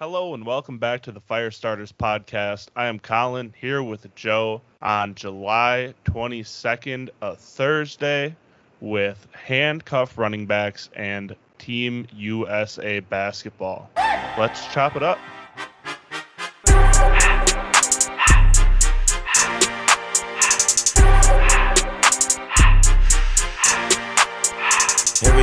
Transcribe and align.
Hello 0.00 0.32
and 0.32 0.46
welcome 0.46 0.78
back 0.78 1.02
to 1.02 1.10
the 1.10 1.20
Firestarters 1.20 1.92
podcast. 1.92 2.68
I 2.76 2.86
am 2.86 3.00
Collin 3.00 3.52
here 3.60 3.82
with 3.82 4.14
Joe 4.14 4.62
on 4.80 5.16
July 5.16 5.92
22nd, 6.04 7.08
a 7.20 7.34
Thursday, 7.34 8.36
with 8.80 9.26
handcuff 9.32 10.16
running 10.16 10.46
backs 10.46 10.88
and 10.94 11.34
Team 11.58 12.06
USA 12.14 13.00
basketball. 13.00 13.90
Let's 14.38 14.64
chop 14.72 14.94
it 14.94 15.02
up. 15.02 15.18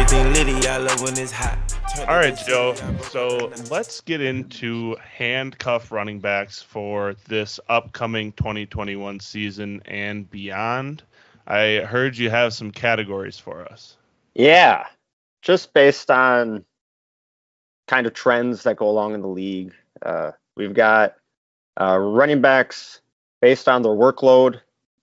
Everything 0.06 0.34
litty, 0.34 0.68
I 0.68 0.78
love 0.78 1.02
when 1.02 1.18
it's 1.18 1.32
hot. 1.32 1.58
All 2.08 2.18
right, 2.18 2.38
Joe. 2.38 2.76
So 3.10 3.52
let's 3.72 4.02
get 4.02 4.22
into 4.22 4.96
handcuff 4.98 5.92
running 5.92 6.20
backs 6.20 6.62
for 6.62 7.16
this 7.27 7.59
upcoming 7.70 8.32
2021 8.34 9.20
season 9.20 9.82
and 9.86 10.30
beyond. 10.30 11.02
I 11.48 11.77
heard 11.77 12.16
you 12.16 12.30
have 12.30 12.54
some 12.54 12.70
categories 12.70 13.40
for 13.40 13.66
us. 13.66 13.98
Yeah, 14.36 14.86
just 15.41 15.73
based 15.73 16.12
on 16.12 16.63
kind 17.88 18.05
of 18.05 18.13
trends 18.13 18.62
that 18.62 18.77
go 18.77 18.88
along 18.88 19.16
in 19.16 19.22
the 19.22 19.27
league. 19.27 19.74
Uh, 20.04 20.34
we've 20.55 20.76
got 20.76 21.16
uh, 21.82 21.98
running 21.98 22.41
backs 22.41 23.02
based 23.41 23.68
on 23.68 23.82
their 23.82 23.94
workload. 23.94 24.62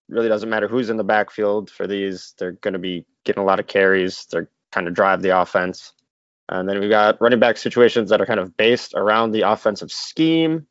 Really 0.09 0.29
doesn't 0.29 0.49
matter 0.49 0.69
who's 0.69 0.91
in 0.91 0.97
the 0.97 1.03
backfield 1.03 1.71
for 1.71 1.89
these. 1.89 2.35
They're 2.39 2.53
going 2.53 2.75
to 2.75 2.79
be 2.79 3.05
getting 3.25 3.43
a 3.43 3.47
lot 3.47 3.59
of 3.59 3.67
carries. 3.67 4.27
They're 4.31 4.49
kind 4.73 4.89
of 4.89 4.95
drive 4.95 5.23
the 5.23 5.39
offense. 5.39 5.93
And 6.49 6.69
then 6.69 6.81
we've 6.81 6.91
got 6.91 7.21
running 7.21 7.39
back 7.39 7.57
situations 7.57 8.11
that 8.11 8.21
are 8.21 8.27
kind 8.27 8.41
of 8.41 8.57
based 8.57 8.95
around 8.95 9.31
the 9.31 9.43
offensive 9.43 9.93
scheme. 9.93 10.67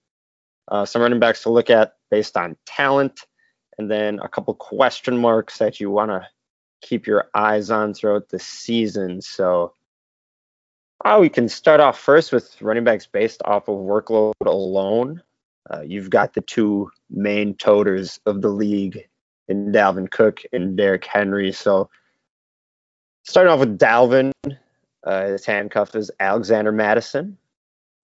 Uh, 0.68 0.86
some 0.86 1.02
running 1.02 1.20
backs 1.20 1.44
to 1.44 1.50
look 1.50 1.70
at 1.70 1.96
based 2.10 2.38
on 2.38 2.56
talent, 2.66 3.22
and 3.78 3.90
then 3.90 4.20
a 4.20 4.30
couple 4.30 4.54
question 4.54 5.18
marks 5.18 5.58
that 5.58 5.80
you 5.80 5.90
want 5.90 6.12
to 6.12 6.26
keep 6.82 7.08
your 7.08 7.30
eyes 7.34 7.72
on 7.72 7.94
throughout 7.94 8.30
the 8.30 8.40
season. 8.40 9.22
So, 9.22 9.74
uh, 11.04 11.18
we 11.20 11.30
can 11.30 11.50
start 11.50 11.80
off 11.80 12.00
first 12.00 12.32
with 12.32 12.62
running 12.62 12.84
backs 12.84 13.08
based 13.08 13.42
off 13.44 13.68
of 13.68 13.76
workload 13.76 14.34
alone. 14.46 15.22
Uh, 15.70 15.82
you've 15.82 16.10
got 16.10 16.34
the 16.34 16.42
two 16.42 16.90
main 17.10 17.56
toters 17.56 18.20
of 18.26 18.42
the 18.42 18.50
league 18.50 19.08
in 19.48 19.72
Dalvin 19.72 20.10
Cook 20.10 20.42
and 20.54 20.78
Derrick 20.78 21.06
Henry. 21.06 21.52
So, 21.52 21.90
starting 23.24 23.52
off 23.52 23.60
with 23.60 23.78
Dalvin, 23.78 24.32
uh, 25.04 25.26
his 25.28 25.46
handcuff 25.46 25.96
is 25.96 26.12
Alexander 26.20 26.72
Mattison. 26.72 27.38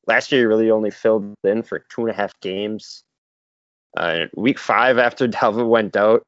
Last 0.05 0.31
year, 0.31 0.41
he 0.41 0.45
really 0.45 0.71
only 0.71 0.91
filled 0.91 1.33
in 1.43 1.63
for 1.63 1.79
two 1.79 2.01
and 2.01 2.09
a 2.09 2.13
half 2.13 2.39
games. 2.39 3.03
Uh, 3.95 4.25
week 4.35 4.59
five, 4.59 4.97
after 4.97 5.27
Dalvin 5.27 5.69
went 5.69 5.95
out 5.95 6.23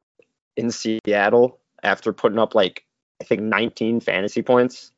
in 0.56 0.70
Seattle, 0.70 1.58
after 1.82 2.12
putting 2.12 2.38
up 2.38 2.54
like, 2.54 2.84
I 3.20 3.24
think 3.24 3.42
19 3.42 4.00
fantasy 4.00 4.42
points, 4.42 4.92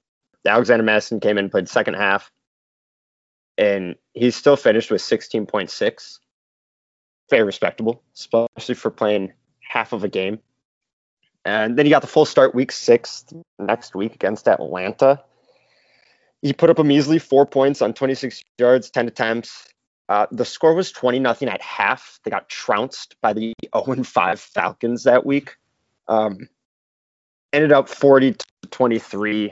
Alexander 0.47 0.85
Mattison 0.85 1.21
came 1.21 1.39
in 1.39 1.45
and 1.45 1.51
played 1.51 1.69
second 1.69 1.95
half. 1.95 2.31
And 3.59 3.97
he 4.15 4.31
still 4.31 4.57
finished 4.57 4.91
with 4.91 5.03
16.6. 5.03 6.19
Very 7.31 7.43
respectable, 7.43 8.03
especially 8.15 8.75
for 8.75 8.91
playing 8.91 9.33
half 9.61 9.93
of 9.93 10.05
a 10.05 10.09
game. 10.09 10.41
And 11.45 11.77
then 11.77 11.87
he 11.87 11.91
got 11.91 12.03
the 12.03 12.09
full 12.09 12.25
start 12.25 12.55
week 12.55 12.71
six 12.71 13.25
next 13.59 13.95
week 13.95 14.15
against 14.15 14.47
Atlanta. 14.47 15.23
He 16.41 16.53
put 16.53 16.71
up 16.71 16.79
a 16.79 16.85
measly 16.85 17.19
four 17.19 17.47
points 17.47 17.83
on 17.83 17.95
26 17.95 18.43
yards, 18.59 18.91
10 18.91 19.09
attempts. 19.09 19.69
Uh, 20.09 20.27
the 20.31 20.45
score 20.45 20.75
was 20.75 20.93
20 20.93 21.19
nothing 21.21 21.49
at 21.49 21.63
half. 21.63 22.21
They 22.25 22.31
got 22.31 22.49
trounced 22.49 23.17
by 23.21 23.33
the 23.33 23.55
0 23.85 24.03
5 24.03 24.41
Falcons 24.41 25.05
that 25.05 25.25
week. 25.25 25.57
Um, 26.09 26.49
ended 27.53 27.73
up 27.73 27.89
40 27.89 28.35
to 28.35 28.47
23. 28.71 29.51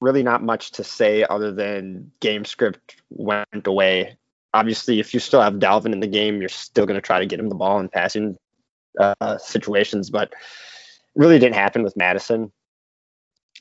Really, 0.00 0.22
not 0.22 0.42
much 0.42 0.70
to 0.72 0.84
say 0.84 1.24
other 1.28 1.50
than 1.50 2.12
game 2.20 2.44
script 2.44 2.96
went 3.10 3.66
away. 3.66 4.16
Obviously, 4.54 5.00
if 5.00 5.12
you 5.12 5.20
still 5.20 5.40
have 5.42 5.54
Dalvin 5.54 5.92
in 5.92 6.00
the 6.00 6.06
game, 6.06 6.40
you're 6.40 6.48
still 6.48 6.86
going 6.86 6.94
to 6.94 7.04
try 7.04 7.18
to 7.18 7.26
get 7.26 7.40
him 7.40 7.48
the 7.48 7.54
ball 7.54 7.80
in 7.80 7.88
passing 7.88 8.36
uh, 8.98 9.38
situations, 9.38 10.10
but 10.10 10.32
really 11.18 11.38
didn't 11.38 11.56
happen 11.56 11.82
with 11.82 11.96
Mattison. 11.96 12.50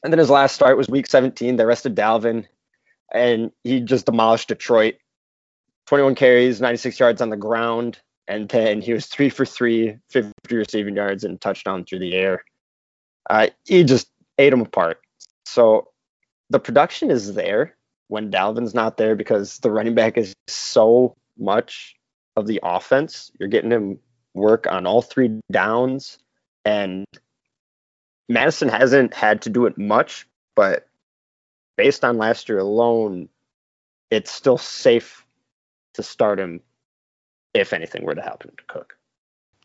And 0.03 0.13
then 0.13 0.19
his 0.19 0.29
last 0.29 0.53
start 0.55 0.77
was 0.77 0.87
week 0.87 1.07
17. 1.07 1.55
They 1.55 1.65
rested 1.65 1.95
Dalvin 1.95 2.45
and 3.11 3.51
he 3.63 3.81
just 3.81 4.05
demolished 4.05 4.47
Detroit. 4.47 4.95
21 5.87 6.15
carries, 6.15 6.61
96 6.61 6.99
yards 6.99 7.21
on 7.21 7.29
the 7.29 7.37
ground, 7.37 7.99
and 8.27 8.49
then 8.49 8.81
he 8.81 8.93
was 8.93 9.07
three 9.07 9.29
for 9.29 9.45
three, 9.45 9.97
50 10.09 10.33
receiving 10.55 10.95
yards 10.95 11.23
and 11.23 11.39
touchdown 11.39 11.85
through 11.85 11.99
the 11.99 12.13
air. 12.13 12.43
Uh, 13.29 13.47
he 13.65 13.83
just 13.83 14.09
ate 14.37 14.51
them 14.51 14.61
apart. 14.61 14.99
So 15.45 15.87
the 16.49 16.59
production 16.59 17.09
is 17.09 17.33
there 17.33 17.75
when 18.09 18.29
Dalvin's 18.29 18.73
not 18.73 18.97
there 18.97 19.15
because 19.15 19.57
the 19.59 19.71
running 19.71 19.95
back 19.95 20.17
is 20.17 20.33
so 20.47 21.15
much 21.39 21.95
of 22.35 22.47
the 22.47 22.59
offense. 22.63 23.31
You're 23.39 23.49
getting 23.49 23.71
him 23.71 23.99
work 24.33 24.67
on 24.69 24.85
all 24.85 25.01
three 25.01 25.39
downs, 25.51 26.19
and 26.65 27.05
Mattison 28.29 28.69
hasn't 28.69 29.13
had 29.13 29.43
to 29.43 29.49
do 29.49 29.65
it 29.65 29.77
much, 29.77 30.27
but 30.55 30.87
based 31.77 32.03
on 32.03 32.17
last 32.17 32.49
year 32.49 32.59
alone, 32.59 33.29
it's 34.09 34.31
still 34.31 34.57
safe 34.57 35.25
to 35.93 36.03
start 36.03 36.39
him 36.39 36.61
if 37.53 37.73
anything 37.73 38.03
were 38.03 38.15
to 38.15 38.21
happen 38.21 38.51
to 38.55 38.63
Cook. 38.67 38.97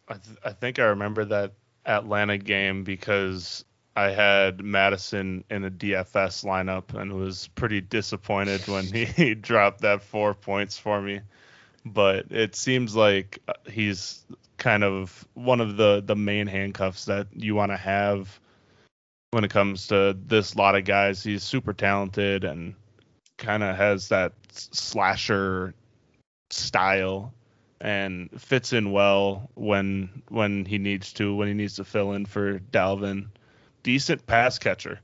I, 0.08 0.14
th- 0.14 0.38
I 0.44 0.52
think 0.52 0.78
I 0.78 0.84
remember 0.84 1.24
that 1.26 1.52
Atlanta 1.84 2.38
game 2.38 2.84
because 2.84 3.64
I 3.94 4.10
had 4.10 4.62
Mattison 4.62 5.44
in 5.50 5.64
a 5.64 5.70
DFS 5.70 6.44
lineup 6.44 6.94
and 6.94 7.12
was 7.12 7.48
pretty 7.48 7.80
disappointed 7.80 8.66
when 8.66 8.84
he 8.86 9.34
dropped 9.40 9.82
that 9.82 10.02
four 10.02 10.34
points 10.34 10.78
for 10.78 11.00
me. 11.00 11.20
But 11.84 12.26
it 12.30 12.54
seems 12.54 12.94
like 12.94 13.40
uh, 13.48 13.54
he's 13.68 14.24
kind 14.56 14.84
of 14.84 15.26
one 15.34 15.60
of 15.60 15.76
the 15.76 16.00
the 16.04 16.14
main 16.14 16.46
handcuffs 16.46 17.06
that 17.06 17.26
you 17.34 17.56
want 17.56 17.72
to 17.72 17.76
have 17.76 18.38
when 19.32 19.44
it 19.44 19.50
comes 19.50 19.86
to 19.86 20.16
this 20.26 20.56
lot 20.56 20.76
of 20.76 20.84
guys. 20.84 21.22
He's 21.22 21.42
super 21.42 21.72
talented 21.72 22.44
and 22.44 22.74
kind 23.38 23.62
of 23.62 23.76
has 23.76 24.08
that 24.08 24.34
slasher 24.50 25.74
style 26.50 27.32
and 27.80 28.28
fits 28.38 28.72
in 28.72 28.92
well 28.92 29.50
when 29.54 30.22
when 30.28 30.64
he 30.66 30.78
needs 30.78 31.14
to 31.14 31.34
when 31.34 31.48
he 31.48 31.54
needs 31.54 31.76
to 31.76 31.84
fill 31.84 32.12
in 32.12 32.26
for 32.26 32.58
Dalvin. 32.58 33.28
Decent 33.82 34.24
pass 34.26 34.58
catcher. 34.58 35.00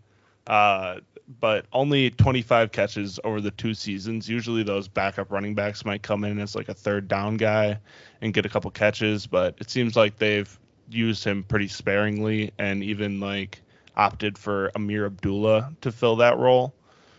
Uh, 0.47 1.01
but 1.41 1.67
only 1.73 2.11
25 2.11 2.71
catches 2.73 3.19
over 3.25 3.41
the 3.41 3.51
two 3.51 3.75
seasons. 3.75 4.29
Usually 4.29 4.63
those 4.63 4.89
backup 4.89 5.31
running 5.31 5.55
backs 5.55 5.85
might 5.85 6.03
come 6.03 6.25
in 6.25 6.39
as 6.39 6.55
like 6.55 6.69
a 6.69 6.75
third 6.75 7.09
down 7.09 7.37
guy 7.37 7.79
and 8.21 8.33
get 8.33 8.47
a 8.47 8.49
couple 8.49 8.71
catches, 8.71 9.27
but 9.27 9.57
it 9.59 9.69
seems 9.69 9.97
like 9.97 10.17
they've 10.17 10.59
used 10.89 11.25
him 11.25 11.43
pretty 11.45 11.69
sparingly 11.69 12.53
and 12.59 12.83
even 12.83 13.21
like 13.21 13.61
opted 13.99 14.39
for 14.39 14.71
Amir 14.75 15.05
Abdullah 15.05 15.75
to 15.83 15.93
fill 15.93 16.17
that 16.17 16.39
role. 16.39 16.73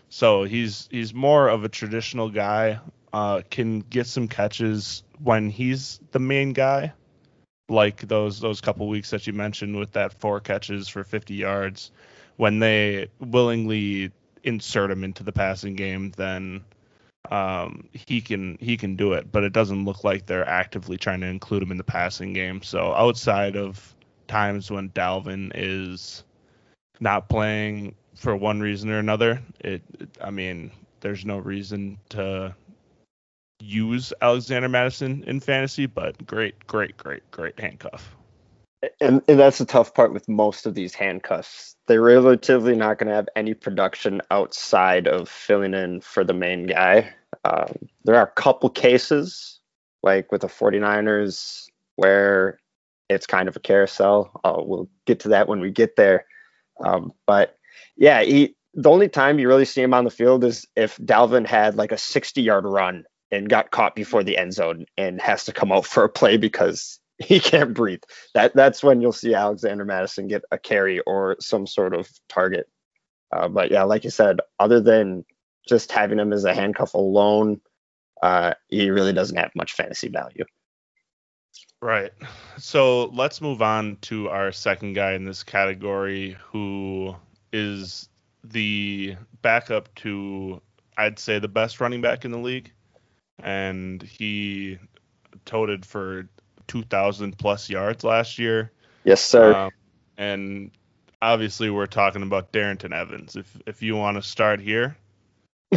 So 0.08 0.42
he's 0.42 0.88
he's 0.90 1.14
more 1.14 1.48
of 1.48 1.62
a 1.62 1.68
traditional 1.68 2.30
guy. 2.30 2.80
Uh, 3.12 3.42
can 3.48 3.80
get 3.80 4.06
some 4.06 4.28
catches 4.28 5.02
when 5.22 5.50
he's 5.50 6.00
the 6.12 6.18
main 6.18 6.52
guy, 6.52 6.92
like 7.68 8.00
those 8.08 8.40
those 8.40 8.60
couple 8.60 8.88
weeks 8.88 9.10
that 9.10 9.26
you 9.26 9.32
mentioned 9.32 9.76
with 9.76 9.92
that 9.92 10.18
four 10.20 10.40
catches 10.40 10.88
for 10.88 11.04
50 11.04 11.34
yards. 11.34 11.92
When 12.36 12.58
they 12.58 13.08
willingly 13.20 14.12
insert 14.42 14.90
him 14.90 15.04
into 15.04 15.22
the 15.22 15.32
passing 15.32 15.74
game, 15.74 16.12
then 16.16 16.64
um, 17.30 17.88
he 17.92 18.20
can 18.20 18.58
he 18.60 18.76
can 18.76 18.96
do 18.96 19.12
it. 19.12 19.30
But 19.30 19.44
it 19.44 19.52
doesn't 19.52 19.84
look 19.84 20.02
like 20.02 20.26
they're 20.26 20.48
actively 20.48 20.96
trying 20.96 21.20
to 21.20 21.26
include 21.26 21.62
him 21.62 21.70
in 21.70 21.76
the 21.76 21.84
passing 21.84 22.32
game. 22.32 22.62
So 22.62 22.94
outside 22.94 23.56
of 23.56 23.94
times 24.26 24.70
when 24.70 24.90
Dalvin 24.90 25.52
is 25.54 26.24
not 27.00 27.28
playing 27.28 27.94
for 28.14 28.36
one 28.36 28.60
reason 28.60 28.90
or 28.90 28.98
another, 28.98 29.42
it, 29.60 29.82
it 29.98 30.18
I 30.22 30.30
mean, 30.30 30.70
there's 31.00 31.24
no 31.24 31.38
reason 31.38 31.98
to 32.10 32.54
use 33.60 34.12
Alexander 34.20 34.68
Mattison 34.68 35.24
in 35.26 35.40
fantasy, 35.40 35.86
but 35.86 36.26
great, 36.26 36.66
great, 36.66 36.96
great, 36.96 37.28
great 37.30 37.58
handcuff. 37.58 38.14
And, 39.00 39.20
and 39.28 39.38
that's 39.38 39.58
the 39.58 39.66
tough 39.66 39.92
part 39.92 40.12
with 40.12 40.28
most 40.28 40.64
of 40.64 40.74
these 40.74 40.94
handcuffs. 40.94 41.76
They're 41.86 42.00
relatively 42.00 42.74
not 42.74 42.98
going 42.98 43.08
to 43.08 43.14
have 43.14 43.28
any 43.36 43.52
production 43.52 44.22
outside 44.30 45.06
of 45.06 45.28
filling 45.28 45.74
in 45.74 46.00
for 46.00 46.24
the 46.24 46.32
main 46.32 46.66
guy. 46.66 47.12
Um, 47.44 47.88
there 48.04 48.16
are 48.16 48.26
a 48.26 48.40
couple 48.40 48.70
cases, 48.70 49.60
like 50.02 50.32
with 50.32 50.40
the 50.40 50.46
49ers, 50.46 51.66
where 51.96 52.58
it's 53.10 53.26
kind 53.26 53.48
of 53.48 53.56
a 53.56 53.60
carousel. 53.60 54.40
Uh, 54.44 54.56
we'll 54.58 54.88
get 55.04 55.20
to 55.20 55.28
that 55.28 55.48
when 55.48 55.60
we 55.60 55.70
get 55.70 55.96
there. 55.96 56.24
Um, 56.84 57.12
but 57.26 57.56
yeah, 57.96 58.22
he 58.22 58.54
the 58.74 58.90
only 58.90 59.08
time 59.08 59.38
you 59.38 59.48
really 59.48 59.64
see 59.64 59.82
him 59.82 59.94
on 59.94 60.04
the 60.04 60.10
field 60.10 60.44
is 60.44 60.66
if 60.76 60.96
Dalvin 60.98 61.46
had 61.46 61.76
like 61.76 61.92
a 61.92 61.98
60 61.98 62.40
yard 62.42 62.64
run 62.64 63.04
and 63.30 63.48
got 63.48 63.70
caught 63.70 63.94
before 63.94 64.22
the 64.22 64.36
end 64.36 64.52
zone 64.52 64.86
and 64.96 65.20
has 65.20 65.44
to 65.46 65.52
come 65.52 65.72
out 65.72 65.86
for 65.86 66.04
a 66.04 66.08
play 66.08 66.36
because 66.36 67.00
he 67.18 67.40
can't 67.40 67.74
breathe. 67.74 68.02
That 68.34 68.54
that's 68.54 68.82
when 68.82 69.00
you'll 69.00 69.12
see 69.12 69.34
Alexander 69.34 69.84
Mattison 69.84 70.28
get 70.28 70.42
a 70.50 70.58
carry 70.58 71.00
or 71.00 71.36
some 71.40 71.66
sort 71.66 71.94
of 71.94 72.08
target. 72.28 72.66
Uh, 73.32 73.48
but 73.48 73.70
yeah, 73.70 73.84
like 73.84 74.04
you 74.04 74.10
said, 74.10 74.40
other 74.58 74.80
than 74.80 75.24
just 75.68 75.92
having 75.92 76.18
him 76.18 76.32
as 76.32 76.44
a 76.44 76.54
handcuff 76.54 76.94
alone, 76.94 77.60
uh, 78.22 78.54
he 78.68 78.90
really 78.90 79.12
doesn't 79.12 79.36
have 79.36 79.52
much 79.54 79.72
fantasy 79.72 80.08
value. 80.08 80.44
Right. 81.82 82.12
So 82.58 83.06
let's 83.06 83.40
move 83.40 83.62
on 83.62 83.96
to 84.02 84.28
our 84.28 84.52
second 84.52 84.92
guy 84.92 85.12
in 85.12 85.24
this 85.24 85.42
category 85.42 86.36
who 86.52 87.16
is 87.52 88.08
the 88.44 89.16
backup 89.40 89.94
to, 89.96 90.60
I'd 90.96 91.18
say, 91.18 91.38
the 91.38 91.48
best 91.48 91.80
running 91.80 92.02
back 92.02 92.24
in 92.24 92.32
the 92.32 92.38
league. 92.38 92.72
And 93.42 94.02
he 94.02 94.78
toted 95.46 95.86
for 95.86 96.28
2,000 96.68 97.38
plus 97.38 97.70
yards 97.70 98.04
last 98.04 98.38
year. 98.38 98.72
Yes, 99.04 99.22
sir. 99.22 99.54
Um, 99.54 99.70
and 100.18 100.70
obviously, 101.22 101.70
we're 101.70 101.86
talking 101.86 102.22
about 102.22 102.52
Darrynton 102.52 102.94
Evans. 102.94 103.36
If 103.36 103.56
if 103.66 103.82
you 103.82 103.96
want 103.96 104.18
to 104.18 104.22
start 104.22 104.60
here. 104.60 104.96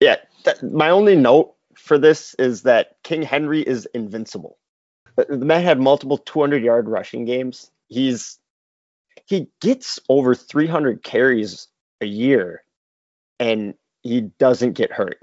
yeah. 0.00 0.16
That, 0.44 0.62
my 0.62 0.90
only 0.90 1.14
note 1.14 1.55
for 1.86 1.98
this 1.98 2.34
is 2.34 2.62
that 2.62 2.96
King 3.04 3.22
Henry 3.22 3.62
is 3.62 3.86
invincible. 3.94 4.58
The 5.16 5.38
man 5.38 5.62
had 5.62 5.80
multiple 5.80 6.18
200 6.18 6.62
yard 6.62 6.88
rushing 6.88 7.24
games. 7.24 7.70
He's 7.88 8.38
he 9.26 9.48
gets 9.60 9.98
over 10.08 10.34
300 10.34 11.02
carries 11.02 11.68
a 12.00 12.06
year 12.06 12.62
and 13.38 13.74
he 14.02 14.20
doesn't 14.20 14.72
get 14.72 14.92
hurt. 14.92 15.18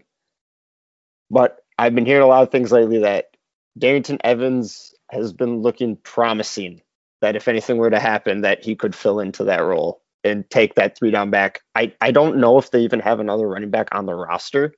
But 1.29 1.59
I've 1.77 1.95
been 1.95 2.05
hearing 2.05 2.23
a 2.23 2.27
lot 2.27 2.43
of 2.43 2.51
things 2.51 2.71
lately 2.71 2.99
that 2.99 3.35
Darrynton 3.79 4.19
Evans 4.23 4.93
has 5.11 5.33
been 5.33 5.61
looking 5.61 5.97
promising 5.97 6.81
that 7.21 7.35
if 7.35 7.47
anything 7.47 7.77
were 7.77 7.89
to 7.89 7.99
happen 7.99 8.41
that 8.41 8.63
he 8.63 8.75
could 8.75 8.95
fill 8.95 9.19
into 9.19 9.43
that 9.45 9.63
role 9.63 10.01
and 10.23 10.49
take 10.49 10.75
that 10.75 10.97
three 10.97 11.11
down 11.11 11.29
back. 11.29 11.61
I, 11.75 11.93
I 11.99 12.11
don't 12.11 12.37
know 12.37 12.57
if 12.57 12.71
they 12.71 12.81
even 12.81 13.01
have 13.01 13.19
another 13.19 13.47
running 13.47 13.69
back 13.69 13.89
on 13.91 14.05
the 14.05 14.15
roster. 14.15 14.73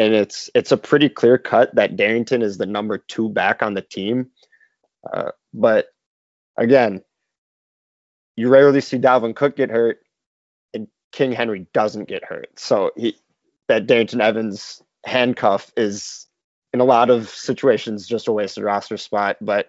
And 0.00 0.14
it's 0.14 0.48
it's 0.54 0.72
a 0.72 0.78
pretty 0.78 1.10
clear 1.10 1.36
cut 1.36 1.74
that 1.74 1.94
Darrynton 1.94 2.42
is 2.42 2.56
the 2.56 2.64
number 2.64 2.96
two 2.96 3.28
back 3.28 3.62
on 3.62 3.74
the 3.74 3.82
team. 3.82 4.30
Uh, 5.12 5.32
but 5.52 5.88
again, 6.56 7.02
you 8.34 8.48
rarely 8.48 8.80
see 8.80 8.96
Dalvin 8.96 9.36
Cook 9.36 9.56
get 9.56 9.70
hurt, 9.70 10.00
and 10.72 10.88
King 11.12 11.32
Henry 11.32 11.66
doesn't 11.74 12.08
get 12.08 12.24
hurt. 12.24 12.48
So 12.58 12.92
he 12.96 13.14
that 13.68 13.86
Darrynton 13.86 14.22
Evans 14.22 14.82
handcuff 15.04 15.70
is 15.76 16.26
in 16.72 16.80
a 16.80 16.84
lot 16.84 17.10
of 17.10 17.28
situations 17.28 18.06
just 18.06 18.26
a 18.26 18.32
wasted 18.32 18.64
roster 18.64 18.96
spot. 18.96 19.36
But 19.42 19.66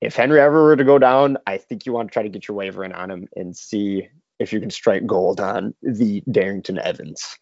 if 0.00 0.16
Henry 0.16 0.40
ever 0.40 0.62
were 0.62 0.76
to 0.76 0.84
go 0.84 0.98
down, 0.98 1.36
I 1.46 1.58
think 1.58 1.84
you 1.84 1.92
want 1.92 2.08
to 2.08 2.12
try 2.14 2.22
to 2.22 2.30
get 2.30 2.48
your 2.48 2.56
waiver 2.56 2.82
in 2.84 2.92
on 2.92 3.10
him 3.10 3.28
and 3.36 3.54
see 3.54 4.08
if 4.38 4.50
you 4.50 4.60
can 4.60 4.70
strike 4.70 5.06
gold 5.06 5.40
on 5.40 5.74
the 5.82 6.22
Darrynton 6.22 6.78
Evans. 6.78 7.38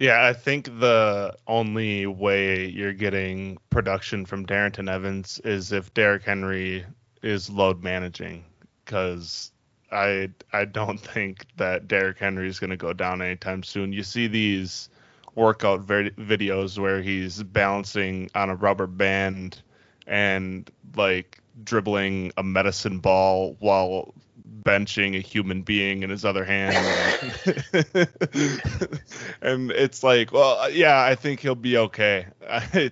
Yeah, 0.00 0.26
I 0.26 0.32
think 0.32 0.64
the 0.80 1.36
only 1.46 2.06
way 2.06 2.66
you're 2.66 2.94
getting 2.94 3.58
production 3.68 4.24
from 4.24 4.46
Darrynton 4.46 4.90
Evans 4.90 5.38
is 5.44 5.72
if 5.72 5.92
Derrick 5.92 6.22
Henry 6.22 6.86
is 7.22 7.50
load 7.50 7.82
managing, 7.82 8.42
because 8.82 9.52
I 9.92 10.30
I 10.54 10.64
don't 10.64 10.98
think 11.14 11.44
that 11.58 11.86
Derrick 11.86 12.16
Henry 12.16 12.48
is 12.48 12.58
going 12.58 12.70
to 12.70 12.78
go 12.78 12.94
down 12.94 13.20
anytime 13.20 13.62
soon. 13.62 13.92
You 13.92 14.02
see 14.02 14.26
these 14.26 14.88
workout 15.34 15.86
videos 15.86 16.78
where 16.78 17.02
he's 17.02 17.42
balancing 17.42 18.30
on 18.34 18.48
a 18.48 18.56
rubber 18.56 18.86
band 18.86 19.60
and 20.06 20.70
like 20.96 21.42
dribbling 21.62 22.32
a 22.38 22.42
medicine 22.42 23.00
ball 23.00 23.54
while 23.60 24.14
benching 24.62 25.16
a 25.16 25.20
human 25.20 25.62
being 25.62 26.02
in 26.02 26.10
his 26.10 26.24
other 26.24 26.44
hand. 26.44 26.76
and 29.42 29.70
it's 29.70 30.02
like, 30.02 30.32
well, 30.32 30.70
yeah, 30.70 31.02
I 31.02 31.14
think 31.14 31.40
he'll 31.40 31.54
be 31.54 31.76
okay. 31.76 32.26
I, 32.48 32.90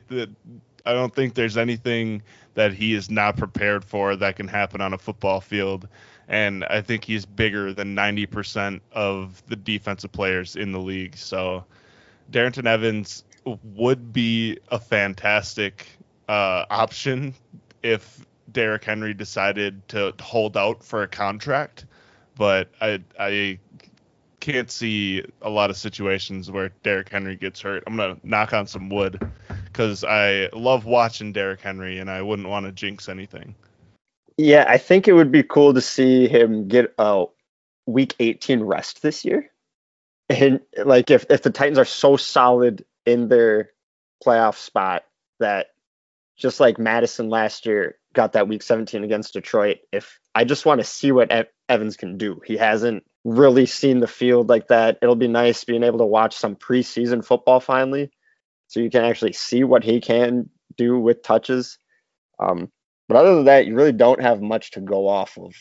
I 0.86 0.92
don't 0.92 1.14
think 1.14 1.34
there's 1.34 1.56
anything 1.56 2.22
that 2.54 2.72
he 2.72 2.94
is 2.94 3.10
not 3.10 3.36
prepared 3.36 3.84
for 3.84 4.16
that 4.16 4.36
can 4.36 4.48
happen 4.48 4.80
on 4.80 4.92
a 4.92 4.98
football 4.98 5.40
field. 5.40 5.88
And 6.28 6.64
I 6.64 6.82
think 6.82 7.04
he's 7.04 7.24
bigger 7.24 7.72
than 7.72 7.96
90% 7.96 8.80
of 8.92 9.42
the 9.46 9.56
defensive 9.56 10.12
players 10.12 10.56
in 10.56 10.72
the 10.72 10.80
league. 10.80 11.16
So 11.16 11.64
Darrynton 12.30 12.66
Evans 12.66 13.24
would 13.44 14.12
be 14.12 14.58
a 14.68 14.78
fantastic 14.78 15.86
uh, 16.28 16.66
option 16.68 17.34
if 17.82 18.26
Derrick 18.52 18.84
Henry 18.84 19.14
decided 19.14 19.86
to 19.88 20.14
hold 20.20 20.56
out 20.56 20.82
for 20.82 21.02
a 21.02 21.08
contract, 21.08 21.86
but 22.36 22.70
I 22.80 23.00
I 23.18 23.58
can't 24.40 24.70
see 24.70 25.24
a 25.42 25.50
lot 25.50 25.70
of 25.70 25.76
situations 25.76 26.50
where 26.50 26.70
Derrick 26.82 27.08
Henry 27.08 27.36
gets 27.36 27.60
hurt. 27.60 27.84
I'm 27.86 27.96
gonna 27.96 28.18
knock 28.22 28.52
on 28.52 28.66
some 28.66 28.88
wood 28.88 29.20
because 29.64 30.04
I 30.04 30.48
love 30.52 30.84
watching 30.84 31.32
Derrick 31.32 31.60
Henry 31.60 31.98
and 31.98 32.10
I 32.10 32.22
wouldn't 32.22 32.48
want 32.48 32.66
to 32.66 32.72
jinx 32.72 33.08
anything. 33.08 33.54
Yeah, 34.36 34.64
I 34.68 34.78
think 34.78 35.08
it 35.08 35.14
would 35.14 35.32
be 35.32 35.42
cool 35.42 35.74
to 35.74 35.80
see 35.80 36.28
him 36.28 36.68
get 36.68 36.94
a 36.98 37.26
week 37.86 38.14
18 38.20 38.60
rest 38.60 39.02
this 39.02 39.24
year. 39.24 39.50
And 40.28 40.60
like 40.84 41.10
if 41.10 41.26
if 41.30 41.42
the 41.42 41.50
Titans 41.50 41.78
are 41.78 41.84
so 41.84 42.16
solid 42.16 42.84
in 43.04 43.28
their 43.28 43.70
playoff 44.24 44.56
spot 44.56 45.04
that 45.40 45.68
just 46.36 46.60
like 46.60 46.78
Mattison 46.78 47.30
last 47.30 47.66
year 47.66 47.96
got 48.18 48.32
that 48.32 48.48
week 48.48 48.64
17 48.64 49.04
against 49.04 49.32
Detroit. 49.32 49.78
If 49.92 50.18
I 50.34 50.42
just 50.42 50.66
want 50.66 50.80
to 50.80 50.84
see 50.84 51.12
what 51.12 51.30
Evans 51.68 51.96
can 51.96 52.18
do, 52.18 52.40
he 52.44 52.56
hasn't 52.56 53.04
really 53.24 53.64
seen 53.64 54.00
the 54.00 54.08
field 54.08 54.48
like 54.48 54.66
that. 54.68 54.98
It'll 55.00 55.14
be 55.14 55.28
nice 55.28 55.62
being 55.62 55.84
able 55.84 55.98
to 55.98 56.04
watch 56.04 56.34
some 56.34 56.56
preseason 56.56 57.24
football 57.24 57.60
finally, 57.60 58.10
so 58.66 58.80
you 58.80 58.90
can 58.90 59.04
actually 59.04 59.34
see 59.34 59.62
what 59.62 59.84
he 59.84 60.00
can 60.00 60.50
do 60.76 60.98
with 60.98 61.22
touches. 61.22 61.78
Um, 62.40 62.72
but 63.06 63.18
other 63.18 63.36
than 63.36 63.44
that, 63.44 63.66
you 63.66 63.76
really 63.76 63.92
don't 63.92 64.20
have 64.20 64.42
much 64.42 64.72
to 64.72 64.80
go 64.80 65.06
off 65.06 65.38
of. 65.38 65.54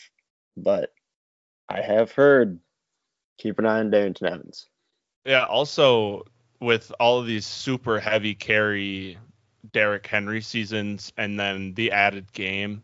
But 0.56 0.90
I 1.68 1.80
have 1.80 2.10
heard 2.10 2.58
keep 3.38 3.60
an 3.60 3.66
eye 3.66 3.78
on 3.78 3.92
Darrynton 3.92 4.28
Evans. 4.28 4.66
Yeah. 5.24 5.44
Also, 5.44 6.24
with 6.60 6.90
all 6.98 7.20
of 7.20 7.28
these 7.28 7.46
super 7.46 8.00
heavy 8.00 8.34
carry 8.34 9.16
Derrick 9.72 10.06
Henry 10.06 10.40
seasons 10.40 11.12
and 11.16 11.38
then 11.38 11.74
the 11.74 11.92
added 11.92 12.32
game, 12.32 12.82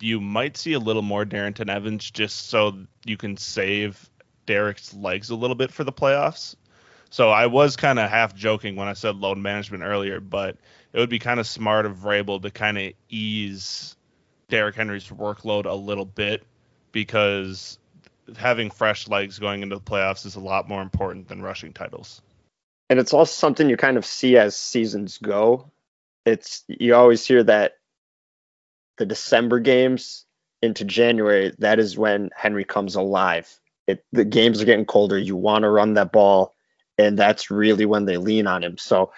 you 0.00 0.20
might 0.20 0.56
see 0.56 0.72
a 0.72 0.78
little 0.78 1.02
more 1.02 1.24
Darrynton 1.24 1.68
Evans 1.68 2.10
just 2.10 2.48
so 2.48 2.86
you 3.04 3.16
can 3.16 3.36
save 3.36 4.10
Derrick's 4.46 4.94
legs 4.94 5.30
a 5.30 5.34
little 5.34 5.56
bit 5.56 5.72
for 5.72 5.84
the 5.84 5.92
playoffs. 5.92 6.56
So 7.10 7.30
I 7.30 7.46
was 7.46 7.76
kind 7.76 7.98
of 7.98 8.08
half 8.08 8.34
joking 8.34 8.76
when 8.76 8.88
I 8.88 8.94
said 8.94 9.16
load 9.16 9.38
management 9.38 9.82
earlier, 9.82 10.20
but 10.20 10.56
it 10.92 10.98
would 10.98 11.10
be 11.10 11.18
kind 11.18 11.38
of 11.38 11.46
smart 11.46 11.84
of 11.84 11.98
Vrabel 11.98 12.40
to 12.40 12.50
kind 12.50 12.78
of 12.78 12.92
ease 13.10 13.96
Derrick 14.48 14.76
Henry's 14.76 15.08
workload 15.08 15.66
a 15.66 15.74
little 15.74 16.06
bit 16.06 16.42
because 16.90 17.78
having 18.36 18.70
fresh 18.70 19.08
legs 19.08 19.38
going 19.38 19.62
into 19.62 19.76
the 19.76 19.82
playoffs 19.82 20.24
is 20.24 20.36
a 20.36 20.40
lot 20.40 20.68
more 20.68 20.80
important 20.80 21.28
than 21.28 21.42
rushing 21.42 21.72
titles. 21.72 22.22
And 22.88 22.98
it's 22.98 23.12
also 23.12 23.32
something 23.32 23.68
you 23.68 23.76
kind 23.76 23.96
of 23.96 24.06
see 24.06 24.36
as 24.36 24.56
seasons 24.56 25.18
go 25.18 25.70
it's 26.24 26.64
you 26.68 26.94
always 26.94 27.26
hear 27.26 27.42
that 27.44 27.72
the 28.98 29.06
December 29.06 29.60
games 29.60 30.24
into 30.60 30.84
January, 30.84 31.52
that 31.58 31.78
is 31.78 31.98
when 31.98 32.30
Henry 32.36 32.64
comes 32.64 32.94
alive. 32.94 33.52
It, 33.88 34.04
the 34.12 34.24
games 34.24 34.62
are 34.62 34.64
getting 34.64 34.84
colder. 34.84 35.18
You 35.18 35.36
want 35.36 35.62
to 35.62 35.70
run 35.70 35.94
that 35.94 36.12
ball, 36.12 36.54
and 36.98 37.18
that's 37.18 37.50
really 37.50 37.84
when 37.84 38.04
they 38.04 38.16
lean 38.16 38.46
on 38.46 38.62
him. 38.62 38.78
So 38.78 39.12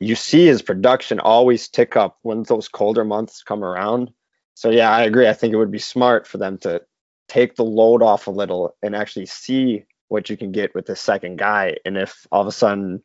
you 0.00 0.14
see 0.14 0.46
his 0.46 0.62
production 0.62 1.20
always 1.20 1.68
tick 1.68 1.96
up 1.96 2.18
when 2.22 2.42
those 2.44 2.68
colder 2.68 3.04
months 3.04 3.42
come 3.42 3.62
around. 3.62 4.12
So 4.54 4.70
yeah, 4.70 4.90
I 4.90 5.02
agree. 5.02 5.28
I 5.28 5.34
think 5.34 5.52
it 5.52 5.58
would 5.58 5.70
be 5.70 5.78
smart 5.78 6.26
for 6.26 6.38
them 6.38 6.58
to 6.58 6.82
take 7.28 7.56
the 7.56 7.64
load 7.64 8.02
off 8.02 8.26
a 8.26 8.30
little 8.30 8.74
and 8.82 8.96
actually 8.96 9.26
see 9.26 9.84
what 10.08 10.30
you 10.30 10.36
can 10.36 10.52
get 10.52 10.74
with 10.74 10.86
the 10.86 10.96
second 10.96 11.36
guy. 11.36 11.76
And 11.84 11.98
if 11.98 12.26
all 12.32 12.40
of 12.40 12.46
a 12.46 12.52
sudden 12.52 13.02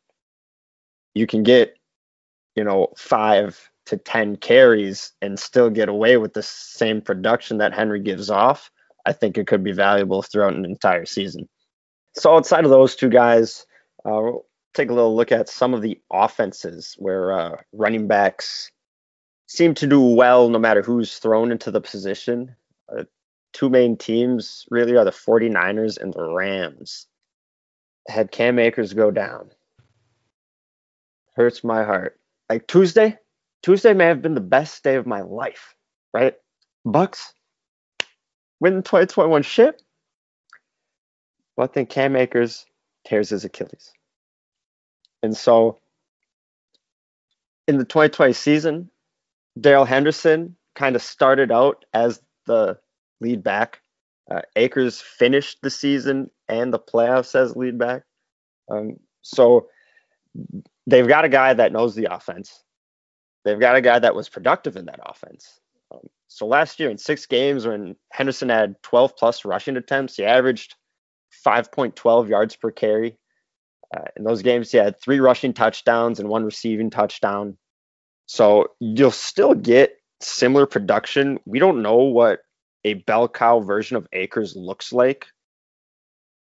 you 1.14 1.26
can 1.26 1.42
get 1.42 1.76
you 2.54 2.64
know, 2.64 2.88
five 2.96 3.70
to 3.86 3.96
10 3.96 4.36
carries 4.36 5.12
and 5.20 5.38
still 5.38 5.70
get 5.70 5.88
away 5.88 6.16
with 6.16 6.32
the 6.32 6.42
same 6.42 7.00
production 7.00 7.58
that 7.58 7.74
Henry 7.74 8.00
gives 8.00 8.30
off, 8.30 8.70
I 9.06 9.12
think 9.12 9.36
it 9.36 9.46
could 9.46 9.62
be 9.62 9.72
valuable 9.72 10.22
throughout 10.22 10.54
an 10.54 10.64
entire 10.64 11.04
season. 11.04 11.48
So, 12.16 12.34
outside 12.34 12.64
of 12.64 12.70
those 12.70 12.96
two 12.96 13.08
guys, 13.08 13.66
uh, 14.04 14.22
take 14.72 14.90
a 14.90 14.94
little 14.94 15.16
look 15.16 15.32
at 15.32 15.48
some 15.48 15.74
of 15.74 15.82
the 15.82 16.00
offenses 16.12 16.94
where 16.98 17.32
uh, 17.32 17.56
running 17.72 18.06
backs 18.06 18.70
seem 19.46 19.74
to 19.74 19.86
do 19.86 20.00
well 20.00 20.48
no 20.48 20.58
matter 20.58 20.82
who's 20.82 21.18
thrown 21.18 21.52
into 21.52 21.70
the 21.70 21.80
position. 21.80 22.54
Uh, 22.88 23.04
two 23.52 23.68
main 23.68 23.96
teams 23.96 24.64
really 24.70 24.96
are 24.96 25.04
the 25.04 25.10
49ers 25.10 26.00
and 26.00 26.12
the 26.14 26.24
Rams. 26.24 27.06
Had 28.08 28.30
Cam 28.30 28.58
Akers 28.58 28.92
go 28.92 29.10
down, 29.10 29.50
hurts 31.36 31.64
my 31.64 31.84
heart. 31.84 32.18
Like 32.48 32.66
Tuesday, 32.66 33.18
Tuesday 33.62 33.94
may 33.94 34.06
have 34.06 34.22
been 34.22 34.34
the 34.34 34.40
best 34.40 34.82
day 34.84 34.96
of 34.96 35.06
my 35.06 35.22
life, 35.22 35.74
right? 36.12 36.34
Bucks 36.84 37.32
win 38.60 38.76
the 38.76 38.82
2021 38.82 39.42
ship. 39.42 39.80
But 41.56 41.72
then 41.72 41.86
Cam 41.86 42.16
Akers 42.16 42.66
tears 43.06 43.30
his 43.30 43.44
Achilles. 43.44 43.92
And 45.22 45.36
so 45.36 45.78
in 47.66 47.78
the 47.78 47.84
2020 47.84 48.32
season, 48.32 48.90
Darrell 49.58 49.84
Henderson 49.84 50.56
kind 50.74 50.96
of 50.96 51.02
started 51.02 51.52
out 51.52 51.84
as 51.94 52.20
the 52.46 52.78
lead 53.20 53.42
back. 53.42 53.80
Uh, 54.30 54.42
Akers 54.56 55.00
finished 55.00 55.58
the 55.62 55.70
season 55.70 56.30
and 56.48 56.72
the 56.72 56.78
playoffs 56.78 57.34
as 57.34 57.56
lead 57.56 57.78
back. 57.78 58.02
Um, 58.70 58.98
so 59.22 59.68
they've 60.86 61.08
got 61.08 61.24
a 61.24 61.28
guy 61.28 61.54
that 61.54 61.72
knows 61.72 61.94
the 61.94 62.14
offense. 62.14 62.62
They've 63.44 63.60
got 63.60 63.76
a 63.76 63.80
guy 63.80 63.98
that 63.98 64.14
was 64.14 64.28
productive 64.28 64.76
in 64.76 64.86
that 64.86 65.00
offense. 65.04 65.60
Um, 65.92 66.00
so 66.28 66.46
last 66.46 66.80
year 66.80 66.90
in 66.90 66.98
six 66.98 67.26
games, 67.26 67.66
when 67.66 67.96
Henderson 68.10 68.48
had 68.48 68.82
12 68.82 69.16
plus 69.16 69.44
rushing 69.44 69.76
attempts, 69.76 70.16
he 70.16 70.24
averaged 70.24 70.74
5.12 71.46 72.28
yards 72.28 72.56
per 72.56 72.70
carry. 72.70 73.18
Uh, 73.94 74.04
in 74.16 74.24
those 74.24 74.42
games, 74.42 74.70
he 74.70 74.78
had 74.78 75.00
three 75.00 75.20
rushing 75.20 75.52
touchdowns 75.52 76.20
and 76.20 76.28
one 76.28 76.44
receiving 76.44 76.90
touchdown. 76.90 77.56
So 78.26 78.68
you'll 78.80 79.10
still 79.10 79.54
get 79.54 79.96
similar 80.20 80.66
production. 80.66 81.38
We 81.44 81.58
don't 81.58 81.82
know 81.82 81.96
what 81.96 82.40
a 82.84 82.94
bell 82.94 83.28
cow 83.28 83.60
version 83.60 83.96
of 83.96 84.08
Akers 84.12 84.56
looks 84.56 84.92
like 84.92 85.26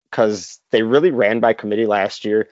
because 0.10 0.60
they 0.72 0.84
really 0.84 1.12
ran 1.12 1.39
by 1.39 1.53
committee 1.53 1.86
last 1.86 2.25
year. 2.25 2.48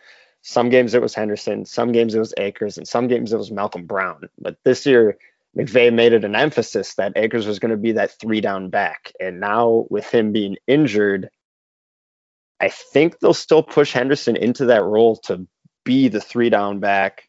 Some 0.47 0.69
games 0.69 0.93
it 0.93 1.01
was 1.01 1.15
Henderson, 1.15 1.65
some 1.65 1.91
games 1.91 2.13
it 2.13 2.19
was 2.19 2.31
Akers, 2.37 2.77
and 2.77 2.87
some 2.87 3.07
games 3.07 3.33
it 3.33 3.37
was 3.37 3.49
Malcolm 3.49 3.87
Brown. 3.87 4.29
But 4.39 4.57
this 4.63 4.85
year, 4.85 5.17
McVay 5.57 5.91
made 5.91 6.13
it 6.13 6.23
an 6.23 6.35
emphasis 6.35 6.93
that 6.95 7.13
Akers 7.15 7.47
was 7.47 7.57
going 7.57 7.71
to 7.71 7.77
be 7.77 7.93
that 7.93 8.11
three 8.19 8.41
down 8.41 8.69
back. 8.69 9.11
And 9.19 9.39
now 9.39 9.87
with 9.89 10.05
him 10.05 10.31
being 10.31 10.57
injured, 10.67 11.31
I 12.59 12.69
think 12.69 13.17
they'll 13.17 13.33
still 13.33 13.63
push 13.63 13.91
Henderson 13.91 14.35
into 14.35 14.65
that 14.65 14.83
role 14.83 15.15
to 15.25 15.47
be 15.83 16.09
the 16.09 16.21
three 16.21 16.51
down 16.51 16.79
back 16.79 17.27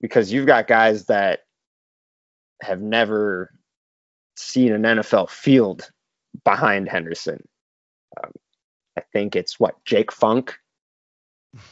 because 0.00 0.32
you've 0.32 0.46
got 0.46 0.68
guys 0.68 1.06
that 1.06 1.40
have 2.62 2.80
never 2.80 3.50
seen 4.36 4.72
an 4.72 4.82
NFL 4.82 5.28
field 5.28 5.90
behind 6.44 6.88
Henderson. 6.88 7.42
Um, 8.22 8.30
I 8.96 9.00
think 9.12 9.34
it's 9.34 9.58
what 9.58 9.84
Jake 9.84 10.12
Funk 10.12 10.56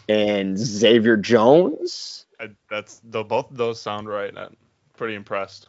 and 0.08 0.58
Xavier 0.58 1.16
Jones. 1.16 2.26
I, 2.40 2.50
that's 2.68 3.00
the 3.04 3.24
both 3.24 3.50
of 3.50 3.56
those 3.56 3.80
sound 3.80 4.08
right. 4.08 4.36
I'm 4.36 4.56
pretty 4.96 5.14
impressed. 5.14 5.68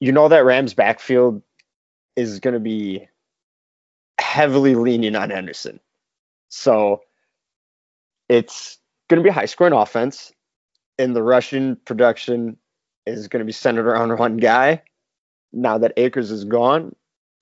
You 0.00 0.12
know 0.12 0.28
that 0.28 0.44
Rams 0.44 0.74
backfield 0.74 1.42
is 2.16 2.40
going 2.40 2.54
to 2.54 2.60
be 2.60 3.06
heavily 4.18 4.74
leaning 4.74 5.16
on 5.16 5.30
Henderson. 5.30 5.80
So 6.48 7.02
it's 8.28 8.78
going 9.08 9.18
to 9.18 9.22
be 9.22 9.30
a 9.30 9.32
high 9.32 9.46
scoring 9.46 9.72
offense, 9.72 10.32
and 10.98 11.14
the 11.14 11.22
rushing 11.22 11.76
production 11.84 12.56
is 13.06 13.28
going 13.28 13.40
to 13.40 13.46
be 13.46 13.52
centered 13.52 13.86
around 13.86 14.18
one 14.18 14.36
guy. 14.36 14.82
Now 15.52 15.78
that 15.78 15.92
Akers 15.96 16.30
is 16.30 16.44
gone, 16.44 16.94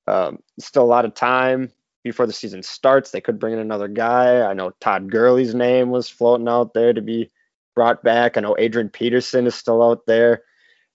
um, 0.07 0.39
still 0.59 0.83
a 0.83 0.87
lot 0.87 1.05
of 1.05 1.15
time 1.15 1.73
before 2.05 2.27
the 2.27 2.33
season 2.33 2.63
starts. 2.63 3.11
They 3.11 3.21
could 3.21 3.39
bring 3.41 3.55
in 3.55 3.59
another 3.59 3.89
guy. 3.89 4.43
I 4.43 4.53
know 4.53 4.71
Todd 4.81 5.11
Gurley's 5.11 5.55
name 5.55 5.91
was 5.91 6.09
floating 6.09 6.49
out 6.49 6.75
there 6.75 6.93
to 6.93 7.01
be 7.01 7.31
brought 7.75 8.05
back. 8.05 8.37
I 8.37 8.41
know 8.41 8.55
Adrian 8.57 8.91
Peterson 8.91 9.47
is 9.47 9.55
still 9.55 9.83
out 9.83 10.07
there, 10.07 10.43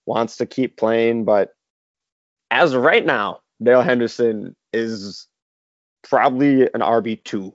wants 0.06 0.36
to 0.38 0.46
keep 0.46 0.76
playing, 0.76 1.24
but 1.24 1.50
as 2.50 2.72
of 2.72 2.82
right 2.82 3.04
now, 3.04 3.40
Dale 3.62 3.82
Henderson 3.82 4.56
is 4.72 5.26
probably 6.02 6.62
an 6.62 6.80
RB 6.80 7.22
two 7.22 7.54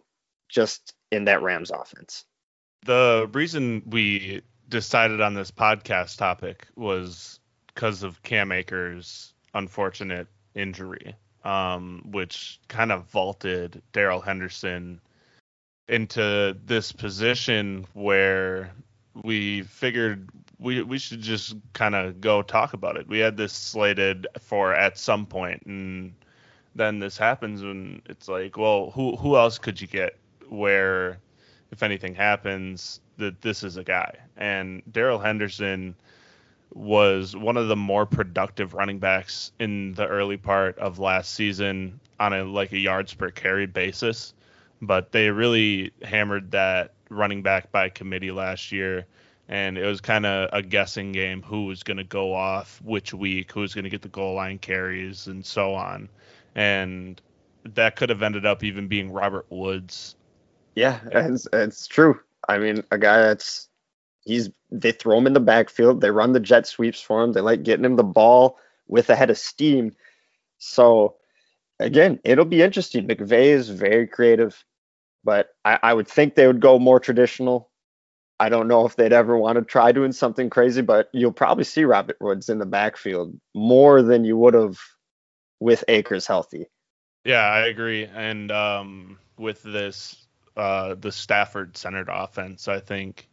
just 0.49 0.93
in 1.11 1.25
that 1.25 1.41
Rams 1.41 1.71
offense. 1.71 2.25
The 2.85 3.27
reason 3.33 3.81
we 3.87 4.41
decided 4.69 5.21
on 5.21 5.33
this 5.33 5.49
podcast 5.49 6.17
topic 6.17 6.67
was 6.75 7.39
because 7.73 8.03
of 8.03 8.21
Cam 8.21 8.51
Akers' 8.51 9.33
unfortunate 9.53 10.27
injury, 10.53 11.15
um, 11.45 12.01
which 12.11 12.59
kind 12.67 12.91
of 12.91 13.05
vaulted 13.05 13.81
Darrell 13.93 14.19
Henderson 14.19 14.99
into 15.87 16.57
this 16.65 16.91
position 16.91 17.85
where 17.93 18.71
we 19.23 19.61
figured 19.61 20.29
we 20.59 20.81
we 20.81 20.97
should 20.97 21.21
just 21.21 21.55
kind 21.73 21.95
of 21.95 22.19
go 22.19 22.41
talk 22.41 22.73
about 22.73 22.97
it. 22.97 23.07
We 23.07 23.19
had 23.19 23.37
this 23.37 23.53
slated 23.53 24.27
for 24.39 24.73
at 24.73 24.97
some 24.97 25.25
point, 25.25 25.63
and 25.65 26.13
then 26.73 26.99
this 26.99 27.17
happens, 27.17 27.61
and 27.61 28.01
it's 28.07 28.27
like, 28.27 28.57
well, 28.57 28.91
who 28.91 29.15
who 29.15 29.37
else 29.37 29.57
could 29.59 29.79
you 29.79 29.87
get 29.87 30.17
where 30.49 31.19
if 31.71 31.83
anything 31.83 32.15
happens 32.15 32.99
that 33.17 33.41
this 33.41 33.63
is 33.63 33.77
a 33.77 33.83
guy 33.83 34.13
and 34.37 34.81
Darrell 34.91 35.19
Henderson 35.19 35.95
was 36.75 37.35
one 37.37 37.55
of 37.55 37.69
the 37.69 37.75
more 37.75 38.05
productive 38.05 38.73
running 38.73 38.99
backs 38.99 39.53
in 39.59 39.93
the 39.93 40.05
early 40.05 40.35
part 40.35 40.77
of 40.77 40.99
last 40.99 41.33
season 41.33 41.99
on 42.19 42.33
a 42.33 42.43
like 42.43 42.73
a 42.73 42.77
yards 42.77 43.13
per 43.13 43.31
carry 43.31 43.65
basis. 43.65 44.33
But 44.81 45.13
they 45.13 45.29
really 45.29 45.93
hammered 46.03 46.51
that 46.51 46.93
running 47.09 47.41
back 47.41 47.71
by 47.71 47.89
committee 47.89 48.31
last 48.31 48.73
year. 48.73 49.05
And 49.47 49.77
it 49.77 49.85
was 49.85 50.01
kind 50.01 50.25
of 50.25 50.49
a 50.51 50.61
guessing 50.61 51.13
game 51.13 51.41
who 51.41 51.65
was 51.65 51.81
going 51.81 51.97
to 51.97 52.03
go 52.03 52.33
off 52.33 52.81
which 52.83 53.13
week 53.13 53.51
who's 53.53 53.73
going 53.73 53.85
to 53.85 53.89
get 53.89 54.01
the 54.01 54.09
goal 54.09 54.35
line 54.35 54.57
carries 54.57 55.27
and 55.27 55.45
so 55.45 55.73
on. 55.73 56.09
And 56.55 57.21
that 57.63 57.95
could 57.95 58.09
have 58.09 58.21
ended 58.21 58.45
up 58.45 58.63
even 58.63 58.87
being 58.87 59.11
Robert 59.11 59.45
Woods. 59.49 60.15
Yeah, 60.75 60.99
it's, 61.11 61.47
it's 61.53 61.87
true. 61.87 62.19
I 62.49 62.57
mean, 62.57 62.83
a 62.91 62.97
guy 62.97 63.21
that's 63.21 63.69
he's 64.25 64.49
they 64.71 64.91
throw 64.91 65.17
him 65.17 65.27
in 65.27 65.33
the 65.33 65.39
backfield, 65.39 66.01
they 66.01 66.11
run 66.11 66.33
the 66.33 66.39
jet 66.39 66.67
sweeps 66.67 67.01
for 67.01 67.23
him, 67.23 67.33
they 67.33 67.41
like 67.41 67.63
getting 67.63 67.85
him 67.85 67.95
the 67.95 68.03
ball 68.03 68.59
with 68.87 69.09
a 69.09 69.15
head 69.15 69.29
of 69.29 69.37
steam. 69.37 69.93
So 70.57 71.15
again, 71.79 72.19
it'll 72.23 72.45
be 72.45 72.61
interesting. 72.61 73.07
McVay 73.07 73.47
is 73.47 73.69
very 73.69 74.07
creative, 74.07 74.63
but 75.23 75.49
I, 75.63 75.79
I 75.81 75.93
would 75.93 76.07
think 76.07 76.35
they 76.35 76.47
would 76.47 76.59
go 76.59 76.77
more 76.79 76.99
traditional. 76.99 77.69
I 78.37 78.49
don't 78.49 78.67
know 78.67 78.85
if 78.85 78.97
they'd 78.97 79.13
ever 79.13 79.37
want 79.37 79.57
to 79.57 79.63
try 79.63 79.93
doing 79.93 80.11
something 80.11 80.49
crazy, 80.49 80.81
but 80.81 81.09
you'll 81.13 81.31
probably 81.31 81.63
see 81.63 81.85
Robert 81.85 82.17
Woods 82.19 82.49
in 82.49 82.59
the 82.59 82.65
backfield 82.65 83.39
more 83.53 84.01
than 84.01 84.25
you 84.25 84.35
would 84.37 84.53
have 84.53 84.77
with 85.61 85.85
Akers 85.87 86.27
healthy. 86.27 86.65
Yeah, 87.23 87.41
I 87.41 87.67
agree. 87.67 88.05
And 88.05 88.51
um, 88.51 89.17
with 89.37 89.63
this 89.63 90.25
uh, 90.57 90.95
the 90.95 91.11
Stafford 91.11 91.77
centered 91.77 92.09
offense. 92.11 92.67
I 92.67 92.79
think 92.79 93.27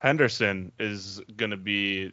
Henderson 0.00 0.72
is 0.78 1.20
going 1.36 1.50
to 1.50 1.56
be 1.56 2.12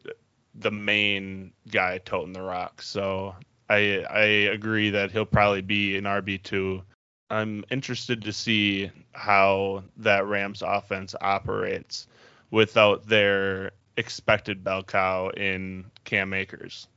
the 0.56 0.72
main 0.72 1.52
guy 1.70 1.98
toting 2.00 2.34
the 2.34 2.42
rock. 2.42 2.82
So 2.82 3.36
I 3.70 4.06
I 4.10 4.24
agree 4.54 4.90
that 4.92 5.12
he'll 5.12 5.26
probably 5.26 5.62
be 5.62 5.98
an 5.98 6.04
RB 6.04 6.42
two. 6.42 6.84
I'm 7.30 7.66
interested 7.70 8.22
to 8.24 8.32
see 8.32 8.92
how 9.12 9.84
that 9.98 10.26
Rams 10.26 10.64
offense 10.66 11.16
operates 11.20 12.08
without 12.52 13.06
their 13.08 13.72
expected 13.98 14.64
bell 14.64 14.84
cow 14.84 15.30
in 15.30 15.86
Cam 16.06 16.34
Akers. 16.34 16.88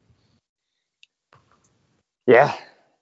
Yeah, 2.27 2.55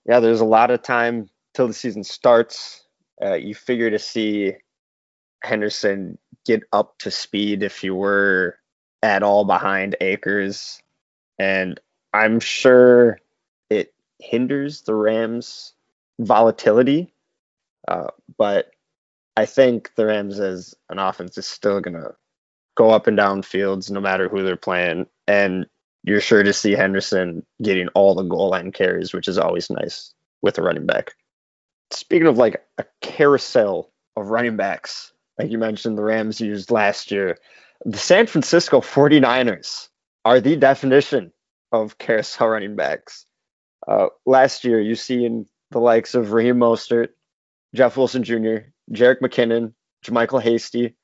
yeah. 0.07 0.19
There's 0.19 0.41
a 0.41 0.45
lot 0.45 0.71
of 0.71 0.81
time 0.81 1.29
till 1.53 1.67
the 1.67 1.73
season 1.73 2.03
starts 2.03 2.83
uh, 3.21 3.33
you 3.33 3.53
figure 3.53 3.89
to 3.89 3.99
see 3.99 4.53
Henderson 5.43 6.17
get 6.45 6.63
up 6.71 6.97
to 6.99 7.11
speed 7.11 7.63
if 7.63 7.83
you 7.83 7.95
were 7.95 8.57
at 9.01 9.23
all 9.23 9.45
behind 9.45 9.95
Akers, 10.01 10.81
And 11.37 11.79
I'm 12.13 12.39
sure 12.39 13.19
it 13.69 13.93
hinders 14.19 14.81
the 14.81 14.95
Rams' 14.95 15.73
volatility. 16.19 17.13
Uh, 17.87 18.07
but 18.37 18.71
I 19.37 19.45
think 19.45 19.91
the 19.95 20.07
Rams 20.07 20.39
as 20.39 20.75
an 20.89 20.99
offense 20.99 21.37
is 21.37 21.47
still 21.47 21.81
to 21.81 22.15
go 22.75 22.89
up 22.89 23.07
and 23.07 23.15
down 23.15 23.41
fields 23.41 23.89
no 23.89 24.01
matter 24.01 24.27
who 24.27 24.43
they're 24.43 24.57
playing. 24.57 25.07
And 25.27 25.65
you're 26.03 26.21
sure 26.21 26.43
to 26.43 26.53
see 26.53 26.71
Henderson 26.73 27.45
getting 27.61 27.87
all 27.89 28.15
the 28.15 28.23
goal 28.23 28.49
line 28.49 28.71
carries, 28.71 29.13
which 29.13 29.27
is 29.27 29.37
always 29.37 29.69
nice 29.69 30.13
with 30.41 30.57
a 30.57 30.61
running 30.61 30.85
back 30.85 31.13
speaking 31.91 32.27
of 32.27 32.37
like 32.37 32.63
a 32.77 32.85
carousel 33.01 33.91
of 34.15 34.29
running 34.29 34.57
backs, 34.57 35.13
like 35.39 35.51
you 35.51 35.57
mentioned, 35.57 35.97
the 35.97 36.03
Rams 36.03 36.41
used 36.41 36.69
last 36.69 37.11
year, 37.11 37.37
the 37.85 37.97
San 37.97 38.27
Francisco 38.27 38.81
49ers 38.81 39.87
are 40.25 40.41
the 40.41 40.57
definition 40.57 41.31
of 41.71 41.97
carousel 41.97 42.49
running 42.49 42.75
backs. 42.75 43.25
Uh, 43.87 44.07
last 44.25 44.65
year, 44.65 44.81
you 44.81 44.95
seen 44.95 45.45
the 45.71 45.79
likes 45.79 46.13
of 46.13 46.33
Raheem 46.33 46.57
Mostert, 46.57 47.09
Jeff 47.73 47.95
Wilson 47.95 48.23
Jr., 48.23 48.67
Jerick 48.91 49.21
McKinnon, 49.21 49.73
JaMycal 50.05 50.41
Hasty. 50.41 50.95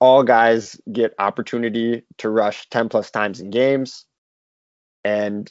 all 0.00 0.22
guys 0.24 0.80
get 0.90 1.14
opportunity 1.18 2.02
to 2.18 2.30
rush 2.30 2.68
10 2.70 2.88
plus 2.88 3.10
times 3.10 3.40
in 3.40 3.50
games. 3.50 4.06
And 5.04 5.50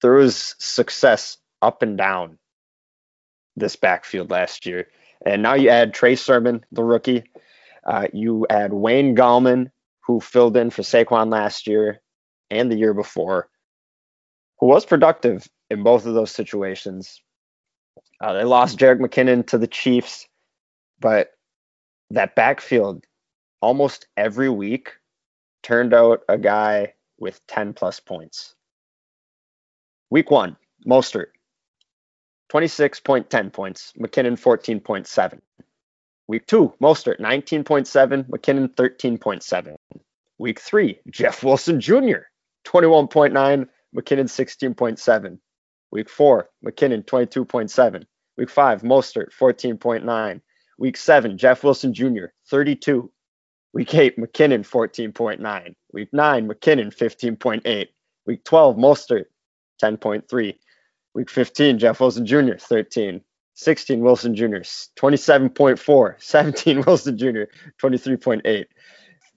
there 0.00 0.12
was 0.12 0.54
success 0.58 1.36
up 1.60 1.82
and 1.82 1.98
down 1.98 2.38
this 3.56 3.76
backfield 3.76 4.30
last 4.30 4.64
year. 4.64 4.86
And 5.24 5.42
now 5.42 5.54
you 5.54 5.68
add 5.68 5.94
Trey 5.94 6.16
Sermon, 6.16 6.64
the 6.72 6.84
rookie. 6.84 7.24
Uh, 7.84 8.08
you 8.12 8.46
add 8.48 8.72
Wayne 8.72 9.14
Gallman, 9.14 9.70
who 10.06 10.20
filled 10.20 10.56
in 10.56 10.70
for 10.70 10.82
Saquon 10.82 11.30
last 11.30 11.66
year 11.66 12.00
and 12.50 12.70
the 12.70 12.76
year 12.76 12.94
before, 12.94 13.48
who 14.58 14.66
was 14.66 14.84
productive 14.84 15.46
in 15.70 15.82
both 15.82 16.06
of 16.06 16.14
those 16.14 16.30
situations. 16.30 17.22
Uh, 18.20 18.34
they 18.34 18.44
lost 18.44 18.78
Jerick 18.78 19.00
McKinnon 19.00 19.46
to 19.48 19.58
the 19.58 19.66
Chiefs, 19.66 20.26
but 21.00 21.30
that 22.10 22.34
backfield 22.34 23.04
almost 23.62 24.06
every 24.16 24.48
week 24.48 24.92
turned 25.62 25.94
out 25.94 26.22
a 26.28 26.38
guy 26.38 26.94
with 27.18 27.40
10 27.46 27.74
plus 27.74 28.00
points. 28.00 28.54
Week 30.10 30.30
one, 30.30 30.56
Mostert, 30.86 31.26
26.10 32.50 33.52
points, 33.52 33.92
McKinnon 33.98 34.38
14.7. 34.38 35.40
Week 36.26 36.46
two, 36.46 36.72
Mostert 36.82 37.20
19.7, 37.20 38.28
McKinnon 38.28 38.74
13.7. 38.74 39.76
Week 40.38 40.60
three, 40.60 41.00
Jeff 41.10 41.44
Wilson 41.44 41.80
Jr. 41.80 42.26
21.9, 42.66 43.68
McKinnon 43.96 44.28
16.7. 44.76 45.38
Week 45.92 46.08
four, 46.08 46.48
McKinnon 46.64 47.04
22.7. 47.04 48.04
Week 48.36 48.50
five, 48.50 48.82
Mostert 48.82 49.28
14.9. 49.38 50.40
Week 50.78 50.96
seven, 50.96 51.36
Jeff 51.36 51.62
Wilson 51.62 51.92
Jr. 51.92 52.26
32. 52.48 53.10
Week 53.72 53.94
eight, 53.94 54.16
McKinnon 54.18 54.66
14.9. 54.66 55.74
Week 55.92 56.08
nine, 56.12 56.48
McKinnon 56.48 56.94
15.8. 56.94 57.86
Week 58.26 58.44
12, 58.44 58.76
Mostert 58.76 59.24
10.3. 59.82 60.54
Week 61.14 61.28
15, 61.28 61.78
Jeff 61.78 62.00
Wilson 62.00 62.26
Jr., 62.26 62.54
13. 62.58 63.22
16, 63.54 64.00
Wilson 64.00 64.34
Jr., 64.34 64.62
27.4. 64.98 66.14
17, 66.22 66.82
Wilson 66.82 67.18
Jr., 67.18 67.44
23.8. 67.82 68.64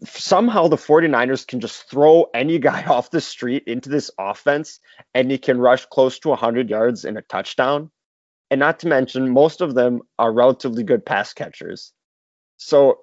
Somehow 0.05 0.67
the 0.67 0.75
49ers 0.75 1.47
can 1.47 1.59
just 1.59 1.89
throw 1.89 2.27
any 2.33 2.59
guy 2.59 2.83
off 2.87 3.11
the 3.11 3.21
street 3.21 3.63
into 3.67 3.89
this 3.89 4.11
offense 4.17 4.79
and 5.13 5.31
he 5.31 5.37
can 5.37 5.59
rush 5.59 5.85
close 5.85 6.19
to 6.19 6.29
100 6.29 6.69
yards 6.69 7.05
in 7.05 7.17
a 7.17 7.21
touchdown. 7.21 7.89
And 8.51 8.59
not 8.59 8.79
to 8.79 8.87
mention, 8.87 9.29
most 9.29 9.61
of 9.61 9.73
them 9.73 10.01
are 10.19 10.31
relatively 10.31 10.83
good 10.83 11.05
pass 11.05 11.33
catchers. 11.33 11.91
So 12.57 12.99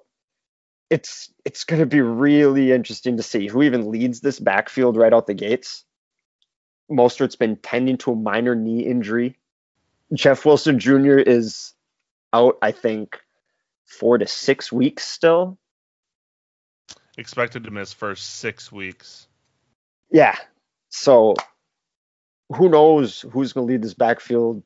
it's 0.89 1.31
it's 1.45 1.63
going 1.63 1.79
to 1.79 1.85
be 1.85 2.01
really 2.01 2.71
interesting 2.71 3.17
to 3.17 3.23
see 3.23 3.47
who 3.47 3.63
even 3.63 3.91
leads 3.91 4.21
this 4.21 4.39
backfield 4.39 4.97
right 4.97 5.13
out 5.13 5.27
the 5.27 5.33
gates. 5.33 5.85
Mostert's 6.91 7.35
been 7.35 7.55
tending 7.57 7.97
to 7.99 8.11
a 8.11 8.15
minor 8.15 8.55
knee 8.55 8.81
injury. 8.81 9.37
Jeff 10.13 10.45
Wilson 10.45 10.79
Jr. 10.79 11.17
is 11.17 11.73
out, 12.33 12.57
I 12.61 12.71
think, 12.71 13.19
four 13.85 14.17
to 14.17 14.27
six 14.27 14.71
weeks 14.71 15.05
still. 15.05 15.57
Expected 17.17 17.63
to 17.65 17.71
miss 17.71 17.93
first 17.93 18.35
six 18.35 18.71
weeks. 18.71 19.27
Yeah. 20.11 20.35
So 20.89 21.35
who 22.53 22.69
knows 22.69 23.21
who's 23.31 23.53
going 23.53 23.67
to 23.67 23.73
lead 23.73 23.81
this 23.81 23.93
backfield 23.93 24.63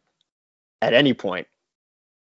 at 0.82 0.94
any 0.94 1.14
point? 1.14 1.48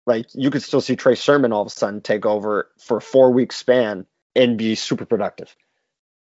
Like 0.06 0.26
you 0.34 0.50
could 0.50 0.62
still 0.62 0.80
see 0.80 0.96
Trey 0.96 1.14
Sermon 1.14 1.52
all 1.52 1.62
of 1.62 1.66
a 1.66 1.70
sudden 1.70 2.00
take 2.00 2.24
over 2.24 2.70
for 2.78 2.98
a 2.98 3.00
four 3.00 3.32
week 3.32 3.52
span 3.52 4.06
and 4.34 4.56
be 4.56 4.74
super 4.74 5.04
productive. 5.04 5.54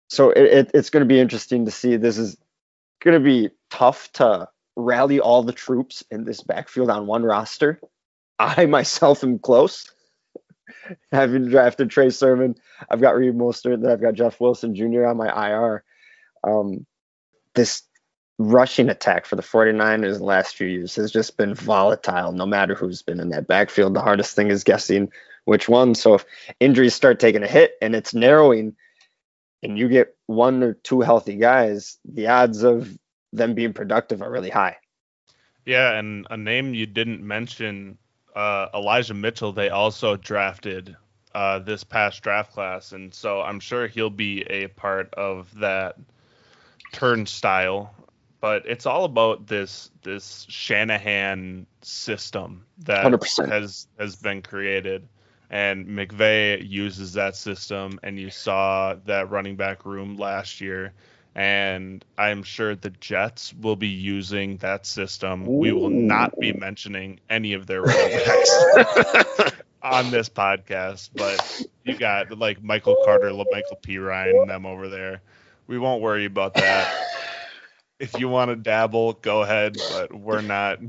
So 0.09 0.31
it, 0.31 0.43
it, 0.43 0.71
it's 0.73 0.89
going 0.89 1.01
to 1.01 1.07
be 1.07 1.19
interesting 1.19 1.65
to 1.65 1.71
see. 1.71 1.97
This 1.97 2.17
is 2.17 2.37
going 3.01 3.17
to 3.17 3.23
be 3.23 3.49
tough 3.69 4.11
to 4.13 4.47
rally 4.75 5.19
all 5.19 5.43
the 5.43 5.53
troops 5.53 6.03
in 6.11 6.23
this 6.23 6.41
backfield 6.41 6.89
on 6.89 7.07
one 7.07 7.23
roster. 7.23 7.79
I 8.39 8.65
myself 8.65 9.23
am 9.23 9.39
close. 9.39 9.91
Having 11.11 11.49
drafted 11.49 11.89
Trey 11.89 12.09
Sermon, 12.09 12.55
I've 12.89 13.01
got 13.01 13.15
Reed 13.15 13.33
Mostert, 13.33 13.81
then 13.81 13.91
I've 13.91 14.01
got 14.01 14.13
Jeff 14.13 14.39
Wilson 14.39 14.75
Jr. 14.75 15.05
on 15.05 15.17
my 15.17 15.49
IR. 15.49 15.83
Um, 16.43 16.85
this 17.55 17.83
rushing 18.37 18.89
attack 18.89 19.25
for 19.25 19.35
the 19.35 19.41
49ers 19.41 20.13
in 20.13 20.19
the 20.19 20.23
last 20.23 20.55
few 20.55 20.67
years 20.67 20.95
has 20.95 21.11
just 21.11 21.37
been 21.37 21.55
volatile, 21.55 22.31
no 22.31 22.45
matter 22.45 22.75
who's 22.75 23.01
been 23.01 23.19
in 23.19 23.29
that 23.29 23.47
backfield. 23.47 23.93
The 23.93 24.01
hardest 24.01 24.35
thing 24.35 24.49
is 24.49 24.63
guessing 24.63 25.11
which 25.45 25.67
one. 25.67 25.95
So 25.95 26.13
if 26.13 26.25
injuries 26.59 26.93
start 26.93 27.19
taking 27.19 27.43
a 27.43 27.47
hit 27.47 27.73
and 27.81 27.95
it's 27.95 28.13
narrowing, 28.13 28.75
and 29.63 29.77
you 29.77 29.87
get 29.89 30.15
one 30.25 30.63
or 30.63 30.73
two 30.73 31.01
healthy 31.01 31.35
guys, 31.35 31.97
the 32.05 32.27
odds 32.27 32.63
of 32.63 32.97
them 33.33 33.53
being 33.53 33.73
productive 33.73 34.21
are 34.21 34.31
really 34.31 34.49
high. 34.49 34.77
Yeah, 35.65 35.97
and 35.97 36.25
a 36.29 36.37
name 36.37 36.73
you 36.73 36.85
didn't 36.85 37.21
mention, 37.21 37.97
uh, 38.35 38.67
Elijah 38.73 39.13
Mitchell, 39.13 39.51
they 39.51 39.69
also 39.69 40.15
drafted 40.15 40.95
uh, 41.35 41.59
this 41.59 41.83
past 41.83 42.23
draft 42.23 42.53
class, 42.53 42.93
and 42.93 43.13
so 43.13 43.41
I'm 43.41 43.59
sure 43.59 43.87
he'll 43.87 44.09
be 44.09 44.41
a 44.43 44.67
part 44.67 45.13
of 45.15 45.53
that 45.59 45.97
turnstile. 46.93 47.93
But 48.39 48.63
it's 48.65 48.85
all 48.85 49.03
about 49.03 49.47
this 49.47 49.91
this 50.03 50.45
Shanahan 50.47 51.65
system 51.81 52.65
that 52.79 53.05
100%. 53.05 53.49
has 53.49 53.87
has 53.99 54.15
been 54.15 54.41
created 54.41 55.07
and 55.49 55.87
McVay 55.87 56.67
uses 56.67 57.13
that 57.13 57.35
system, 57.35 57.99
and 58.03 58.19
you 58.19 58.29
saw 58.29 58.95
that 59.05 59.29
running 59.29 59.55
back 59.55 59.85
room 59.85 60.17
last 60.17 60.59
year. 60.59 60.93
And 61.35 62.03
I'm 62.17 62.41
sure 62.41 62.75
the 62.75 62.89
Jets 62.89 63.53
will 63.53 63.75
be 63.75 63.87
using 63.87 64.57
that 64.57 64.87
system. 64.87 65.47
Ooh. 65.47 65.57
We 65.57 65.71
will 65.71 65.91
not 65.91 66.37
be 66.39 66.51
mentioning 66.51 67.19
any 67.29 67.53
of 67.53 67.67
their 67.67 67.83
running 67.83 68.17
backs 68.25 69.51
on 69.83 70.09
this 70.09 70.29
podcast, 70.29 71.11
but 71.15 71.61
you 71.83 71.95
got 71.95 72.35
like 72.37 72.63
Michael 72.63 72.97
Carter, 73.05 73.31
Michael 73.51 73.77
P. 73.81 73.99
Ryan, 73.99 74.47
them 74.47 74.65
over 74.65 74.89
there. 74.89 75.21
We 75.67 75.77
won't 75.77 76.01
worry 76.01 76.25
about 76.25 76.55
that. 76.55 76.91
if 77.99 78.19
you 78.19 78.27
want 78.29 78.49
to 78.49 78.55
dabble, 78.55 79.13
go 79.13 79.43
ahead, 79.43 79.77
but 79.91 80.13
we're 80.13 80.41
not. 80.41 80.79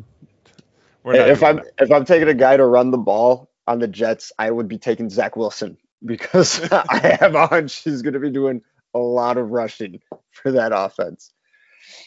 We're 1.03 1.17
not 1.17 1.29
if 1.29 1.43
I'm 1.43 1.57
that. 1.57 1.73
if 1.79 1.93
I'm 1.93 2.05
taking 2.05 2.29
a 2.29 2.35
guy 2.35 2.57
to 2.57 2.65
run 2.65 2.91
the 2.91 2.99
ball, 2.99 3.51
on 3.69 3.79
the 3.79 3.87
Jets, 3.87 4.33
I 4.39 4.51
would 4.51 4.67
be 4.67 4.79
taking 4.79 5.11
Zach 5.11 5.37
Wilson 5.37 5.77
because 6.05 6.61
I 6.73 7.19
have 7.21 7.35
a 7.35 7.47
hunch 7.47 7.83
he's 7.85 8.03
going 8.03 8.15
to 8.15 8.21
be 8.21 8.31
doing 8.31 8.63
a 8.95 8.99
lot 8.99 9.37
of 9.37 9.51
rushing 9.51 10.01
for 10.31 10.53
that 10.53 10.73
offense. 10.75 11.33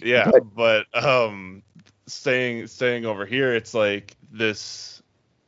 Yeah, 0.02 0.32
but, 0.32 0.56
but 0.56 1.06
um, 1.06 1.62
staying 2.08 2.67
staying 2.67 3.06
over 3.06 3.26
here, 3.26 3.56
it's 3.56 3.74
like 3.74 4.15
this. 4.32 5.02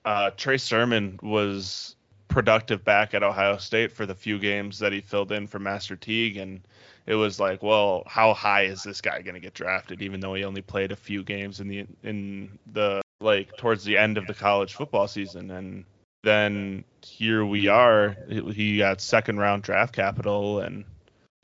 Uh, 0.05 0.31
Trey 0.35 0.57
Sermon 0.57 1.19
was 1.23 1.95
productive 2.27 2.83
back 2.83 3.13
at 3.13 3.23
Ohio 3.23 3.57
State 3.57 3.91
for 3.91 4.05
the 4.05 4.15
few 4.15 4.37
games 4.37 4.79
that 4.79 4.91
he 4.91 5.01
filled 5.01 5.31
in 5.31 5.47
for 5.47 5.59
Master 5.59 5.95
Teague, 5.95 6.37
and 6.37 6.61
it 7.07 7.15
was 7.15 7.39
like, 7.39 7.63
well, 7.63 8.03
how 8.05 8.33
high 8.33 8.63
is 8.63 8.83
this 8.83 9.01
guy 9.01 9.21
going 9.21 9.35
to 9.35 9.39
get 9.39 9.53
drafted? 9.53 10.01
Even 10.01 10.19
though 10.19 10.33
he 10.33 10.43
only 10.43 10.61
played 10.61 10.91
a 10.91 10.95
few 10.95 11.23
games 11.23 11.59
in 11.59 11.67
the 11.67 11.87
in 12.03 12.59
the 12.73 13.01
like 13.19 13.55
towards 13.57 13.83
the 13.83 13.97
end 13.97 14.17
of 14.17 14.27
the 14.27 14.33
college 14.33 14.73
football 14.75 15.07
season, 15.07 15.49
and 15.49 15.85
then 16.23 16.83
here 17.01 17.45
we 17.45 17.67
are. 17.67 18.15
He 18.29 18.77
got 18.77 19.01
second 19.01 19.39
round 19.39 19.63
draft 19.63 19.93
capital, 19.93 20.61
and 20.61 20.85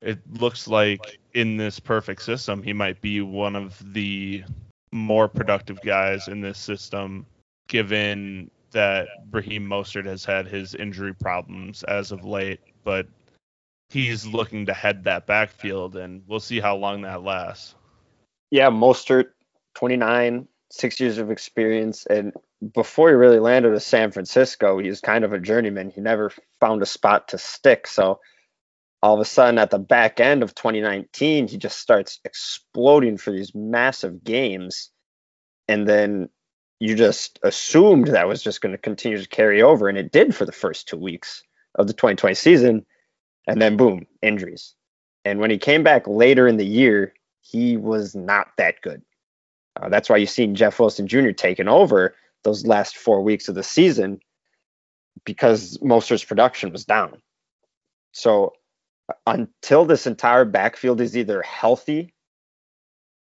it 0.01 0.19
looks 0.39 0.67
like 0.67 1.19
in 1.33 1.57
this 1.57 1.79
perfect 1.79 2.21
system, 2.21 2.63
he 2.63 2.73
might 2.73 3.01
be 3.01 3.21
one 3.21 3.55
of 3.55 3.93
the 3.93 4.43
more 4.91 5.27
productive 5.27 5.81
guys 5.81 6.27
in 6.27 6.41
this 6.41 6.57
system, 6.57 7.25
given 7.67 8.49
that 8.71 9.07
Raheem 9.31 9.67
Mostert 9.67 10.05
has 10.05 10.23
had 10.23 10.47
his 10.47 10.75
injury 10.75 11.13
problems 11.13 11.83
as 11.83 12.11
of 12.11 12.23
late, 12.23 12.59
but 12.83 13.07
he's 13.89 14.25
looking 14.25 14.65
to 14.65 14.73
head 14.73 15.03
that 15.03 15.27
backfield, 15.27 15.95
and 15.95 16.23
we'll 16.27 16.39
see 16.39 16.59
how 16.59 16.75
long 16.75 17.01
that 17.01 17.23
lasts. 17.23 17.75
Yeah, 18.51 18.69
Mostert, 18.69 19.31
29, 19.75 20.47
six 20.71 20.99
years 20.99 21.17
of 21.17 21.29
experience, 21.31 22.05
and 22.05 22.33
before 22.73 23.09
he 23.09 23.15
really 23.15 23.39
landed 23.39 23.71
with 23.71 23.83
San 23.83 24.11
Francisco, 24.11 24.79
he 24.79 24.89
was 24.89 24.99
kind 24.99 25.23
of 25.23 25.33
a 25.33 25.39
journeyman. 25.39 25.89
He 25.89 26.01
never 26.01 26.31
found 26.59 26.81
a 26.81 26.85
spot 26.85 27.29
to 27.29 27.37
stick. 27.37 27.87
So 27.87 28.19
all 29.01 29.13
of 29.13 29.21
a 29.21 29.25
sudden, 29.25 29.57
at 29.57 29.69
the 29.69 29.79
back 29.79 30.19
end 30.19 30.43
of 30.43 30.55
2019, 30.55 31.47
he 31.47 31.57
just 31.57 31.79
starts 31.79 32.19
exploding 32.25 33.17
for 33.17 33.31
these 33.31 33.55
massive 33.55 34.23
games. 34.23 34.91
And 35.69 35.87
then 35.87 36.29
you 36.79 36.95
just 36.95 37.39
assumed 37.43 38.07
that 38.07 38.27
was 38.27 38.43
just 38.43 38.61
going 38.61 38.73
to 38.73 38.77
continue 38.77 39.21
to 39.21 39.27
carry 39.27 39.61
over. 39.61 39.87
And 39.87 39.97
it 39.97 40.11
did 40.11 40.35
for 40.35 40.45
the 40.45 40.51
first 40.51 40.89
two 40.89 40.97
weeks 40.97 41.43
of 41.75 41.87
the 41.87 41.93
2020 41.93 42.35
season. 42.35 42.85
And 43.47 43.61
then, 43.61 43.77
boom, 43.77 44.05
injuries. 44.21 44.75
And 45.23 45.39
when 45.39 45.49
he 45.49 45.57
came 45.57 45.83
back 45.83 46.07
later 46.07 46.47
in 46.47 46.57
the 46.57 46.65
year, 46.65 47.13
he 47.41 47.77
was 47.77 48.15
not 48.15 48.47
that 48.57 48.81
good. 48.81 49.01
Uh, 49.79 49.87
that's 49.87 50.09
why 50.09 50.17
you've 50.17 50.29
seen 50.29 50.55
Jeff 50.55 50.79
Wilson 50.79 51.07
Jr. 51.07 51.31
taking 51.31 51.67
over 51.67 52.15
those 52.43 52.65
last 52.65 52.97
four 52.97 53.21
weeks 53.21 53.47
of 53.49 53.55
the 53.55 53.63
season 53.63 54.19
because 55.25 55.77
Mostert's 55.79 56.23
production 56.23 56.71
was 56.71 56.85
down. 56.85 57.21
So 58.11 58.53
until 59.25 59.85
this 59.85 60.07
entire 60.07 60.45
backfield 60.45 61.01
is 61.01 61.17
either 61.17 61.41
healthy 61.41 62.13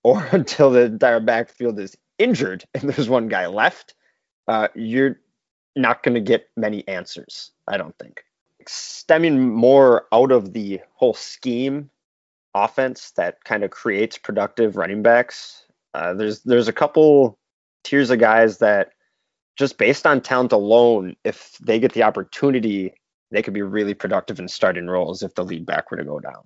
or 0.03 0.23
until 0.31 0.71
the 0.71 0.81
entire 0.81 1.19
backfield 1.19 1.79
is 1.79 1.95
injured 2.17 2.63
and 2.73 2.83
there's 2.83 3.09
one 3.09 3.27
guy 3.27 3.47
left, 3.47 3.95
uh, 4.47 4.67
you're 4.75 5.19
not 5.75 6.03
going 6.03 6.15
to 6.15 6.21
get 6.21 6.49
many 6.55 6.87
answers, 6.87 7.51
I 7.67 7.77
don't 7.77 7.97
think. 7.97 8.23
Stemming 8.67 9.49
more 9.49 10.05
out 10.13 10.31
of 10.31 10.53
the 10.53 10.81
whole 10.93 11.13
scheme 11.13 11.89
offense 12.53 13.11
that 13.17 13.43
kind 13.43 13.63
of 13.63 13.71
creates 13.71 14.17
productive 14.17 14.77
running 14.77 15.01
backs, 15.01 15.65
uh, 15.93 16.13
there's 16.13 16.41
there's 16.41 16.67
a 16.67 16.73
couple 16.73 17.37
tiers 17.83 18.09
of 18.09 18.19
guys 18.19 18.59
that 18.59 18.93
just 19.55 19.77
based 19.77 20.07
on 20.07 20.21
talent 20.21 20.51
alone, 20.51 21.15
if 21.23 21.57
they 21.59 21.79
get 21.79 21.93
the 21.93 22.03
opportunity, 22.03 22.93
they 23.31 23.41
could 23.41 23.53
be 23.53 23.61
really 23.61 23.93
productive 23.93 24.39
in 24.39 24.47
starting 24.47 24.87
roles 24.87 25.23
if 25.23 25.35
the 25.35 25.43
lead 25.43 25.65
back 25.65 25.91
were 25.91 25.97
to 25.97 26.03
go 26.03 26.19
down. 26.19 26.43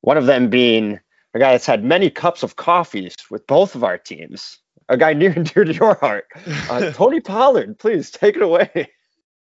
One 0.00 0.16
of 0.16 0.26
them 0.26 0.50
being 0.50 1.00
a 1.34 1.38
guy 1.38 1.52
that's 1.52 1.66
had 1.66 1.84
many 1.84 2.10
cups 2.10 2.42
of 2.42 2.56
coffees 2.56 3.14
with 3.30 3.46
both 3.46 3.74
of 3.74 3.84
our 3.84 3.98
teams, 3.98 4.58
a 4.88 4.96
guy 4.96 5.12
near 5.14 5.32
and 5.32 5.52
dear 5.52 5.64
to 5.64 5.74
your 5.74 5.94
heart, 5.94 6.26
uh, 6.70 6.90
Tony 6.94 7.20
Pollard. 7.20 7.78
Please 7.78 8.10
take 8.10 8.36
it 8.36 8.42
away. 8.42 8.88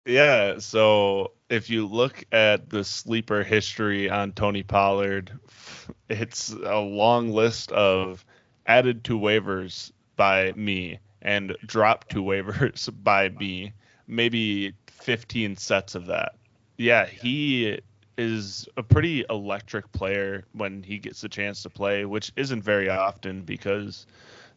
Yeah, 0.06 0.58
so 0.58 1.32
if 1.50 1.68
you 1.68 1.86
look 1.86 2.24
at 2.32 2.70
the 2.70 2.84
sleeper 2.84 3.42
history 3.42 4.08
on 4.08 4.32
Tony 4.32 4.62
Pollard, 4.62 5.38
it's 6.08 6.50
a 6.50 6.78
long 6.78 7.30
list 7.30 7.70
of 7.72 8.24
added 8.66 9.04
to 9.04 9.18
waivers 9.18 9.92
by 10.20 10.52
me 10.54 10.98
and 11.22 11.56
dropped 11.64 12.10
to 12.10 12.22
waivers 12.22 12.90
by 13.02 13.30
me, 13.30 13.72
maybe 14.06 14.74
15 14.88 15.56
sets 15.56 15.94
of 15.94 16.04
that. 16.04 16.34
Yeah, 16.76 17.06
he 17.06 17.80
is 18.18 18.68
a 18.76 18.82
pretty 18.82 19.24
electric 19.30 19.90
player 19.92 20.44
when 20.52 20.82
he 20.82 20.98
gets 20.98 21.22
the 21.22 21.28
chance 21.30 21.62
to 21.62 21.70
play, 21.70 22.04
which 22.04 22.32
isn't 22.36 22.60
very 22.60 22.90
often 22.90 23.44
because 23.44 24.06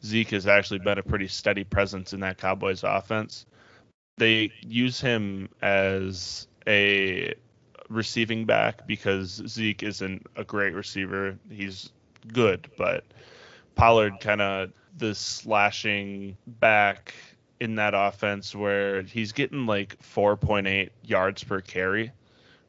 Zeke 0.04 0.32
has 0.32 0.48
actually 0.48 0.80
been 0.80 0.98
a 0.98 1.04
pretty 1.04 1.30
steady 1.30 1.64
presence 1.64 2.12
in 2.12 2.20
that 2.20 2.38
Cowboys 2.38 2.84
offense. 2.84 3.46
They 4.18 4.52
use 4.68 5.00
him 5.00 5.48
as 5.62 6.46
a 6.68 7.36
receiving 7.88 8.44
back 8.44 8.86
because 8.86 9.42
Zeke 9.48 9.84
isn't 9.84 10.28
a 10.36 10.44
great 10.44 10.74
receiver. 10.74 11.38
He's 11.50 11.90
good, 12.34 12.70
but 12.78 13.06
Pollard 13.76 14.20
kind 14.20 14.42
of 14.42 14.74
the 14.98 15.16
slashing 15.16 16.38
back 16.46 17.14
in 17.60 17.76
that 17.76 17.94
offense 17.96 18.56
where 18.56 19.04
he's 19.04 19.32
getting 19.32 19.66
like 19.66 19.98
4.8 20.02 20.90
yards 21.04 21.44
per 21.44 21.62
carry, 21.62 22.12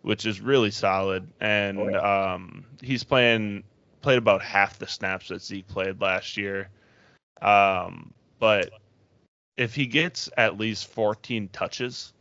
which 0.02 0.26
is 0.26 0.40
really 0.40 0.70
solid. 0.70 1.28
And 1.40 1.96
um, 1.96 2.64
he's 2.80 3.04
playing 3.04 3.64
played 4.02 4.18
about 4.18 4.42
half 4.42 4.78
the 4.78 4.86
snaps 4.86 5.28
that 5.28 5.42
Zeke 5.42 5.66
played 5.66 6.00
last 6.00 6.36
year. 6.36 6.68
Um, 7.40 8.12
but 8.38 8.70
if 9.56 9.74
he 9.74 9.86
gets 9.86 10.28
at 10.36 10.58
least 10.58 10.88
14 10.88 11.48
touches, 11.48 12.12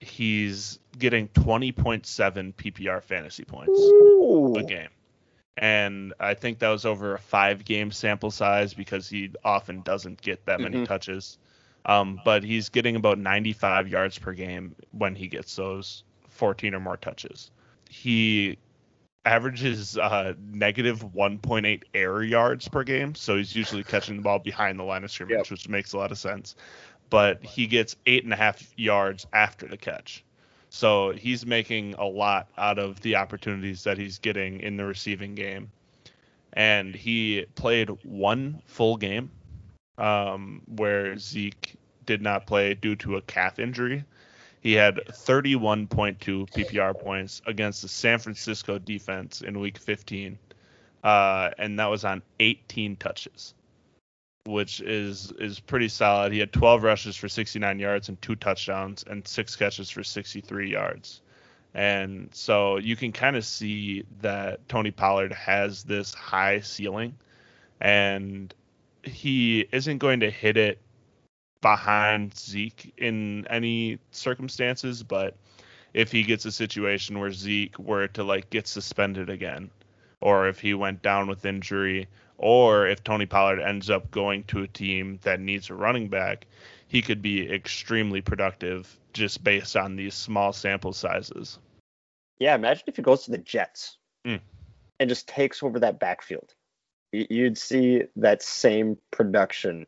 he's 0.00 0.78
getting 0.98 1.28
20.7 1.28 2.54
PPR 2.54 3.02
fantasy 3.02 3.44
points 3.44 3.78
Ooh. 3.78 4.54
a 4.56 4.62
game 4.64 4.88
and 5.56 6.12
I 6.20 6.34
think 6.34 6.58
that 6.58 6.68
was 6.68 6.84
over 6.84 7.14
a 7.14 7.18
five 7.18 7.64
game 7.64 7.90
sample 7.90 8.30
size 8.30 8.74
because 8.74 9.08
he 9.08 9.32
often 9.44 9.82
doesn't 9.82 10.20
get 10.20 10.44
that 10.46 10.60
many 10.60 10.76
mm-hmm. 10.76 10.84
touches. 10.84 11.38
Um, 11.86 12.20
but 12.24 12.42
he's 12.42 12.68
getting 12.68 12.96
about 12.96 13.18
95 13.18 13.88
yards 13.88 14.18
per 14.18 14.32
game 14.32 14.74
when 14.90 15.14
he 15.14 15.28
gets 15.28 15.54
those 15.54 16.02
14 16.30 16.74
or 16.74 16.80
more 16.80 16.96
touches. 16.96 17.50
He 17.88 18.58
averages 19.24 19.96
uh, 19.96 20.34
negative 20.52 21.00
1.8 21.14 21.82
air 21.94 22.22
yards 22.22 22.68
per 22.68 22.82
game, 22.82 23.14
so 23.14 23.36
he's 23.36 23.54
usually 23.54 23.84
catching 23.84 24.16
the 24.16 24.22
ball 24.22 24.40
behind 24.40 24.78
the 24.78 24.82
line 24.82 25.04
of 25.04 25.10
scrimmage, 25.10 25.36
yep. 25.36 25.50
which 25.50 25.68
makes 25.68 25.92
a 25.92 25.98
lot 25.98 26.10
of 26.10 26.18
sense. 26.18 26.56
But 27.08 27.44
he 27.44 27.68
gets 27.68 27.96
eight 28.04 28.24
and 28.24 28.32
a 28.32 28.36
half 28.36 28.72
yards 28.76 29.26
after 29.32 29.68
the 29.68 29.76
catch. 29.76 30.24
So 30.76 31.12
he's 31.12 31.46
making 31.46 31.94
a 31.94 32.04
lot 32.04 32.48
out 32.58 32.78
of 32.78 33.00
the 33.00 33.16
opportunities 33.16 33.84
that 33.84 33.96
he's 33.96 34.18
getting 34.18 34.60
in 34.60 34.76
the 34.76 34.84
receiving 34.84 35.34
game. 35.34 35.70
And 36.52 36.94
he 36.94 37.46
played 37.54 37.88
one 38.04 38.60
full 38.66 38.98
game 38.98 39.30
um, 39.96 40.60
where 40.66 41.16
Zeke 41.16 41.76
did 42.04 42.20
not 42.20 42.46
play 42.46 42.74
due 42.74 42.94
to 42.96 43.16
a 43.16 43.22
calf 43.22 43.58
injury. 43.58 44.04
He 44.60 44.74
had 44.74 44.96
31.2 44.96 45.88
PPR 46.18 47.00
points 47.00 47.40
against 47.46 47.80
the 47.80 47.88
San 47.88 48.18
Francisco 48.18 48.78
defense 48.78 49.40
in 49.40 49.58
week 49.58 49.78
15. 49.78 50.38
Uh, 51.02 51.52
and 51.56 51.78
that 51.78 51.86
was 51.86 52.04
on 52.04 52.20
18 52.38 52.96
touches 52.96 53.54
which 54.46 54.80
is 54.80 55.32
is 55.38 55.60
pretty 55.60 55.88
solid. 55.88 56.32
He 56.32 56.38
had 56.38 56.52
12 56.52 56.82
rushes 56.82 57.16
for 57.16 57.28
69 57.28 57.78
yards 57.78 58.08
and 58.08 58.20
two 58.20 58.36
touchdowns 58.36 59.04
and 59.06 59.26
six 59.26 59.56
catches 59.56 59.90
for 59.90 60.04
63 60.04 60.70
yards. 60.70 61.22
And 61.74 62.30
so 62.32 62.78
you 62.78 62.96
can 62.96 63.12
kind 63.12 63.36
of 63.36 63.44
see 63.44 64.04
that 64.20 64.66
Tony 64.68 64.90
Pollard 64.90 65.32
has 65.32 65.84
this 65.84 66.14
high 66.14 66.60
ceiling 66.60 67.14
and 67.80 68.54
he 69.02 69.66
isn't 69.72 69.98
going 69.98 70.20
to 70.20 70.30
hit 70.30 70.56
it 70.56 70.80
behind 71.60 72.36
Zeke 72.36 72.94
in 72.96 73.46
any 73.48 73.98
circumstances, 74.10 75.02
but 75.02 75.36
if 75.92 76.12
he 76.12 76.22
gets 76.22 76.44
a 76.44 76.52
situation 76.52 77.18
where 77.18 77.32
Zeke 77.32 77.78
were 77.78 78.08
to 78.08 78.24
like 78.24 78.50
get 78.50 78.66
suspended 78.66 79.28
again 79.28 79.70
or 80.20 80.48
if 80.48 80.60
he 80.60 80.74
went 80.74 81.02
down 81.02 81.26
with 81.26 81.44
injury 81.44 82.08
or 82.38 82.86
if 82.86 83.02
Tony 83.02 83.26
Pollard 83.26 83.60
ends 83.60 83.90
up 83.90 84.10
going 84.10 84.44
to 84.44 84.62
a 84.62 84.68
team 84.68 85.18
that 85.22 85.40
needs 85.40 85.70
a 85.70 85.74
running 85.74 86.08
back, 86.08 86.46
he 86.88 87.02
could 87.02 87.22
be 87.22 87.50
extremely 87.50 88.20
productive 88.20 88.98
just 89.12 89.42
based 89.42 89.76
on 89.76 89.96
these 89.96 90.14
small 90.14 90.52
sample 90.52 90.92
sizes. 90.92 91.58
Yeah, 92.38 92.54
imagine 92.54 92.84
if 92.86 92.96
he 92.96 93.02
goes 93.02 93.24
to 93.24 93.30
the 93.30 93.38
Jets 93.38 93.96
mm. 94.26 94.40
and 95.00 95.08
just 95.08 95.26
takes 95.26 95.62
over 95.62 95.80
that 95.80 95.98
backfield. 95.98 96.54
You'd 97.12 97.56
see 97.56 98.02
that 98.16 98.42
same 98.42 98.98
production. 99.10 99.86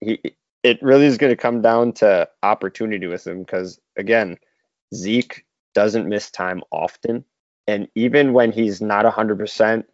He, 0.00 0.20
it 0.62 0.80
really 0.82 1.06
is 1.06 1.18
going 1.18 1.32
to 1.32 1.36
come 1.36 1.62
down 1.62 1.92
to 1.94 2.28
opportunity 2.42 3.06
with 3.06 3.26
him 3.26 3.40
because, 3.40 3.80
again, 3.96 4.36
Zeke 4.94 5.44
doesn't 5.74 6.08
miss 6.08 6.30
time 6.30 6.62
often. 6.70 7.24
And 7.66 7.88
even 7.94 8.32
when 8.32 8.52
he's 8.52 8.80
not 8.80 9.04
100%, 9.04 9.84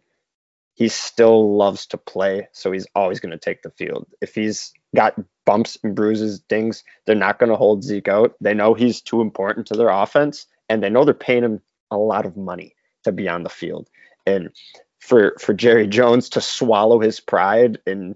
he 0.77 0.89
still 0.89 1.57
loves 1.57 1.87
to 1.87 1.97
play, 1.97 2.49
so 2.51 2.71
he's 2.71 2.85
always 2.93 3.19
going 3.19 3.31
to 3.31 3.37
take 3.39 3.63
the 3.63 3.71
field. 3.71 4.05
If 4.21 4.35
he's 4.35 4.71
got 4.95 5.19
bumps 5.43 5.75
and 5.83 5.95
bruises, 5.95 6.39
dings, 6.39 6.83
they're 7.05 7.15
not 7.15 7.39
going 7.39 7.49
to 7.49 7.55
hold 7.55 7.83
Zeke 7.83 8.07
out. 8.07 8.35
They 8.41 8.53
know 8.53 8.75
he's 8.75 9.01
too 9.01 9.21
important 9.21 9.65
to 9.67 9.75
their 9.75 9.89
offense, 9.89 10.45
and 10.69 10.83
they 10.83 10.91
know 10.91 11.03
they're 11.03 11.15
paying 11.15 11.43
him 11.43 11.61
a 11.89 11.97
lot 11.97 12.27
of 12.27 12.37
money 12.37 12.75
to 13.05 13.11
be 13.11 13.27
on 13.27 13.41
the 13.41 13.49
field. 13.49 13.89
And 14.27 14.51
for 14.99 15.35
for 15.39 15.55
Jerry 15.55 15.87
Jones 15.87 16.29
to 16.29 16.41
swallow 16.41 16.99
his 16.99 17.19
pride 17.19 17.79
and 17.87 18.15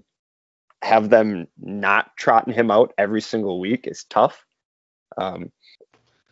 have 0.82 1.10
them 1.10 1.48
not 1.60 2.16
trotting 2.16 2.54
him 2.54 2.70
out 2.70 2.94
every 2.96 3.22
single 3.22 3.58
week 3.58 3.88
is 3.88 4.04
tough. 4.04 4.46
Um, 5.18 5.50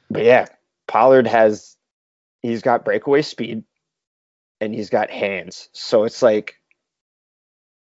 but 0.08 0.22
yeah, 0.22 0.46
Pollard 0.86 1.26
has 1.26 1.76
he's 2.40 2.62
got 2.62 2.84
breakaway 2.84 3.22
speed 3.22 3.64
and 4.60 4.74
he's 4.74 4.90
got 4.90 5.10
hands. 5.10 5.68
So 5.72 6.04
it's 6.04 6.22
like 6.22 6.56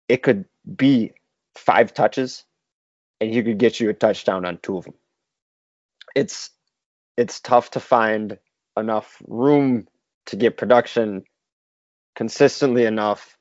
it 0.07 0.23
could 0.23 0.45
be 0.75 1.13
five 1.55 1.93
touches 1.93 2.43
and 3.19 3.33
he 3.33 3.43
could 3.43 3.57
get 3.57 3.79
you 3.79 3.89
a 3.89 3.93
touchdown 3.93 4.45
on 4.45 4.59
two 4.61 4.77
of 4.77 4.85
them. 4.85 4.93
It's 6.15 6.51
it's 7.17 7.39
tough 7.39 7.71
to 7.71 7.79
find 7.79 8.37
enough 8.77 9.21
room 9.27 9.87
to 10.27 10.35
get 10.35 10.57
production 10.57 11.23
consistently 12.15 12.85
enough 12.85 13.37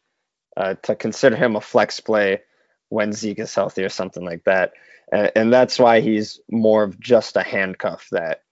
uh, 0.57 0.75
to 0.83 0.95
consider 0.95 1.37
him 1.37 1.57
a 1.57 1.61
flex 1.61 2.01
play 2.01 2.41
when 2.89 3.13
Zeke 3.13 3.41
is 3.41 3.55
healthy 3.55 3.85
or 3.85 3.89
something 3.91 4.25
like 4.25 4.45
that. 4.45 4.73
And, 5.13 5.31
and 5.37 5.53
that's 5.53 5.79
why 5.79 6.01
he's 6.01 6.41
more 6.51 6.85
of 6.85 6.99
just 6.99 7.37
a 7.37 7.43
handcuff 7.43 8.09
that, 8.13 8.43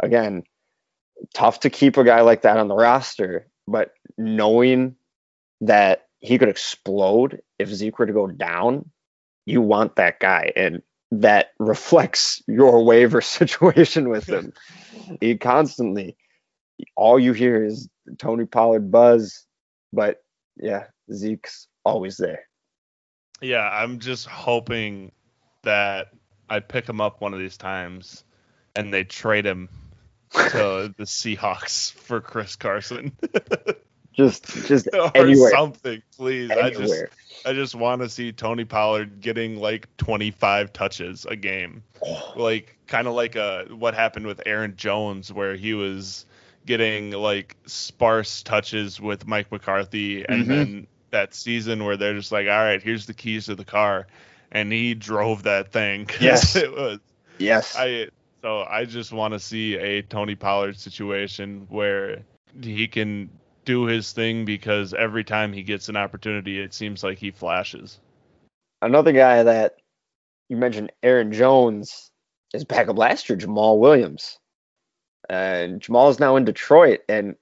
again, 0.00 0.44
tough 1.34 1.60
to 1.60 1.70
keep 1.70 1.96
a 1.96 2.04
guy 2.04 2.20
like 2.20 2.42
that 2.42 2.58
on 2.58 2.68
the 2.68 2.76
roster 2.76 3.48
but 3.66 3.92
knowing 4.16 4.96
that 5.60 6.06
he 6.20 6.38
could 6.38 6.48
explode 6.48 7.42
if 7.58 7.68
Zeke 7.68 7.98
were 7.98 8.06
to 8.06 8.12
go 8.12 8.26
down, 8.26 8.90
you 9.46 9.60
want 9.60 9.96
that 9.96 10.20
guy. 10.20 10.52
And 10.56 10.82
that 11.10 11.52
reflects 11.58 12.42
your 12.46 12.84
waiver 12.84 13.20
situation 13.20 14.08
with 14.08 14.28
him. 14.28 14.52
he 15.20 15.36
constantly, 15.36 16.16
all 16.96 17.18
you 17.18 17.32
hear 17.32 17.64
is 17.64 17.88
Tony 18.18 18.46
Pollard 18.46 18.90
buzz, 18.90 19.46
but 19.92 20.22
yeah, 20.56 20.84
Zeke's 21.12 21.68
always 21.84 22.16
there. 22.16 22.44
Yeah, 23.40 23.68
I'm 23.68 23.98
just 23.98 24.26
hoping 24.26 25.12
that 25.62 26.08
I 26.48 26.60
pick 26.60 26.88
him 26.88 27.00
up 27.00 27.20
one 27.20 27.34
of 27.34 27.40
these 27.40 27.56
times 27.56 28.24
and 28.76 28.92
they 28.92 29.04
trade 29.04 29.44
him 29.44 29.68
to 30.34 30.94
the 30.96 31.04
Seahawks 31.04 31.92
for 31.92 32.20
Chris 32.20 32.56
Carson. 32.56 33.12
just 34.12 34.46
just 34.66 34.88
or 34.94 35.10
anywhere. 35.14 35.50
something, 35.50 36.02
please. 36.16 36.50
I 36.50 36.70
just 36.70 37.04
I 37.46 37.52
just 37.52 37.74
want 37.74 38.02
to 38.02 38.08
see 38.08 38.32
Tony 38.32 38.64
Pollard 38.64 39.20
getting 39.20 39.56
like 39.56 39.88
25 39.98 40.72
touches 40.72 41.24
a 41.26 41.36
game. 41.36 41.82
Like 42.36 42.76
kind 42.86 43.06
of 43.08 43.14
like 43.14 43.36
uh 43.36 43.64
what 43.66 43.94
happened 43.94 44.26
with 44.26 44.42
Aaron 44.46 44.74
Jones 44.76 45.32
where 45.32 45.54
he 45.56 45.72
was 45.74 46.26
getting 46.66 47.12
like 47.12 47.56
sparse 47.66 48.42
touches 48.42 49.00
with 49.00 49.26
Mike 49.26 49.50
McCarthy 49.52 50.24
and 50.28 50.44
Mhm. 50.44 50.48
then 50.48 50.86
that 51.10 51.32
season 51.34 51.84
where 51.84 51.96
they're 51.96 52.14
just 52.14 52.32
like, 52.32 52.46
"All 52.48 52.52
right, 52.64 52.82
here's 52.82 53.06
the 53.06 53.14
keys 53.14 53.46
to 53.46 53.54
the 53.54 53.64
car." 53.64 54.06
And 54.50 54.72
he 54.72 54.94
drove 54.94 55.44
that 55.44 55.70
thing. 55.72 56.08
Yes. 56.20 56.56
it 56.56 56.72
was 56.72 56.98
yes. 57.38 57.74
I 57.78 58.08
so 58.44 58.62
I 58.68 58.84
just 58.84 59.10
want 59.10 59.32
to 59.32 59.40
see 59.40 59.76
a 59.76 60.02
Tony 60.02 60.34
Pollard 60.34 60.78
situation 60.78 61.66
where 61.70 62.26
he 62.60 62.86
can 62.86 63.30
do 63.64 63.86
his 63.86 64.12
thing 64.12 64.44
because 64.44 64.92
every 64.92 65.24
time 65.24 65.54
he 65.54 65.62
gets 65.62 65.88
an 65.88 65.96
opportunity, 65.96 66.60
it 66.60 66.74
seems 66.74 67.02
like 67.02 67.16
he 67.16 67.30
flashes. 67.30 67.98
Another 68.82 69.12
guy 69.12 69.44
that 69.44 69.76
you 70.50 70.58
mentioned, 70.58 70.92
Aaron 71.02 71.32
Jones, 71.32 72.10
is 72.52 72.64
backup 72.64 72.98
last 72.98 73.30
year, 73.30 73.38
Jamaal 73.38 73.78
Williams. 73.78 74.38
And 75.30 75.80
Jamaal 75.80 76.10
is 76.10 76.20
now 76.20 76.36
in 76.36 76.44
Detroit. 76.44 77.00
And 77.08 77.36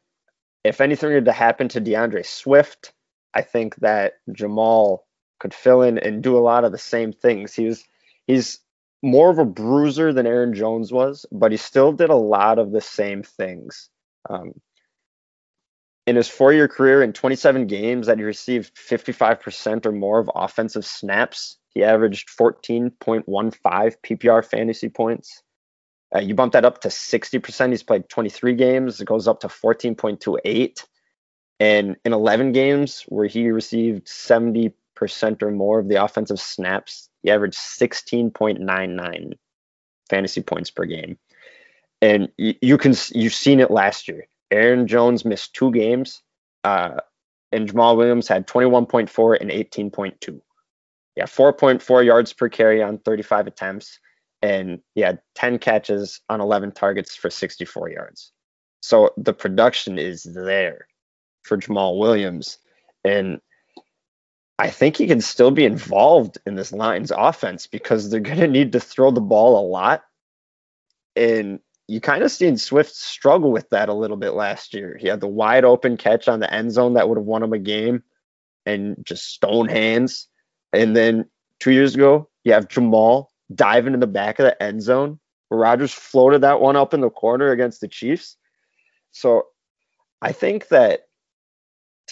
if 0.62 0.81
anything 0.81 1.11
were 1.11 1.21
to 1.21 1.33
happen 1.33 1.67
to 1.71 1.81
D'Andre 1.81 2.23
Swift, 2.23 2.93
I 3.35 3.43
think 3.43 3.75
that 3.81 4.19
Jamaal 4.31 5.01
could 5.41 5.53
fill 5.53 5.83
in 5.83 5.99
and 5.99 6.23
do 6.23 6.38
a 6.38 6.47
lot 6.47 6.62
of 6.62 6.71
the 6.71 6.79
same 6.79 7.12
things. 7.12 7.55
He 7.55 7.67
was 7.67 7.85
he's 8.29 8.61
more 9.03 9.31
of 9.31 9.38
a 9.38 9.45
bruiser 9.45 10.12
than 10.12 10.27
Aaron 10.27 10.55
Jones 10.55 10.93
was, 10.93 11.27
but 11.33 11.51
he 11.51 11.59
still 11.59 11.93
did 11.93 12.11
a 12.11 12.17
lot 12.17 12.59
of 12.59 12.71
the 12.73 12.81
same 12.81 13.23
things. 13.23 13.88
Um, 14.31 14.53
in 16.07 16.17
his 16.17 16.29
four-year 16.29 16.69
career, 16.69 17.03
in 17.03 17.12
27 17.12 17.67
games 17.67 18.07
that 18.07 18.19
he 18.19 18.25
received 18.25 18.75
55% 18.77 19.87
or 19.87 19.93
more 19.93 20.19
of 20.19 20.31
offensive 20.35 20.85
snaps, 20.85 21.59
he 21.69 21.85
averaged 21.85 22.29
14.15 22.29 22.93
PPR 23.25 24.45
fantasy 24.45 24.88
points. 24.88 25.43
Uh, 26.15 26.21
you 26.21 26.35
bump 26.35 26.53
that 26.53 26.65
up 26.65 26.81
to 26.83 26.88
60%. 26.88 27.71
He's 27.71 27.83
played 27.83 28.09
23 28.09 28.55
games. 28.55 29.01
It 29.01 29.07
goes 29.07 29.27
up 29.27 29.41
to 29.41 29.49
14.28. 29.49 30.85
And 31.61 31.97
in 32.05 32.12
11 32.12 32.53
games 32.53 33.05
where 33.09 33.27
he 33.27 33.51
received 33.51 34.07
70% 34.07 34.73
or 35.43 35.51
more 35.51 35.79
of 35.79 35.88
the 35.88 36.03
offensive 36.03 36.41
snaps, 36.41 37.09
he 37.22 37.30
averaged 37.30 37.58
16.99 37.58 39.32
fantasy 40.08 40.42
points 40.42 40.70
per 40.70 40.85
game. 40.85 41.18
And 42.00 42.28
you, 42.37 42.54
you 42.61 42.78
can 42.78 42.94
you've 43.14 43.35
seen 43.35 43.61
it 43.61 43.70
last 43.70 44.08
year. 44.08 44.26
Aaron 44.50 44.87
Jones 44.87 45.24
missed 45.24 45.54
two 45.54 45.70
games, 45.72 46.22
uh, 46.64 46.96
and 47.52 47.72
Jamaal 47.72 47.96
Williams 47.96 48.28
had 48.28 48.46
21.4 48.46 49.40
and 49.40 49.50
18.2. 49.50 50.40
Yeah, 51.16 51.24
4.4 51.24 52.04
yards 52.04 52.32
per 52.32 52.48
carry 52.48 52.82
on 52.82 52.98
35 52.98 53.46
attempts, 53.46 53.98
and 54.40 54.80
he 54.94 55.00
had 55.00 55.20
10 55.37 55.58
catches 55.58 56.20
on 56.28 56.40
11 56.40 56.72
targets 56.72 57.14
for 57.14 57.30
64 57.30 57.90
yards. 57.90 58.32
So 58.80 59.11
the 59.16 59.32
production 59.32 59.98
is 59.98 60.24
there 60.24 60.87
for 61.44 61.56
Jamaal 61.56 61.98
Williams, 61.98 62.58
and 63.04 63.40
I 64.62 64.70
think 64.70 64.96
he 64.96 65.09
can 65.09 65.20
still 65.20 65.51
be 65.51 65.64
involved 65.64 66.38
in 66.46 66.55
this 66.55 66.70
Lions 66.70 67.11
offense 67.11 67.66
because 67.66 68.09
they're 68.09 68.20
going 68.20 68.38
to 68.38 68.46
need 68.46 68.70
to 68.72 68.81
throw 68.81 69.11
the 69.11 69.20
ball 69.20 69.59
a 69.59 69.66
lot. 69.66 70.05
And 71.16 71.59
you 71.88 72.01
kind 72.01 72.22
of 72.22 72.31
seen 72.31 72.57
Swift 72.57 72.94
struggle 72.94 73.51
with 73.51 73.68
that 73.70 73.88
a 73.88 73.92
little 73.92 74.16
bit 74.16 74.35
last 74.35 74.72
year. 74.72 74.96
He 75.01 75.09
had 75.09 75.18
the 75.18 75.27
wide 75.27 75.64
open 75.64 75.96
catch 75.96 76.29
on 76.29 76.38
the 76.38 76.55
end 76.55 76.70
zone 76.70 76.94
that 76.94 77.09
would 77.09 77.18
have 77.18 77.27
won 77.27 77.42
him 77.42 77.53
a 77.53 77.59
game 77.59 78.05
and 78.64 78.96
just 79.05 79.35
stone 79.35 79.66
hands. 79.66 80.29
And 80.72 80.94
then 80.94 81.29
two 81.59 81.72
years 81.72 81.96
ago, 81.96 82.29
you 82.44 82.53
have 82.53 82.68
Jamaal 82.68 83.27
diving 83.53 83.94
in 83.94 84.01
the 84.01 84.07
back 84.07 84.38
of 84.38 84.44
the 84.44 84.62
end 84.62 84.81
zone 84.81 85.18
where 85.48 85.59
Rodgers 85.59 85.92
floated 85.92 86.42
that 86.42 86.61
one 86.61 86.77
up 86.77 86.94
in 86.94 87.01
the 87.01 87.11
corner 87.11 87.51
against 87.51 87.81
the 87.81 87.88
Chiefs. 87.88 88.37
So 89.11 89.48
I 90.22 90.31
think 90.31 90.68
that 90.68 91.09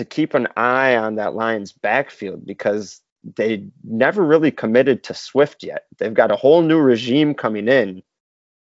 to 0.00 0.04
keep 0.06 0.32
an 0.32 0.48
eye 0.56 0.96
on 0.96 1.16
that 1.16 1.34
Lions 1.34 1.72
backfield 1.72 2.46
because 2.46 3.02
they 3.36 3.66
never 3.84 4.24
really 4.24 4.50
committed 4.50 5.04
to 5.04 5.12
Swift 5.12 5.62
yet. 5.62 5.84
They've 5.98 6.14
got 6.14 6.30
a 6.30 6.36
whole 6.36 6.62
new 6.62 6.78
regime 6.78 7.34
coming 7.34 7.68
in, 7.68 8.02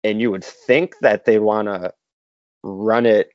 and 0.03 0.19
you 0.19 0.31
would 0.31 0.43
think 0.43 0.95
that 1.01 1.25
they 1.25 1.37
want 1.37 1.67
to 1.67 1.93
run 2.63 3.05
it 3.05 3.29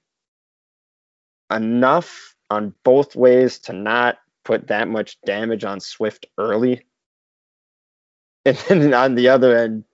enough 1.52 2.34
on 2.50 2.74
both 2.82 3.14
ways 3.14 3.60
to 3.60 3.72
not 3.72 4.18
put 4.44 4.66
that 4.66 4.88
much 4.88 5.20
damage 5.20 5.62
on 5.64 5.78
Swift 5.78 6.26
early. 6.36 6.84
And 8.46 8.58
then 8.68 8.92
on 8.92 9.14
the 9.14 9.28
other 9.28 9.56
end, 9.56 9.84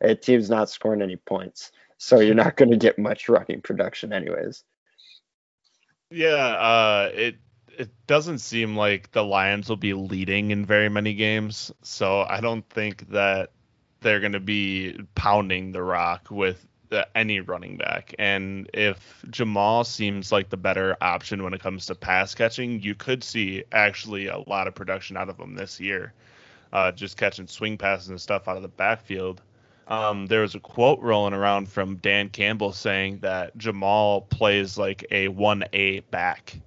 a 0.00 0.14
team's 0.14 0.48
not 0.48 0.70
scoring 0.70 1.02
any 1.02 1.16
points. 1.16 1.72
So 1.98 2.20
you're 2.20 2.34
not 2.34 2.56
going 2.56 2.70
to 2.70 2.78
get 2.78 2.98
much 2.98 3.28
running 3.28 3.60
production, 3.60 4.14
anyways. 4.14 4.64
Yeah, 6.10 6.36
uh, 6.36 7.10
it 7.12 7.36
it 7.78 7.90
doesn't 8.08 8.40
seem 8.40 8.76
like 8.76 9.12
the 9.12 9.24
Lions 9.24 9.68
will 9.68 9.76
be 9.76 9.94
leading 9.94 10.50
in 10.50 10.66
very 10.66 10.88
many 10.88 11.14
games, 11.14 11.72
so 11.82 12.26
I 12.28 12.40
don't 12.40 12.68
think 12.68 13.08
that 13.10 13.52
they're 14.00 14.18
going 14.18 14.32
to 14.32 14.40
be 14.40 14.98
pounding 15.14 15.70
the 15.70 15.82
rock 15.82 16.26
with 16.28 16.66
the, 16.88 17.06
any 17.16 17.38
running 17.38 17.76
back. 17.76 18.14
And 18.18 18.68
if 18.74 19.22
Jamaal 19.28 19.86
seems 19.86 20.32
like 20.32 20.50
the 20.50 20.56
better 20.56 20.96
option 21.00 21.44
when 21.44 21.54
it 21.54 21.60
comes 21.60 21.86
to 21.86 21.94
pass 21.94 22.34
catching, 22.34 22.82
you 22.82 22.96
could 22.96 23.22
see 23.22 23.62
actually 23.70 24.26
a 24.26 24.38
lot 24.38 24.66
of 24.66 24.74
production 24.74 25.16
out 25.16 25.28
of 25.28 25.38
him 25.38 25.54
this 25.54 25.78
year, 25.78 26.12
uh, 26.72 26.90
just 26.90 27.16
catching 27.16 27.46
swing 27.46 27.78
passes 27.78 28.08
and 28.08 28.20
stuff 28.20 28.48
out 28.48 28.56
of 28.56 28.62
the 28.62 28.68
backfield. 28.68 29.40
Um, 29.86 30.26
there 30.26 30.42
was 30.42 30.56
a 30.56 30.60
quote 30.60 31.00
rolling 31.00 31.32
around 31.32 31.68
from 31.68 31.96
Dan 31.96 32.28
Campbell 32.28 32.72
saying 32.72 33.20
that 33.20 33.56
Jamaal 33.56 34.28
plays 34.28 34.76
like 34.76 35.06
a 35.12 35.28
1A 35.28 36.02
back. 36.10 36.60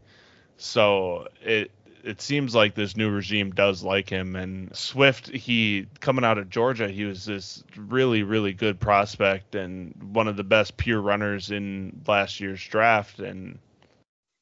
So 0.61 1.27
it 1.41 1.71
it 2.03 2.21
seems 2.21 2.53
like 2.53 2.75
this 2.75 2.95
new 2.95 3.09
regime 3.09 3.51
does 3.51 3.83
like 3.83 4.09
him. 4.09 4.35
And 4.35 4.75
Swift, 4.75 5.27
he 5.27 5.87
coming 5.99 6.23
out 6.23 6.37
of 6.37 6.49
Georgia, 6.49 6.87
he 6.87 7.05
was 7.05 7.25
this 7.25 7.63
really 7.75 8.21
really 8.21 8.53
good 8.53 8.79
prospect 8.79 9.55
and 9.55 9.95
one 10.13 10.27
of 10.27 10.37
the 10.37 10.43
best 10.43 10.77
pure 10.77 11.01
runners 11.01 11.49
in 11.49 12.01
last 12.07 12.39
year's 12.39 12.63
draft. 12.63 13.19
And 13.19 13.57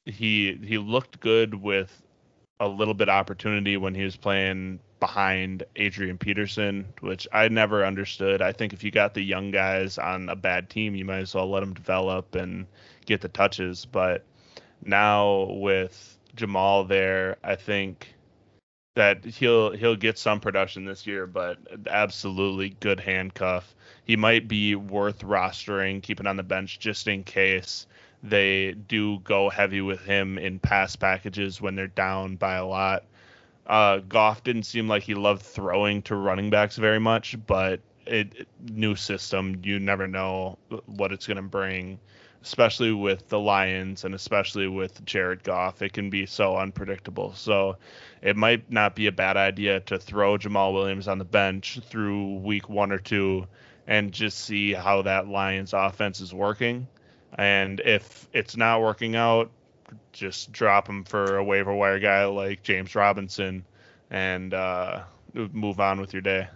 he 0.06 0.60
he 0.62 0.78
looked 0.78 1.22
good 1.22 1.56
with 1.56 2.02
a 2.60 2.68
little 2.68 2.94
bit 2.94 3.08
opportunity 3.08 3.78
when 3.78 3.96
he 3.96 4.04
was 4.04 4.18
playing 4.18 4.80
behind 5.00 5.64
Adrian 5.78 6.18
Peterson, 6.18 6.86
which 7.00 7.30
I 7.32 7.48
never 7.48 7.86
understood. 7.86 8.42
I 8.42 8.52
think 8.52 8.74
if 8.74 8.84
you 8.84 8.92
got 8.92 9.14
the 9.14 9.24
young 9.24 9.52
guys 9.52 9.98
on 9.98 10.28
a 10.28 10.36
bad 10.36 10.70
team, 10.70 10.96
you 10.96 11.06
might 11.06 11.20
as 11.20 11.34
well 11.34 11.50
let 11.50 11.62
them 11.62 11.74
develop 11.74 12.36
and 12.36 12.66
get 13.06 13.22
the 13.22 13.30
touches. 13.30 13.86
But 13.86 14.26
now 14.84 15.44
with 15.52 16.18
Jamaal 16.36 16.88
there, 16.88 17.38
I 17.44 17.56
think 17.56 18.16
that 18.96 19.24
he'll 19.24 19.72
he'll 19.72 19.96
get 19.96 20.18
some 20.18 20.40
production 20.40 20.86
this 20.86 21.08
year, 21.08 21.26
but 21.26 21.58
absolutely 21.88 22.76
good 22.80 23.00
handcuff. 23.00 23.74
He 24.04 24.16
might 24.16 24.48
be 24.48 24.76
worth 24.76 25.20
rostering, 25.20 26.02
keeping 26.02 26.28
on 26.28 26.38
the 26.38 26.44
bench 26.44 26.80
just 26.80 27.08
in 27.08 27.24
case 27.24 27.88
they 28.24 28.74
do 28.74 29.20
go 29.20 29.50
heavy 29.50 29.82
with 29.82 30.02
him 30.02 30.38
in 30.38 30.60
pass 30.60 30.96
packages 30.96 31.62
when 31.62 31.76
they're 31.76 31.88
down 31.88 32.36
by 32.36 32.56
a 32.56 32.66
lot. 32.66 33.06
Uh, 33.66 34.00
Goff 34.00 34.44
didn't 34.44 34.64
seem 34.64 34.88
like 34.88 35.04
he 35.04 35.14
loved 35.14 35.44
throwing 35.44 36.02
to 36.04 36.16
running 36.16 36.50
backs 36.50 36.76
very 36.76 37.00
much, 37.00 37.38
but 37.46 37.80
it 38.06 38.48
new 38.62 38.96
system, 38.96 39.62
you 39.64 39.80
never 39.80 40.08
know 40.08 40.58
what 40.88 41.12
it's 41.12 41.28
going 41.28 41.38
to 41.38 41.44
bring, 41.44 42.00
especially 42.42 42.92
with 42.92 43.28
the 43.30 43.40
Lions 43.40 44.06
and 44.06 44.16
especially 44.16 44.68
with 44.68 45.04
Jared 45.06 45.44
Goff. 45.44 45.82
It 45.82 45.94
can 45.94 46.10
be 46.10 46.26
so 46.26 46.56
unpredictable. 46.58 47.34
So 47.34 47.78
it 48.22 48.36
might 48.36 48.72
not 48.72 48.96
be 48.96 49.08
a 49.08 49.12
bad 49.12 49.38
idea 49.38 49.80
to 49.82 49.98
throw 49.98 50.38
Jamaal 50.38 50.74
Williams 50.74 51.08
on 51.08 51.18
the 51.18 51.26
bench 51.26 51.80
through 51.90 52.38
week 52.38 52.70
one 52.70 52.92
or 52.92 53.00
two 53.00 53.48
and 53.88 54.12
just 54.12 54.40
see 54.40 54.74
how 54.74 55.02
that 55.02 55.28
Lions 55.28 55.74
offense 55.74 56.22
is 56.22 56.34
working. 56.34 56.88
And 57.38 57.80
if 57.82 58.28
it's 58.34 58.56
not 58.56 58.82
working 58.82 59.16
out, 59.16 59.52
just 60.14 60.52
drop 60.52 60.88
him 60.88 61.04
for 61.04 61.38
a 61.38 61.44
waiver 61.44 61.74
wire 61.74 62.00
guy 62.00 62.26
like 62.26 62.64
James 62.64 62.96
Robinson 62.96 63.66
and 64.10 64.54
uh, 64.54 65.04
move 65.34 65.80
on 65.80 66.00
with 66.00 66.14
your 66.14 66.22
day. 66.22 66.48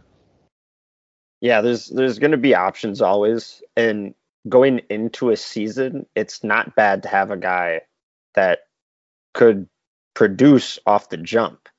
Yeah, 1.41 1.62
there's 1.62 1.88
there's 1.88 2.19
going 2.19 2.32
to 2.32 2.38
be 2.38 2.56
options 2.56 3.02
always, 3.02 3.62
and 3.76 4.15
going 4.47 4.82
into 4.89 5.29
a 5.29 5.38
season, 5.38 6.06
it's 6.15 6.43
not 6.43 6.75
bad 6.75 7.03
to 7.03 7.10
have 7.10 7.32
a 7.32 7.38
guy 7.38 7.82
that 8.36 8.60
could 9.34 9.67
produce 10.13 10.79
off 10.86 11.10
the 11.10 11.17
jump, 11.17 11.69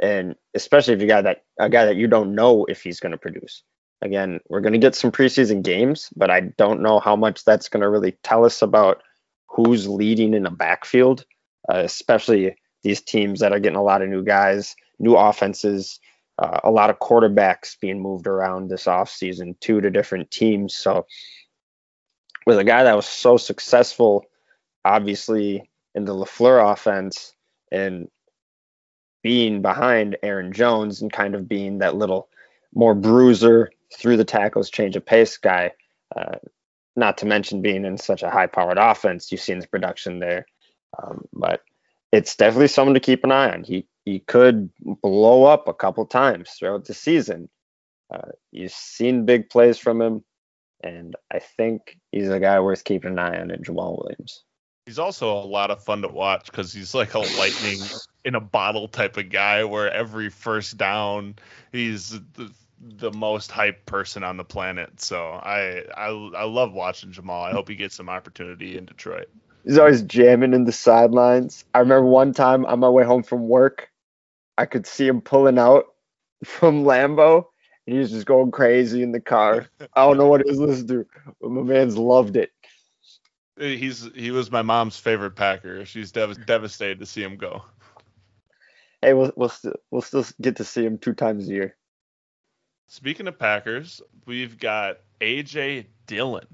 and 0.00 0.34
especially 0.54 0.94
if 0.94 1.00
you 1.00 1.06
got 1.06 1.24
that 1.24 1.44
a 1.58 1.68
guy 1.68 1.86
that 1.86 1.96
you 1.96 2.06
don't 2.06 2.34
know 2.34 2.64
if 2.64 2.82
he's 2.82 3.00
going 3.00 3.12
to 3.12 3.18
produce. 3.18 3.62
Again, 4.00 4.40
we're 4.48 4.60
going 4.60 4.74
to 4.74 4.78
get 4.78 4.94
some 4.94 5.10
preseason 5.10 5.62
games, 5.62 6.08
but 6.14 6.30
I 6.30 6.40
don't 6.40 6.82
know 6.82 7.00
how 7.00 7.16
much 7.16 7.44
that's 7.44 7.68
going 7.68 7.80
to 7.82 7.88
really 7.88 8.16
tell 8.22 8.44
us 8.44 8.62
about 8.62 9.02
who's 9.48 9.88
leading 9.88 10.34
in 10.34 10.46
a 10.46 10.50
backfield, 10.50 11.24
uh, 11.72 11.78
especially 11.78 12.56
these 12.84 13.02
teams 13.02 13.40
that 13.40 13.52
are 13.52 13.58
getting 13.58 13.76
a 13.76 13.82
lot 13.82 14.02
of 14.02 14.08
new 14.08 14.22
guys, 14.22 14.76
new 15.00 15.16
offenses, 15.16 15.98
uh, 16.38 16.60
a 16.62 16.70
lot 16.70 16.90
of 16.90 17.00
quarterbacks 17.00 17.78
being 17.80 18.00
moved 18.00 18.26
around 18.26 18.68
this 18.68 18.84
offseason, 18.84 19.58
two 19.60 19.80
to 19.80 19.90
different 19.90 20.30
teams. 20.30 20.76
So, 20.76 21.06
with 22.48 22.58
a 22.58 22.64
guy 22.64 22.82
that 22.84 22.96
was 22.96 23.04
so 23.04 23.36
successful, 23.36 24.24
obviously, 24.82 25.68
in 25.94 26.06
the 26.06 26.14
LaFleur 26.14 26.72
offense 26.72 27.34
and 27.70 28.08
being 29.22 29.60
behind 29.60 30.16
Aaron 30.22 30.54
Jones 30.54 31.02
and 31.02 31.12
kind 31.12 31.34
of 31.34 31.46
being 31.46 31.80
that 31.80 31.96
little 31.96 32.30
more 32.74 32.94
bruiser 32.94 33.70
through 33.94 34.16
the 34.16 34.24
tackles, 34.24 34.70
change 34.70 34.96
of 34.96 35.04
pace 35.04 35.36
guy. 35.36 35.72
Uh, 36.16 36.36
not 36.96 37.18
to 37.18 37.26
mention 37.26 37.60
being 37.60 37.84
in 37.84 37.98
such 37.98 38.22
a 38.22 38.30
high 38.30 38.46
powered 38.46 38.78
offense, 38.78 39.30
you've 39.30 39.42
seen 39.42 39.58
the 39.58 39.68
production 39.68 40.18
there. 40.18 40.46
Um, 41.02 41.26
but 41.34 41.60
it's 42.12 42.34
definitely 42.34 42.68
someone 42.68 42.94
to 42.94 43.00
keep 43.00 43.24
an 43.24 43.32
eye 43.32 43.52
on. 43.52 43.62
He 43.62 43.86
he 44.06 44.20
could 44.20 44.70
blow 45.02 45.44
up 45.44 45.68
a 45.68 45.74
couple 45.74 46.06
times 46.06 46.48
throughout 46.52 46.86
the 46.86 46.94
season. 46.94 47.50
Uh, 48.10 48.30
you've 48.52 48.72
seen 48.72 49.26
big 49.26 49.50
plays 49.50 49.76
from 49.76 50.00
him, 50.00 50.24
and 50.82 51.16
I 51.30 51.38
think 51.38 51.98
he's 52.12 52.28
a 52.28 52.40
guy 52.40 52.60
worth 52.60 52.84
keeping 52.84 53.12
an 53.12 53.18
eye 53.18 53.40
on 53.40 53.50
in 53.50 53.62
Jamaal 53.62 53.98
Williams. 53.98 54.44
He's 54.86 54.98
also 54.98 55.32
a 55.32 55.44
lot 55.44 55.70
of 55.70 55.84
fun 55.84 56.02
to 56.02 56.08
watch 56.08 56.46
because 56.46 56.72
he's 56.72 56.94
like 56.94 57.14
a 57.14 57.18
lightning 57.18 57.80
in 58.24 58.34
a 58.34 58.40
bottle 58.40 58.88
type 58.88 59.16
of 59.16 59.28
guy 59.28 59.64
where 59.64 59.90
every 59.90 60.30
first 60.30 60.78
down 60.78 61.36
he's 61.72 62.10
the, 62.10 62.50
the 62.80 63.12
most 63.12 63.50
hyped 63.50 63.84
person 63.84 64.22
on 64.24 64.36
the 64.36 64.44
planet. 64.44 65.00
So 65.00 65.24
I, 65.24 65.84
I 65.94 66.08
I 66.08 66.44
love 66.44 66.72
watching 66.72 67.12
Jamaal. 67.12 67.42
I 67.42 67.52
hope 67.52 67.68
he 67.68 67.74
gets 67.74 67.96
some 67.96 68.08
opportunity 68.08 68.78
in 68.78 68.86
Detroit. 68.86 69.28
He's 69.64 69.78
always 69.78 70.02
jamming 70.02 70.54
in 70.54 70.64
the 70.64 70.72
sidelines. 70.72 71.64
I 71.74 71.80
remember 71.80 72.06
one 72.06 72.32
time 72.32 72.64
on 72.64 72.78
my 72.78 72.88
way 72.88 73.04
home 73.04 73.22
from 73.22 73.48
work, 73.48 73.90
I 74.56 74.64
could 74.64 74.86
see 74.86 75.06
him 75.06 75.20
pulling 75.20 75.58
out 75.58 75.84
from 76.44 76.84
Lambeau 76.84 77.46
and 77.88 77.94
he 77.94 78.00
was 78.00 78.10
just 78.10 78.26
going 78.26 78.50
crazy 78.50 79.02
in 79.02 79.12
the 79.12 79.20
car. 79.20 79.66
I 79.96 80.04
don't 80.04 80.18
know 80.18 80.28
what 80.28 80.42
he 80.44 80.50
was 80.50 80.60
listening 80.60 80.88
to, 80.88 81.06
but 81.40 81.50
my 81.50 81.62
man's 81.62 81.96
loved 81.96 82.36
it. 82.36 82.50
He's 83.58 84.06
he 84.14 84.30
was 84.30 84.52
my 84.52 84.60
mom's 84.60 84.98
favorite 84.98 85.36
Packer. 85.36 85.86
She's 85.86 86.12
dev- 86.12 86.44
devastated 86.44 87.00
to 87.00 87.06
see 87.06 87.22
him 87.22 87.38
go. 87.38 87.64
Hey, 89.00 89.14
we'll 89.14 89.32
we'll 89.36 89.48
still 89.48 89.72
we'll 89.90 90.02
still 90.02 90.26
get 90.38 90.56
to 90.56 90.64
see 90.64 90.84
him 90.84 90.98
two 90.98 91.14
times 91.14 91.48
a 91.48 91.52
year. 91.52 91.76
Speaking 92.88 93.26
of 93.26 93.38
Packers, 93.38 94.02
we've 94.26 94.58
got 94.58 94.98
AJ 95.22 95.86
Dillon 96.06 96.46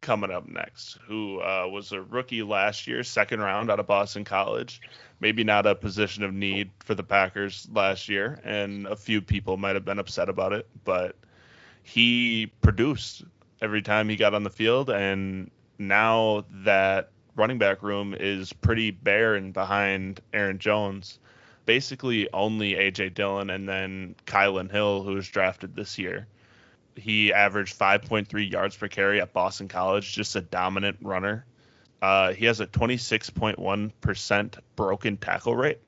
coming 0.00 0.30
up 0.30 0.48
next, 0.48 0.98
who 1.06 1.38
uh, 1.40 1.68
was 1.70 1.92
a 1.92 2.00
rookie 2.00 2.42
last 2.42 2.86
year, 2.86 3.04
second 3.04 3.40
round 3.40 3.70
out 3.70 3.78
of 3.78 3.86
Boston 3.86 4.24
College. 4.24 4.80
Maybe 5.22 5.44
not 5.44 5.66
a 5.66 5.76
position 5.76 6.24
of 6.24 6.34
need 6.34 6.72
for 6.80 6.96
the 6.96 7.04
Packers 7.04 7.68
last 7.72 8.08
year, 8.08 8.40
and 8.42 8.88
a 8.88 8.96
few 8.96 9.22
people 9.22 9.56
might 9.56 9.76
have 9.76 9.84
been 9.84 10.00
upset 10.00 10.28
about 10.28 10.52
it, 10.52 10.66
but 10.82 11.14
he 11.84 12.50
produced 12.60 13.22
every 13.60 13.82
time 13.82 14.08
he 14.08 14.16
got 14.16 14.34
on 14.34 14.42
the 14.42 14.50
field, 14.50 14.90
and 14.90 15.48
now 15.78 16.44
that 16.64 17.10
running 17.36 17.58
back 17.58 17.84
room 17.84 18.16
is 18.18 18.52
pretty 18.52 18.90
barren 18.90 19.52
behind 19.52 20.20
Aaron 20.32 20.58
Jones. 20.58 21.20
Basically, 21.66 22.28
only 22.32 22.72
AJ 22.72 23.14
Dillon 23.14 23.48
and 23.48 23.68
then 23.68 24.16
Kylan 24.26 24.72
Hill, 24.72 25.04
who 25.04 25.14
was 25.14 25.28
drafted 25.28 25.76
this 25.76 26.00
year. 26.00 26.26
He 26.96 27.32
averaged 27.32 27.78
5.3 27.78 28.50
yards 28.50 28.76
per 28.76 28.88
carry 28.88 29.20
at 29.20 29.32
Boston 29.32 29.68
College, 29.68 30.12
just 30.12 30.34
a 30.34 30.40
dominant 30.40 30.96
runner. 31.00 31.46
Uh, 32.02 32.32
he 32.32 32.46
has 32.46 32.58
a 32.58 32.66
26.1% 32.66 34.58
broken 34.74 35.16
tackle 35.16 35.54
rate. 35.54 35.78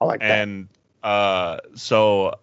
I 0.00 0.04
like 0.04 0.20
that. 0.20 0.30
And 0.30 0.68
uh, 1.02 1.58
so 1.76 2.40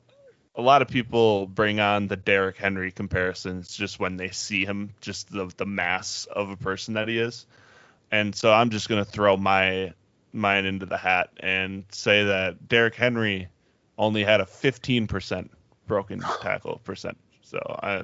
a 0.55 0.61
lot 0.61 0.81
of 0.81 0.87
people 0.87 1.45
bring 1.45 1.81
on 1.81 2.07
the 2.07 2.15
Derrick 2.15 2.55
Henry 2.55 2.91
comparisons 2.91 3.75
just 3.75 3.99
when 3.99 4.15
they 4.15 4.29
see 4.29 4.65
him, 4.65 4.93
just 5.01 5.29
the 5.29 5.51
the 5.57 5.65
mass 5.65 6.25
of 6.25 6.49
a 6.49 6.57
person 6.57 6.93
that 6.93 7.09
he 7.09 7.19
is. 7.19 7.45
And 8.11 8.33
so 8.33 8.53
I'm 8.53 8.69
just 8.69 8.87
gonna 8.87 9.03
throw 9.03 9.35
my 9.35 9.93
mine 10.31 10.65
into 10.65 10.85
the 10.85 10.97
hat 10.97 11.31
and 11.39 11.83
say 11.89 12.23
that 12.25 12.67
Derrick 12.67 12.95
Henry 12.95 13.49
only 13.97 14.23
had 14.23 14.41
a 14.41 14.45
15% 14.45 15.49
broken 15.87 16.19
tackle 16.41 16.79
percent. 16.83 17.17
So 17.45 17.59
I 17.81 18.03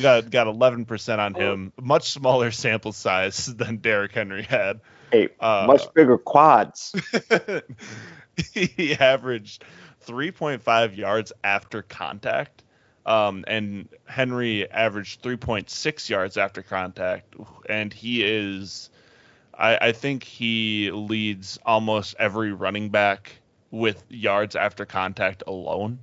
got 0.00 0.30
got 0.30 0.46
11% 0.46 1.18
on 1.18 1.34
him, 1.34 1.72
much 1.80 2.10
smaller 2.10 2.50
sample 2.50 2.92
size 2.92 3.46
than 3.46 3.76
Derrick 3.78 4.12
Henry 4.12 4.42
had. 4.42 4.80
Hey, 5.12 5.28
uh, 5.40 5.64
much 5.66 5.92
bigger 5.94 6.18
quads. 6.18 6.94
he 8.54 8.94
averaged 8.94 9.64
3.5 10.06 10.96
yards 10.96 11.32
after 11.42 11.82
contact. 11.82 12.62
Um, 13.06 13.44
and 13.48 13.88
Henry 14.06 14.70
averaged 14.70 15.22
3.6 15.22 16.08
yards 16.08 16.36
after 16.36 16.62
contact. 16.62 17.34
And 17.68 17.92
he 17.92 18.22
is, 18.22 18.90
I, 19.56 19.78
I 19.80 19.92
think 19.92 20.22
he 20.22 20.90
leads 20.90 21.58
almost 21.64 22.14
every 22.18 22.52
running 22.52 22.90
back 22.90 23.32
with 23.70 24.02
yards 24.08 24.54
after 24.54 24.84
contact 24.84 25.42
alone. 25.46 26.00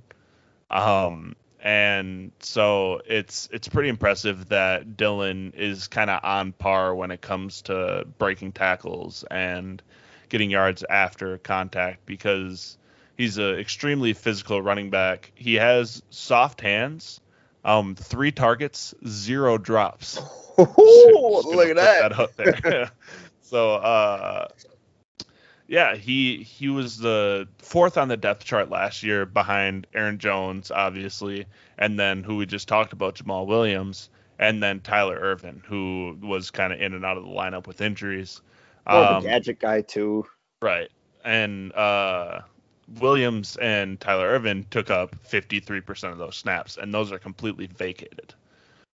Um, 0.70 1.34
and 1.60 2.32
so 2.40 3.00
it's 3.06 3.48
it's 3.52 3.68
pretty 3.68 3.88
impressive 3.88 4.48
that 4.48 4.96
Dillon 4.96 5.52
is 5.56 5.88
kind 5.88 6.10
of 6.10 6.20
on 6.22 6.52
par 6.52 6.94
when 6.94 7.10
it 7.10 7.20
comes 7.20 7.62
to 7.62 8.06
breaking 8.18 8.52
tackles 8.52 9.24
and 9.30 9.82
getting 10.28 10.50
yards 10.50 10.84
after 10.88 11.38
contact 11.38 12.06
because 12.06 12.78
He's 13.18 13.36
an 13.36 13.56
extremely 13.56 14.12
physical 14.12 14.62
running 14.62 14.90
back. 14.90 15.32
He 15.34 15.56
has 15.56 16.04
soft 16.08 16.60
hands, 16.60 17.20
um, 17.64 17.96
three 17.96 18.30
targets, 18.30 18.94
zero 19.08 19.58
drops. 19.58 20.20
Ooh, 20.56 20.64
look 21.44 21.68
at 21.68 21.76
that. 21.76 22.12
that 22.36 22.92
so, 23.42 23.74
uh, 23.74 24.46
yeah, 25.68 25.96
he 25.96 26.42
he 26.42 26.68
was 26.68 26.96
the 26.96 27.46
fourth 27.58 27.98
on 27.98 28.08
the 28.08 28.16
depth 28.16 28.44
chart 28.44 28.70
last 28.70 29.02
year 29.02 29.26
behind 29.26 29.86
Aaron 29.94 30.18
Jones, 30.18 30.70
obviously, 30.70 31.44
and 31.76 32.00
then 32.00 32.24
who 32.24 32.36
we 32.36 32.46
just 32.46 32.66
talked 32.66 32.94
about, 32.94 33.16
Jamaal 33.16 33.46
Williams, 33.46 34.08
and 34.38 34.62
then 34.62 34.80
Tyler 34.80 35.18
Ervin, 35.20 35.62
who 35.66 36.18
was 36.22 36.50
kind 36.50 36.72
of 36.72 36.80
in 36.80 36.94
and 36.94 37.04
out 37.04 37.18
of 37.18 37.24
the 37.24 37.30
lineup 37.30 37.66
with 37.66 37.82
injuries. 37.82 38.40
More 38.88 39.04
um, 39.04 39.22
gadget 39.22 39.60
guy 39.60 39.82
too. 39.82 40.26
Right, 40.62 40.88
and 41.22 41.70
uh, 41.74 42.40
Williams 42.98 43.58
and 43.58 44.00
Tyler 44.00 44.26
Ervin 44.26 44.64
took 44.70 44.88
up 44.88 45.14
53% 45.28 46.10
of 46.10 46.16
those 46.16 46.36
snaps, 46.36 46.78
and 46.78 46.94
those 46.94 47.12
are 47.12 47.18
completely 47.18 47.66
vacated. 47.66 48.32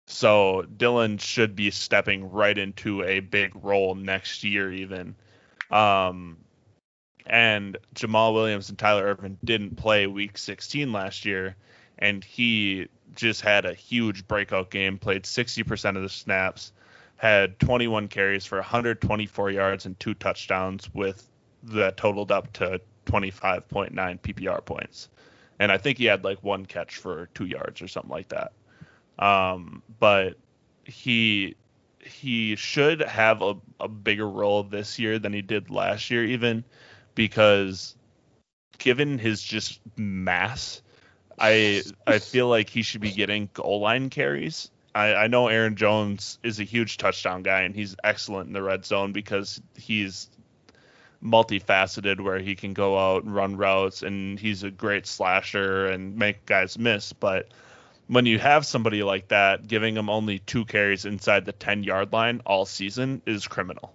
So 0.06 0.62
Dillon 0.78 1.18
should 1.18 1.54
be 1.54 1.70
stepping 1.70 2.30
right 2.30 2.56
into 2.56 3.02
a 3.04 3.20
big 3.20 3.52
role 3.62 3.94
next 3.94 4.42
year, 4.42 4.72
even. 4.72 5.14
Um, 5.70 6.38
and 7.26 7.76
Jamaal 7.94 8.34
Williams 8.34 8.68
and 8.68 8.78
Tyler 8.78 9.04
Ervin 9.04 9.38
didn't 9.44 9.76
play 9.76 10.06
Week 10.06 10.36
16 10.36 10.92
last 10.92 11.24
year, 11.24 11.56
and 11.98 12.22
he 12.22 12.88
just 13.14 13.40
had 13.42 13.64
a 13.64 13.74
huge 13.74 14.26
breakout 14.26 14.70
game. 14.70 14.98
Played 14.98 15.24
60% 15.24 15.96
of 15.96 16.02
the 16.02 16.08
snaps, 16.08 16.72
had 17.16 17.58
21 17.60 18.08
carries 18.08 18.44
for 18.44 18.58
124 18.58 19.50
yards 19.50 19.86
and 19.86 19.98
two 20.00 20.14
touchdowns, 20.14 20.92
with 20.94 21.28
that 21.64 21.96
totaled 21.96 22.32
up 22.32 22.52
to 22.54 22.80
25.9 23.06 23.92
PPR 23.92 24.64
points. 24.64 25.08
And 25.58 25.70
I 25.70 25.78
think 25.78 25.98
he 25.98 26.06
had 26.06 26.24
like 26.24 26.42
one 26.42 26.66
catch 26.66 26.96
for 26.96 27.28
two 27.34 27.46
yards 27.46 27.82
or 27.82 27.88
something 27.88 28.10
like 28.10 28.28
that. 28.28 28.52
Um, 29.18 29.82
but 30.00 30.36
he 30.84 31.54
he 32.00 32.56
should 32.56 33.00
have 33.00 33.42
a, 33.42 33.54
a 33.78 33.86
bigger 33.86 34.28
role 34.28 34.64
this 34.64 34.98
year 34.98 35.20
than 35.20 35.32
he 35.32 35.40
did 35.40 35.70
last 35.70 36.10
year, 36.10 36.24
even 36.24 36.64
because 37.14 37.96
given 38.78 39.18
his 39.18 39.42
just 39.42 39.80
mass, 39.96 40.82
I 41.38 41.82
I 42.06 42.18
feel 42.18 42.48
like 42.48 42.68
he 42.68 42.82
should 42.82 43.00
be 43.00 43.12
getting 43.12 43.48
goal 43.52 43.80
line 43.80 44.10
carries. 44.10 44.70
I, 44.94 45.14
I 45.14 45.26
know 45.26 45.48
Aaron 45.48 45.76
Jones 45.76 46.38
is 46.42 46.60
a 46.60 46.64
huge 46.64 46.98
touchdown 46.98 47.42
guy 47.42 47.62
and 47.62 47.74
he's 47.74 47.96
excellent 48.04 48.48
in 48.48 48.52
the 48.52 48.62
red 48.62 48.84
zone 48.84 49.12
because 49.12 49.60
he's 49.74 50.28
multifaceted 51.24 52.20
where 52.20 52.38
he 52.38 52.54
can 52.54 52.74
go 52.74 52.98
out 52.98 53.22
and 53.22 53.34
run 53.34 53.56
routes 53.56 54.02
and 54.02 54.38
he's 54.38 54.64
a 54.64 54.70
great 54.70 55.06
slasher 55.06 55.86
and 55.86 56.16
make 56.16 56.44
guys 56.44 56.78
miss. 56.78 57.12
But 57.12 57.48
when 58.08 58.26
you 58.26 58.38
have 58.38 58.66
somebody 58.66 59.02
like 59.02 59.28
that, 59.28 59.66
giving 59.66 59.96
him 59.96 60.10
only 60.10 60.40
two 60.40 60.64
carries 60.64 61.04
inside 61.04 61.46
the 61.46 61.52
10 61.52 61.84
yard 61.84 62.12
line 62.12 62.42
all 62.44 62.66
season 62.66 63.22
is 63.24 63.46
criminal. 63.46 63.94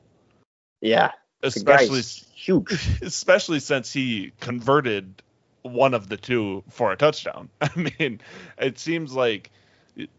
Yeah. 0.82 1.12
Especially 1.44 2.02
huge. 2.02 2.72
Especially 3.02 3.60
since 3.60 3.92
he 3.92 4.32
converted 4.40 5.22
one 5.62 5.94
of 5.94 6.10
the 6.10 6.18
two 6.18 6.64
for 6.70 6.92
a 6.92 6.98
touchdown. 6.98 7.50
I 7.62 7.70
mean, 7.76 8.22
it 8.58 8.80
seems 8.80 9.14
like 9.14 9.52
it, 9.96 10.10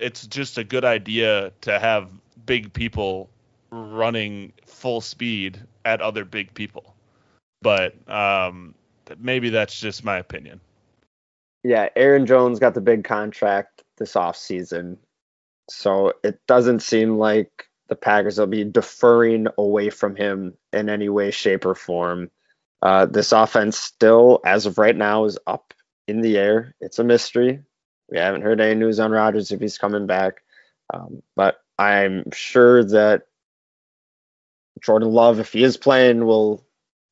it's 0.00 0.26
just 0.26 0.58
a 0.58 0.64
good 0.64 0.84
idea 0.84 1.52
to 1.62 1.78
have 1.78 2.10
big 2.46 2.72
people 2.72 3.30
running 3.70 4.52
full 4.66 5.00
speed 5.00 5.60
at 5.84 6.00
other 6.00 6.24
big 6.24 6.54
people. 6.54 6.94
But 7.60 7.94
um, 8.08 8.74
maybe 9.18 9.50
that's 9.50 9.78
just 9.78 10.04
my 10.04 10.18
opinion. 10.18 10.60
Yeah, 11.64 11.88
Aaron 11.96 12.26
Jones 12.26 12.58
got 12.58 12.74
the 12.74 12.80
big 12.80 13.04
contract 13.04 13.82
this 13.98 14.14
offseason. 14.14 14.96
So 15.68 16.14
it 16.24 16.40
doesn't 16.46 16.80
seem 16.80 17.18
like 17.18 17.67
the 17.88 17.96
Packers 17.96 18.38
will 18.38 18.46
be 18.46 18.64
deferring 18.64 19.46
away 19.56 19.90
from 19.90 20.14
him 20.14 20.54
in 20.72 20.88
any 20.88 21.08
way, 21.08 21.30
shape, 21.30 21.64
or 21.64 21.74
form. 21.74 22.30
Uh, 22.80 23.06
this 23.06 23.32
offense 23.32 23.78
still, 23.78 24.40
as 24.44 24.66
of 24.66 24.78
right 24.78 24.96
now, 24.96 25.24
is 25.24 25.38
up 25.46 25.74
in 26.06 26.20
the 26.20 26.36
air. 26.36 26.74
It's 26.80 26.98
a 26.98 27.04
mystery. 27.04 27.60
We 28.10 28.18
haven't 28.18 28.42
heard 28.42 28.60
any 28.60 28.74
news 28.74 29.00
on 29.00 29.10
Rodgers 29.10 29.50
if 29.50 29.60
he's 29.60 29.78
coming 29.78 30.06
back. 30.06 30.42
Um, 30.92 31.22
but 31.34 31.60
I'm 31.78 32.30
sure 32.32 32.84
that 32.84 33.24
Jordan 34.82 35.10
Love, 35.10 35.40
if 35.40 35.52
he 35.52 35.62
is 35.62 35.76
playing, 35.76 36.24
will 36.24 36.64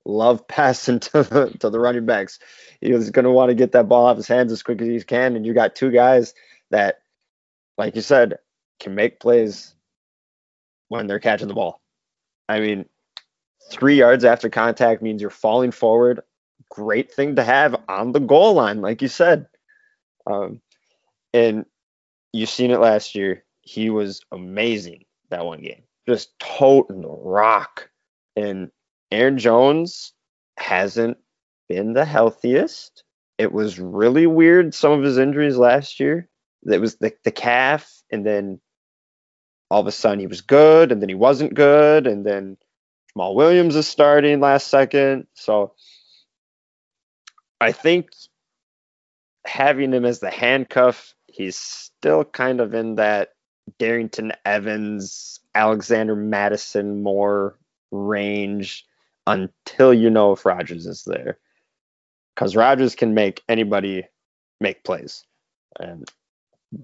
love 0.04 0.46
passing 0.46 1.00
to 1.00 1.22
the, 1.22 1.56
to 1.60 1.70
the 1.70 1.80
running 1.80 2.06
backs. 2.06 2.38
He's 2.80 3.10
going 3.10 3.24
to 3.24 3.30
want 3.30 3.50
to 3.50 3.54
get 3.54 3.72
that 3.72 3.88
ball 3.88 4.06
off 4.06 4.16
his 4.16 4.28
hands 4.28 4.52
as 4.52 4.62
quick 4.62 4.80
as 4.80 4.88
he 4.88 5.00
can. 5.02 5.36
And 5.36 5.46
you 5.46 5.54
got 5.54 5.74
two 5.74 5.90
guys 5.90 6.34
that, 6.70 7.00
like 7.78 7.96
you 7.96 8.02
said, 8.02 8.38
can 8.80 8.94
make 8.94 9.20
plays 9.20 9.74
when 10.88 11.06
they're 11.06 11.18
catching 11.18 11.48
the 11.48 11.54
ball. 11.54 11.80
I 12.48 12.60
mean, 12.60 12.86
three 13.70 13.96
yards 13.96 14.24
after 14.24 14.48
contact 14.48 15.02
means 15.02 15.20
you're 15.20 15.30
falling 15.30 15.72
forward. 15.72 16.20
Great 16.70 17.12
thing 17.12 17.36
to 17.36 17.44
have 17.44 17.76
on 17.88 18.12
the 18.12 18.20
goal 18.20 18.54
line, 18.54 18.80
like 18.80 19.02
you 19.02 19.08
said. 19.08 19.46
Um, 20.26 20.60
and 21.32 21.64
you've 22.32 22.48
seen 22.48 22.70
it 22.70 22.80
last 22.80 23.14
year. 23.14 23.44
He 23.62 23.90
was 23.90 24.20
amazing 24.32 25.04
that 25.30 25.44
one 25.44 25.60
game, 25.60 25.82
just 26.08 26.38
toting 26.38 27.02
the 27.02 27.08
rock. 27.08 27.90
And 28.36 28.70
Aaron 29.10 29.38
Jones 29.38 30.12
hasn't 30.56 31.18
been 31.68 31.94
the 31.94 32.04
healthiest. 32.04 33.02
It 33.38 33.52
was 33.52 33.78
really 33.78 34.26
weird, 34.26 34.74
some 34.74 34.92
of 34.92 35.02
his 35.02 35.18
injuries 35.18 35.56
last 35.56 36.00
year. 36.00 36.28
It 36.64 36.80
was 36.80 36.96
the, 36.96 37.12
the 37.24 37.30
calf, 37.30 38.02
and 38.10 38.24
then 38.24 38.60
all 39.70 39.80
of 39.80 39.86
a 39.86 39.92
sudden 39.92 40.20
he 40.20 40.26
was 40.26 40.40
good, 40.40 40.92
and 40.92 41.00
then 41.00 41.08
he 41.08 41.14
wasn't 41.14 41.54
good, 41.54 42.06
and 42.06 42.24
then 42.24 42.56
Jamaal 43.16 43.34
Williams 43.34 43.76
is 43.76 43.88
starting 43.88 44.40
last 44.40 44.68
second. 44.68 45.26
So 45.34 45.72
I 47.60 47.72
think 47.72 48.10
having 49.46 49.92
him 49.92 50.04
as 50.04 50.20
the 50.20 50.30
handcuff, 50.30 51.14
he's 51.26 51.56
still 51.56 52.24
kind 52.24 52.60
of 52.60 52.74
in 52.74 52.96
that 52.96 53.30
Darrynton 53.78 54.32
Evans, 54.44 55.40
Alexander 55.54 56.14
Mattison 56.14 57.02
more 57.02 57.58
range 57.90 58.86
until 59.26 59.92
you 59.92 60.10
know 60.10 60.32
if 60.32 60.44
Rodgers 60.44 60.86
is 60.86 61.04
there. 61.04 61.38
Because 62.34 62.54
Rodgers 62.54 62.94
can 62.94 63.14
make 63.14 63.42
anybody 63.48 64.06
make 64.60 64.84
plays. 64.84 65.24
And 65.80 66.08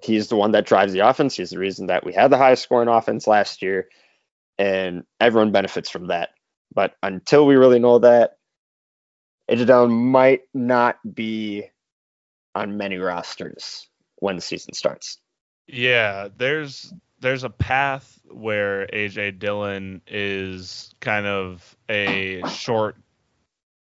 he's 0.02 0.28
the 0.28 0.36
one 0.36 0.52
that 0.52 0.66
drives 0.66 0.92
the 0.92 1.00
offense. 1.00 1.36
He's 1.36 1.50
the 1.50 1.58
reason 1.58 1.86
that 1.86 2.04
we 2.04 2.12
had 2.12 2.30
the 2.30 2.38
highest 2.38 2.62
scoring 2.62 2.88
offense 2.88 3.26
last 3.26 3.62
year. 3.62 3.88
And 4.58 5.04
everyone 5.20 5.52
benefits 5.52 5.90
from 5.90 6.08
that. 6.08 6.30
But 6.74 6.94
until 7.02 7.46
we 7.46 7.56
really 7.56 7.78
know 7.78 7.98
that, 7.98 8.38
Dillon 9.48 9.92
might 9.92 10.42
not 10.54 10.98
be 11.14 11.70
on 12.54 12.76
many 12.76 12.96
rosters 12.96 13.88
when 14.16 14.36
the 14.36 14.42
season 14.42 14.72
starts. 14.74 15.18
Yeah, 15.66 16.28
there's 16.36 16.92
there's 17.20 17.44
a 17.44 17.50
path 17.50 18.20
where 18.30 18.86
AJ 18.88 19.38
Dillon 19.38 20.02
is 20.06 20.94
kind 21.00 21.26
of 21.26 21.76
a 21.88 22.42
short 22.48 22.96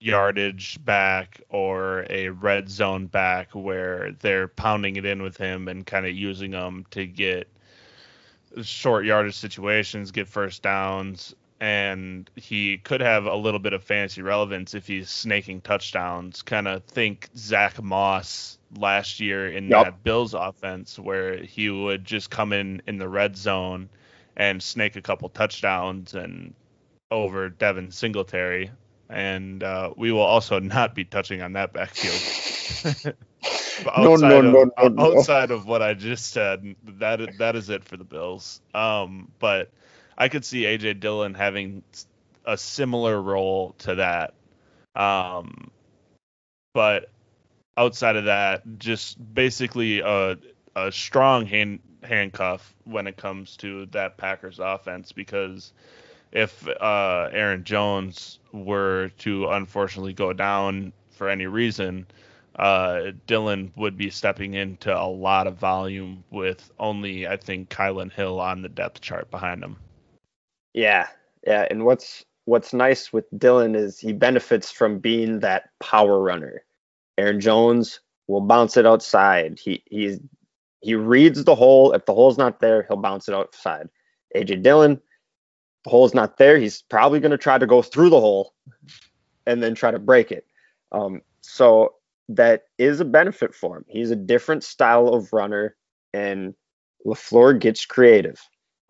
yardage 0.01 0.83
back 0.83 1.39
or 1.49 2.07
a 2.09 2.29
red 2.29 2.67
zone 2.67 3.05
back 3.05 3.51
where 3.53 4.11
they're 4.19 4.47
pounding 4.47 4.95
it 4.95 5.05
in 5.05 5.21
with 5.21 5.37
him 5.37 5.67
and 5.67 5.85
kind 5.85 6.05
of 6.05 6.13
using 6.13 6.51
him 6.51 6.85
to 6.89 7.05
get 7.05 7.47
short 8.63 9.05
yardage 9.05 9.35
situations, 9.35 10.11
get 10.11 10.27
first 10.27 10.63
downs, 10.63 11.35
and 11.59 12.29
he 12.35 12.79
could 12.79 12.99
have 12.99 13.27
a 13.27 13.35
little 13.35 13.59
bit 13.59 13.73
of 13.73 13.83
fantasy 13.83 14.23
relevance 14.23 14.73
if 14.73 14.87
he's 14.87 15.09
snaking 15.11 15.61
touchdowns. 15.61 16.41
Kind 16.41 16.67
of 16.67 16.83
think 16.85 17.29
Zack 17.37 17.81
Moss 17.81 18.57
last 18.75 19.19
year 19.19 19.47
in 19.47 19.69
yep. 19.69 19.85
that 19.85 20.03
Bills 20.03 20.33
offense 20.33 20.97
where 20.97 21.37
he 21.37 21.69
would 21.69 22.03
just 22.03 22.31
come 22.31 22.51
in 22.51 22.81
in 22.87 22.97
the 22.97 23.07
red 23.07 23.37
zone 23.37 23.87
and 24.35 24.61
snake 24.61 24.95
a 24.95 25.01
couple 25.01 25.29
touchdowns 25.29 26.15
and 26.15 26.55
over 27.11 27.49
Devin 27.49 27.91
Singletary. 27.91 28.71
And 29.11 29.61
uh, 29.61 29.93
we 29.95 30.11
will 30.11 30.21
also 30.21 30.59
not 30.59 30.95
be 30.95 31.05
touching 31.05 31.41
on 31.41 31.53
that 31.53 31.73
backfield. 31.73 33.15
no, 33.97 34.15
no, 34.15 34.39
of, 34.39 34.45
no, 34.45 34.63
no, 34.63 34.87
no, 34.87 35.17
Outside 35.17 35.51
of 35.51 35.65
what 35.65 35.81
I 35.81 35.93
just 35.93 36.31
said, 36.31 36.75
that 36.99 37.37
that 37.37 37.55
is 37.55 37.69
it 37.69 37.83
for 37.83 37.97
the 37.97 38.03
Bills. 38.03 38.61
Um, 38.73 39.31
but 39.39 39.71
I 40.17 40.29
could 40.29 40.45
see 40.45 40.63
AJ 40.63 40.99
Dillon 40.99 41.33
having 41.33 41.83
a 42.45 42.57
similar 42.57 43.21
role 43.21 43.75
to 43.79 43.95
that. 43.95 44.33
Um, 44.95 45.71
but 46.73 47.09
outside 47.77 48.15
of 48.15 48.25
that, 48.25 48.63
just 48.77 49.17
basically 49.33 49.99
a 49.99 50.37
a 50.75 50.91
strong 50.91 51.45
hand 51.45 51.79
handcuff 52.03 52.73
when 52.85 53.07
it 53.07 53.17
comes 53.17 53.57
to 53.57 53.85
that 53.87 54.17
Packers 54.17 54.59
offense 54.59 55.11
because 55.11 55.73
if 56.31 56.67
uh, 56.67 57.29
Aaron 57.31 57.63
Jones 57.63 58.39
were 58.51 59.09
to 59.19 59.47
unfortunately 59.49 60.13
go 60.13 60.33
down 60.33 60.93
for 61.09 61.29
any 61.29 61.45
reason, 61.45 62.07
uh, 62.55 63.11
Dillon 63.27 63.71
would 63.75 63.97
be 63.97 64.09
stepping 64.09 64.53
into 64.53 64.95
a 64.95 65.05
lot 65.07 65.47
of 65.47 65.57
volume 65.57 66.23
with 66.31 66.71
only 66.79 67.27
I 67.27 67.37
think 67.37 67.69
Kylan 67.69 68.11
Hill 68.11 68.39
on 68.39 68.61
the 68.61 68.69
depth 68.69 69.01
chart 69.01 69.29
behind 69.31 69.63
him. 69.63 69.77
Yeah, 70.73 71.07
yeah, 71.45 71.67
and 71.69 71.85
what's 71.85 72.25
what's 72.45 72.73
nice 72.73 73.13
with 73.13 73.25
Dillon 73.37 73.75
is 73.75 73.99
he 73.99 74.13
benefits 74.13 74.71
from 74.71 74.99
being 74.99 75.39
that 75.39 75.69
power 75.79 76.19
runner. 76.19 76.63
Aaron 77.17 77.39
Jones 77.39 77.99
will 78.27 78.41
bounce 78.41 78.77
it 78.77 78.85
outside. 78.85 79.59
He 79.59 79.83
he's 79.85 80.19
he 80.81 80.95
reads 80.95 81.43
the 81.43 81.55
hole. 81.55 81.93
If 81.93 82.05
the 82.05 82.13
hole's 82.13 82.37
not 82.37 82.59
there, 82.59 82.83
he'll 82.83 82.97
bounce 82.97 83.27
it 83.27 83.35
outside. 83.35 83.89
AJ 84.35 84.63
Dillon, 84.63 85.01
hole's 85.85 86.13
not 86.13 86.37
there. 86.37 86.57
He's 86.57 86.81
probably 86.83 87.19
going 87.19 87.31
to 87.31 87.37
try 87.37 87.57
to 87.57 87.67
go 87.67 87.81
through 87.81 88.09
the 88.09 88.19
hole 88.19 88.53
and 89.45 89.61
then 89.61 89.75
try 89.75 89.91
to 89.91 89.99
break 89.99 90.31
it. 90.31 90.45
Um, 90.91 91.21
so 91.41 91.95
that 92.29 92.63
is 92.77 92.99
a 92.99 93.05
benefit 93.05 93.53
for 93.53 93.77
him. 93.77 93.85
He's 93.87 94.11
a 94.11 94.15
different 94.15 94.63
style 94.63 95.09
of 95.09 95.33
runner, 95.33 95.75
and 96.13 96.53
LaFleur 97.05 97.59
gets 97.59 97.85
creative. 97.85 98.39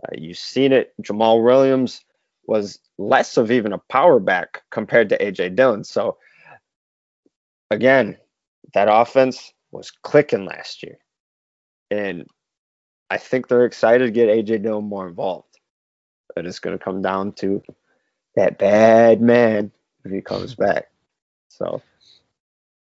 Uh, 0.03 0.15
you've 0.17 0.37
seen 0.37 0.71
it. 0.71 0.93
Jamaal 1.01 1.43
Williams 1.43 2.01
was 2.45 2.79
less 2.97 3.37
of 3.37 3.51
even 3.51 3.73
a 3.73 3.77
power 3.77 4.19
back 4.19 4.63
compared 4.71 5.09
to 5.09 5.17
AJ 5.17 5.55
Dillon. 5.55 5.83
So 5.83 6.17
again, 7.69 8.17
that 8.73 8.87
offense 8.91 9.53
was 9.71 9.91
clicking 9.91 10.45
last 10.45 10.83
year. 10.83 10.97
And 11.89 12.25
I 13.09 13.17
think 13.17 13.47
they're 13.47 13.65
excited 13.65 14.05
to 14.05 14.11
get 14.11 14.29
AJ 14.29 14.63
Dillon 14.63 14.85
more 14.85 15.07
involved. 15.07 15.51
But 16.36 16.45
it's 16.45 16.59
going 16.59 16.77
to 16.77 16.84
come 16.84 17.01
down 17.01 17.34
to 17.34 17.61
that 18.36 18.57
bad 18.57 19.21
man 19.21 19.71
if 20.05 20.11
he 20.11 20.21
comes 20.21 20.55
back. 20.55 20.89
So. 21.49 21.82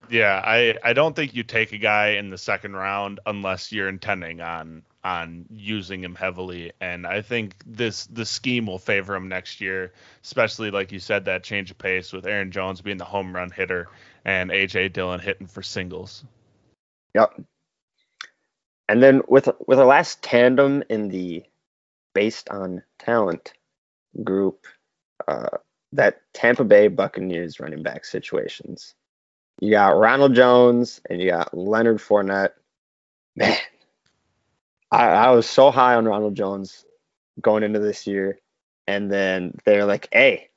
Yeah, 0.10 0.42
I, 0.44 0.76
I 0.84 0.94
don't 0.94 1.16
think 1.16 1.36
you 1.36 1.44
take 1.44 1.72
a 1.72 1.78
guy 1.78 2.10
in 2.12 2.30
the 2.30 2.38
second 2.38 2.76
round 2.76 3.20
unless 3.26 3.72
you're 3.72 3.90
intending 3.90 4.42
on 4.42 4.84
on 5.02 5.46
using 5.50 6.04
him 6.04 6.14
heavily 6.14 6.74
and 6.82 7.08
I 7.08 7.22
think 7.22 7.56
this 7.66 8.06
the 8.08 8.26
scheme 8.26 8.66
will 8.66 8.80
favor 8.80 9.16
him 9.16 9.30
next 9.30 9.62
year, 9.62 9.94
especially 10.24 10.72
like 10.72 10.92
you 10.92 11.00
said 11.00 11.26
that 11.26 11.44
change 11.44 11.72
of 11.72 11.78
pace 11.78 12.12
with 12.12 12.26
Aaron 12.28 12.52
Jones 12.52 12.82
being 12.82 12.98
the 12.98 13.06
home 13.06 13.34
run 13.34 13.50
hitter 13.50 13.88
and 14.26 14.50
AJ 14.52 14.92
Dillon 14.92 15.22
hitting 15.22 15.48
for 15.48 15.62
singles. 15.62 16.26
Yep. 17.16 17.42
And 18.90 19.02
then 19.02 19.22
with 19.28 19.48
with 19.66 19.78
the 19.78 19.86
last 19.86 20.22
tandem 20.22 20.84
in 20.90 21.08
the 21.08 21.44
based 22.14 22.50
on 22.50 22.84
talent 22.98 23.54
group, 24.24 24.66
uh, 25.28 25.58
that 25.94 26.22
Tampa 26.34 26.64
Bay 26.64 26.88
Buccaneers 26.88 27.60
running 27.60 27.84
back 27.84 28.06
situations. 28.06 28.96
You 29.60 29.72
got 29.72 29.98
Ronald 29.98 30.36
Jones 30.36 31.02
and 31.10 31.22
you 31.22 31.30
got 31.30 31.56
Leonard 31.56 31.98
Fournette. 31.98 32.52
Man, 33.36 33.58
I, 34.92 35.08
I 35.08 35.32
was 35.32 35.48
so 35.48 35.72
high 35.72 35.96
on 35.96 36.06
Ronald 36.06 36.36
Jones 36.36 36.86
going 37.42 37.64
into 37.64 37.80
this 37.80 38.08
year, 38.08 38.40
and 38.88 39.12
then 39.12 39.58
they're 39.66 39.86
like, 39.86 40.08
"Hey, 40.12 40.50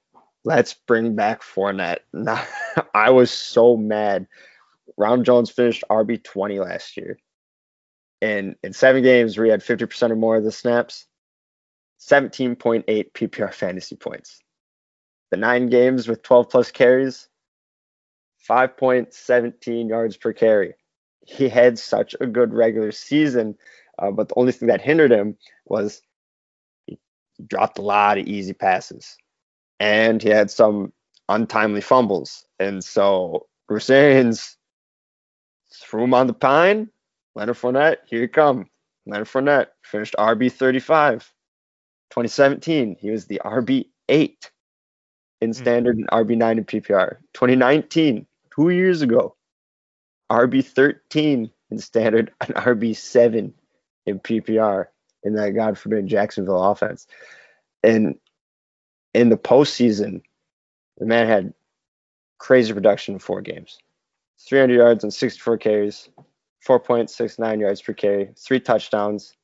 let's 0.45 0.75
bring 0.75 1.15
back 1.17 1.43
Fournette." 1.43 2.01
I 2.95 3.11
was 3.11 3.31
so 3.31 3.77
mad 3.77 4.27
Ronald 4.97 5.25
Jones 5.27 5.51
finished 5.51 5.85
RB 5.91 6.23
20 6.23 6.61
last 6.61 6.97
year. 6.97 7.19
And 8.21 8.57
in 8.63 8.73
seven 8.73 9.03
games 9.03 9.35
he 9.35 9.49
had 9.49 9.61
50% 9.61 10.11
or 10.11 10.17
more 10.17 10.37
of 10.37 10.45
the 10.45 10.53
snaps, 10.53 11.07
17.8 12.11 12.85
PPR 13.13 13.53
fantasy 13.53 13.97
points. 13.97 14.41
The 15.31 15.37
nine 15.37 15.69
games 15.69 16.09
with 16.09 16.23
12 16.23 16.51
plus 16.51 16.71
carries, 16.71 17.29
5.17 18.49 19.89
yards 19.89 20.17
per 20.17 20.33
carry. 20.33 20.75
He 21.27 21.49
had 21.49 21.79
such 21.79 22.15
a 22.21 22.27
good 22.27 22.53
regular 22.53 22.91
season, 22.93 23.57
uh, 23.99 24.11
but 24.11 24.29
the 24.29 24.35
only 24.37 24.53
thing 24.53 24.69
that 24.69 24.81
hindered 24.81 25.13
him 25.13 25.37
was 25.65 26.03
he 26.87 26.99
dropped 27.47 27.79
a 27.79 27.83
lot 27.83 28.19
of 28.19 28.27
easy 28.27 28.53
passes 28.53 29.17
and 29.79 30.23
he 30.23 30.29
had 30.29 30.51
some 30.51 30.93
untimely 31.29 31.81
fumbles. 31.81 32.45
And 32.59 32.83
so 32.83 33.47
Bruce 33.69 33.87
threw 35.73 36.05
him 36.05 36.15
on 36.15 36.27
the 36.27 36.35
pine. 36.35 36.91
Leonard 37.35 37.57
Fournette, 37.57 37.99
here 38.07 38.21
you 38.21 38.29
come. 38.29 38.69
Leonard 39.07 39.29
Fournette 39.29 39.69
finished 39.83 40.15
RB 40.19 40.53
35. 40.53 41.33
2017, 42.13 42.97
he 43.01 43.11
was 43.11 43.25
the 43.25 43.41
RB 43.43 43.87
8 44.11 44.51
in 45.41 45.49
hmm. 45.49 45.53
standard 45.55 45.97
and 45.97 46.07
RB 46.09 46.37
9 46.37 46.59
in 46.59 46.65
PPR. 46.67 47.17
2019, 47.33 48.27
two 48.55 48.69
years 48.69 49.01
ago, 49.01 49.35
RB 50.31 50.63
13 50.63 51.51
in 51.71 51.79
standard 51.79 52.31
and 52.43 52.55
RB 52.55 52.95
7 52.95 53.55
in 54.05 54.21
PPR 54.21 54.89
in 55.23 55.35
that 55.37 55.53
God 55.53 55.79
forbid 55.79 56.07
Jacksonville 56.07 56.63
offense. 56.63 57.07
And 57.83 58.17
in 59.15 59.31
the 59.31 59.39
postseason, 59.39 60.21
the 60.99 61.07
man 61.07 61.27
had 61.27 61.55
crazy 62.37 62.75
production 62.75 63.15
in 63.15 63.21
four 63.21 63.41
games 63.41 63.79
300 64.47 64.75
yards 64.75 65.03
and 65.03 65.15
64 65.15 65.57
carries, 65.57 66.11
4.69 66.67 67.61
yards 67.61 67.81
per 67.81 67.95
carry, 67.95 68.31
three 68.37 68.61
touchdowns. 68.61 69.35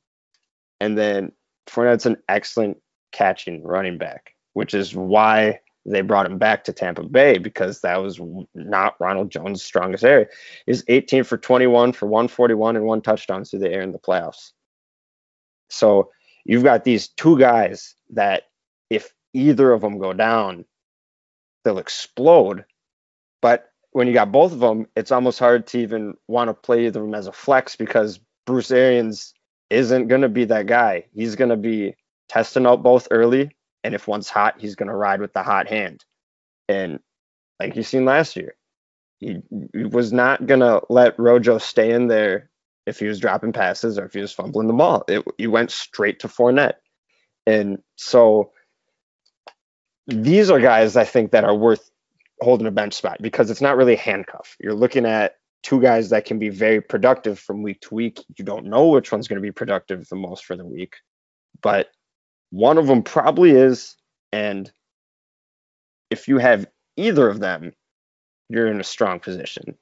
And 0.79 0.97
then 0.97 1.31
Fournette's 1.69 2.05
an 2.05 2.17
excellent 2.27 2.77
catching 3.11 3.63
running 3.63 3.97
back, 3.97 4.35
which 4.53 4.73
is 4.73 4.95
why 4.95 5.59
they 5.85 6.01
brought 6.01 6.25
him 6.25 6.37
back 6.37 6.65
to 6.65 6.73
Tampa 6.73 7.03
Bay 7.03 7.37
because 7.37 7.81
that 7.81 7.97
was 7.97 8.19
not 8.53 8.95
Ronald 8.99 9.31
Jones' 9.31 9.63
strongest 9.63 10.03
area. 10.03 10.27
He's 10.65 10.83
18 10.87 11.23
for 11.23 11.37
21 11.37 11.93
for 11.93 12.05
141 12.05 12.75
and 12.75 12.85
one 12.85 13.01
touchdown 13.01 13.45
through 13.45 13.59
the 13.59 13.71
air 13.71 13.81
in 13.81 13.91
the 13.91 13.99
playoffs. 13.99 14.51
So 15.69 16.11
you've 16.45 16.63
got 16.63 16.83
these 16.83 17.07
two 17.07 17.39
guys 17.39 17.95
that 18.11 18.43
if 18.89 19.13
either 19.33 19.71
of 19.71 19.81
them 19.81 19.99
go 19.99 20.13
down, 20.13 20.65
they'll 21.63 21.79
explode. 21.79 22.65
But 23.41 23.69
when 23.91 24.07
you 24.07 24.13
got 24.13 24.31
both 24.31 24.51
of 24.51 24.59
them, 24.59 24.87
it's 24.95 25.11
almost 25.11 25.39
hard 25.39 25.67
to 25.67 25.79
even 25.79 26.15
want 26.27 26.49
to 26.49 26.53
play 26.53 26.89
them 26.89 27.13
as 27.13 27.27
a 27.27 27.31
flex 27.31 27.75
because 27.75 28.19
Bruce 28.45 28.71
Arians 28.71 29.33
isn't 29.69 30.07
going 30.07 30.21
to 30.21 30.29
be 30.29 30.45
that 30.45 30.65
guy. 30.65 31.05
He's 31.13 31.35
going 31.35 31.49
to 31.49 31.57
be 31.57 31.95
testing 32.27 32.65
out 32.65 32.83
both 32.83 33.07
early, 33.11 33.55
and 33.83 33.93
if 33.93 34.07
one's 34.07 34.29
hot, 34.29 34.55
he's 34.59 34.75
going 34.75 34.89
to 34.89 34.95
ride 34.95 35.21
with 35.21 35.33
the 35.33 35.43
hot 35.43 35.67
hand. 35.67 36.03
And 36.67 36.99
like 37.59 37.75
you 37.75 37.83
seen 37.83 38.05
last 38.05 38.35
year, 38.35 38.55
he, 39.19 39.39
he 39.73 39.83
was 39.85 40.13
not 40.13 40.45
going 40.45 40.61
to 40.61 40.81
let 40.89 41.19
Rojo 41.19 41.57
stay 41.57 41.91
in 41.91 42.07
there 42.07 42.49
if 42.85 42.99
he 42.99 43.05
was 43.05 43.19
dropping 43.19 43.53
passes 43.53 43.97
or 43.97 44.05
if 44.05 44.13
he 44.13 44.21
was 44.21 44.31
fumbling 44.31 44.67
the 44.67 44.73
ball. 44.73 45.03
It, 45.07 45.25
he 45.37 45.47
went 45.47 45.71
straight 45.71 46.19
to 46.21 46.27
Fournette. 46.27 46.75
And 47.45 47.81
so 47.95 48.51
these 50.07 50.49
are 50.49 50.59
guys 50.59 50.95
I 50.95 51.03
think 51.03 51.31
that 51.31 51.43
are 51.43 51.55
worth 51.55 51.89
holding 52.41 52.67
a 52.67 52.71
bench 52.71 52.93
spot 52.93 53.17
because 53.21 53.49
it's 53.51 53.61
not 53.61 53.77
really 53.77 53.93
a 53.93 53.99
handcuff. 53.99 54.55
You're 54.59 54.73
looking 54.73 55.05
at 55.05 55.35
two 55.63 55.81
guys 55.81 56.09
that 56.09 56.25
can 56.25 56.39
be 56.39 56.49
very 56.49 56.81
productive 56.81 57.39
from 57.39 57.61
week 57.61 57.81
to 57.81 57.95
week. 57.95 58.23
You 58.37 58.45
don't 58.45 58.65
know 58.65 58.87
which 58.87 59.11
one's 59.11 59.27
going 59.27 59.41
to 59.41 59.45
be 59.47 59.51
productive 59.51 60.07
the 60.07 60.15
most 60.15 60.45
for 60.45 60.55
the 60.55 60.65
week, 60.65 60.95
but 61.61 61.89
one 62.51 62.77
of 62.77 62.87
them 62.87 63.03
probably 63.03 63.51
is. 63.51 63.95
And 64.31 64.71
if 66.09 66.27
you 66.27 66.37
have 66.37 66.67
either 66.95 67.29
of 67.29 67.39
them, 67.39 67.73
you're 68.49 68.67
in 68.67 68.79
a 68.79 68.83
strong 68.83 69.19
position. 69.19 69.75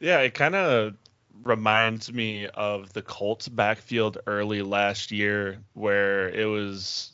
Yeah, 0.00 0.20
it 0.20 0.34
kind 0.34 0.54
of 0.54 0.94
reminds 1.42 2.12
me 2.12 2.46
of 2.48 2.92
the 2.92 3.02
Colts 3.02 3.48
backfield 3.48 4.18
early 4.26 4.62
last 4.62 5.10
year 5.10 5.58
where 5.74 6.28
it 6.28 6.46
was 6.46 7.12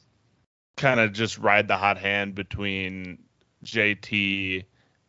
kind 0.76 1.00
of 1.00 1.12
just 1.12 1.38
ride 1.38 1.68
the 1.68 1.76
hot 1.76 1.98
hand 1.98 2.34
between 2.34 3.18
JT 3.64 4.64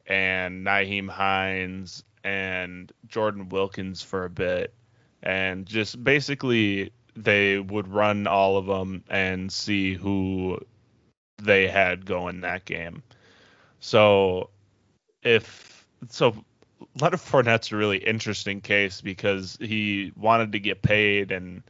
and 0.07 0.65
Nyheim 0.65 1.09
Hines 1.09 2.03
and 2.27 2.91
Jordan 3.07 3.47
Wilkins 3.47 4.03
for 4.03 4.25
a 4.25 4.29
bit. 4.29 4.73
And 5.23 5.65
just 5.65 6.03
basically, 6.03 6.91
they 7.15 7.57
would 7.57 7.87
run 7.87 8.27
all 8.27 8.57
of 8.57 8.65
them 8.65 9.05
and 9.09 9.49
see 9.49 9.93
who 9.93 10.59
they 11.41 11.69
had 11.69 12.05
going 12.05 12.41
that 12.41 12.65
game. 12.65 13.01
So, 13.79 14.49
if 15.23 15.87
so, 16.09 16.35
Leonard 16.99 17.21
Fournette's 17.21 17.71
a 17.71 17.77
really 17.77 17.99
interesting 17.99 18.59
case 18.59 18.99
because 18.99 19.57
he 19.61 20.11
wanted 20.17 20.51
to 20.51 20.59
get 20.59 20.81
paid 20.81 21.31
and 21.31 21.63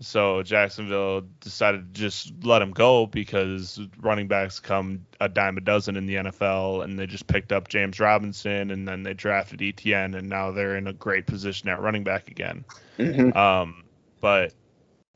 so 0.00 0.42
Jacksonville 0.42 1.22
decided 1.40 1.94
to 1.94 2.00
just 2.00 2.32
let 2.42 2.62
him 2.62 2.70
go 2.70 3.06
because 3.06 3.78
running 4.00 4.28
backs 4.28 4.58
come 4.58 5.04
a 5.20 5.28
dime 5.28 5.58
a 5.58 5.60
dozen 5.60 5.96
in 5.96 6.06
the 6.06 6.14
NFL, 6.14 6.82
and 6.82 6.98
they 6.98 7.06
just 7.06 7.26
picked 7.26 7.52
up 7.52 7.68
James 7.68 8.00
Robinson, 8.00 8.70
and 8.70 8.88
then 8.88 9.02
they 9.02 9.12
drafted 9.12 9.60
ETN, 9.60 10.16
and 10.16 10.28
now 10.28 10.52
they're 10.52 10.76
in 10.76 10.86
a 10.86 10.94
great 10.94 11.26
position 11.26 11.68
at 11.68 11.80
running 11.80 12.02
back 12.02 12.28
again. 12.28 12.64
Mm-hmm. 12.98 13.36
Um, 13.36 13.84
but 14.20 14.54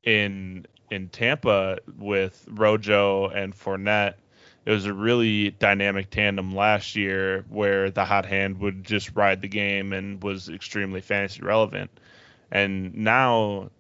in 0.03 0.67
in 0.91 1.09
Tampa 1.09 1.79
with 1.99 2.47
Rojo 2.51 3.29
and 3.29 3.55
Fournette, 3.55 4.15
it 4.67 4.71
was 4.71 4.85
a 4.85 4.93
really 4.93 5.51
dynamic 5.51 6.11
tandem 6.11 6.55
last 6.55 6.95
year 6.95 7.47
where 7.49 7.91
the 7.91 8.05
hot 8.05 8.27
hand 8.27 8.59
would 8.59 8.85
just 8.85 9.17
ride 9.17 9.41
the 9.41 9.49
game 9.49 9.95
and 9.95 10.23
was 10.23 10.51
extremely 10.51 11.01
fantasy 11.01 11.41
relevant. 11.41 11.91
And 12.51 12.95
now 12.95 13.71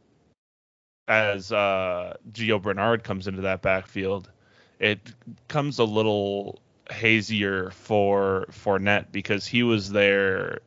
as 1.09 1.53
uh, 1.53 2.17
Gio 2.33 2.61
Bernard 2.61 3.05
comes 3.05 3.27
into 3.27 3.43
that 3.43 3.63
backfield, 3.63 4.31
it 4.79 5.01
comes 5.49 5.79
a 5.79 5.85
little 5.85 6.61
hazier 6.91 7.71
for 7.71 8.47
Fournette 8.51 9.07
because 9.13 9.47
he 9.47 9.63
was 9.63 9.91
there, 9.91 10.61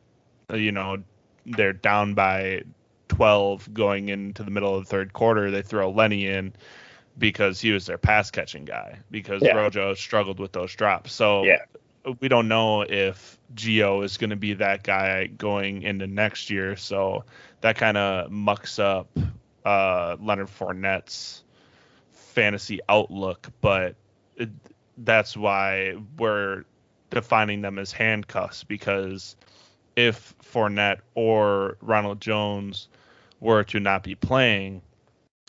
you 0.52 0.72
know, 0.72 1.02
they're 1.46 1.72
down 1.72 2.14
by 2.14 2.62
12 3.08 3.72
going 3.72 4.08
into 4.08 4.42
the 4.42 4.50
middle 4.50 4.74
of 4.74 4.84
the 4.84 4.90
third 4.90 5.12
quarter. 5.12 5.50
They 5.50 5.62
throw 5.62 5.90
Lenny 5.90 6.26
in 6.26 6.52
because 7.18 7.60
he 7.60 7.72
was 7.72 7.86
their 7.86 7.98
pass 7.98 8.30
catching 8.30 8.64
guy 8.64 8.98
because 9.10 9.42
yeah. 9.42 9.54
Rojo 9.54 9.94
struggled 9.94 10.38
with 10.38 10.52
those 10.52 10.74
drops. 10.74 11.12
So 11.12 11.44
yeah. 11.44 11.64
we 12.20 12.28
don't 12.28 12.48
know 12.48 12.82
if 12.82 13.38
Gio 13.54 14.04
is 14.04 14.16
going 14.18 14.30
to 14.30 14.36
be 14.36 14.54
that 14.54 14.82
guy 14.82 15.26
going 15.26 15.82
into 15.82 16.06
next 16.06 16.50
year. 16.50 16.76
So 16.76 17.24
that 17.60 17.76
kind 17.76 17.96
of 17.96 18.30
mucks 18.30 18.78
up 18.78 19.08
uh, 19.68 20.16
Leonard 20.18 20.48
Fournette's 20.48 21.44
fantasy 22.12 22.80
outlook, 22.88 23.48
but 23.60 23.96
it, 24.36 24.48
that's 24.96 25.36
why 25.36 25.94
we're 26.16 26.64
defining 27.10 27.60
them 27.60 27.78
as 27.78 27.92
handcuffs 27.92 28.64
because 28.64 29.36
if 29.94 30.34
Fournette 30.42 31.00
or 31.14 31.76
Ronald 31.82 32.18
Jones 32.18 32.88
were 33.40 33.62
to 33.64 33.78
not 33.78 34.02
be 34.02 34.14
playing, 34.14 34.80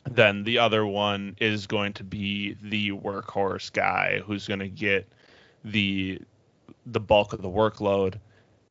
then 0.03 0.43
the 0.43 0.57
other 0.57 0.85
one 0.85 1.37
is 1.39 1.65
going 1.65 1.93
to 1.93 2.03
be 2.03 2.57
the 2.61 2.91
workhorse 2.91 3.71
guy 3.71 4.21
who's 4.25 4.47
going 4.47 4.59
to 4.59 4.67
get 4.67 5.07
the 5.63 6.19
the 6.85 6.99
bulk 6.99 7.31
of 7.31 7.41
the 7.41 7.49
workload 7.49 8.15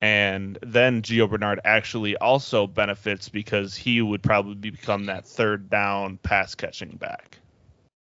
and 0.01 0.59
then 0.63 1.03
Gio 1.03 1.29
Bernard 1.29 1.61
actually 1.65 2.17
also 2.17 2.67
benefits 2.67 3.29
because 3.29 3.75
he 3.75 4.01
would 4.01 4.23
probably 4.23 4.71
become 4.71 5.07
that 5.07 5.27
third 5.27 5.69
down 5.69 6.19
pass 6.19 6.55
catching 6.55 6.97
back. 6.97 7.39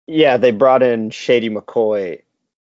Yeah, 0.08 0.38
they 0.38 0.52
brought 0.52 0.84
in 0.84 1.12
Shady 1.12 1.50
McCoy 1.50 2.22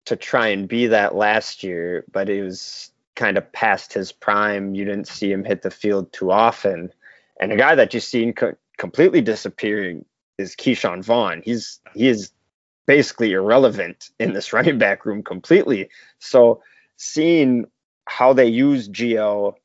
to 0.06 0.16
try 0.16 0.48
and 0.48 0.68
be 0.68 0.88
that 0.88 1.16
last 1.16 1.64
year, 1.64 2.06
but 2.12 2.30
it 2.30 2.44
was 2.44 2.92
kind 3.16 3.38
of 3.38 3.52
past 3.52 3.94
his 3.94 4.12
prime. 4.12 4.76
You 4.76 4.86
didn't 4.86 5.08
see 5.08 5.32
him 5.32 5.44
hit 5.44 5.62
the 5.62 5.72
field 5.72 6.12
too 6.12 6.32
often. 6.32 6.92
And 7.40 7.52
a 7.52 7.58
guy 7.58 7.76
that 7.76 7.94
you've 7.94 8.04
seen 8.04 8.34
co- 8.34 8.58
completely 8.78 9.22
disappearing 9.22 10.06
is 10.38 10.56
Ke'Shawn 10.56 11.04
Vaughn. 11.04 11.42
He's 11.44 11.80
he 11.96 12.08
is 12.08 12.32
basically 12.86 13.32
irrelevant 13.32 14.10
in 14.20 14.34
this 14.34 14.52
running 14.54 14.78
back 14.78 15.06
room 15.06 15.24
completely. 15.24 15.90
So 16.20 16.62
seeing 16.98 17.66
how 18.06 18.34
they 18.34 18.48
use 18.48 18.90
Gio 18.90 19.56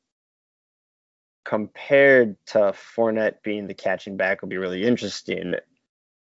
compared 1.45 2.35
to 2.47 2.73
Fournette 2.95 3.41
being 3.43 3.67
the 3.67 3.73
catching 3.73 4.17
back 4.17 4.41
will 4.41 4.49
be 4.49 4.57
really 4.57 4.83
interesting. 4.83 5.55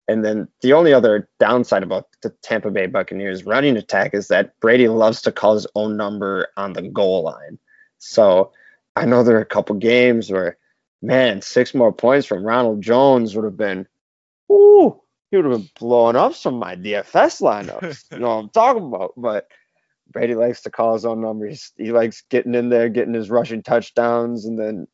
And 0.07 0.24
then 0.24 0.47
the 0.61 0.74
only 0.74 0.93
other 0.93 1.28
downside 1.39 1.84
about 1.84 2.07
the 2.22 2.30
Tampa 2.41 2.72
Bay 2.72 2.86
Buccaneers 2.86 3.45
running 3.45 3.76
attack 3.76 4.13
is 4.13 4.30
that 4.30 4.57
Brady 4.61 4.88
loves 4.88 5.22
to 5.24 5.32
call 5.32 5.55
his 5.55 5.68
own 5.76 5.97
number 5.97 6.47
on 6.55 6.74
the 6.74 6.84
goal 6.84 7.24
line. 7.24 7.59
So 7.97 8.53
I 8.95 9.05
know 9.05 9.24
there 9.24 9.36
are 9.38 9.41
a 9.41 9.45
couple 9.45 9.76
games 9.76 10.32
where, 10.32 10.57
man, 11.01 11.41
six 11.41 11.74
more 11.74 11.91
points 11.91 12.26
from 12.26 12.45
Ronald 12.45 12.82
Jones 12.82 13.36
would 13.36 13.43
have 13.43 13.57
been, 13.57 13.86
ooh, 14.49 15.01
he 15.30 15.36
would 15.36 15.45
have 15.45 15.59
been 15.59 15.70
blowing 15.78 16.15
up 16.15 16.36
some 16.36 16.53
of 16.53 16.59
my 16.59 16.76
DFS 16.78 17.41
lineups. 17.41 18.11
you 18.11 18.20
know 18.20 18.30
what 18.30 18.43
I'm 18.43 18.49
talking 18.49 18.86
about? 18.86 19.13
But 19.18 19.49
Brady 20.12 20.36
likes 20.36 20.62
to 20.62 20.70
call 20.70 20.93
his 20.93 21.05
own 21.05 21.22
numbers. 21.22 21.72
He 21.78 21.91
likes 21.91 22.24
getting 22.30 22.55
in 22.55 22.70
there, 22.70 22.89
getting 22.89 23.14
his 23.14 23.30
rushing 23.30 23.64
touchdowns, 23.64 24.45
and 24.45 24.58
then 24.58 24.88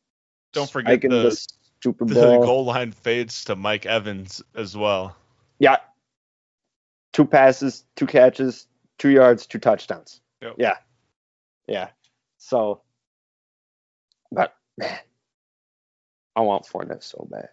don't 0.52 0.70
forget 0.70 1.00
the, 1.00 1.08
the 1.08 1.46
Super 1.84 2.06
the 2.06 2.38
goal 2.38 2.64
line 2.64 2.92
fades 2.92 3.44
to 3.44 3.56
Mike 3.56 3.84
Evans 3.84 4.42
as 4.54 4.74
well. 4.74 5.14
Yeah. 5.58 5.76
Two 7.12 7.26
passes, 7.26 7.84
two 7.94 8.06
catches, 8.06 8.66
two 8.96 9.10
yards, 9.10 9.46
two 9.46 9.58
touchdowns. 9.58 10.22
Yep. 10.40 10.54
Yeah. 10.56 10.76
Yeah. 11.66 11.88
So, 12.38 12.80
but 14.32 14.56
man, 14.78 14.98
I 16.34 16.40
want 16.40 16.64
Fournette 16.64 17.02
so 17.02 17.28
bad. 17.30 17.50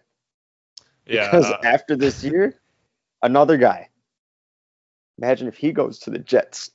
Yeah, 1.06 1.26
Because 1.26 1.50
uh, 1.50 1.58
after 1.62 1.94
this 1.94 2.24
year, 2.24 2.58
another 3.22 3.58
guy. 3.58 3.90
Imagine 5.18 5.46
if 5.46 5.56
he 5.58 5.72
goes 5.72 5.98
to 6.00 6.10
the 6.10 6.18
Jets. 6.18 6.70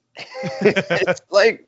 It's 0.61 1.21
like, 1.29 1.67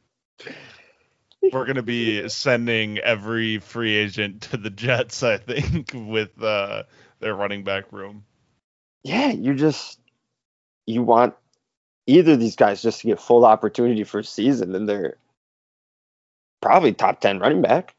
we're 1.41 1.65
gonna 1.65 1.83
be 1.83 2.27
sending 2.29 2.97
every 2.99 3.59
free 3.59 3.95
agent 3.95 4.41
to 4.43 4.57
the 4.57 4.69
Jets, 4.69 5.23
I 5.23 5.37
think, 5.37 5.91
with 5.93 6.41
uh, 6.41 6.83
their 7.19 7.33
running 7.33 7.63
back 7.63 7.91
room. 7.91 8.25
yeah, 9.03 9.31
you 9.31 9.55
just 9.55 9.99
you 10.85 11.03
want 11.03 11.35
either 12.07 12.33
of 12.33 12.39
these 12.39 12.55
guys 12.55 12.81
just 12.81 13.01
to 13.01 13.07
get 13.07 13.19
full 13.19 13.45
opportunity 13.45 14.03
for 14.03 14.19
a 14.19 14.23
season, 14.23 14.71
then 14.71 14.85
they're 14.85 15.17
probably 16.61 16.93
top 16.93 17.21
ten 17.21 17.39
running 17.39 17.61
back. 17.61 17.95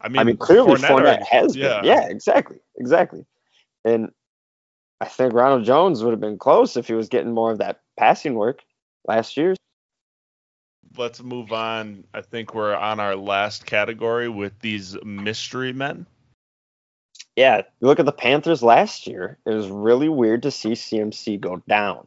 I 0.00 0.08
mean, 0.08 0.18
I 0.18 0.24
mean, 0.24 0.36
clearly 0.36 0.74
Fournette 0.74 1.20
Fournette, 1.20 1.26
has 1.26 1.56
yeah. 1.56 1.80
been. 1.80 1.90
Yeah, 1.90 2.08
exactly, 2.08 2.58
exactly. 2.76 3.24
And 3.84 4.10
I 5.00 5.06
think 5.06 5.32
Ronald 5.32 5.64
Jones 5.64 6.02
would 6.02 6.12
have 6.12 6.20
been 6.20 6.38
close 6.38 6.76
if 6.76 6.86
he 6.86 6.94
was 6.94 7.08
getting 7.08 7.32
more 7.32 7.52
of 7.52 7.58
that 7.58 7.80
passing 7.98 8.34
work 8.34 8.62
last 9.06 9.36
year. 9.36 9.54
Let's 10.98 11.22
move 11.22 11.52
on. 11.52 12.04
I 12.14 12.22
think 12.22 12.54
we're 12.54 12.74
on 12.74 13.00
our 13.00 13.16
last 13.16 13.66
category 13.66 14.28
with 14.28 14.58
these 14.60 14.96
mystery 15.04 15.72
men. 15.72 16.06
Yeah, 17.36 17.58
you 17.58 17.86
look 17.86 18.00
at 18.00 18.06
the 18.06 18.12
Panthers 18.12 18.62
last 18.62 19.06
year. 19.06 19.38
It 19.44 19.50
was 19.50 19.68
really 19.68 20.08
weird 20.08 20.42
to 20.42 20.50
see 20.50 20.72
CMC 20.72 21.38
go 21.38 21.62
down. 21.68 22.06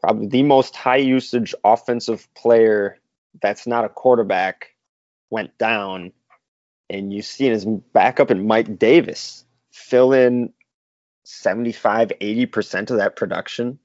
Probably 0.00 0.28
the 0.28 0.44
most 0.44 0.76
high 0.76 0.96
usage 0.96 1.54
offensive 1.64 2.32
player 2.34 2.98
that's 3.40 3.66
not 3.66 3.84
a 3.84 3.88
quarterback 3.88 4.74
went 5.30 5.56
down. 5.58 6.12
And 6.90 7.12
you 7.12 7.22
see 7.22 7.46
his 7.46 7.64
backup 7.64 8.30
in 8.30 8.46
Mike 8.46 8.78
Davis 8.78 9.44
fill 9.72 10.12
in 10.12 10.52
75, 11.24 12.12
80% 12.20 12.90
of 12.90 12.98
that 12.98 13.16
production. 13.16 13.78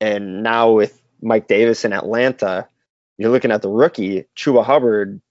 And 0.00 0.42
now 0.42 0.72
with 0.72 1.00
Mike 1.20 1.46
Davis 1.46 1.84
in 1.84 1.92
Atlanta, 1.92 2.66
you're 3.22 3.30
looking 3.30 3.52
at 3.52 3.62
the 3.62 3.68
rookie, 3.68 4.24
Chuba 4.36 4.64
Hubbard. 4.64 5.22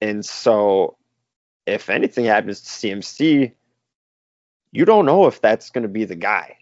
And 0.00 0.24
so 0.24 0.96
if 1.66 1.90
anything 1.90 2.24
happens 2.24 2.62
to 2.62 2.68
CMC, 2.68 3.52
you 4.72 4.84
don't 4.86 5.04
know 5.04 5.26
if 5.26 5.42
that's 5.42 5.68
going 5.68 5.82
to 5.82 5.90
be 5.90 6.06
the 6.06 6.16
guy 6.16 6.56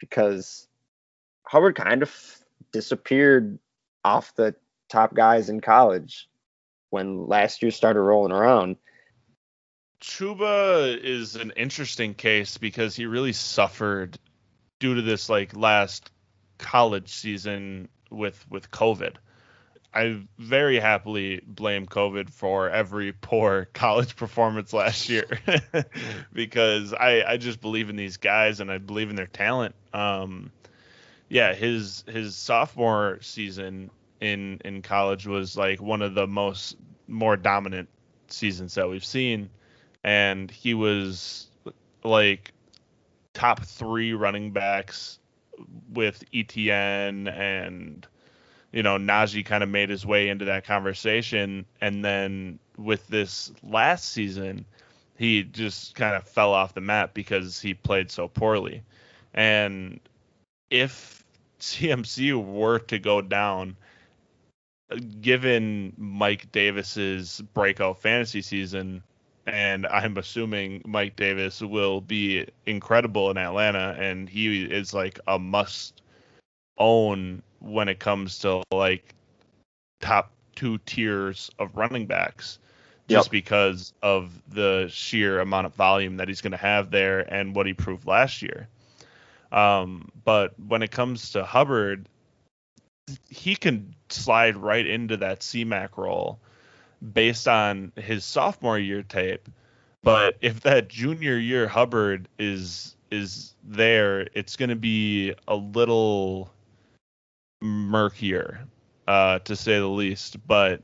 because 0.00 0.66
Hubbard 1.44 1.76
kind 1.76 2.02
of 2.02 2.12
disappeared 2.72 3.60
off 4.04 4.34
the 4.34 4.56
top 4.88 5.14
guys 5.14 5.48
in 5.48 5.60
college 5.60 6.28
when 6.88 7.28
last 7.28 7.62
year 7.62 7.70
started 7.70 8.00
rolling 8.00 8.32
around. 8.32 8.78
Chuba 10.02 10.98
is 10.98 11.36
an 11.36 11.52
interesting 11.56 12.14
case 12.14 12.58
because 12.58 12.96
he 12.96 13.06
really 13.06 13.32
suffered 13.32 14.18
due 14.80 14.96
to 14.96 15.02
this 15.02 15.28
like 15.28 15.54
last 15.54 16.10
college 16.58 17.10
season 17.10 17.88
with 18.10 18.44
with 18.50 18.70
COVID. 18.70 19.16
I 19.92 20.22
very 20.38 20.78
happily 20.78 21.40
blame 21.44 21.86
COVID 21.86 22.30
for 22.30 22.70
every 22.70 23.12
poor 23.12 23.64
college 23.72 24.16
performance 24.16 24.72
last 24.72 25.08
year 25.08 25.26
because 26.32 26.92
I, 26.92 27.24
I 27.26 27.36
just 27.38 27.60
believe 27.60 27.90
in 27.90 27.96
these 27.96 28.16
guys 28.16 28.60
and 28.60 28.70
I 28.70 28.78
believe 28.78 29.10
in 29.10 29.16
their 29.16 29.26
talent. 29.26 29.74
Um, 29.92 30.52
yeah, 31.28 31.54
his 31.54 32.04
his 32.08 32.36
sophomore 32.36 33.18
season 33.22 33.90
in 34.20 34.60
in 34.64 34.82
college 34.82 35.26
was 35.26 35.56
like 35.56 35.80
one 35.80 36.02
of 36.02 36.14
the 36.14 36.26
most 36.26 36.76
more 37.08 37.36
dominant 37.36 37.88
seasons 38.28 38.74
that 38.74 38.88
we've 38.88 39.04
seen, 39.04 39.50
and 40.04 40.50
he 40.50 40.74
was 40.74 41.48
like 42.04 42.52
top 43.32 43.64
three 43.64 44.12
running 44.12 44.50
backs 44.50 45.19
with 45.92 46.24
ETN 46.32 47.32
and 47.32 48.06
you 48.72 48.82
know, 48.82 48.98
Najee 48.98 49.44
kind 49.44 49.62
of 49.62 49.68
made 49.68 49.90
his 49.90 50.06
way 50.06 50.28
into 50.28 50.44
that 50.46 50.64
conversation. 50.64 51.66
And 51.80 52.04
then 52.04 52.58
with 52.76 53.06
this 53.08 53.52
last 53.62 54.10
season, 54.10 54.64
he 55.16 55.42
just 55.42 55.94
kind 55.94 56.14
of 56.14 56.24
fell 56.24 56.54
off 56.54 56.74
the 56.74 56.80
map 56.80 57.12
because 57.12 57.60
he 57.60 57.74
played 57.74 58.10
so 58.10 58.28
poorly. 58.28 58.82
And 59.34 60.00
if 60.70 61.24
CMC 61.60 62.42
were 62.42 62.78
to 62.78 62.98
go 62.98 63.20
down, 63.20 63.76
given 65.20 65.92
Mike 65.96 66.50
Davis's 66.52 67.40
breakout 67.52 68.00
fantasy 68.00 68.42
season, 68.42 69.02
and 69.50 69.86
I'm 69.86 70.16
assuming 70.16 70.82
Mike 70.86 71.16
Davis 71.16 71.60
will 71.60 72.00
be 72.00 72.46
incredible 72.66 73.30
in 73.30 73.36
Atlanta, 73.36 73.96
and 73.98 74.28
he 74.28 74.64
is 74.64 74.94
like 74.94 75.18
a 75.26 75.38
must 75.38 76.02
own 76.78 77.42
when 77.60 77.88
it 77.88 77.98
comes 77.98 78.38
to 78.40 78.62
like 78.72 79.14
top 80.00 80.32
two 80.56 80.78
tiers 80.78 81.50
of 81.58 81.76
running 81.76 82.06
backs 82.06 82.58
just 83.08 83.26
Yep. 83.26 83.32
because 83.32 83.92
of 84.02 84.30
the 84.48 84.88
sheer 84.88 85.40
amount 85.40 85.66
of 85.66 85.74
volume 85.74 86.16
that 86.18 86.28
he's 86.28 86.40
going 86.40 86.52
to 86.52 86.56
have 86.56 86.90
there 86.90 87.20
and 87.32 87.54
what 87.56 87.66
he 87.66 87.74
proved 87.74 88.06
last 88.06 88.40
year. 88.40 88.68
Um, 89.50 90.10
but 90.24 90.54
when 90.60 90.82
it 90.82 90.92
comes 90.92 91.32
to 91.32 91.44
Hubbard, 91.44 92.08
he 93.28 93.56
can 93.56 93.94
slide 94.08 94.56
right 94.56 94.86
into 94.86 95.16
that 95.16 95.40
CMAC 95.40 95.96
role 95.96 96.38
based 97.12 97.48
on 97.48 97.92
his 97.96 98.24
sophomore 98.24 98.78
year 98.78 99.02
tape. 99.02 99.48
But 100.02 100.36
if 100.40 100.60
that 100.60 100.88
junior 100.88 101.36
year 101.36 101.68
Hubbard 101.68 102.28
is 102.38 102.96
is 103.10 103.54
there, 103.64 104.28
it's 104.34 104.56
going 104.56 104.68
to 104.68 104.76
be 104.76 105.34
a 105.48 105.56
little 105.56 106.50
murkier, 107.60 108.60
uh, 109.06 109.40
to 109.40 109.56
say 109.56 109.78
the 109.78 109.86
least. 109.88 110.46
But 110.46 110.82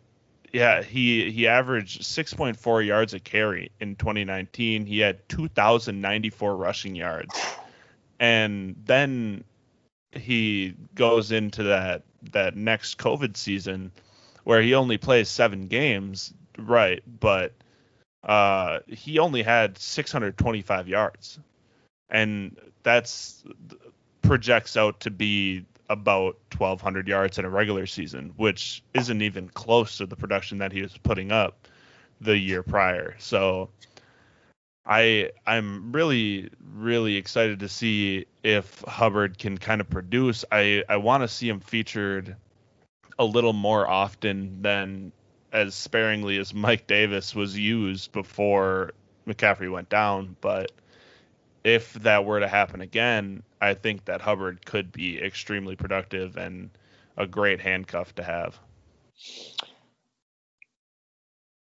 yeah, 0.53 0.83
he 0.83 1.31
he 1.31 1.47
averaged 1.47 2.03
6.4 2.03 2.87
yards 2.87 3.15
a 3.15 3.21
carry 3.21 3.71
in 3.81 3.97
2019. 3.97 4.87
He 4.87 4.99
had 4.99 5.27
2,094 5.29 6.57
rushing 6.57 6.95
yards, 6.95 7.41
and 8.21 8.77
then 8.85 9.45
he 10.13 10.75
goes 10.95 11.33
into 11.33 11.63
that 11.65 12.03
that 12.33 12.57
next 12.57 12.99
COVID 12.99 13.37
season 13.37 13.93
where 14.47 14.63
he 14.63 14.75
only 14.75 14.97
plays 14.97 15.29
seven 15.29 15.67
games, 15.67 16.33
right? 16.57 17.03
But 17.19 17.53
uh, 18.23 18.79
he 18.87 19.19
only 19.19 19.43
had 19.43 19.77
625 19.77 20.87
yards, 20.87 21.41
and 22.09 22.57
that's 22.85 23.43
projects 24.23 24.77
out 24.77 25.01
to 25.01 25.11
be 25.11 25.67
about 25.89 26.37
1200 26.57 27.09
yards 27.09 27.41
in 27.41 27.45
a 27.45 27.51
regular 27.51 27.87
season, 27.87 28.35
which 28.37 28.85
isn't 28.95 29.21
even 29.21 29.49
close 29.49 29.99
to 29.99 30.07
the 30.07 30.15
production 30.15 30.59
that 30.59 30.71
he 30.71 30.81
was 30.81 30.97
putting 30.97 31.33
up 31.33 31.67
the 32.21 32.39
year 32.39 32.63
prior. 32.63 33.17
So 33.19 33.71
I 34.87 35.33
I'm 35.45 35.91
really 35.91 36.51
really 36.73 37.17
excited 37.17 37.59
to 37.59 37.69
see 37.69 38.27
if 38.45 38.81
Hubbard 38.83 39.39
can 39.39 39.59
kind 39.59 39.81
of 39.81 39.91
produce. 39.91 40.45
I 40.53 40.85
I 40.89 40.99
want 40.99 41.25
to 41.25 41.29
see 41.29 41.49
him 41.49 41.59
featured 41.59 42.37
a 43.19 43.25
little 43.25 43.53
more 43.53 43.89
often 43.89 44.63
than 44.63 45.13
as 45.53 45.75
sparingly 45.75 46.39
as 46.39 46.53
Mike 46.53 46.87
Davis 46.87 47.35
was 47.35 47.59
used 47.59 48.13
before 48.13 48.93
McCaffrey 49.27 49.71
went 49.71 49.89
down, 49.89 50.37
but 50.41 50.73
if 51.65 51.95
that 51.95 52.25
were 52.25 52.41
to 52.41 52.49
happen 52.49 52.81
again, 52.81 53.43
I 53.61 53.75
think 53.75 54.05
that 54.05 54.21
Hubbard 54.21 54.65
could 54.65 54.93
be 54.93 55.21
extremely 55.21 55.75
productive 55.77 56.37
and 56.37 56.71
a 57.17 57.27
great 57.27 57.61
handcuff 57.61 58.15
to 58.17 58.23
have. 58.23 58.59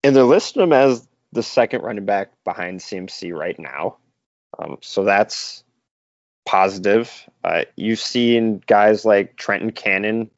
And 0.03 0.17
they're 0.17 0.25
listing 0.25 0.63
him 0.63 0.73
as 0.73 1.07
the 1.33 1.43
second 1.43 1.83
running 1.83 2.05
back 2.05 2.33
behind 2.45 2.81
CMC 2.81 3.37
right 3.37 3.59
now. 3.59 3.99
Um, 4.59 4.79
so 4.83 5.05
that's 5.05 5.63
positive. 6.45 7.13
Uh, 7.43 7.65
you've 7.77 8.01
seen 8.01 8.63
guys 8.67 9.05
like 9.05 9.37
Trenton 9.37 9.73
Cannon 9.73 10.31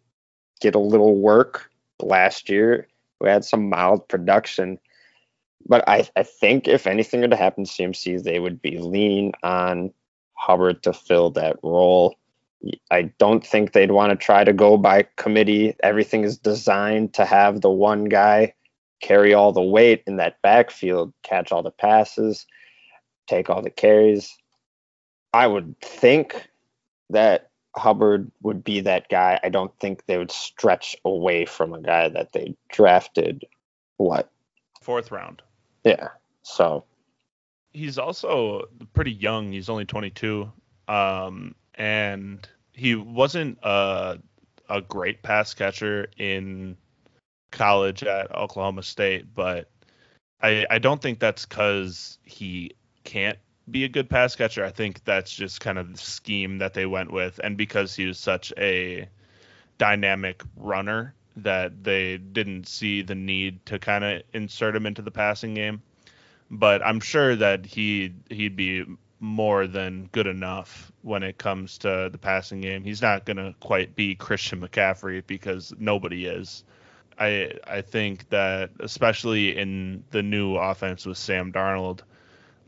get 0.60 0.74
a 0.74 0.80
little 0.80 1.16
work 1.16 1.70
last 2.00 2.48
year, 2.48 2.88
We 3.20 3.28
had 3.28 3.44
some 3.44 3.68
mild 3.68 4.08
production. 4.08 4.78
but 5.66 5.88
I, 5.88 6.08
I 6.16 6.22
think 6.22 6.68
if 6.68 6.86
anything 6.86 7.20
were 7.20 7.28
to 7.28 7.36
happen 7.36 7.64
to 7.64 7.70
CMC, 7.70 8.22
they 8.22 8.38
would 8.38 8.60
be 8.62 8.78
leaning 8.78 9.32
on 9.42 9.92
Hubbard 10.34 10.82
to 10.84 10.92
fill 10.92 11.30
that 11.30 11.56
role. 11.62 12.16
I 12.90 13.02
don't 13.18 13.44
think 13.46 13.72
they'd 13.72 13.90
want 13.90 14.10
to 14.10 14.16
try 14.16 14.44
to 14.44 14.52
go 14.52 14.76
by 14.76 15.06
committee. 15.16 15.74
Everything 15.82 16.24
is 16.24 16.38
designed 16.38 17.14
to 17.14 17.24
have 17.24 17.60
the 17.60 17.70
one 17.70 18.04
guy 18.04 18.54
carry 19.00 19.34
all 19.34 19.52
the 19.52 19.62
weight 19.62 20.02
in 20.06 20.16
that 20.16 20.40
backfield, 20.42 21.12
catch 21.22 21.52
all 21.52 21.62
the 21.62 21.70
passes, 21.70 22.46
take 23.26 23.50
all 23.50 23.62
the 23.62 23.70
carries. 23.70 24.36
I 25.32 25.46
would 25.46 25.78
think 25.80 26.48
that 27.10 27.50
Hubbard 27.76 28.30
would 28.42 28.64
be 28.64 28.80
that 28.80 29.08
guy. 29.08 29.38
I 29.42 29.48
don't 29.48 29.76
think 29.78 30.06
they 30.06 30.18
would 30.18 30.30
stretch 30.30 30.96
away 31.04 31.44
from 31.44 31.72
a 31.74 31.80
guy 31.80 32.08
that 32.08 32.32
they 32.32 32.54
drafted 32.70 33.44
what 33.98 34.30
fourth 34.80 35.10
round. 35.10 35.42
Yeah. 35.84 36.08
So 36.42 36.84
he's 37.72 37.98
also 37.98 38.68
pretty 38.94 39.12
young. 39.12 39.52
He's 39.52 39.68
only 39.68 39.84
22. 39.84 40.50
Um, 40.88 41.54
and 41.74 42.48
he 42.72 42.94
wasn't 42.94 43.58
a, 43.62 44.18
a 44.68 44.80
great 44.80 45.22
pass 45.22 45.52
catcher 45.54 46.08
in 46.16 46.76
college 47.50 48.02
at 48.02 48.34
Oklahoma 48.34 48.82
State, 48.82 49.34
but 49.34 49.70
I, 50.40 50.66
I 50.70 50.78
don't 50.78 51.00
think 51.00 51.18
that's 51.18 51.46
because 51.46 52.18
he 52.22 52.72
can't 53.04 53.38
be 53.70 53.84
a 53.84 53.88
good 53.88 54.08
pass 54.08 54.36
catcher. 54.36 54.64
I 54.64 54.70
think 54.70 55.04
that's 55.04 55.32
just 55.32 55.60
kind 55.60 55.78
of 55.78 55.92
the 55.92 55.98
scheme 55.98 56.58
that 56.58 56.74
they 56.74 56.86
went 56.86 57.12
with, 57.12 57.40
and 57.42 57.56
because 57.56 57.94
he 57.94 58.06
was 58.06 58.18
such 58.18 58.52
a 58.56 59.08
dynamic 59.78 60.42
runner 60.56 61.14
that 61.36 61.84
they 61.84 62.16
didn't 62.16 62.66
see 62.66 63.02
the 63.02 63.14
need 63.14 63.64
to 63.66 63.78
kind 63.78 64.04
of 64.04 64.22
insert 64.32 64.74
him 64.74 64.86
into 64.86 65.02
the 65.02 65.10
passing 65.10 65.54
game. 65.54 65.82
But 66.50 66.84
I'm 66.84 67.00
sure 67.00 67.36
that 67.36 67.66
he 67.66 68.14
he'd 68.30 68.56
be 68.56 68.84
more 69.18 69.66
than 69.66 70.08
good 70.12 70.26
enough 70.26 70.92
when 71.02 71.22
it 71.22 71.38
comes 71.38 71.78
to 71.78 72.08
the 72.10 72.18
passing 72.18 72.60
game. 72.60 72.84
He's 72.84 73.02
not 73.02 73.24
going 73.24 73.38
to 73.38 73.54
quite 73.60 73.96
be 73.96 74.14
Christian 74.14 74.60
McCaffrey 74.60 75.26
because 75.26 75.74
nobody 75.78 76.26
is. 76.26 76.64
I 77.18 77.52
I 77.66 77.80
think 77.80 78.28
that 78.28 78.70
especially 78.80 79.56
in 79.56 80.04
the 80.10 80.22
new 80.22 80.56
offense 80.56 81.04
with 81.04 81.18
Sam 81.18 81.52
Darnold, 81.52 82.00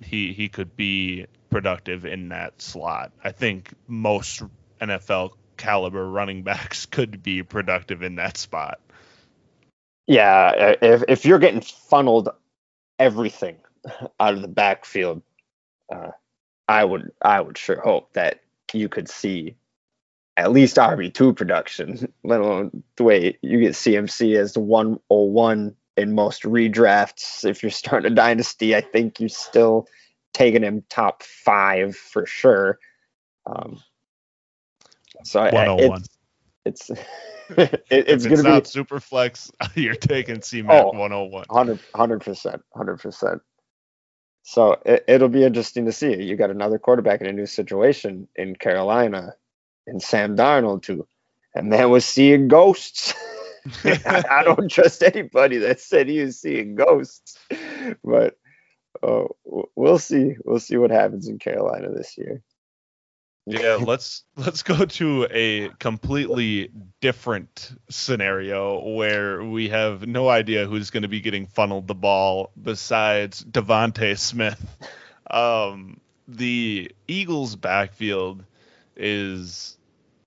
he 0.03 0.32
he 0.32 0.49
could 0.49 0.76
be 0.76 1.26
productive 1.51 2.05
in 2.05 2.28
that 2.30 2.61
slot. 2.61 3.12
I 3.22 3.32
think 3.32 3.72
most 3.86 4.42
NFL 4.80 5.32
caliber 5.57 6.09
running 6.09 6.42
backs 6.42 6.86
could 6.90 7.22
be 7.22 7.42
productive 7.42 8.03
in 8.03 8.16
that 8.16 8.36
spot. 8.36 8.80
Yeah, 10.07 10.74
if 10.80 11.05
if 11.09 11.24
you're 11.24 11.38
getting 11.38 11.61
funneled 11.61 12.30
everything 12.99 13.57
out 14.20 14.34
of 14.34 14.42
the 14.42 14.49
backfield, 14.49 15.22
uh, 15.92 16.12
I 16.66 16.84
would 16.84 17.12
I 17.20 17.40
would 17.40 17.59
sure 17.59 17.80
hope 17.80 18.12
that 18.14 18.40
you 18.72 18.88
could 18.88 19.09
see 19.09 19.57
at 20.36 20.53
least 20.53 20.76
RB 20.76 21.12
two 21.12 21.34
production, 21.34 22.12
let 22.24 22.40
alone 22.40 22.82
the 22.96 23.05
way 23.05 23.38
you 23.42 23.61
get 23.61 23.72
CMC 23.72 24.36
as 24.38 24.55
the 24.55 24.61
one 24.61 25.01
oh 25.11 25.24
one 25.24 25.76
in 25.99 26.14
most 26.14 26.42
redrafts. 26.42 27.44
If 27.44 27.62
you're 27.62 27.70
starting 27.70 28.12
a 28.12 28.14
dynasty, 28.14 28.74
I 28.74 28.80
think 28.80 29.20
you're 29.20 29.28
still 29.28 29.86
taking 30.32 30.62
him 30.62 30.84
top 30.88 31.22
five 31.22 31.96
for 31.96 32.26
sure. 32.26 32.78
Um, 33.46 33.82
so 35.24 35.42
one 35.42 36.03
it's 36.64 36.90
it's, 36.90 36.90
it, 37.51 37.84
it's 37.90 38.26
going 38.26 38.44
to 38.44 38.61
be 38.61 38.68
super 38.68 39.01
flex. 39.01 39.51
You're 39.74 39.94
taking 39.94 40.42
C 40.42 40.62
Mac 40.62 40.84
oh, 40.84 40.92
101. 40.92 41.46
100 41.49 42.20
percent, 42.20 42.62
hundred 42.74 42.99
percent. 42.99 43.42
So 44.42 44.80
it, 44.84 45.20
will 45.20 45.28
be 45.28 45.44
interesting 45.44 45.86
to 45.86 45.92
see. 45.92 46.22
You 46.22 46.36
got 46.36 46.51
another 46.51 46.78
quarterback 46.78 47.20
in 47.20 47.26
a 47.26 47.32
new 47.32 47.46
situation 47.46 48.28
in 48.34 48.57
Carolina, 48.57 49.34
in 49.86 50.01
Sam 50.01 50.36
Darnold 50.36 50.82
too, 50.82 51.07
and 51.55 51.68
man 51.68 51.90
was 51.90 52.05
seeing 52.05 52.49
ghosts. 52.49 53.14
I, 53.85 54.25
I, 54.31 54.45
don't 54.45 54.71
trust 54.71 55.03
anybody 55.03 55.59
that 55.59 55.81
said 55.81 56.09
he 56.09 56.21
was 56.21 56.41
seeing 56.41 56.75
ghosts, 56.75 57.39
but 58.05 58.39
oh, 59.03 59.37
we'll 59.75 59.99
see. 59.99 60.37
We'll 60.45 60.61
see 60.61 60.77
what 60.77 60.91
happens 60.91 61.29
in 61.29 61.39
Carolina 61.39 61.91
this 61.91 62.17
year. 62.19 62.43
Yeah, 63.51 63.79
let's 63.81 64.25
let's 64.37 64.63
go 64.63 64.85
to 64.85 65.27
a 65.31 65.71
completely 65.79 66.71
different 67.01 67.73
scenario 67.89 68.87
where 68.95 69.43
we 69.43 69.71
have 69.71 70.07
no 70.07 70.29
idea 70.29 70.67
who's 70.67 70.91
going 70.91 71.05
to 71.05 71.09
be 71.09 71.23
getting 71.23 71.47
funneled 71.47 71.87
the 71.87 71.95
ball 71.95 72.51
besides 72.61 73.43
DeVonta 73.43 74.19
Smith. 74.19 74.63
Um, 75.31 75.99
the 76.27 76.93
Eagles' 77.07 77.57
backfield 77.57 78.45
is 78.97 79.78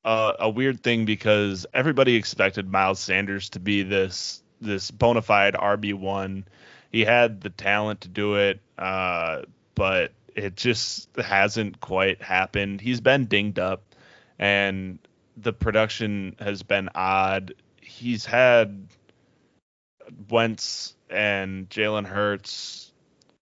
a, 0.03 0.33
a 0.39 0.49
weird 0.49 0.81
thing 0.81 1.05
because 1.05 1.65
everybody 1.73 2.15
expected 2.15 2.69
Miles 2.69 2.99
Sanders 2.99 3.49
to 3.51 3.59
be 3.59 3.83
this 3.83 4.41
this 4.59 4.91
bona 4.91 5.21
fide 5.21 5.55
RB 5.55 5.93
one. 5.93 6.45
He 6.91 7.01
had 7.01 7.41
the 7.41 7.49
talent 7.49 8.01
to 8.01 8.07
do 8.07 8.35
it, 8.35 8.59
uh, 8.77 9.43
but 9.75 10.11
it 10.35 10.55
just 10.55 11.09
hasn't 11.17 11.79
quite 11.79 12.21
happened. 12.21 12.81
He's 12.81 13.01
been 13.01 13.25
dinged 13.25 13.59
up, 13.59 13.83
and 14.37 14.99
the 15.37 15.53
production 15.53 16.35
has 16.39 16.63
been 16.63 16.89
odd. 16.93 17.53
He's 17.81 18.25
had 18.25 18.87
Wentz 20.29 20.95
and 21.09 21.69
Jalen 21.69 22.05
Hurts 22.05 22.91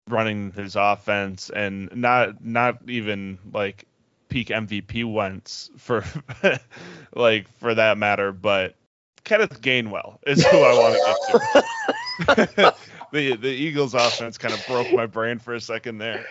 running 0.08 0.52
his 0.52 0.76
offense, 0.76 1.50
and 1.50 1.94
not 1.94 2.44
not 2.44 2.78
even 2.88 3.38
like 3.52 3.86
peak 4.28 4.48
MVP 4.48 5.10
Wentz 5.10 5.70
for 5.76 6.04
like 7.14 7.48
for 7.58 7.74
that 7.74 7.98
matter, 7.98 8.32
but 8.32 8.76
Kenneth 9.24 9.60
Gainwell 9.60 10.18
is 10.26 10.46
who 10.46 10.58
I 10.58 10.72
want 10.74 10.94
to 10.94 12.30
get 12.30 12.44
to. 12.44 12.74
the 13.12 13.36
the 13.36 13.48
Eagles 13.48 13.94
offense 13.94 14.38
kind 14.38 14.54
of 14.54 14.64
broke 14.66 14.92
my 14.92 15.06
brain 15.06 15.38
for 15.38 15.54
a 15.54 15.60
second 15.60 15.98
there. 15.98 16.24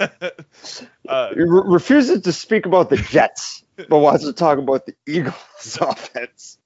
uh, 1.08 1.30
Re- 1.34 1.62
refuses 1.64 2.20
to 2.22 2.32
speak 2.32 2.66
about 2.66 2.90
the 2.90 2.96
Jets, 2.96 3.64
but 3.88 3.98
wants 3.98 4.24
to 4.24 4.32
talk 4.32 4.58
about 4.58 4.86
the 4.86 4.94
Eagles 5.06 5.78
offense. 5.80 6.58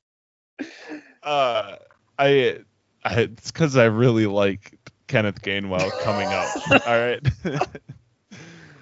Uh, 1.22 1.76
I, 2.18 2.58
I 3.04 3.20
it's 3.20 3.50
because 3.50 3.76
I 3.76 3.84
really 3.84 4.26
like 4.26 4.78
Kenneth 5.06 5.42
Gainwell 5.42 5.90
coming 6.00 6.28
up. 6.28 6.86
all 6.86 6.98
right. 6.98 7.26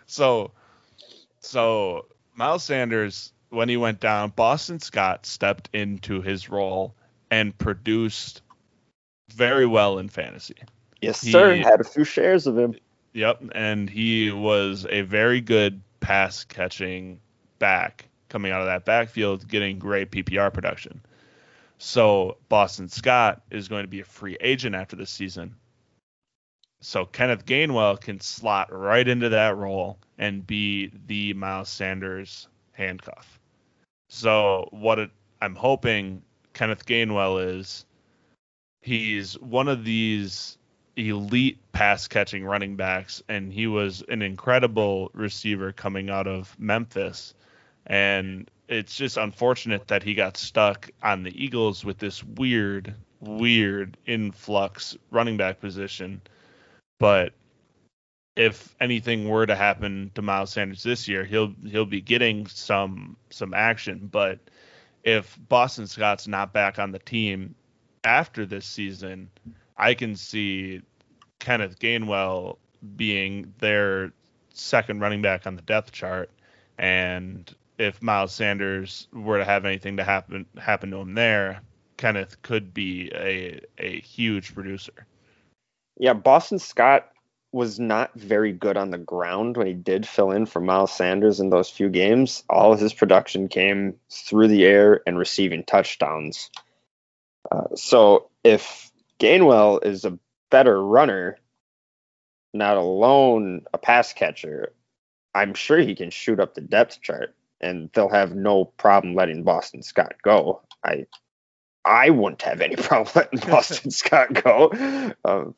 so, 0.06 0.52
so 1.44 2.06
Miles 2.34 2.64
Sanders 2.64 3.32
when 3.54 3.68
he 3.68 3.76
went 3.76 4.00
down, 4.00 4.30
Boston 4.30 4.80
Scott 4.80 5.26
stepped 5.26 5.70
into 5.72 6.20
his 6.20 6.50
role 6.50 6.94
and 7.30 7.56
produced 7.56 8.42
very 9.32 9.66
well 9.66 9.98
in 9.98 10.08
fantasy. 10.08 10.56
Yes, 11.00 11.22
he, 11.22 11.30
sir. 11.30 11.56
Had 11.56 11.80
a 11.80 11.84
few 11.84 12.04
shares 12.04 12.46
of 12.46 12.58
him. 12.58 12.74
Yep, 13.12 13.44
and 13.54 13.88
he 13.88 14.30
was 14.30 14.86
a 14.90 15.02
very 15.02 15.40
good 15.40 15.80
pass 16.00 16.44
catching 16.44 17.20
back 17.58 18.06
coming 18.28 18.50
out 18.50 18.60
of 18.60 18.66
that 18.66 18.84
backfield, 18.84 19.46
getting 19.46 19.78
great 19.78 20.10
PPR 20.10 20.52
production. 20.52 21.00
So 21.78 22.38
Boston 22.48 22.88
Scott 22.88 23.42
is 23.50 23.68
going 23.68 23.84
to 23.84 23.88
be 23.88 24.00
a 24.00 24.04
free 24.04 24.36
agent 24.40 24.74
after 24.74 24.96
this 24.96 25.10
season. 25.10 25.54
So 26.84 27.06
Kenneth 27.06 27.46
Gainwell 27.46 27.98
can 27.98 28.20
slot 28.20 28.68
right 28.70 29.08
into 29.08 29.30
that 29.30 29.56
role 29.56 29.98
and 30.18 30.46
be 30.46 30.92
the 31.06 31.32
Miles 31.32 31.70
Sanders 31.70 32.46
handcuff. 32.72 33.40
So 34.10 34.68
what 34.70 34.98
it, 34.98 35.10
I'm 35.40 35.54
hoping 35.54 36.20
Kenneth 36.52 36.84
Gainwell 36.84 37.58
is 37.58 37.86
he's 38.82 39.32
one 39.38 39.68
of 39.68 39.82
these 39.82 40.58
elite 40.94 41.58
pass 41.72 42.06
catching 42.06 42.44
running 42.44 42.76
backs, 42.76 43.22
and 43.30 43.50
he 43.50 43.66
was 43.66 44.04
an 44.06 44.20
incredible 44.20 45.10
receiver 45.14 45.72
coming 45.72 46.10
out 46.10 46.26
of 46.26 46.54
Memphis. 46.58 47.32
And 47.86 48.50
it's 48.68 48.94
just 48.94 49.16
unfortunate 49.16 49.88
that 49.88 50.02
he 50.02 50.12
got 50.12 50.36
stuck 50.36 50.90
on 51.02 51.22
the 51.22 51.44
Eagles 51.44 51.82
with 51.82 51.96
this 51.96 52.22
weird, 52.22 52.94
weird 53.20 53.96
influx 54.04 54.98
running 55.10 55.38
back 55.38 55.62
position. 55.62 56.20
But 56.98 57.32
if 58.36 58.74
anything 58.80 59.28
were 59.28 59.46
to 59.46 59.54
happen 59.54 60.10
to 60.14 60.22
Miles 60.22 60.52
Sanders 60.52 60.82
this 60.82 61.06
year, 61.08 61.24
he'll 61.24 61.54
he'll 61.66 61.86
be 61.86 62.00
getting 62.00 62.46
some 62.46 63.16
some 63.30 63.54
action. 63.54 64.08
But 64.10 64.40
if 65.04 65.38
Boston 65.48 65.86
Scott's 65.86 66.26
not 66.26 66.52
back 66.52 66.78
on 66.78 66.90
the 66.92 66.98
team 66.98 67.54
after 68.04 68.46
this 68.46 68.66
season, 68.66 69.30
I 69.76 69.94
can 69.94 70.16
see 70.16 70.82
Kenneth 71.38 71.78
Gainwell 71.78 72.58
being 72.96 73.52
their 73.58 74.12
second 74.52 75.00
running 75.00 75.22
back 75.22 75.46
on 75.46 75.56
the 75.56 75.62
depth 75.62 75.92
chart, 75.92 76.30
and 76.78 77.54
if 77.78 78.02
Miles 78.02 78.32
Sanders 78.32 79.08
were 79.12 79.38
to 79.38 79.44
have 79.44 79.64
anything 79.64 79.96
to 79.96 80.04
happen 80.04 80.46
happen 80.58 80.90
to 80.90 80.98
him 80.98 81.14
there, 81.14 81.60
Kenneth 81.96 82.40
could 82.42 82.72
be 82.74 83.10
a 83.14 83.60
a 83.78 84.00
huge 84.00 84.54
producer. 84.54 85.06
Yeah, 85.98 86.14
Boston 86.14 86.58
Scott 86.58 87.08
was 87.52 87.78
not 87.78 88.12
very 88.14 88.52
good 88.52 88.76
on 88.76 88.90
the 88.90 88.98
ground 88.98 89.56
when 89.56 89.68
he 89.68 89.74
did 89.74 90.06
fill 90.08 90.32
in 90.32 90.44
for 90.44 90.60
Miles 90.60 90.92
Sanders 90.92 91.38
in 91.38 91.50
those 91.50 91.70
few 91.70 91.88
games. 91.88 92.42
All 92.50 92.72
of 92.72 92.80
his 92.80 92.92
production 92.92 93.46
came 93.46 93.94
through 94.10 94.48
the 94.48 94.64
air 94.64 95.02
and 95.06 95.16
receiving 95.16 95.62
touchdowns. 95.62 96.50
Uh, 97.50 97.76
so 97.76 98.28
if 98.42 98.90
Gainwell 99.20 99.84
is 99.84 100.04
a 100.04 100.18
better 100.50 100.82
runner, 100.82 101.38
not 102.52 102.76
alone 102.76 103.62
a 103.72 103.78
pass 103.78 104.12
catcher, 104.12 104.72
I'm 105.32 105.54
sure 105.54 105.78
he 105.78 105.94
can 105.94 106.10
shoot 106.10 106.40
up 106.40 106.54
the 106.54 106.60
depth 106.60 107.00
chart 107.02 107.36
and 107.60 107.90
they'll 107.92 108.08
have 108.08 108.34
no 108.34 108.64
problem 108.64 109.14
letting 109.14 109.42
Boston 109.42 109.82
Scott 109.82 110.14
go. 110.22 110.62
I 110.84 111.06
I 111.84 112.10
wouldn't 112.10 112.42
have 112.42 112.60
any 112.60 112.76
problem 112.76 113.12
letting 113.14 113.40
Boston 113.50 113.90
Scott 113.90 114.32
go. 114.32 114.70
Um, 115.24 115.54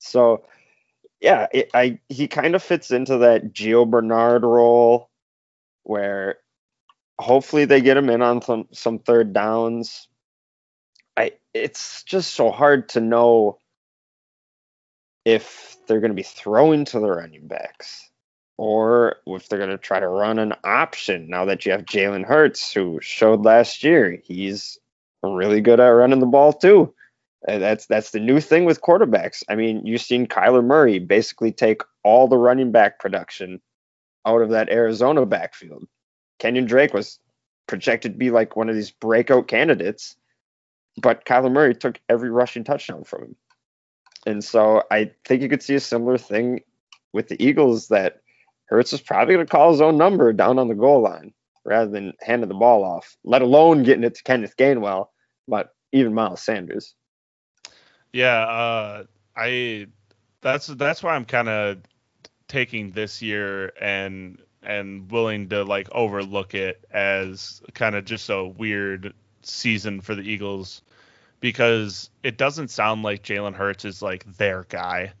so 0.00 0.44
yeah, 1.20 1.46
it, 1.52 1.70
I 1.74 2.00
he 2.08 2.26
kind 2.26 2.54
of 2.54 2.62
fits 2.62 2.90
into 2.90 3.18
that 3.18 3.52
Gio 3.52 3.88
Bernard 3.88 4.42
role 4.42 5.10
where 5.84 6.38
hopefully 7.18 7.66
they 7.66 7.80
get 7.80 7.96
him 7.96 8.08
in 8.10 8.22
on 8.22 8.42
some 8.42 8.66
some 8.72 8.98
third 8.98 9.32
downs. 9.32 10.08
I 11.16 11.32
it's 11.54 12.02
just 12.04 12.34
so 12.34 12.50
hard 12.50 12.88
to 12.90 13.00
know 13.00 13.58
if 15.24 15.76
they're 15.86 16.00
going 16.00 16.12
to 16.12 16.16
be 16.16 16.22
throwing 16.22 16.86
to 16.86 17.00
the 17.00 17.10
running 17.10 17.46
backs 17.46 18.08
or 18.56 19.16
if 19.26 19.48
they're 19.48 19.58
going 19.58 19.70
to 19.70 19.78
try 19.78 20.00
to 20.00 20.08
run 20.08 20.38
an 20.38 20.54
option 20.64 21.28
now 21.28 21.44
that 21.46 21.66
you 21.66 21.72
have 21.72 21.84
Jalen 21.84 22.24
Hurts, 22.24 22.72
who 22.72 22.98
showed 23.02 23.44
last 23.44 23.84
year 23.84 24.20
he's 24.24 24.78
really 25.22 25.60
good 25.60 25.80
at 25.80 25.88
running 25.88 26.20
the 26.20 26.26
ball 26.26 26.52
too. 26.52 26.94
And 27.48 27.62
that's 27.62 27.86
that's 27.86 28.10
the 28.10 28.20
new 28.20 28.40
thing 28.40 28.64
with 28.64 28.82
quarterbacks. 28.82 29.42
I 29.48 29.54
mean, 29.54 29.84
you've 29.84 30.02
seen 30.02 30.26
Kyler 30.26 30.64
Murray 30.64 30.98
basically 30.98 31.52
take 31.52 31.82
all 32.04 32.28
the 32.28 32.36
running 32.36 32.70
back 32.70 32.98
production 32.98 33.60
out 34.26 34.42
of 34.42 34.50
that 34.50 34.68
Arizona 34.68 35.24
backfield. 35.24 35.86
Kenyon 36.38 36.66
Drake 36.66 36.92
was 36.92 37.18
projected 37.66 38.12
to 38.12 38.18
be 38.18 38.30
like 38.30 38.56
one 38.56 38.68
of 38.68 38.74
these 38.74 38.90
breakout 38.90 39.48
candidates, 39.48 40.16
but 41.00 41.24
Kyler 41.24 41.50
Murray 41.50 41.74
took 41.74 41.98
every 42.08 42.30
rushing 42.30 42.64
touchdown 42.64 43.04
from 43.04 43.22
him. 43.22 43.36
And 44.26 44.44
so 44.44 44.82
I 44.90 45.12
think 45.24 45.40
you 45.40 45.48
could 45.48 45.62
see 45.62 45.76
a 45.76 45.80
similar 45.80 46.18
thing 46.18 46.60
with 47.12 47.28
the 47.28 47.42
Eagles 47.42 47.88
that 47.88 48.20
Hurts 48.66 48.92
is 48.92 49.00
probably 49.00 49.34
going 49.34 49.46
to 49.46 49.50
call 49.50 49.72
his 49.72 49.80
own 49.80 49.96
number 49.96 50.32
down 50.32 50.58
on 50.58 50.68
the 50.68 50.74
goal 50.74 51.00
line 51.02 51.32
rather 51.64 51.90
than 51.90 52.12
handing 52.20 52.48
the 52.48 52.54
ball 52.54 52.84
off, 52.84 53.16
let 53.24 53.42
alone 53.42 53.82
getting 53.82 54.04
it 54.04 54.14
to 54.14 54.22
Kenneth 54.22 54.56
Gainwell, 54.56 55.08
but 55.48 55.74
even 55.92 56.14
Miles 56.14 56.40
Sanders. 56.40 56.94
Yeah, 58.12 58.40
uh, 58.40 59.04
I 59.36 59.86
that's 60.40 60.66
that's 60.66 61.02
why 61.02 61.14
I'm 61.14 61.24
kind 61.24 61.48
of 61.48 61.78
taking 62.48 62.90
this 62.90 63.22
year 63.22 63.72
and 63.80 64.40
and 64.62 65.10
willing 65.10 65.48
to 65.48 65.64
like 65.64 65.88
overlook 65.92 66.54
it 66.54 66.84
as 66.90 67.62
kind 67.74 67.94
of 67.94 68.04
just 68.04 68.28
a 68.28 68.44
weird 68.44 69.14
season 69.42 70.00
for 70.00 70.14
the 70.14 70.22
Eagles 70.22 70.82
because 71.40 72.10
it 72.22 72.36
doesn't 72.36 72.68
sound 72.68 73.02
like 73.02 73.22
Jalen 73.22 73.54
Hurts 73.54 73.84
is 73.84 74.02
like 74.02 74.24
their 74.36 74.64
guy. 74.68 75.12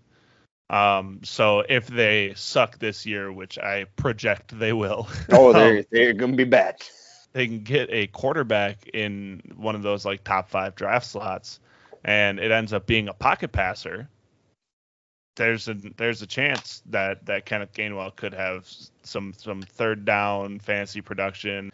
Um, 0.68 1.20
so 1.24 1.60
if 1.68 1.86
they 1.88 2.34
suck 2.36 2.78
this 2.78 3.04
year, 3.04 3.32
which 3.32 3.58
I 3.58 3.84
project 3.96 4.56
they 4.56 4.72
will, 4.72 5.08
oh, 5.32 5.52
they're 5.52 5.78
um, 5.78 5.84
they're 5.90 6.12
gonna 6.12 6.36
be 6.36 6.44
bad. 6.44 6.76
They 7.32 7.46
can 7.46 7.60
get 7.60 7.88
a 7.90 8.06
quarterback 8.08 8.88
in 8.92 9.40
one 9.56 9.74
of 9.74 9.82
those 9.82 10.04
like 10.04 10.22
top 10.22 10.48
five 10.48 10.74
draft 10.74 11.06
slots, 11.06 11.60
and 12.04 12.38
it 12.38 12.50
ends 12.50 12.72
up 12.72 12.86
being 12.86 13.08
a 13.08 13.14
pocket 13.14 13.52
passer. 13.52 14.08
There's 15.36 15.68
a 15.68 15.74
there's 15.96 16.22
a 16.22 16.26
chance 16.26 16.82
that 16.86 17.26
that 17.26 17.46
Kenneth 17.46 17.72
Gainwell 17.72 18.14
could 18.14 18.34
have 18.34 18.68
some 19.02 19.32
some 19.36 19.62
third 19.62 20.04
down 20.04 20.58
fantasy 20.58 21.00
production. 21.00 21.70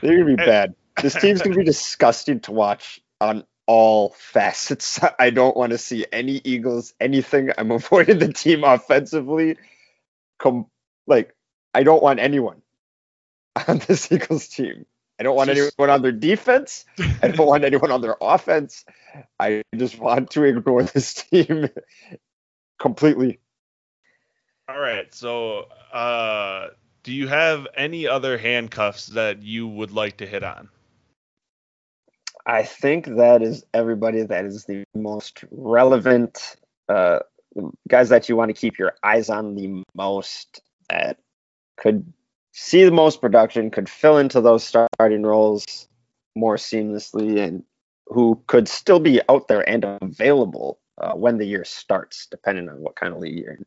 They're 0.00 0.18
gonna 0.18 0.24
be 0.24 0.36
bad. 0.36 0.74
This 1.02 1.14
team's 1.20 1.42
gonna 1.42 1.56
be 1.56 1.64
disgusting 1.64 2.40
to 2.40 2.52
watch 2.52 3.00
on 3.20 3.44
all 3.66 4.10
facets. 4.10 5.00
I 5.18 5.30
don't 5.30 5.56
want 5.56 5.72
to 5.72 5.78
see 5.78 6.06
any 6.12 6.40
Eagles, 6.44 6.94
anything. 7.00 7.50
I'm 7.56 7.70
avoiding 7.72 8.18
the 8.18 8.32
team 8.32 8.64
offensively. 8.64 9.56
Come, 10.38 10.66
like, 11.06 11.34
I 11.74 11.82
don't 11.82 12.02
want 12.02 12.20
anyone 12.20 12.62
on 13.68 13.78
this 13.86 14.10
Eagles 14.10 14.48
team. 14.48 14.86
I 15.18 15.22
don't 15.22 15.36
want 15.36 15.48
just, 15.48 15.72
anyone 15.78 15.94
on 15.94 16.02
their 16.02 16.12
defense. 16.12 16.84
I 17.22 17.28
don't 17.28 17.46
want 17.46 17.64
anyone 17.64 17.90
on 17.90 18.00
their 18.02 18.16
offense. 18.20 18.84
I 19.40 19.62
just 19.74 19.98
want 19.98 20.30
to 20.30 20.44
ignore 20.44 20.82
this 20.82 21.14
team 21.14 21.68
completely. 22.78 23.40
All 24.68 24.78
right. 24.78 25.12
So, 25.14 25.68
uh, 25.92 26.68
do 27.02 27.12
you 27.12 27.28
have 27.28 27.66
any 27.76 28.06
other 28.08 28.36
handcuffs 28.36 29.06
that 29.08 29.42
you 29.42 29.66
would 29.68 29.92
like 29.92 30.18
to 30.18 30.26
hit 30.26 30.42
on? 30.42 30.68
I 32.44 32.62
think 32.62 33.06
that 33.16 33.42
is 33.42 33.64
everybody 33.72 34.22
that 34.22 34.44
is 34.44 34.66
the 34.66 34.84
most 34.94 35.44
relevant 35.50 36.56
uh, 36.88 37.20
guys 37.88 38.10
that 38.10 38.28
you 38.28 38.36
want 38.36 38.50
to 38.50 38.60
keep 38.60 38.78
your 38.78 38.94
eyes 39.02 39.30
on 39.30 39.54
the 39.54 39.82
most 39.94 40.60
that 40.88 41.18
could 41.76 42.12
see 42.56 42.84
the 42.84 42.90
most 42.90 43.20
production, 43.20 43.70
could 43.70 43.88
fill 43.88 44.16
into 44.16 44.40
those 44.40 44.64
starting 44.64 45.22
roles 45.22 45.88
more 46.34 46.56
seamlessly, 46.56 47.38
and 47.38 47.62
who 48.06 48.42
could 48.46 48.66
still 48.66 48.98
be 48.98 49.20
out 49.28 49.46
there 49.46 49.68
and 49.68 49.84
available 49.84 50.78
uh, 50.98 51.12
when 51.12 51.36
the 51.36 51.44
year 51.44 51.64
starts, 51.64 52.26
depending 52.30 52.68
on 52.68 52.80
what 52.80 52.96
kind 52.96 53.12
of 53.12 53.20
league 53.20 53.38
you're 53.38 53.52
in. 53.52 53.66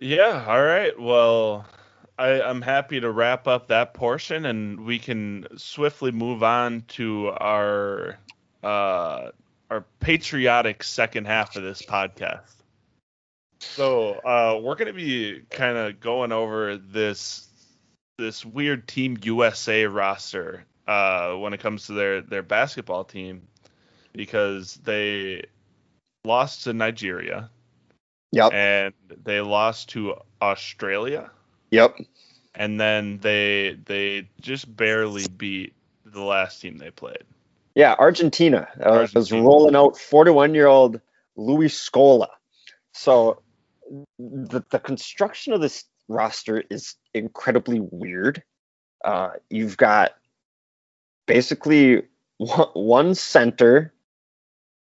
Yeah. 0.00 0.44
All 0.46 0.62
right. 0.62 0.98
Well, 0.98 1.66
I, 2.18 2.40
am 2.40 2.62
happy 2.62 3.00
to 3.00 3.10
wrap 3.10 3.48
up 3.48 3.66
that 3.68 3.94
portion, 3.94 4.46
and 4.46 4.84
we 4.84 5.00
can 5.00 5.46
swiftly 5.56 6.12
move 6.12 6.44
on 6.44 6.84
to 6.88 7.30
our 7.30 8.16
uh, 8.62 9.30
our 9.70 9.84
patriotic 9.98 10.84
second 10.84 11.26
half 11.26 11.56
of 11.56 11.64
this 11.64 11.82
podcast. 11.82 12.62
So 13.58 14.12
uh, 14.24 14.60
we're 14.62 14.76
going 14.76 14.88
to 14.88 14.92
be 14.92 15.42
kind 15.50 15.76
of 15.76 15.98
going 15.98 16.30
over 16.30 16.76
this 16.76 17.48
this 18.22 18.44
weird 18.44 18.86
Team 18.86 19.18
USA 19.24 19.86
roster 19.86 20.64
uh, 20.86 21.32
when 21.34 21.52
it 21.52 21.60
comes 21.60 21.86
to 21.86 21.92
their 21.92 22.22
their 22.22 22.42
basketball 22.42 23.04
team 23.04 23.42
because 24.12 24.74
they 24.84 25.44
lost 26.24 26.64
to 26.64 26.72
Nigeria. 26.72 27.50
Yep. 28.30 28.52
And 28.54 28.94
they 29.24 29.40
lost 29.40 29.90
to 29.90 30.14
Australia. 30.40 31.30
Yep. 31.70 31.96
And 32.54 32.80
then 32.80 33.18
they 33.18 33.76
they 33.84 34.28
just 34.40 34.74
barely 34.74 35.26
beat 35.36 35.74
the 36.06 36.22
last 36.22 36.62
team 36.62 36.78
they 36.78 36.90
played. 36.90 37.24
Yeah, 37.74 37.94
Argentina, 37.98 38.68
uh, 38.80 38.88
Argentina. 38.88 39.18
was 39.18 39.32
rolling 39.32 39.74
out 39.74 39.96
41 39.98 40.54
year 40.54 40.66
old 40.66 41.00
Luis 41.36 41.76
Scola. 41.76 42.28
So 42.92 43.42
the 44.18 44.62
the 44.70 44.78
construction 44.78 45.52
of 45.54 45.60
this 45.60 45.84
roster 46.08 46.62
is 46.70 46.94
incredibly 47.14 47.80
weird. 47.80 48.42
Uh, 49.04 49.30
you've 49.50 49.76
got 49.76 50.12
basically 51.26 52.02
one 52.38 53.14
center 53.14 53.92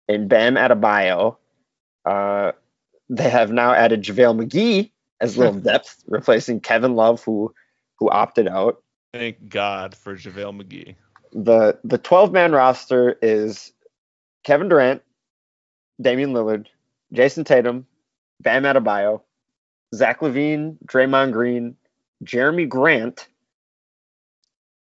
in 0.07 0.28
Bam 0.28 0.55
Adebayo. 0.55 1.38
Uh, 2.05 2.51
they 3.09 3.30
have 3.30 3.51
now 3.51 3.73
added 3.73 4.03
JaVale 4.03 4.45
McGee, 4.45 4.91
as 5.19 5.38
little 5.38 5.59
depth, 5.59 6.03
replacing 6.07 6.59
Kevin 6.59 6.95
Love, 6.95 7.23
who 7.23 7.53
who 7.97 8.09
opted 8.09 8.47
out. 8.47 8.82
Thank 9.13 9.49
God 9.49 9.95
for 9.95 10.15
JaVale 10.15 10.61
McGee. 10.61 10.95
The 11.34 11.80
the 11.84 11.97
12 11.97 12.32
man 12.32 12.51
roster 12.51 13.17
is 13.21 13.73
Kevin 14.43 14.69
Durant, 14.69 15.01
Damian 16.01 16.34
Lillard, 16.34 16.67
Jayson 17.13 17.45
Tatum, 17.45 17.86
Bam 18.41 18.63
Adebayo, 18.63 19.21
Zach 19.93 20.19
LaVine, 20.19 20.78
Draymond 20.86 21.32
Green, 21.32 21.76
Jerami 22.24 22.68
Grant, 22.68 23.28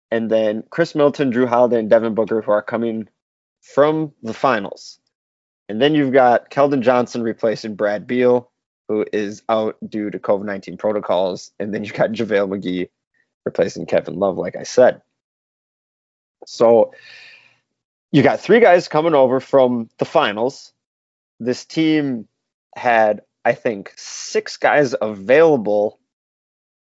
and 0.09 0.30
then 0.30 0.63
Khris 0.69 0.95
Middleton, 0.95 1.32
Jrue 1.32 1.47
Holiday, 1.47 1.80
and 1.80 1.89
Devin 1.89 2.15
Booker, 2.15 2.41
who 2.41 2.51
are 2.51 2.61
coming 2.61 3.07
from 3.61 4.11
the 4.24 4.34
finals. 4.34 4.99
And 5.69 5.82
then 5.82 5.95
you've 5.95 6.11
got 6.11 6.49
Keldon 6.49 6.82
Johnson 6.82 7.24
replacing 7.24 7.76
Brad 7.76 8.05
Beal, 8.05 8.51
who 8.89 9.05
is 9.13 9.41
out 9.47 9.78
due 9.88 10.09
to 10.09 10.19
COVID 10.19 10.43
19 10.43 10.76
protocols. 10.76 11.51
And 11.59 11.74
then 11.74 11.86
you've 11.86 11.93
got 11.93 12.11
JaVale 12.11 12.49
McGee 12.49 12.89
replacing 13.45 13.86
Kevin 13.86 14.15
Love, 14.15 14.38
like 14.38 14.57
I 14.57 14.63
said. 14.63 15.01
So 16.45 16.93
you 18.11 18.22
got 18.22 18.41
three 18.41 18.59
guys 18.59 18.89
coming 18.89 19.13
over 19.13 19.39
from 19.39 19.89
the 19.97 20.03
finals. 20.03 20.74
This 21.39 21.63
team 21.63 22.28
had, 22.76 23.22
I 23.45 23.53
think, 23.53 23.93
six 23.95 24.57
guys 24.57 24.93
available 25.01 26.01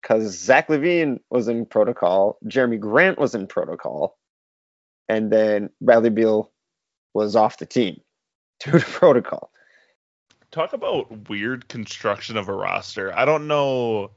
because 0.02 0.38
Zach 0.38 0.68
LaVine 0.68 1.20
was 1.30 1.48
in 1.48 1.64
protocol, 1.64 2.38
Jerami 2.44 2.78
Grant 2.78 3.18
was 3.18 3.34
in 3.34 3.46
protocol, 3.46 4.18
and 5.08 5.30
then 5.30 5.70
Bradley 5.80 6.10
Beal 6.10 6.50
was 7.14 7.36
off 7.36 7.58
the 7.58 7.66
team. 7.66 8.00
due 8.64 8.78
to 8.78 8.84
protocol. 8.84 9.50
Talk 10.50 10.72
about 10.72 11.28
weird 11.28 11.68
construction 11.68 12.36
of 12.36 12.48
a 12.48 12.52
roster. 12.52 13.16
I 13.16 13.24
don't 13.24 13.48
know 13.48 14.10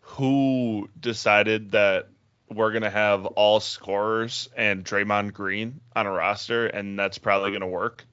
who 0.00 0.88
decided 0.98 1.72
that 1.72 2.08
we're 2.50 2.72
gonna 2.72 2.90
have 2.90 3.26
all 3.26 3.60
scorers 3.60 4.48
and 4.56 4.84
Draymond 4.84 5.34
Green 5.34 5.80
on 5.94 6.06
a 6.06 6.10
roster, 6.10 6.66
and 6.66 6.98
that's 6.98 7.18
probably 7.18 7.52
gonna 7.52 7.68
work. 7.68 8.06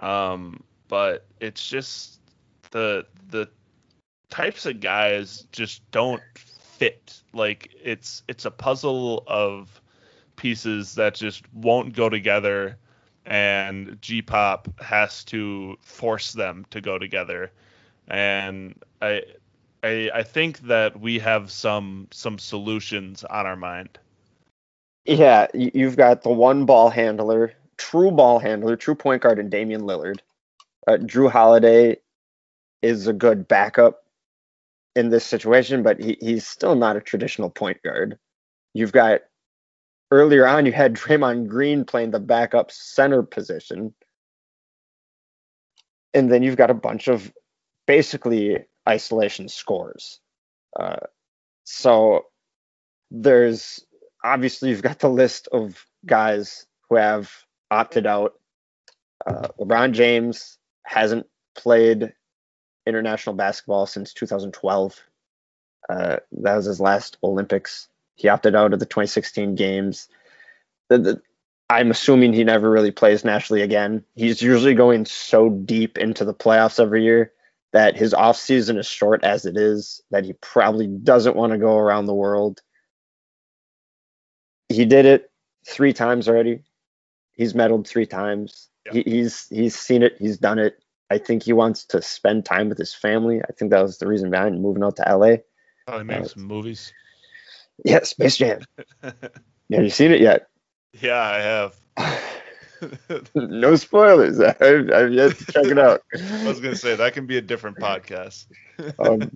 Um, 0.00 0.64
but 0.88 1.26
it's 1.40 1.66
just 1.66 2.20
the 2.72 3.06
the 3.30 3.48
types 4.30 4.66
of 4.66 4.80
guys 4.80 5.46
just 5.52 5.88
don't 5.90 6.22
fit. 6.34 7.20
Like 7.32 7.74
it's 7.82 8.22
it's 8.28 8.44
a 8.44 8.50
puzzle 8.50 9.24
of 9.26 9.80
pieces 10.36 10.94
that 10.94 11.14
just 11.14 11.42
won't 11.52 11.94
go 11.94 12.08
together 12.08 12.78
and 13.26 14.00
G-pop 14.00 14.80
has 14.80 15.22
to 15.24 15.76
force 15.80 16.32
them 16.32 16.64
to 16.70 16.80
go 16.80 16.98
together. 16.98 17.52
And 18.08 18.74
I 19.02 19.22
I 19.82 20.10
I 20.14 20.22
think 20.22 20.60
that 20.60 20.98
we 20.98 21.18
have 21.18 21.50
some 21.50 22.08
some 22.10 22.38
solutions 22.38 23.24
on 23.24 23.46
our 23.46 23.56
mind. 23.56 23.98
Yeah, 25.04 25.46
you've 25.54 25.96
got 25.96 26.22
the 26.22 26.30
one 26.30 26.66
ball 26.66 26.90
handler, 26.90 27.52
true 27.76 28.10
ball 28.10 28.38
handler, 28.38 28.76
true 28.76 28.94
point 28.94 29.22
guard 29.22 29.38
in 29.38 29.48
Damian 29.48 29.82
Lillard. 29.82 30.20
Uh, 30.86 30.98
Jrue 30.98 31.30
Holiday 31.30 31.96
is 32.82 33.06
a 33.06 33.12
good 33.12 33.48
backup 33.48 34.04
in 34.98 35.10
this 35.10 35.24
situation, 35.24 35.84
but 35.84 36.00
he, 36.00 36.18
he's 36.20 36.44
still 36.44 36.74
not 36.74 36.96
a 36.96 37.00
traditional 37.00 37.50
point 37.50 37.80
guard. 37.84 38.18
You've 38.74 38.90
got 38.90 39.20
earlier 40.10 40.44
on, 40.44 40.66
you 40.66 40.72
had 40.72 40.94
Draymond 40.94 41.46
Green 41.46 41.84
playing 41.84 42.10
the 42.10 42.18
backup 42.18 42.72
center 42.72 43.22
position. 43.22 43.94
And 46.12 46.32
then 46.32 46.42
you've 46.42 46.56
got 46.56 46.70
a 46.70 46.74
bunch 46.74 47.06
of 47.06 47.32
basically 47.86 48.58
isolation 48.88 49.48
scores. 49.48 50.18
Uh, 50.78 51.06
so 51.62 52.24
there's 53.12 53.80
obviously 54.24 54.70
you've 54.70 54.82
got 54.82 54.98
the 54.98 55.08
list 55.08 55.48
of 55.52 55.86
guys 56.04 56.66
who 56.90 56.96
have 56.96 57.30
opted 57.70 58.04
out. 58.04 58.32
Uh, 59.24 59.46
LeBron 59.60 59.92
James 59.92 60.58
hasn't 60.84 61.26
played 61.56 62.14
international 62.88 63.36
basketball 63.36 63.86
since 63.86 64.12
2012. 64.12 65.00
Uh, 65.88 66.16
that 66.32 66.56
was 66.56 66.66
his 66.66 66.80
last 66.80 67.16
Olympics. 67.22 67.88
He 68.14 68.28
opted 68.28 68.54
out 68.54 68.72
of 68.72 68.80
the 68.80 68.86
2016 68.86 69.54
games. 69.54 70.08
The, 70.88 70.98
the, 70.98 71.22
I'm 71.70 71.90
assuming 71.90 72.32
he 72.32 72.44
never 72.44 72.70
really 72.70 72.90
plays 72.90 73.24
nationally 73.24 73.62
again. 73.62 74.04
He's 74.16 74.42
usually 74.42 74.74
going 74.74 75.04
so 75.04 75.50
deep 75.50 75.98
into 75.98 76.24
the 76.24 76.34
playoffs 76.34 76.80
every 76.80 77.04
year 77.04 77.32
that 77.72 77.96
his 77.96 78.14
off 78.14 78.36
season 78.36 78.78
is 78.78 78.86
short 78.86 79.22
as 79.22 79.44
it 79.44 79.56
is, 79.56 80.02
that 80.10 80.24
he 80.24 80.32
probably 80.34 80.86
doesn't 80.86 81.36
want 81.36 81.52
to 81.52 81.58
go 81.58 81.76
around 81.76 82.06
the 82.06 82.14
world. 82.14 82.60
He 84.68 84.84
did 84.84 85.04
it 85.04 85.30
three 85.66 85.92
times 85.92 86.28
already. 86.28 86.62
He's 87.32 87.52
medaled 87.52 87.86
three 87.86 88.06
times. 88.06 88.68
Yeah. 88.86 88.94
He, 88.94 89.02
he's 89.02 89.48
he's 89.48 89.78
seen 89.78 90.02
it. 90.02 90.16
He's 90.18 90.38
done 90.38 90.58
it. 90.58 90.82
I 91.10 91.18
think 91.18 91.42
he 91.42 91.52
wants 91.52 91.84
to 91.86 92.02
spend 92.02 92.44
time 92.44 92.68
with 92.68 92.78
his 92.78 92.94
family. 92.94 93.40
I 93.40 93.52
think 93.52 93.70
that 93.70 93.82
was 93.82 93.98
the 93.98 94.06
reason 94.06 94.30
behind 94.30 94.60
moving 94.60 94.84
out 94.84 94.96
to 94.96 95.02
LA. 95.02 95.36
Probably 95.86 96.04
make 96.04 96.20
uh, 96.20 96.28
some 96.28 96.44
movies. 96.44 96.92
Yeah, 97.84 98.02
Space 98.02 98.38
Jam. 98.38 98.62
have 99.04 99.14
you 99.70 99.88
seen 99.88 100.10
it 100.10 100.20
yet? 100.20 100.48
Yeah, 101.00 101.20
I 101.20 101.38
have. 101.38 103.24
no 103.36 103.76
spoilers. 103.76 104.40
I've, 104.40 104.90
I've, 104.90 105.12
yet 105.12 105.36
to 105.36 105.52
check 105.52 105.64
it 105.66 105.78
out. 105.78 106.02
I 106.12 106.48
was 106.48 106.58
gonna 106.58 106.74
say 106.74 106.96
that 106.96 107.12
can 107.12 107.26
be 107.26 107.38
a 107.38 107.40
different 107.40 107.78
podcast. 107.78 108.46
um, 108.98 109.30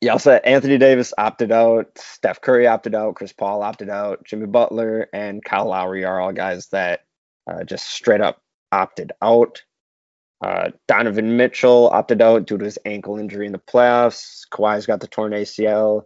yeah, 0.00 0.12
also 0.12 0.32
Anthony 0.32 0.78
Davis 0.78 1.12
opted 1.18 1.50
out, 1.50 1.98
Steph 1.98 2.40
Curry 2.40 2.68
opted 2.68 2.94
out, 2.94 3.16
Chris 3.16 3.32
Paul 3.32 3.62
opted 3.62 3.90
out, 3.90 4.24
Jimmy 4.24 4.46
Butler 4.46 5.08
and 5.12 5.44
Kyle 5.44 5.66
Lowry 5.66 6.04
are 6.04 6.20
all 6.20 6.32
guys 6.32 6.68
that 6.68 7.00
uh, 7.50 7.64
just 7.64 7.90
straight 7.90 8.20
up 8.20 8.40
opted 8.70 9.12
out. 9.20 9.62
Uh, 10.40 10.70
Donovan 10.86 11.36
Mitchell 11.36 11.88
opted 11.92 12.22
out 12.22 12.46
due 12.46 12.58
to 12.58 12.64
his 12.64 12.78
ankle 12.84 13.18
injury 13.18 13.46
in 13.46 13.52
the 13.52 13.58
playoffs. 13.58 14.46
Kawhi's 14.50 14.86
got 14.86 15.00
the 15.00 15.08
torn 15.08 15.32
ACL. 15.32 16.04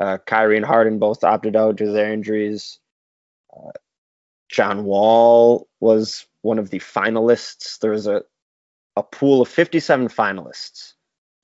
Uh, 0.00 0.18
Kyrie 0.26 0.56
and 0.56 0.66
Harden 0.66 0.98
both 0.98 1.24
opted 1.24 1.56
out 1.56 1.76
due 1.76 1.86
to 1.86 1.92
their 1.92 2.12
injuries. 2.12 2.78
Uh, 3.54 3.72
John 4.48 4.84
Wall 4.84 5.68
was 5.80 6.26
one 6.42 6.58
of 6.58 6.70
the 6.70 6.78
finalists. 6.78 7.78
There 7.78 7.90
was 7.90 8.06
a, 8.06 8.22
a 8.96 9.02
pool 9.02 9.42
of 9.42 9.48
57 9.48 10.08
finalists 10.08 10.92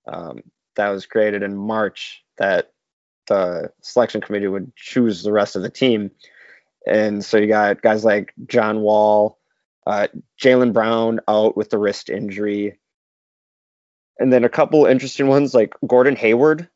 um, 0.06 0.42
that 0.76 0.88
was 0.88 1.06
created 1.06 1.42
in 1.42 1.56
March 1.56 2.22
that 2.38 2.72
the 3.26 3.70
selection 3.82 4.20
committee 4.20 4.46
would 4.46 4.74
choose 4.76 5.22
the 5.22 5.32
rest 5.32 5.56
of 5.56 5.62
the 5.62 5.70
team. 5.70 6.10
And 6.86 7.24
so 7.24 7.36
you 7.36 7.46
got 7.46 7.82
guys 7.82 8.04
like 8.04 8.34
John 8.46 8.80
Wall, 8.80 9.38
uh, 9.86 10.08
Jaylen 10.40 10.72
Brown 10.72 11.20
out 11.28 11.56
with 11.56 11.70
the 11.70 11.78
wrist 11.78 12.10
injury. 12.10 12.78
And 14.18 14.32
then 14.32 14.44
a 14.44 14.48
couple 14.48 14.86
interesting 14.86 15.26
ones 15.26 15.54
like 15.54 15.74
Gordon 15.86 16.16
Hayward 16.16 16.68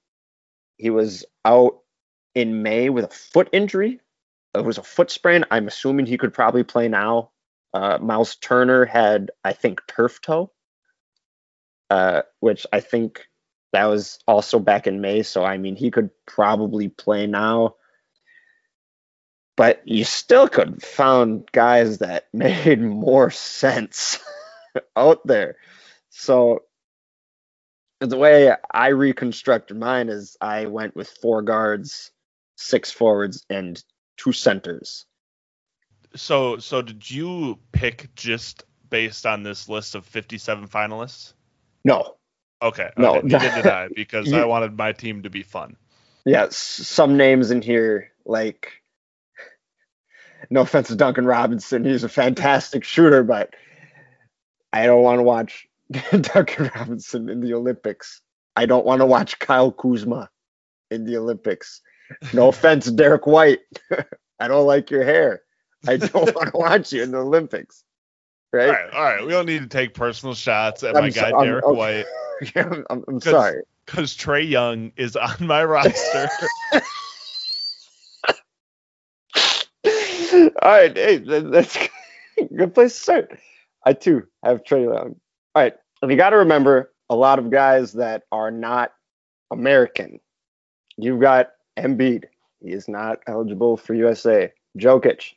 he 0.76 0.90
was 0.90 1.24
out 1.44 1.80
in 2.34 2.62
May 2.62 2.90
with 2.90 3.04
a 3.04 3.08
foot 3.08 3.48
injury. 3.52 4.00
It 4.54 4.64
was 4.64 4.78
a 4.78 4.82
foot 4.82 5.10
sprain. 5.10 5.44
I'm 5.50 5.68
assuming 5.68 6.06
he 6.06 6.18
could 6.18 6.34
probably 6.34 6.64
play 6.64 6.88
now. 6.88 7.30
Uh, 7.74 7.98
Miles 7.98 8.36
Turner 8.36 8.84
had, 8.84 9.30
I 9.44 9.52
think, 9.52 9.80
turf 9.86 10.20
toe, 10.20 10.50
uh, 11.90 12.22
which 12.40 12.66
I 12.72 12.80
think 12.80 13.26
that 13.72 13.86
was 13.86 14.18
also 14.26 14.58
back 14.58 14.86
in 14.86 15.00
May. 15.00 15.22
So, 15.22 15.44
I 15.44 15.58
mean, 15.58 15.76
he 15.76 15.90
could 15.90 16.10
probably 16.26 16.88
play 16.88 17.26
now. 17.26 17.74
But 19.56 19.82
you 19.86 20.04
still 20.04 20.48
could 20.48 20.68
have 20.68 20.82
found 20.82 21.50
guys 21.50 21.98
that 21.98 22.26
made 22.32 22.80
more 22.80 23.30
sense 23.30 24.18
out 24.96 25.26
there. 25.26 25.56
So 26.10 26.62
the 28.00 28.16
way 28.16 28.54
I 28.72 28.88
reconstructed 28.88 29.76
mine 29.76 30.08
is 30.08 30.36
I 30.40 30.66
went 30.66 30.94
with 30.94 31.08
four 31.08 31.42
guards, 31.42 32.10
six 32.56 32.90
forwards, 32.90 33.44
and 33.48 33.82
two 34.16 34.32
centers. 34.32 35.06
So, 36.14 36.58
so 36.58 36.82
did 36.82 37.10
you 37.10 37.58
pick 37.72 38.14
just 38.14 38.64
based 38.90 39.26
on 39.26 39.42
this 39.42 39.68
list 39.68 39.94
of 39.94 40.06
57 40.06 40.68
finalists? 40.68 41.32
No. 41.84 42.16
Okay. 42.62 42.90
No. 42.96 43.16
Okay. 43.16 43.26
Neither 43.28 43.62
did 43.62 43.66
I 43.66 43.88
because 43.94 44.28
you, 44.30 44.38
I 44.38 44.44
wanted 44.44 44.76
my 44.76 44.92
team 44.92 45.22
to 45.22 45.30
be 45.30 45.42
fun. 45.42 45.76
Yeah, 46.24 46.48
some 46.50 47.16
names 47.16 47.50
in 47.50 47.62
here 47.62 48.10
like. 48.24 48.82
No 50.50 50.60
offense 50.60 50.88
to 50.88 50.96
Duncan 50.96 51.26
Robinson, 51.26 51.84
he's 51.84 52.04
a 52.04 52.08
fantastic 52.08 52.84
shooter, 52.84 53.22
but 53.22 53.54
I 54.72 54.86
don't 54.86 55.02
want 55.02 55.18
to 55.18 55.22
watch 55.22 55.66
Duncan 56.20 56.70
Robinson 56.74 57.28
in 57.28 57.40
the 57.40 57.54
Olympics. 57.54 58.20
I 58.56 58.66
don't 58.66 58.86
want 58.86 59.00
to 59.00 59.06
watch 59.06 59.38
Kyle 59.38 59.72
Kuzma 59.72 60.30
in 60.90 61.04
the 61.04 61.16
Olympics. 61.16 61.80
No 62.32 62.48
offense, 62.48 62.90
Derrick 62.90 63.26
White. 63.26 63.60
I 64.40 64.48
don't 64.48 64.66
like 64.66 64.90
your 64.90 65.04
hair. 65.04 65.42
I 65.86 65.96
don't 65.96 66.34
want 66.34 66.52
to 66.52 66.58
watch 66.58 66.92
you 66.92 67.02
in 67.02 67.10
the 67.10 67.18
Olympics. 67.18 67.84
Right? 68.52 68.68
All 68.68 68.72
right, 68.72 68.92
all 68.92 69.02
right. 69.02 69.26
We 69.26 69.32
don't 69.32 69.46
need 69.46 69.62
to 69.62 69.68
take 69.68 69.94
personal 69.94 70.34
shots 70.34 70.82
at 70.82 70.96
I'm 70.96 71.04
my 71.04 71.10
guy 71.10 71.30
so, 71.30 71.44
Derrick 71.44 71.64
okay. 71.64 71.76
White. 71.76 72.06
I'm, 72.56 72.84
I'm, 72.90 73.04
I'm 73.08 73.20
sorry. 73.20 73.62
Because 73.84 74.16
Trae 74.16 74.48
Young 74.48 74.92
is 74.96 75.16
on 75.16 75.46
my 75.46 75.64
roster. 75.64 76.28
All 80.36 80.70
right, 80.70 80.96
hey, 80.96 81.18
that's 81.18 81.76
a 82.38 82.44
good 82.44 82.74
place 82.74 82.94
to 82.94 83.00
start. 83.00 83.38
I 83.84 83.92
too 83.92 84.26
have 84.42 84.64
Trae 84.64 84.84
Young 84.84 85.16
all 85.56 85.62
right. 85.62 85.74
And 86.02 86.10
you 86.10 86.18
got 86.18 86.30
to 86.30 86.36
remember 86.36 86.92
a 87.08 87.16
lot 87.16 87.38
of 87.38 87.50
guys 87.50 87.94
that 87.94 88.24
are 88.30 88.50
not 88.50 88.92
American. 89.50 90.20
You've 90.98 91.20
got 91.20 91.48
Embiid. 91.78 92.24
He 92.60 92.72
is 92.72 92.88
not 92.88 93.20
eligible 93.26 93.78
for 93.78 93.94
USA. 93.94 94.52
Jokic, 94.78 95.32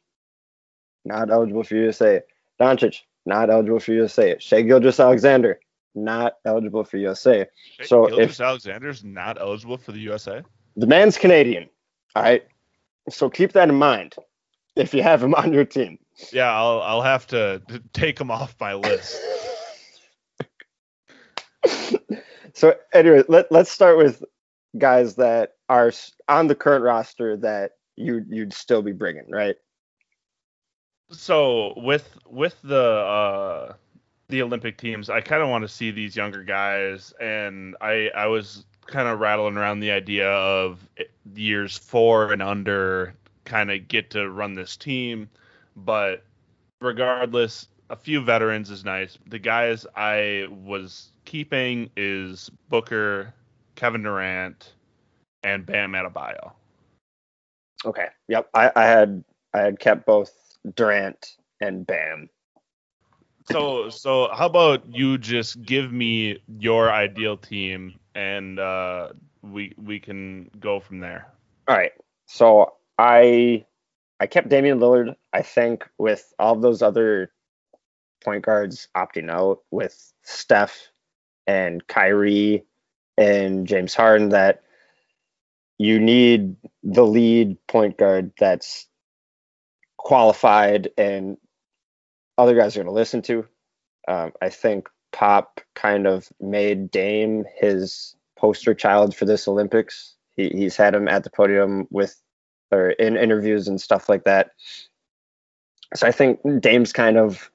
not 1.05 1.31
eligible 1.31 1.63
for 1.63 1.75
USA. 1.75 2.21
Doncic, 2.59 2.99
not 3.25 3.49
eligible 3.49 3.79
for 3.79 3.93
USA. 3.93 4.35
Shai 4.39 4.63
Gilgeous-Alexander, 4.63 5.61
not 5.95 6.33
eligible 6.43 6.83
for 6.83 6.97
USA. 6.97 7.45
Shai 7.77 7.85
so 7.85 8.07
Gilgis 8.07 8.45
Alexander's 8.45 9.05
not 9.05 9.39
eligible 9.39 9.77
for 9.77 9.93
the 9.93 9.99
USA. 9.99 10.43
The 10.75 10.87
man's 10.87 11.17
Canadian. 11.17 11.69
All 12.13 12.23
right. 12.23 12.45
So 13.09 13.29
keep 13.29 13.53
that 13.53 13.69
in 13.69 13.75
mind 13.75 14.15
if 14.79 14.93
you 14.93 15.03
have 15.03 15.21
him 15.21 15.35
on 15.35 15.53
your 15.53 15.65
team. 15.65 15.99
Yeah, 16.31 16.51
I'll 16.51 16.81
I'll 16.81 17.01
have 17.01 17.27
to 17.27 17.61
take 17.93 18.19
him 18.19 18.31
off 18.31 18.55
my 18.59 18.73
list. 18.73 19.19
so 22.53 22.73
anyway, 22.93 23.23
let, 23.27 23.51
let's 23.51 23.71
start 23.71 23.97
with 23.97 24.23
guys 24.77 25.15
that 25.15 25.53
are 25.67 25.91
on 26.27 26.47
the 26.47 26.55
current 26.55 26.83
roster 26.83 27.37
that 27.37 27.71
you 27.95 28.25
you'd 28.29 28.53
still 28.53 28.81
be 28.81 28.91
bringing, 28.91 29.29
right? 29.29 29.55
So 31.11 31.73
with 31.77 32.17
with 32.27 32.55
the 32.63 32.83
uh, 32.83 33.73
the 34.29 34.41
Olympic 34.41 34.77
teams, 34.77 35.09
I 35.09 35.21
kind 35.21 35.41
of 35.41 35.49
want 35.49 35.63
to 35.63 35.67
see 35.67 35.91
these 35.91 36.15
younger 36.15 36.43
guys, 36.43 37.13
and 37.19 37.75
I 37.81 38.09
I 38.15 38.27
was 38.27 38.65
kind 38.87 39.07
of 39.07 39.19
rattling 39.19 39.57
around 39.57 39.79
the 39.79 39.91
idea 39.91 40.29
of 40.29 40.79
years 41.35 41.77
four 41.77 42.31
and 42.33 42.41
under 42.41 43.13
kind 43.49 43.71
of 43.71 43.87
get 43.87 44.11
to 44.11 44.29
run 44.29 44.53
this 44.53 44.77
team, 44.77 45.29
but 45.75 46.23
regardless, 46.79 47.67
a 47.89 47.95
few 47.95 48.21
veterans 48.21 48.69
is 48.69 48.85
nice. 48.85 49.17
The 49.27 49.39
guys 49.39 49.85
I 49.95 50.47
was 50.49 51.11
keeping 51.25 51.89
is 51.97 52.49
Booker, 52.69 53.33
Kevin 53.75 54.03
Durant, 54.03 54.73
and 55.43 55.65
Bam 55.65 55.93
Adebayo. 55.93 56.51
Okay. 57.83 58.07
Yep. 58.27 58.49
I, 58.53 58.71
I 58.75 58.85
had 58.85 59.23
I 59.53 59.61
had 59.61 59.79
kept 59.79 60.05
both 60.05 60.31
Durant 60.75 61.37
and 61.59 61.85
Bam. 61.87 62.29
So 63.51 63.89
so 63.89 64.29
how 64.31 64.45
about 64.45 64.83
you 64.93 65.17
just 65.17 65.61
give 65.63 65.91
me 65.91 66.43
your 66.59 66.91
ideal 66.91 67.35
team 67.35 67.99
and 68.13 68.59
uh, 68.59 69.09
we 69.41 69.73
we 69.77 69.99
can 69.99 70.51
go 70.59 70.79
from 70.79 70.99
there. 70.99 71.31
All 71.67 71.75
right. 71.75 71.93
So 72.27 72.73
I 72.99 73.65
I 74.19 74.27
kept 74.27 74.49
Damian 74.49 74.79
Lillard. 74.79 75.15
I 75.31 75.41
think 75.41 75.85
with 75.97 76.33
all 76.37 76.57
those 76.57 76.81
other 76.81 77.31
point 78.23 78.43
guards 78.43 78.89
opting 78.95 79.31
out, 79.31 79.59
with 79.71 80.13
Steph 80.23 80.89
and 81.47 81.87
Kyrie 81.87 82.65
and 83.17 83.65
James 83.65 83.95
Harden, 83.95 84.29
that 84.29 84.63
you 85.77 85.97
need 85.97 86.57
the 86.83 87.05
lead 87.05 87.57
point 87.67 87.97
guard 87.97 88.33
that's 88.37 88.85
qualified 89.97 90.89
and 90.97 91.37
other 92.37 92.55
guys 92.55 92.75
are 92.75 92.83
going 92.83 92.93
to 92.93 92.99
listen 92.99 93.21
to. 93.21 93.45
Um, 94.09 94.33
I 94.41 94.49
think 94.49 94.89
Pop 95.13 95.61
kind 95.73 96.05
of 96.05 96.27
made 96.41 96.91
Dame 96.91 97.45
his 97.55 98.15
poster 98.37 98.73
child 98.73 99.15
for 99.15 99.23
this 99.23 99.47
Olympics. 99.47 100.15
He, 100.35 100.49
he's 100.49 100.75
had 100.75 100.93
him 100.93 101.07
at 101.07 101.23
the 101.23 101.29
podium 101.29 101.87
with 101.89 102.21
or 102.71 102.91
in 102.91 103.17
interviews 103.17 103.67
and 103.67 103.79
stuff 103.79 104.09
like 104.09 104.23
that. 104.25 104.51
So 105.95 106.07
I 106.07 106.11
think 106.11 106.39
Dame's 106.59 106.93
kind 106.93 107.17
of 107.17 107.49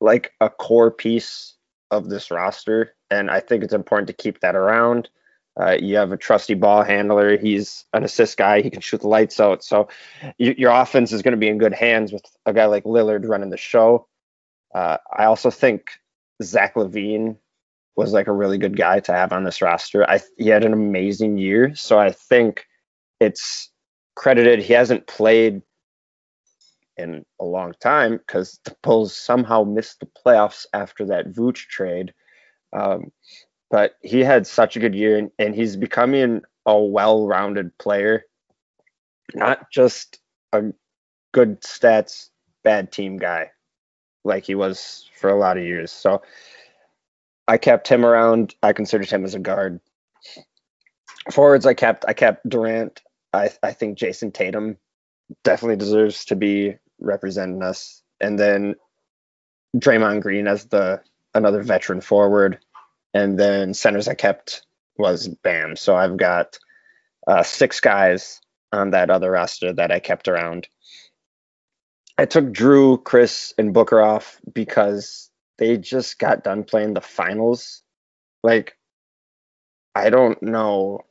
like 0.00 0.32
a 0.40 0.48
core 0.48 0.90
piece 0.90 1.54
of 1.90 2.08
this 2.08 2.30
roster, 2.30 2.94
and 3.10 3.30
I 3.30 3.40
think 3.40 3.64
it's 3.64 3.74
important 3.74 4.08
to 4.08 4.12
keep 4.12 4.40
that 4.40 4.54
around. 4.54 5.08
Uh, 5.58 5.76
you 5.80 5.96
have 5.96 6.12
a 6.12 6.18
trusty 6.18 6.54
ball 6.54 6.82
handler. 6.82 7.38
He's 7.38 7.86
an 7.94 8.04
assist 8.04 8.36
guy. 8.36 8.60
He 8.60 8.70
can 8.70 8.82
shoot 8.82 9.00
the 9.00 9.08
lights 9.08 9.40
out. 9.40 9.64
So 9.64 9.88
you, 10.36 10.54
your 10.58 10.70
offense 10.70 11.12
is 11.12 11.22
going 11.22 11.32
to 11.32 11.38
be 11.38 11.48
in 11.48 11.56
good 11.56 11.72
hands 11.72 12.12
with 12.12 12.24
a 12.44 12.52
guy 12.52 12.66
like 12.66 12.84
Lillard 12.84 13.26
running 13.26 13.48
the 13.48 13.56
show. 13.56 14.06
Uh, 14.74 14.98
I 15.10 15.24
also 15.24 15.50
think 15.50 15.92
Zach 16.42 16.74
LaVine 16.74 17.38
was 17.96 18.12
like 18.12 18.26
a 18.26 18.32
really 18.32 18.58
good 18.58 18.76
guy 18.76 19.00
to 19.00 19.12
have 19.12 19.32
on 19.32 19.44
this 19.44 19.62
roster. 19.62 20.08
I 20.08 20.20
he 20.36 20.48
had 20.48 20.64
an 20.64 20.74
amazing 20.74 21.38
year, 21.38 21.74
so 21.74 21.98
I 21.98 22.12
think 22.12 22.66
it's 23.18 23.70
credited. 24.16 24.58
He 24.58 24.72
hasn't 24.72 25.06
played 25.06 25.62
in 26.96 27.24
a 27.40 27.44
long 27.44 27.74
time 27.80 28.16
because 28.16 28.58
the 28.64 28.74
Bulls 28.82 29.14
somehow 29.14 29.62
missed 29.62 30.00
the 30.00 30.06
playoffs 30.06 30.66
after 30.72 31.04
that 31.06 31.32
Vooch 31.32 31.68
trade. 31.68 32.12
Um, 32.72 33.12
but 33.70 33.96
he 34.02 34.20
had 34.20 34.46
such 34.46 34.76
a 34.76 34.80
good 34.80 34.94
year, 34.94 35.18
and, 35.18 35.30
and 35.38 35.54
he's 35.54 35.76
becoming 35.76 36.42
a 36.64 36.78
well-rounded 36.78 37.76
player, 37.78 38.24
not 39.34 39.70
just 39.70 40.18
a 40.52 40.64
good 41.32 41.60
stats, 41.62 42.30
bad 42.64 42.90
team 42.90 43.16
guy 43.16 43.50
like 44.26 44.44
he 44.44 44.54
was 44.54 45.08
for 45.14 45.30
a 45.30 45.38
lot 45.38 45.56
of 45.56 45.64
years. 45.64 45.92
So 45.92 46.20
I 47.48 47.58
kept 47.58 47.88
him 47.88 48.04
around. 48.04 48.54
I 48.62 48.72
considered 48.72 49.08
him 49.08 49.24
as 49.24 49.34
a 49.34 49.38
guard. 49.38 49.80
Forwards, 51.30 51.64
I 51.64 51.74
kept 51.74 52.04
I 52.08 52.12
kept 52.12 52.48
Durant. 52.48 53.00
I 53.32 53.50
I 53.62 53.72
think 53.72 53.98
Jayson 53.98 54.32
Tatum 54.32 54.76
definitely 55.44 55.76
deserves 55.76 56.24
to 56.26 56.36
be 56.36 56.76
representing 57.00 57.62
us. 57.62 58.02
And 58.20 58.38
then 58.38 58.76
Draymond 59.76 60.22
Green 60.22 60.46
as 60.46 60.66
the 60.66 61.00
another 61.34 61.62
veteran 61.62 62.00
forward. 62.00 62.58
And 63.12 63.38
then 63.38 63.74
centers 63.74 64.08
I 64.08 64.14
kept 64.14 64.66
was 64.98 65.28
Bam. 65.28 65.76
So 65.76 65.96
I've 65.96 66.16
got 66.16 66.58
uh, 67.26 67.42
six 67.42 67.80
guys 67.80 68.40
on 68.72 68.90
that 68.90 69.10
other 69.10 69.30
roster 69.30 69.72
that 69.72 69.90
I 69.90 70.00
kept 70.00 70.28
around. 70.28 70.68
I 72.18 72.24
took 72.24 72.46
Jrue, 72.46 73.02
Khris, 73.02 73.52
and 73.58 73.74
Booker 73.74 74.00
off 74.00 74.40
because 74.52 75.30
they 75.58 75.76
just 75.76 76.18
got 76.18 76.44
done 76.44 76.64
playing 76.64 76.94
the 76.94 77.00
finals. 77.00 77.82
Like, 78.42 78.78
I 79.94 80.10
don't 80.10 80.42
know 80.42 81.05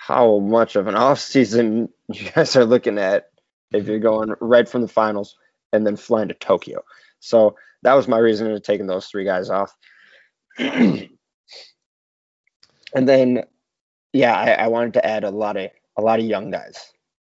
how 0.00 0.38
much 0.38 0.76
of 0.76 0.86
an 0.86 0.94
off 0.96 1.20
season 1.20 1.90
you 2.08 2.30
guys 2.30 2.56
are 2.56 2.64
looking 2.64 2.98
at 2.98 3.28
if 3.70 3.86
you're 3.86 3.98
going 3.98 4.34
right 4.40 4.68
from 4.68 4.80
the 4.82 4.88
finals 4.88 5.36
and 5.72 5.86
then 5.86 5.96
flying 5.96 6.28
to 6.28 6.34
Tokyo. 6.34 6.82
So 7.20 7.54
that 7.82 7.94
was 7.94 8.08
my 8.08 8.18
reason 8.18 8.48
for 8.48 8.58
taking 8.58 8.86
those 8.86 9.06
three 9.06 9.24
guys 9.24 9.50
off. 9.50 9.76
and 10.58 11.08
then, 12.94 13.44
yeah, 14.12 14.34
I, 14.34 14.50
I 14.52 14.66
wanted 14.68 14.94
to 14.94 15.06
add 15.06 15.24
a 15.24 15.30
lot 15.30 15.56
of 15.56 15.70
a 15.96 16.02
lot 16.02 16.18
of 16.18 16.24
young 16.24 16.50
guys 16.50 16.92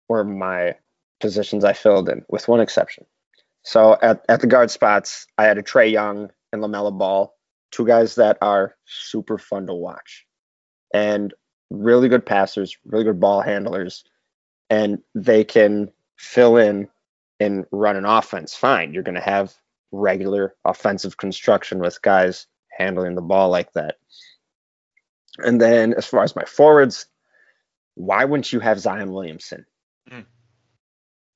were 0.10 0.24
my 0.24 0.76
positions 1.20 1.64
I 1.64 1.74
filled 1.74 2.10
in, 2.10 2.26
with 2.30 2.48
one 2.48 2.62
exception. 2.62 3.06
So 3.64 3.98
at, 4.02 4.26
at 4.28 4.42
the 4.42 4.48
guard 4.48 4.72
spots, 4.72 5.28
I 5.38 5.44
had 5.46 5.58
a 5.58 5.64
Trae 5.64 5.92
Young 5.92 6.32
and 6.52 6.64
LaMelo 6.64 6.98
Ball, 6.98 7.34
two 7.72 7.86
guys 7.86 8.16
that 8.16 8.38
are 8.42 8.76
super 8.86 9.38
fun 9.38 9.68
to 9.68 9.74
watch 9.74 10.26
and 10.94 11.34
really 11.70 12.10
good 12.10 12.26
passers, 12.26 12.78
really 12.86 13.04
good 13.04 13.20
ball 13.20 13.42
handlers, 13.42 14.04
and 14.70 15.02
they 15.14 15.44
can 15.44 15.92
fill 16.18 16.58
in 16.58 16.88
and 17.40 17.66
run 17.72 17.96
an 17.96 18.06
offense 18.06 18.56
fine. 18.56 18.94
You're 18.94 19.04
going 19.04 19.16
to 19.16 19.22
have 19.22 19.54
regular 19.92 20.56
offensive 20.64 21.18
construction 21.18 21.80
with 21.80 22.02
guys 22.02 22.48
handling 22.70 23.16
the 23.16 23.22
ball 23.22 23.50
like 23.50 23.74
that. 23.74 23.98
And 25.38 25.60
then 25.60 25.94
as 25.94 26.06
far 26.06 26.24
as 26.24 26.36
my 26.36 26.46
forwards, 26.46 27.08
why 27.96 28.26
wouldn't 28.26 28.54
you 28.54 28.60
have 28.60 28.80
Zion 28.80 29.12
Williamson? 29.12 29.66
Mm 30.10 30.26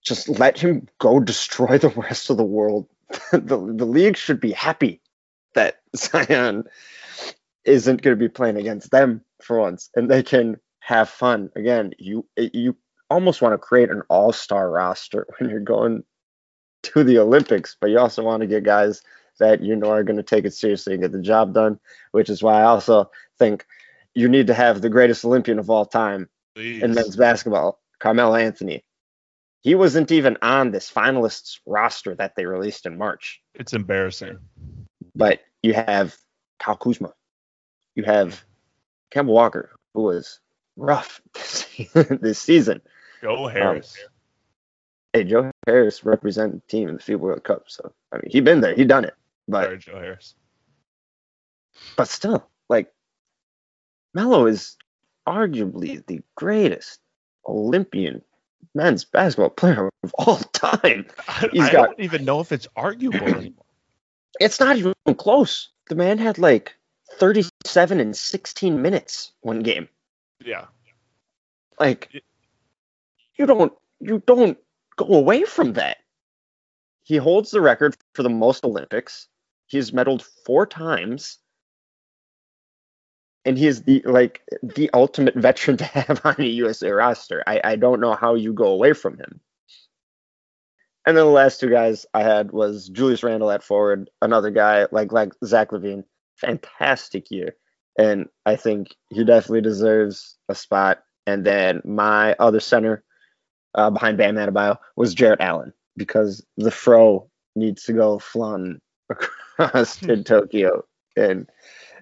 just 0.04 0.30
let 0.30 0.58
him 0.58 0.88
go 0.98 1.20
destroy 1.20 1.78
the 1.78 1.90
rest 1.90 2.30
of 2.30 2.38
the 2.38 2.44
world. 2.44 2.88
the, 3.32 3.40
the 3.40 3.86
league 3.86 4.18
should 4.18 4.40
be 4.40 4.52
happy 4.52 5.02
that 5.56 5.82
Zion 5.96 6.66
isn't 7.70 8.02
going 8.02 8.18
to 8.18 8.20
be 8.20 8.30
playing 8.30 8.58
against 8.58 8.92
them 8.92 9.24
for 9.42 9.60
once, 9.60 9.90
and 9.96 10.10
they 10.10 10.24
can 10.24 10.58
have 10.80 11.10
fun. 11.10 11.50
Again, 11.56 11.94
you 11.98 12.26
you 12.38 12.76
almost 13.10 13.42
want 13.42 13.54
to 13.54 13.58
create 13.58 13.90
an 13.90 14.04
all-star 14.10 14.70
roster 14.70 15.26
when 15.38 15.50
you're 15.50 15.60
going 15.60 16.04
to 16.84 17.04
the 17.04 17.20
Olympics, 17.20 17.76
but 17.80 17.90
you 17.90 18.00
also 18.00 18.24
want 18.24 18.42
to 18.42 18.48
get 18.48 18.64
guys 18.64 19.02
that 19.40 19.62
you 19.62 19.76
know 19.76 19.92
are 19.92 20.04
going 20.04 20.18
to 20.18 20.24
take 20.24 20.46
it 20.46 20.54
seriously 20.54 20.94
and 20.94 21.02
get 21.02 21.12
the 21.12 21.22
job 21.22 21.54
done. 21.54 21.80
Which 22.12 22.30
is 22.30 22.44
why 22.44 22.62
I 22.62 22.66
also 22.66 23.12
think 23.38 23.66
you 24.14 24.28
need 24.28 24.48
to 24.48 24.54
have 24.54 24.82
the 24.82 24.90
greatest 24.90 25.24
Olympian 25.24 25.60
of 25.60 25.70
all 25.70 25.86
time 25.86 26.30
Please. 26.56 26.84
in 26.84 26.94
men's 26.94 27.16
basketball, 27.16 27.80
Carmelo 28.00 28.36
Anthony 28.36 28.84
he 29.62 29.76
wasn't 29.76 30.12
even 30.12 30.38
on 30.42 30.72
this 30.72 30.90
finalists 30.90 31.60
roster 31.66 32.16
that 32.16 32.36
they 32.36 32.46
released 32.46 32.86
in 32.86 32.98
March. 32.98 33.42
It's 33.56 33.74
embarrassing. 33.74 34.40
But 35.16 35.42
you 35.62 35.74
have 35.74 36.16
Kyle 36.60 36.78
Kuzma. 36.78 37.14
You 38.00 38.06
have 38.06 38.46
Kemba 39.14 39.26
Walker, 39.26 39.72
who 39.94 40.04
was 40.04 40.40
rough 40.78 41.20
this 41.94 42.40
season. 42.40 42.82
Joe 43.22 43.48
um, 43.48 43.52
Harris. 43.52 43.98
Um, 44.02 44.12
hey, 45.12 45.24
Joe 45.26 45.52
Harris 45.68 46.06
represent 46.06 46.54
the 46.54 46.62
team 46.72 46.88
in 46.88 46.96
the 46.96 47.02
FIBA 47.02 47.20
World 47.20 47.44
Cup. 47.44 47.66
So 47.68 47.92
I 48.14 48.16
mean, 48.16 48.32
he 48.32 48.40
been 48.40 48.62
there, 48.62 48.74
he 48.74 48.86
done 48.86 49.04
it. 49.04 49.16
But 49.50 49.66
Sorry, 49.66 49.78
Joe 49.80 50.00
Harris. 50.00 50.36
But 51.98 52.08
still, 52.08 52.48
like 52.70 52.90
Melo 54.14 54.46
is 54.46 54.78
arguably 55.28 56.06
the 56.06 56.22
greatest 56.36 57.02
Olympian 57.46 58.22
men's 58.74 59.04
basketball 59.04 59.50
player 59.50 59.90
of 60.04 60.16
all 60.18 60.38
time. 60.38 61.06
He's 61.52 61.64
I 61.64 61.72
got, 61.74 61.86
don't 61.88 62.00
even 62.00 62.24
know 62.24 62.40
if 62.40 62.54
it's 62.54 62.70
arguable 62.78 63.28
anymore. 63.28 63.66
It's 64.40 64.62
not 64.62 64.78
even 64.78 64.94
close. 65.18 65.68
The 65.90 65.96
man 65.96 66.18
had 66.18 66.38
like 66.38 66.78
37 67.14 68.00
and 68.00 68.16
16 68.16 68.82
minutes 68.82 69.32
one 69.42 69.60
game. 69.60 69.88
Yeah. 70.44 70.66
Like 71.80 72.24
you 73.36 73.46
don't 73.46 73.74
you 74.00 74.22
don't 74.26 74.58
go 74.96 75.06
away 75.06 75.44
from 75.44 75.74
that. 75.74 75.98
He 77.04 77.18
holds 77.18 77.52
the 77.52 77.62
record 77.62 77.96
for 78.14 78.24
the 78.24 78.30
most 78.30 78.64
Olympics. 78.64 79.28
He's 79.68 79.92
medaled 79.92 80.24
four 80.46 80.66
times 80.66 81.40
and 83.46 83.58
he 83.58 83.68
is 83.68 83.84
the 83.84 84.02
like 84.06 84.42
the 84.62 84.90
ultimate 84.94 85.36
veteran 85.36 85.78
to 85.78 85.84
have 85.86 86.22
on 86.24 86.36
a 86.38 86.44
USA 86.44 86.92
roster. 86.92 87.44
I, 87.48 87.62
I 87.64 87.76
don't 87.76 88.02
know 88.02 88.14
how 88.14 88.36
you 88.36 88.54
go 88.54 88.68
away 88.68 88.94
from 88.94 89.18
him. 89.18 89.40
And 91.06 91.18
then 91.18 91.26
the 91.26 91.32
last 91.32 91.60
two 91.60 91.70
guys 91.70 92.06
I 92.14 92.22
had 92.24 92.52
was 92.52 92.90
Julius 92.90 93.24
Randle 93.24 93.50
at 93.50 93.64
forward, 93.64 94.10
another 94.22 94.52
guy 94.52 94.88
like 94.92 95.12
like 95.12 95.34
Zach 95.44 95.72
LaVine, 95.72 96.04
fantastic 96.40 97.32
year, 97.32 97.56
and 97.98 98.28
I 98.46 98.56
think 98.56 98.96
he 99.10 99.24
definitely 99.24 99.62
deserves 99.62 100.38
a 100.48 100.56
spot. 100.56 101.04
And 101.28 101.46
then 101.46 101.82
my 101.86 102.34
other 102.40 102.60
center 102.60 103.04
uh, 103.76 103.90
behind 103.90 104.18
Bam 104.18 104.36
Adebayo 104.36 104.78
was 104.96 105.14
Jarrett 105.14 105.42
Allen 105.42 105.74
because 105.96 106.46
the 106.58 106.72
fro 106.72 107.30
needs 107.56 107.84
to 107.84 107.94
go 107.94 108.20
flung 108.20 108.80
across 109.10 110.02
in 110.02 110.24
Tokyo, 110.24 110.86
and 111.16 111.50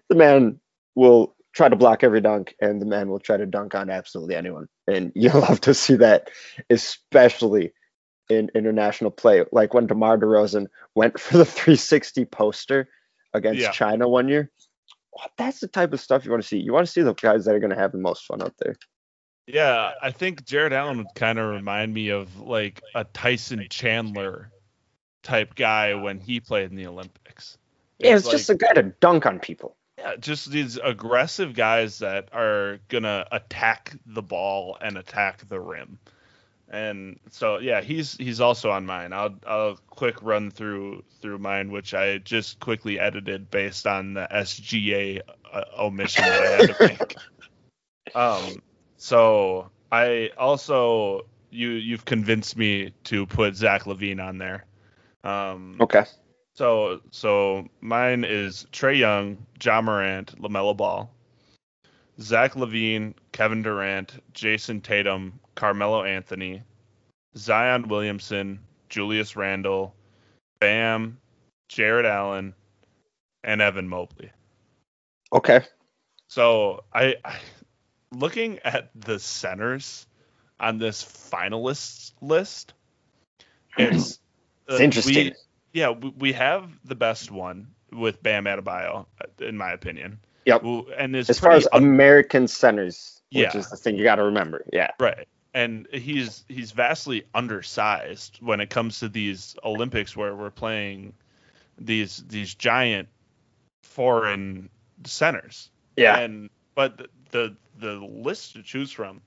the 0.10 0.16
man 0.16 0.60
will 0.96 1.36
try 1.54 1.68
to 1.68 1.76
block 1.76 2.04
every 2.04 2.22
dunk, 2.22 2.56
and 2.62 2.82
the 2.82 2.86
man 2.86 3.10
will 3.10 3.20
try 3.20 3.36
to 3.36 3.46
dunk 3.46 3.74
on 3.76 3.90
absolutely 3.90 4.36
anyone. 4.36 4.68
And 4.88 5.12
you'll 5.16 5.42
love 5.42 5.62
to 5.62 5.74
see 5.74 5.96
that, 5.96 6.30
especially 6.70 7.74
in 8.30 8.52
international 8.54 9.12
play. 9.12 9.44
Like 9.52 9.74
when 9.74 9.88
DeMar 9.88 10.18
DeRozan 10.18 10.68
went 10.96 11.20
for 11.20 11.38
the 11.38 11.46
360 11.46 12.26
poster 12.26 12.90
against 13.38 13.62
Yeah. 13.62 13.72
China 13.72 14.08
one 14.08 14.28
year. 14.28 14.52
That's 15.38 15.60
the 15.60 15.68
type 15.68 15.94
of 15.94 16.00
stuff 16.00 16.26
you 16.26 16.32
want 16.32 16.44
to 16.44 16.48
see. 16.48 16.60
You 16.60 16.74
want 16.74 16.86
to 16.86 16.92
see 16.92 17.02
the 17.02 17.14
guys 17.14 17.46
that 17.46 17.56
are 17.56 17.60
going 17.60 17.72
to 17.72 17.78
have 17.78 17.92
the 17.92 17.98
most 17.98 18.26
fun 18.26 18.42
out 18.42 18.54
there. 18.60 18.76
Yeah, 19.48 19.94
I 20.02 20.12
think 20.12 20.44
Jarrett 20.44 20.74
Allen 20.74 20.98
would 20.98 21.16
kind 21.16 21.40
of 21.40 21.50
remind 21.50 21.94
me 21.94 22.10
of 22.10 22.40
like 22.40 22.82
a 22.94 23.06
Tyson 23.06 23.66
Chandler 23.70 24.52
type 25.24 25.56
guy 25.56 25.96
when 25.96 26.20
he 26.20 26.42
played 26.42 26.70
in 26.70 26.76
the 26.76 26.88
Olympics. 26.88 27.58
Yeah, 27.98 28.18
it's 28.18 28.28
just 28.28 28.50
a 28.50 28.56
guy 28.56 28.74
to 28.74 28.84
dunk 28.84 29.26
on 29.26 29.40
people. 29.40 29.78
Yeah, 29.98 30.18
just 30.18 30.52
these 30.52 30.78
aggressive 30.78 31.56
guys 31.56 32.00
that 32.00 32.30
are 32.34 32.80
gonna 32.90 33.26
attack 33.32 33.96
the 34.06 34.22
ball 34.22 34.78
and 34.80 34.98
attack 34.98 35.48
the 35.48 35.60
rim. 35.60 35.98
And 36.70 37.20
so 37.32 37.60
yeah, 37.60 37.82
he's 37.82 38.18
he's 38.18 38.42
also 38.42 38.72
on 38.72 38.86
mine. 38.86 39.14
I'll 39.14 39.36
I'll 39.48 39.78
quick 39.90 40.22
run 40.22 40.52
through 40.52 41.04
through 41.22 41.38
mine, 41.38 41.72
which 41.72 41.94
I 41.94 42.18
just 42.18 42.60
quickly 42.60 43.00
edited 43.00 43.50
based 43.50 43.88
on 43.88 44.14
the 44.14 44.28
SGA 44.30 45.22
uh, 45.52 45.64
omission 45.80 46.26
that 46.26 46.42
I 46.42 46.58
had 46.58 46.76
to 46.76 46.88
make. 46.88 47.18
um, 48.16 48.62
so 48.98 49.70
I 49.92 50.32
also 50.38 51.26
you 51.50 51.70
you've 51.70 52.06
convinced 52.06 52.58
me 52.58 52.92
to 53.06 53.26
put 53.26 53.56
Zach 53.56 53.84
LaVine 53.84 54.22
on 54.22 54.38
there. 54.38 54.66
Um, 55.24 55.78
Okay. 55.80 56.04
so 56.54 57.00
so 57.12 57.70
mine 57.80 58.26
is 58.26 58.68
Trae 58.74 58.98
Young, 58.98 59.38
Ja 59.64 59.82
Morant, 59.82 60.38
LaMelo 60.42 60.76
Ball, 60.76 61.10
Zach 62.20 62.56
LaVine, 62.56 63.14
Kevin 63.32 63.62
Durant, 63.62 64.22
Jayson 64.34 64.82
Tatum, 64.82 65.40
Carmelo 65.58 66.04
Anthony, 66.04 66.62
Zion 67.36 67.90
Williamson, 67.90 68.60
Julius 68.88 69.36
Randle, 69.36 69.94
Bam, 70.62 71.18
Jarrett 71.68 72.06
Allen, 72.06 72.54
and 73.44 73.62
Evan 73.62 73.90
Mobley. 73.90 74.32
Okay. 75.34 75.62
So 76.30 76.84
I, 76.94 77.16
I 77.26 77.40
looking 78.14 78.60
at 78.64 78.92
the 78.96 79.20
centers 79.20 80.06
on 80.60 80.78
this 80.78 81.04
finalists 81.04 82.14
list, 82.22 82.74
it's 83.78 84.20
It's 84.68 84.80
uh, 84.80 84.84
interesting. 84.84 85.16
we- 85.26 85.34
yeah, 85.74 85.90
we, 85.90 86.14
we 86.18 86.34
have 86.34 86.70
the 86.86 86.96
best 86.96 87.30
one 87.30 87.68
with 87.92 88.24
Bam 88.24 88.46
Adebayo, 88.46 89.06
in 89.40 89.58
my 89.58 89.72
opinion. 89.72 90.20
Yep. 90.46 90.64
And 90.98 91.16
As 91.16 91.40
far 91.40 91.52
as 91.52 91.68
American 91.74 92.48
centers, 92.48 93.22
which 93.32 93.54
Yeah. 93.54 93.58
is 93.58 93.70
the 93.70 93.76
thing 93.78 93.96
you 93.98 94.04
got 94.04 94.16
to 94.16 94.24
remember. 94.24 94.64
Yeah. 94.72 94.92
right, 95.00 95.28
and 95.58 95.88
he's 95.92 96.46
he's 96.48 96.72
vastly 96.72 97.24
undersized 97.34 98.38
when 98.42 98.62
it 98.62 98.70
comes 98.70 99.00
to 99.00 99.10
these 99.10 99.56
Olympics 99.64 100.16
where 100.16 100.36
we're 100.36 100.52
playing 100.52 101.14
these 101.80 102.24
these 102.28 102.54
giant 102.54 103.10
foreign 103.82 104.70
centers. 105.04 105.72
Yeah. 105.96 106.20
And 106.20 106.52
but 106.76 107.08
the 107.32 107.56
the 107.80 107.94
list 107.94 108.54
to 108.54 108.62
choose 108.62 108.92
from 108.92 109.20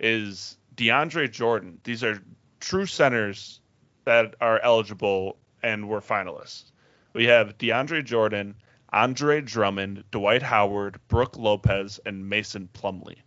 is 0.00 0.56
DeAndre 0.74 1.30
Jordan. 1.30 1.80
These 1.84 2.02
are 2.02 2.18
true 2.60 2.86
centers 2.86 3.60
that 4.06 4.36
are 4.40 4.58
eligible 4.60 5.36
and 5.62 5.86
were 5.86 6.00
finalists. 6.00 6.72
We 7.12 7.26
have 7.26 7.58
DeAndre 7.58 8.06
Jordan, 8.06 8.54
Andre 8.90 9.42
Drummond, 9.42 10.04
Dwight 10.12 10.42
Howard, 10.42 10.98
Brooke 11.08 11.36
Lopez, 11.36 12.00
and 12.06 12.26
Mason 12.26 12.70
Plumlee. 12.72 13.18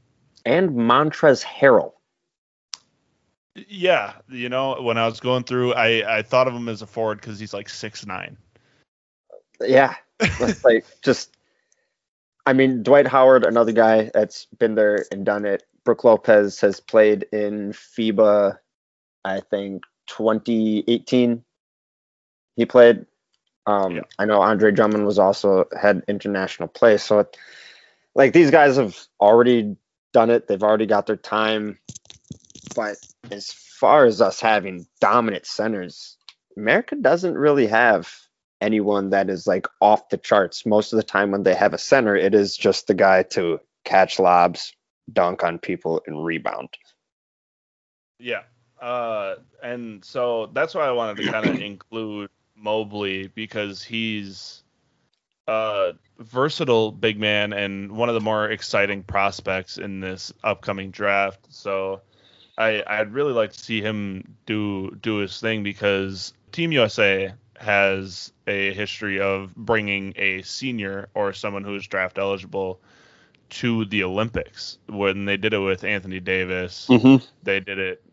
And 0.43 0.71
Montrezl 0.71 1.45
Harrell. 1.45 1.93
Yeah, 3.55 4.13
you 4.29 4.49
know, 4.49 4.81
when 4.81 4.97
I 4.97 5.05
was 5.05 5.19
going 5.19 5.43
through, 5.43 5.73
I 5.73 6.19
I 6.19 6.21
thought 6.21 6.47
of 6.47 6.53
him 6.53 6.69
as 6.69 6.81
a 6.81 6.87
forward 6.87 7.19
because 7.19 7.39
he's 7.39 7.53
like 7.53 7.69
six 7.69 8.05
nine. 8.05 8.37
Yeah. 9.59 9.95
That's 10.19 10.63
like 10.65 10.85
just 11.01 11.35
I 12.45 12.53
mean, 12.53 12.83
Dwight 12.83 13.07
Howard, 13.07 13.45
another 13.45 13.71
guy 13.71 14.09
that's 14.13 14.45
been 14.57 14.75
there 14.75 15.05
and 15.11 15.25
done 15.25 15.45
it. 15.45 15.63
Brooke 15.83 16.03
Lopez 16.03 16.59
has 16.61 16.79
played 16.79 17.25
in 17.31 17.71
FIBA, 17.71 18.57
I 19.25 19.39
think 19.41 19.83
2018. 20.07 21.43
He 22.55 22.65
played. 22.65 23.05
Um, 23.67 23.97
Yeah. 23.97 24.01
I 24.17 24.25
know 24.25 24.41
Andre 24.41 24.71
Drummond 24.71 25.05
was 25.05 25.19
also 25.19 25.65
had 25.79 26.03
international 26.07 26.67
play. 26.67 26.97
So, 26.97 27.19
it, 27.19 27.37
like 28.15 28.33
these 28.33 28.51
guys 28.51 28.77
have 28.77 28.97
already 29.19 29.75
done 30.13 30.29
it. 30.29 30.47
They've 30.47 30.63
already 30.63 30.87
got 30.87 31.05
their 31.05 31.15
time. 31.15 31.77
But 32.75 32.97
as 33.31 33.51
far 33.51 34.05
as 34.05 34.21
us 34.21 34.39
having 34.39 34.85
dominant 34.99 35.45
centers, 35.45 36.17
America 36.57 36.95
doesn't 36.95 37.37
really 37.37 37.67
have 37.67 38.11
anyone 38.59 39.09
that 39.09 39.29
is 39.29 39.47
like 39.47 39.67
off 39.79 40.09
the 40.09 40.17
charts. 40.17 40.65
Most 40.65 40.93
of 40.93 40.97
the 40.97 41.03
time 41.03 41.31
when 41.31 41.43
they 41.43 41.55
have 41.55 41.73
a 41.73 41.79
center, 41.79 42.15
it 42.15 42.35
is 42.35 42.55
just 42.55 42.87
the 42.87 42.93
guy 42.93 43.23
to 43.23 43.59
catch 43.83 44.19
lobs, 44.19 44.73
dunk 45.11 45.43
on 45.43 45.57
people, 45.57 46.01
and 46.05 46.23
rebound. 46.23 46.69
Yeah. 48.19 48.43
Uh, 48.79 49.35
and 49.63 50.03
so 50.05 50.47
that's 50.53 50.75
why 50.75 50.87
I 50.87 50.91
wanted 50.91 51.23
to 51.23 51.31
kind 51.31 51.49
of 51.49 51.61
include 51.61 52.29
Mobley 52.55 53.27
because 53.27 53.83
he's 53.83 54.63
a 55.47 55.93
versatile 56.19 56.91
big 56.91 57.19
man 57.19 57.53
and 57.53 57.91
one 57.91 58.09
of 58.09 58.15
the 58.15 58.21
more 58.21 58.49
exciting 58.49 59.03
prospects 59.03 59.77
in 59.77 59.99
this 59.99 60.31
upcoming 60.43 60.91
draft. 60.91 61.47
So 61.49 62.01
I 62.57 62.83
I'd 62.87 63.13
really 63.13 63.33
like 63.33 63.51
to 63.53 63.59
see 63.59 63.81
him 63.81 64.35
do 64.45 64.95
do 65.01 65.17
his 65.17 65.39
thing 65.39 65.63
because 65.63 66.33
Team 66.51 66.71
USA 66.71 67.33
has 67.57 68.31
a 68.47 68.73
history 68.73 69.19
of 69.21 69.55
bringing 69.55 70.13
a 70.17 70.41
senior 70.43 71.09
or 71.13 71.33
someone 71.33 71.63
who 71.63 71.75
is 71.75 71.87
draft 71.87 72.17
eligible 72.17 72.79
to 73.49 73.85
the 73.85 74.03
Olympics. 74.03 74.77
When 74.87 75.25
they 75.25 75.37
did 75.37 75.53
it 75.53 75.59
with 75.59 75.83
Anthony 75.83 76.19
Davis, 76.19 76.91
Mm-hmm. 76.91 77.23
they 77.43 77.59
did 77.59 77.79
it 77.79 78.03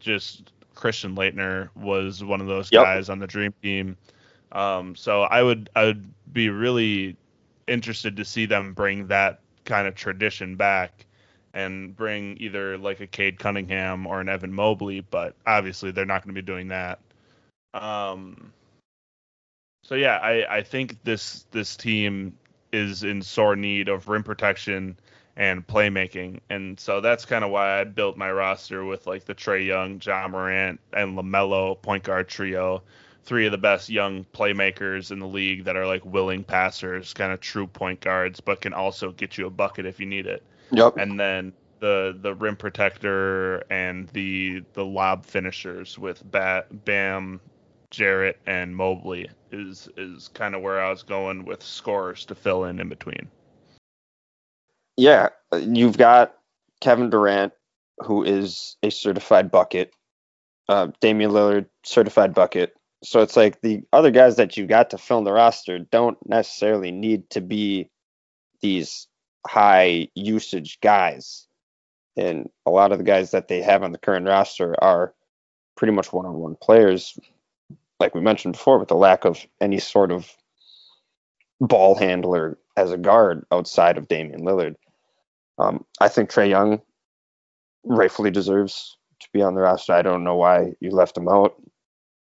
just 0.00 0.52
Christian 0.74 1.14
Laettner 1.16 1.68
was 1.74 2.22
one 2.24 2.40
of 2.40 2.46
those 2.46 2.70
Yep. 2.70 2.82
guys 2.82 3.08
on 3.08 3.18
the 3.18 3.26
dream 3.26 3.52
team. 3.62 3.96
Um, 4.52 4.94
so 4.96 5.22
I 5.22 5.42
would 5.42 5.70
I 5.74 5.84
would 5.84 6.12
be 6.32 6.48
really 6.50 7.16
interested 7.66 8.16
to 8.16 8.24
see 8.24 8.46
them 8.46 8.72
bring 8.74 9.08
that 9.08 9.40
kind 9.64 9.86
of 9.86 9.94
tradition 9.94 10.56
back 10.56 11.06
and 11.54 11.94
bring 11.94 12.36
either 12.40 12.78
like 12.78 13.00
a 13.00 13.06
Cade 13.06 13.38
Cunningham 13.38 14.06
or 14.06 14.20
an 14.20 14.28
Evan 14.28 14.52
Mobley, 14.52 15.00
but 15.00 15.34
obviously 15.46 15.90
they're 15.90 16.06
not 16.06 16.22
going 16.22 16.34
to 16.34 16.40
be 16.40 16.44
doing 16.44 16.68
that. 16.68 16.98
Um, 17.74 18.52
so 19.84 19.94
yeah, 19.94 20.16
I, 20.16 20.58
I 20.58 20.62
think 20.62 21.02
this 21.04 21.46
this 21.50 21.76
team 21.76 22.38
is 22.72 23.02
in 23.02 23.22
sore 23.22 23.56
need 23.56 23.88
of 23.88 24.08
rim 24.08 24.22
protection 24.22 24.96
and 25.36 25.66
playmaking, 25.66 26.40
and 26.50 26.78
so 26.78 27.00
that's 27.00 27.24
kind 27.24 27.44
of 27.44 27.50
why 27.50 27.80
I 27.80 27.84
built 27.84 28.16
my 28.16 28.30
roster 28.30 28.84
with 28.84 29.06
like 29.06 29.24
the 29.24 29.34
Trae 29.34 29.66
Young, 29.66 30.00
Ja 30.02 30.28
Morant, 30.28 30.80
and 30.92 31.16
LaMelo 31.16 31.80
point 31.80 32.04
guard 32.04 32.28
trio, 32.28 32.82
three 33.24 33.46
of 33.46 33.52
the 33.52 33.58
best 33.58 33.88
young 33.88 34.24
playmakers 34.32 35.10
in 35.10 35.18
the 35.18 35.26
league 35.26 35.64
that 35.64 35.76
are 35.76 35.86
like 35.86 36.04
willing 36.04 36.44
passers, 36.44 37.12
kind 37.14 37.32
of 37.32 37.40
true 37.40 37.66
point 37.66 38.00
guards, 38.00 38.40
but 38.40 38.60
can 38.60 38.74
also 38.74 39.10
get 39.10 39.38
you 39.38 39.46
a 39.46 39.50
bucket 39.50 39.86
if 39.86 40.00
you 40.00 40.06
need 40.06 40.26
it 40.26 40.42
Yep. 40.70 40.96
and 40.96 41.18
then 41.18 41.52
the 41.80 42.16
the 42.22 42.34
rim 42.34 42.56
protector 42.56 43.58
and 43.70 44.08
the 44.10 44.62
the 44.74 44.84
lob 44.84 45.26
finishers 45.26 45.98
with 45.98 46.22
Bat, 46.30 46.84
Bam, 46.84 47.40
Jarrett, 47.90 48.38
and 48.46 48.74
Mobley 48.76 49.28
is 49.50 49.88
is 49.96 50.28
kind 50.28 50.54
of 50.54 50.62
where 50.62 50.80
I 50.82 50.90
was 50.90 51.02
going 51.02 51.44
with 51.44 51.62
scorers 51.62 52.24
to 52.26 52.34
fill 52.34 52.64
in 52.64 52.80
in 52.80 52.88
between. 52.88 53.28
yeah, 54.96 55.28
you've 55.60 55.98
got 55.98 56.36
Kevin 56.80 57.10
Durant, 57.10 57.52
who 57.98 58.22
is 58.24 58.76
a 58.82 58.90
certified 58.90 59.50
bucket. 59.50 59.92
Uh, 60.68 60.88
Damian 61.00 61.32
Lillard, 61.32 61.66
certified 61.84 62.34
bucket. 62.34 62.74
So 63.04 63.20
it's 63.20 63.36
like 63.36 63.60
the 63.60 63.82
other 63.92 64.10
guys 64.10 64.36
that 64.36 64.56
you 64.56 64.66
got 64.66 64.90
to 64.90 64.98
fill 64.98 65.18
in 65.18 65.24
the 65.24 65.32
roster 65.32 65.78
don't 65.80 66.18
necessarily 66.28 66.92
need 66.92 67.28
to 67.30 67.40
be 67.40 67.90
these 68.60 69.08
high 69.46 70.08
usage 70.14 70.80
guys. 70.80 71.46
And 72.16 72.50
a 72.66 72.70
lot 72.70 72.92
of 72.92 72.98
the 72.98 73.04
guys 73.04 73.30
that 73.30 73.48
they 73.48 73.62
have 73.62 73.82
on 73.82 73.92
the 73.92 73.98
current 73.98 74.26
roster 74.26 74.74
are 74.82 75.14
pretty 75.76 75.92
much 75.92 76.12
one-on-one 76.12 76.56
players, 76.60 77.18
like 77.98 78.14
we 78.14 78.20
mentioned 78.20 78.54
before, 78.54 78.78
with 78.78 78.88
the 78.88 78.94
lack 78.94 79.24
of 79.24 79.44
any 79.60 79.78
sort 79.78 80.12
of 80.12 80.30
ball 81.60 81.94
handler 81.94 82.58
as 82.76 82.92
a 82.92 82.98
guard 82.98 83.46
outside 83.50 83.96
of 83.96 84.08
Damian 84.08 84.42
Lillard. 84.42 84.74
Um, 85.58 85.84
I 86.00 86.08
think 86.08 86.30
Trae 86.30 86.48
Young 86.48 86.80
rightfully 87.84 88.30
deserves 88.30 88.96
to 89.20 89.28
be 89.32 89.42
on 89.42 89.54
the 89.54 89.60
roster. 89.60 89.92
I 89.92 90.02
don't 90.02 90.24
know 90.24 90.36
why 90.36 90.72
you 90.80 90.90
left 90.90 91.16
him 91.16 91.28
out. 91.28 91.54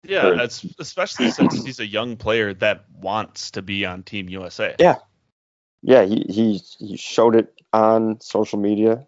Yeah, 0.04 0.46
especially 0.78 1.30
since 1.30 1.64
he's 1.64 1.80
a 1.80 1.86
young 1.86 2.16
player 2.16 2.54
that 2.54 2.84
wants 2.90 3.50
to 3.52 3.62
be 3.62 3.84
on 3.84 4.04
Team 4.04 4.28
USA. 4.28 4.76
Yeah, 4.78 4.96
yeah, 5.82 6.04
he 6.04 6.24
he 6.28 6.60
he 6.78 6.96
showed 6.96 7.34
it 7.34 7.54
on 7.72 8.20
social 8.20 8.58
media, 8.58 9.06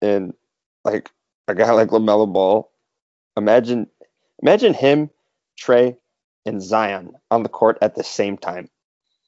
and 0.00 0.34
like 0.84 1.10
a 1.48 1.54
guy 1.54 1.70
like 1.72 1.88
LaMelo 1.88 2.32
Ball, 2.32 2.70
imagine 3.36 3.88
imagine 4.40 4.74
him, 4.74 5.10
Trae, 5.58 5.96
and 6.44 6.62
Zion 6.62 7.14
on 7.30 7.42
the 7.42 7.48
court 7.48 7.78
at 7.82 7.94
the 7.94 8.04
same 8.04 8.36
time. 8.36 8.68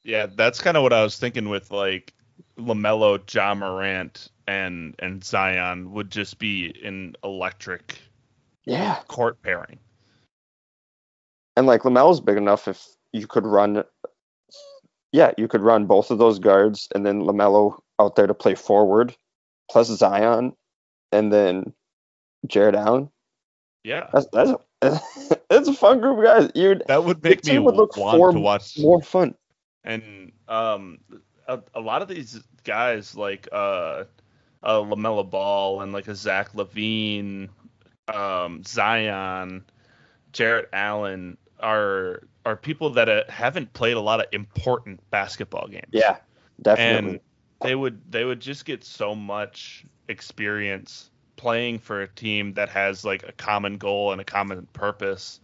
Yeah, 0.03 0.27
that's 0.27 0.61
kind 0.61 0.77
of 0.77 0.83
what 0.83 0.93
I 0.93 1.03
was 1.03 1.17
thinking 1.17 1.49
with 1.49 1.71
like 1.71 2.13
LaMelo, 2.57 3.33
Ja 3.33 3.55
Morant, 3.55 4.29
and 4.47 4.95
and 4.99 5.23
Zion 5.23 5.91
would 5.93 6.11
just 6.11 6.37
be 6.37 6.73
an 6.83 7.15
electric 7.23 7.97
yeah 8.65 8.99
court 9.07 9.41
pairing. 9.41 9.79
And 11.57 11.65
like 11.65 11.83
LaMelo's 11.83 12.19
big 12.19 12.35
enough 12.35 12.67
if 12.67 12.85
you 13.13 13.27
could 13.27 13.45
run 13.45 13.85
yeah, 15.15 15.31
you 15.37 15.47
could 15.47 15.61
run 15.61 15.85
both 15.85 16.11
of 16.11 16.17
those 16.17 16.39
guards 16.39 16.89
and 16.93 17.05
then 17.05 17.21
LaMelo 17.21 17.79
out 17.99 18.17
there 18.17 18.27
to 18.27 18.33
play 18.33 18.53
forward, 18.53 19.15
plus 19.71 19.87
Zion, 19.87 20.53
and 21.13 21.31
then 21.31 21.71
Jarrett 22.45 22.75
Allen. 22.75 23.09
Yeah, 23.85 24.09
that's 24.11 24.27
that's 24.33 24.51
a, 24.81 24.99
that's 25.49 25.69
a 25.69 25.73
fun 25.73 26.01
group 26.01 26.21
guys. 26.21 26.51
You'd, 26.53 26.83
that 26.87 27.05
would 27.05 27.23
make 27.23 27.45
me 27.45 27.59
would 27.59 27.75
look 27.75 27.95
want 27.95 28.35
to 28.35 28.41
watch 28.41 28.77
more 28.77 29.01
fun. 29.01 29.35
And 29.85 30.33
um, 30.49 30.99
a, 31.47 31.61
a 31.73 31.79
lot 31.79 32.01
of 32.01 32.09
these 32.09 32.43
guys 32.65 33.15
like 33.15 33.47
uh, 33.53 34.03
uh 34.63 34.79
LaMelo 34.81 35.29
Ball 35.29 35.79
and 35.79 35.93
like 35.93 36.09
a 36.09 36.15
Zach 36.15 36.51
LaVine, 36.51 37.47
um, 38.13 38.63
Zion, 38.65 39.63
Jarrett 40.33 40.67
Allen 40.73 41.37
are 41.61 42.23
are 42.45 42.55
people 42.55 42.91
that 42.91 43.09
uh, 43.09 43.23
haven't 43.27 43.73
played 43.73 43.97
a 43.97 43.99
lot 43.99 44.19
of 44.19 44.27
important 44.31 45.01
basketball 45.09 45.67
games. 45.67 45.89
Yeah, 45.91 46.17
definitely. 46.61 47.09
And 47.11 47.19
they 47.61 47.75
would 47.75 47.99
they 48.11 48.23
would 48.23 48.39
just 48.39 48.65
get 48.65 48.83
so 48.83 49.15
much 49.15 49.85
experience 50.07 51.09
playing 51.35 51.79
for 51.79 52.01
a 52.01 52.07
team 52.07 52.53
that 52.53 52.69
has 52.69 53.03
like 53.03 53.23
a 53.27 53.31
common 53.31 53.77
goal 53.77 54.11
and 54.11 54.21
a 54.21 54.23
common 54.23 54.67
purpose 54.73 55.39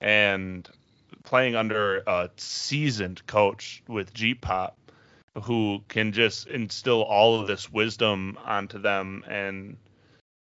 and 0.00 0.68
playing 1.24 1.56
under 1.56 1.98
a 2.06 2.30
seasoned 2.36 3.26
coach 3.26 3.82
with 3.88 4.14
G 4.14 4.34
Pop 4.34 4.76
who 5.42 5.82
can 5.88 6.12
just 6.12 6.46
instill 6.46 7.02
all 7.02 7.40
of 7.40 7.46
this 7.46 7.70
wisdom 7.72 8.38
onto 8.44 8.78
them 8.78 9.24
and 9.28 9.76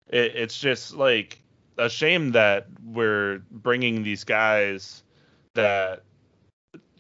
it, 0.09 0.37
it's 0.37 0.59
just 0.59 0.95
like 0.95 1.41
a 1.79 1.89
shame 1.89 2.33
that 2.33 2.67
we're 2.85 3.43
bringing 3.51 4.03
these 4.03 4.25
guys 4.25 5.03
that 5.55 6.03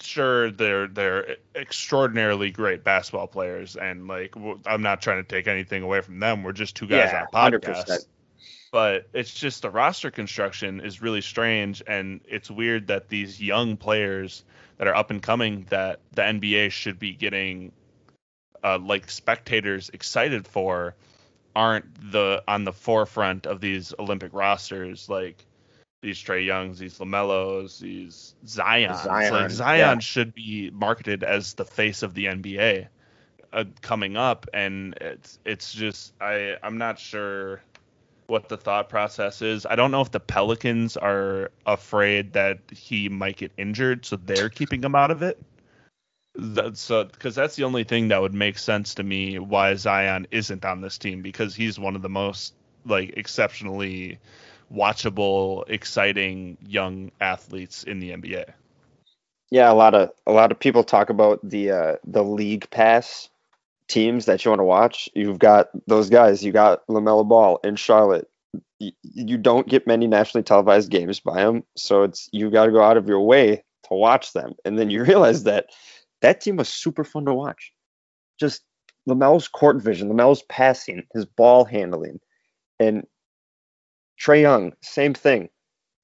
sure 0.01 0.51
they're 0.51 0.89
they're 0.89 1.37
extraordinarily 1.55 2.51
great 2.51 2.85
basketball 2.85 3.27
players 3.27 3.77
and 3.77 4.09
like 4.09 4.35
I'm 4.67 4.83
not 4.83 5.01
trying 5.01 5.23
to 5.23 5.29
take 5.29 5.47
anything 5.47 5.83
away 5.83 6.01
from 6.01 6.19
them. 6.19 6.43
We're 6.43 6.53
just 6.53 6.77
two 6.77 6.87
guys 6.87 7.11
yeah, 7.13 7.27
on 7.33 7.55
a 7.55 7.59
podcast. 7.59 7.87
100%. 7.87 8.07
But 8.73 9.09
it's 9.13 9.33
just 9.35 9.63
the 9.63 9.71
roster 9.71 10.11
construction 10.11 10.81
is 10.81 11.03
really 11.03 11.21
strange 11.21 11.83
and 11.87 12.21
it's 12.27 12.51
weird 12.51 12.89
that 12.89 13.09
these 13.09 13.41
young 13.41 13.77
players 13.77 14.45
that 14.79 14.87
are 14.87 14.95
up 14.95 15.11
and 15.11 15.23
coming 15.23 15.67
that 15.71 16.01
the 16.13 16.23
NBA 16.23 16.71
should 16.71 16.99
be 16.99 17.13
getting 17.13 17.73
uh, 18.65 18.79
like 18.79 19.11
spectators 19.11 19.91
excited 19.91 20.47
for 20.47 20.95
aren't 21.55 22.13
the 22.13 22.43
on 22.49 22.65
the 22.65 22.73
forefront 22.73 23.47
of 23.47 23.61
these 23.61 23.93
Olympic 23.99 24.33
rosters 24.33 25.09
like 25.09 25.45
these 26.03 26.19
Trae 26.19 26.45
Youngs, 26.45 26.79
these 26.79 26.99
LaMelos, 26.99 27.79
these 27.79 28.35
Zions. 28.45 29.05
Zion, 29.05 29.33
like 29.33 29.51
Zion 29.51 29.79
yeah. 29.79 29.99
should 30.01 30.35
be 30.35 30.71
marketed 30.71 31.23
as 31.23 31.55
the 31.55 31.65
face 31.65 32.03
of 32.03 32.13
the 32.15 32.27
NBA 32.27 32.89
uh, 33.53 33.65
coming 33.81 34.17
up, 34.17 34.47
and 34.53 34.95
it's 35.01 35.39
it's 35.45 35.73
just 35.73 36.13
I 36.21 36.57
I'm 36.63 36.77
not 36.77 36.99
sure 36.99 37.63
what 38.27 38.49
the 38.49 38.57
thought 38.57 38.89
process 38.89 39.43
is. 39.43 39.65
I 39.65 39.77
don't 39.77 39.91
know 39.91 40.01
if 40.01 40.11
the 40.11 40.21
Pelicans 40.21 40.97
are 40.97 41.51
afraid 41.67 42.33
that 42.33 42.59
he 42.71 43.09
might 43.09 43.37
get 43.37 43.53
injured, 43.57 44.05
so 44.05 44.17
they're 44.17 44.49
keeping 44.49 44.83
him 44.83 44.95
out 44.95 45.11
of 45.11 45.23
it. 45.23 45.41
That's 46.35 46.89
because 46.89 47.35
that's 47.35 47.57
the 47.57 47.65
only 47.65 47.85
thing 47.85 48.09
that 48.09 48.21
would 48.21 48.35
make 48.35 48.59
sense 48.59 48.95
to 48.95 49.03
me 49.03 49.39
why 49.39 49.75
Zion 49.75 50.27
isn't 50.31 50.65
on 50.65 50.81
this 50.81 50.99
team 50.99 51.23
because 51.23 51.55
he's 51.55 51.79
one 51.79 51.95
of 51.95 52.03
the 52.03 52.09
most 52.09 52.55
like 52.85 53.15
exceptionally 53.17 54.19
watchable, 54.73 55.65
exciting 55.69 56.57
young 56.67 57.11
athletes 57.21 57.85
in 57.85 58.01
the 58.01 58.11
NBA. 58.11 58.53
Yeah, 59.51 59.71
a 59.71 59.75
lot 59.75 59.95
of 59.95 60.11
a 60.27 60.33
lot 60.33 60.51
of 60.51 60.59
people 60.59 60.83
talk 60.83 61.11
about 61.11 61.41
the 61.43 61.71
uh, 61.71 61.97
the 62.05 62.25
league 62.25 62.71
pass 62.71 63.29
teams 63.89 64.25
that 64.25 64.45
you 64.45 64.51
want 64.51 64.61
to 64.61 64.65
watch. 64.65 65.09
You've 65.15 65.39
got 65.39 65.69
those 65.87 66.09
guys. 66.09 66.43
You 66.43 66.53
got 66.53 66.87
LaMelo 66.87 67.29
Ball 67.29 67.61
in 67.63 67.77
Charlotte. 67.77 68.29
You, 68.79 69.39
don't 69.39 69.69
get 69.69 69.87
many 69.87 70.09
nationally 70.09 70.43
televised 70.43 70.91
games 70.91 71.21
by 71.21 71.45
them, 71.45 71.63
so 71.77 72.03
it's 72.03 72.29
you 72.33 72.51
got 72.51 72.67
to 72.67 72.73
go 72.73 72.83
out 72.83 72.97
of 72.97 73.07
your 73.07 73.21
way 73.21 73.63
to 73.89 73.95
watch 73.95 74.33
them. 74.33 74.55
And 74.65 74.79
then 74.79 74.91
you 74.91 75.05
realize 75.05 75.45
that 75.45 75.67
that 76.23 76.41
team 76.41 76.57
was 76.57 76.69
super 76.69 77.05
fun 77.05 77.27
to 77.27 77.35
watch. 77.35 77.73
Just 78.41 78.63
LaMelo's 79.09 79.49
court 79.49 79.83
vision, 79.83 80.09
LaMelo's 80.09 80.43
passing, 80.45 81.03
his 81.13 81.27
ball 81.27 81.65
handling, 81.65 82.21
and 82.81 83.07
Trae 84.23 84.43
Young, 84.43 84.73
same 84.83 85.15
thing. 85.15 85.49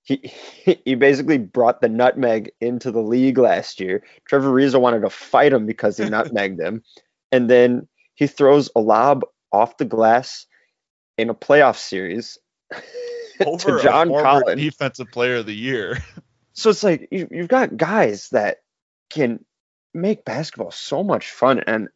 He 0.02 0.32
he 0.64 0.94
basically 0.94 1.38
brought 1.38 1.80
the 1.80 1.88
nutmeg 1.88 2.50
into 2.60 2.90
the 2.90 3.02
league 3.02 3.38
last 3.38 3.78
year. 3.78 4.02
Trevor 4.26 4.50
Ariza 4.50 4.80
wanted 4.80 5.00
to 5.00 5.10
fight 5.10 5.52
him 5.52 5.66
because 5.66 5.98
he 5.98 6.04
nutmegged 6.06 6.58
him, 6.58 6.82
and 7.30 7.48
then 7.48 7.86
he 8.14 8.26
throws 8.26 8.70
a 8.74 8.80
lob 8.80 9.24
off 9.52 9.76
the 9.76 9.84
glass 9.84 10.46
in 11.18 11.28
a 11.28 11.34
playoff 11.34 11.76
series 11.76 12.38
over 13.46 13.78
to 13.78 13.82
John 13.82 14.08
Collins, 14.08 14.60
defensive 14.60 15.08
player 15.12 15.36
of 15.36 15.46
the 15.46 15.54
year. 15.54 15.98
So 16.54 16.70
it's 16.70 16.82
like 16.82 17.06
you, 17.12 17.28
you've 17.30 17.46
got 17.46 17.76
guys 17.76 18.30
that 18.30 18.62
can 19.10 19.44
make 19.94 20.24
basketball 20.24 20.72
so 20.72 21.04
much 21.04 21.30
fun, 21.30 21.60
and 21.60 21.86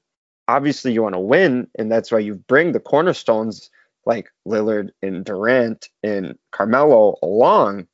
obviously 0.47 0.93
you 0.93 1.03
want 1.03 1.17
to 1.17 1.19
win, 1.19 1.67
and 1.77 1.91
that's 1.91 2.13
why 2.13 2.21
you 2.21 2.37
bring 2.37 2.71
the 2.71 2.79
cornerstones 2.79 3.71
like 4.05 4.31
Lillard 4.47 4.91
and 5.03 5.25
Durant 5.25 5.89
and 6.03 6.39
Carmelo 6.51 7.17
along. 7.23 7.87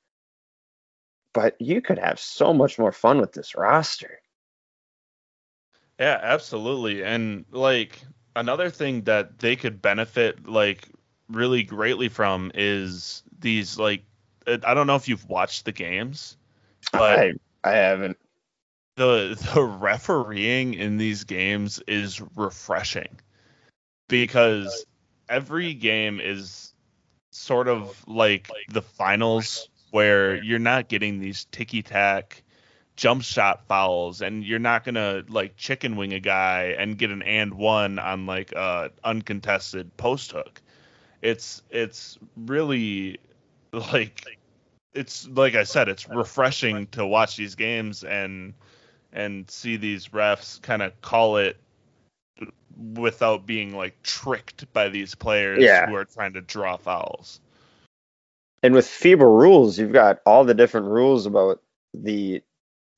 But 1.34 1.60
you 1.60 1.80
could 1.80 1.98
have 1.98 2.18
so 2.18 2.52
much 2.52 2.78
more 2.78 2.92
fun 2.92 3.20
with 3.20 3.32
this 3.32 3.54
roster. 3.54 4.20
Yeah, 5.98 6.18
absolutely. 6.22 7.04
And 7.04 7.44
like 7.50 8.00
another 8.34 8.70
thing 8.70 9.02
that 9.02 9.38
they 9.38 9.56
could 9.56 9.82
benefit 9.82 10.48
like 10.48 10.88
really 11.28 11.62
greatly 11.62 12.08
from 12.08 12.50
is 12.54 13.22
these 13.38 13.78
like 13.78 14.04
I 14.46 14.74
don't 14.74 14.86
know 14.86 14.96
if 14.96 15.08
you've 15.08 15.28
watched 15.28 15.64
the 15.64 15.72
games, 15.72 16.36
but 16.92 17.18
I, 17.18 17.32
I 17.64 17.72
haven't. 17.72 18.16
The 18.96 19.36
the 19.54 19.62
refereeing 19.62 20.74
in 20.74 20.96
these 20.96 21.24
games 21.24 21.80
is 21.86 22.22
refreshing 22.36 23.20
because 24.08 24.86
every 25.28 25.74
game 25.74 26.20
is 26.20 26.72
sort 27.30 27.68
of 27.68 28.02
like 28.06 28.48
the 28.68 28.82
finals 28.82 29.68
where 29.90 30.42
you're 30.42 30.58
not 30.58 30.88
getting 30.88 31.18
these 31.20 31.44
ticky 31.50 31.82
tack 31.82 32.42
jump 32.96 33.22
shot 33.22 33.64
fouls 33.68 34.22
and 34.22 34.44
you're 34.44 34.58
not 34.58 34.84
gonna 34.84 35.22
like 35.28 35.56
chicken 35.56 35.96
wing 35.96 36.12
a 36.12 36.20
guy 36.20 36.74
and 36.78 36.98
get 36.98 37.10
an 37.10 37.22
and 37.22 37.54
one 37.54 37.98
on 37.98 38.26
like 38.26 38.52
a 38.52 38.90
uncontested 39.04 39.96
post 39.96 40.32
hook. 40.32 40.60
It's 41.22 41.62
it's 41.70 42.18
really 42.36 43.18
like 43.72 44.38
it's 44.94 45.28
like 45.28 45.54
I 45.54 45.62
said, 45.62 45.88
it's 45.88 46.08
refreshing 46.08 46.88
to 46.88 47.06
watch 47.06 47.36
these 47.36 47.54
games 47.54 48.02
and 48.02 48.54
and 49.12 49.48
see 49.48 49.76
these 49.76 50.08
refs 50.08 50.60
kind 50.60 50.82
of 50.82 51.00
call 51.00 51.36
it 51.36 51.56
without 52.78 53.46
being 53.46 53.76
like 53.76 54.02
tricked 54.02 54.72
by 54.72 54.88
these 54.88 55.14
players 55.14 55.62
yeah. 55.62 55.86
who 55.86 55.96
are 55.96 56.04
trying 56.04 56.32
to 56.34 56.40
draw 56.40 56.76
fouls. 56.76 57.40
And 58.62 58.74
with 58.74 58.86
FIBA 58.86 59.20
rules, 59.20 59.78
you've 59.78 59.92
got 59.92 60.20
all 60.24 60.44
the 60.44 60.54
different 60.54 60.86
rules 60.86 61.26
about 61.26 61.60
the 61.94 62.42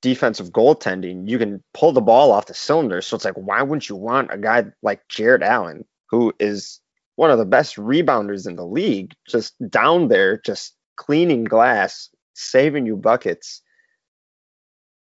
defensive 0.02 0.50
goaltending. 0.50 1.28
You 1.28 1.38
can 1.38 1.62
pull 1.74 1.92
the 1.92 2.00
ball 2.00 2.32
off 2.32 2.46
the 2.46 2.54
cylinder. 2.54 3.02
So 3.02 3.16
it's 3.16 3.24
like, 3.24 3.34
why 3.34 3.62
wouldn't 3.62 3.88
you 3.88 3.96
want 3.96 4.32
a 4.32 4.38
guy 4.38 4.66
like 4.82 5.06
Jarrett 5.08 5.42
Allen, 5.42 5.84
who 6.08 6.32
is 6.38 6.80
one 7.16 7.30
of 7.30 7.38
the 7.38 7.44
best 7.44 7.76
rebounders 7.76 8.46
in 8.46 8.56
the 8.56 8.64
league, 8.64 9.12
just 9.28 9.54
down 9.70 10.08
there, 10.08 10.38
just 10.38 10.74
cleaning 10.96 11.44
glass, 11.44 12.08
saving 12.34 12.86
you 12.86 12.96
buckets. 12.96 13.62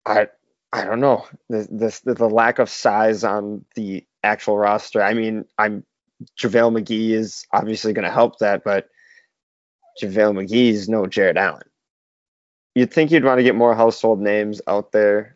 I 0.06 0.28
I 0.74 0.86
don't 0.86 1.02
know 1.02 1.26
the 1.50 2.00
the, 2.04 2.14
the 2.14 2.30
lack 2.30 2.60
of 2.60 2.70
size 2.70 3.24
on 3.24 3.66
the 3.76 4.06
actual 4.24 4.58
roster. 4.58 5.02
I 5.02 5.14
mean, 5.14 5.46
I'm 5.58 5.84
JaVale 6.40 6.82
McGee 6.82 7.12
is 7.12 7.46
obviously 7.52 7.94
going 7.94 8.06
to 8.06 8.12
help 8.12 8.40
that, 8.40 8.64
but 8.64 8.90
JaVale 10.02 10.46
McGee 10.46 10.70
is 10.70 10.88
no 10.88 11.08
Jarrett 11.08 11.38
Allen. 11.38 11.64
You'd 12.76 12.94
think 12.94 13.12
you'd 13.12 13.26
want 13.26 13.40
to 13.40 13.44
get 13.44 13.56
more 13.56 13.76
household 13.76 14.22
names 14.22 14.62
out 14.68 14.92
there. 14.92 15.36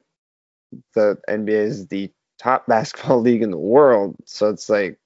The 0.93 1.17
NBA 1.27 1.49
is 1.49 1.87
the 1.87 2.11
top 2.39 2.65
basketball 2.67 3.21
league 3.21 3.41
in 3.41 3.51
the 3.51 3.57
world, 3.57 4.15
so 4.25 4.49
it's 4.49 4.69
like, 4.69 4.97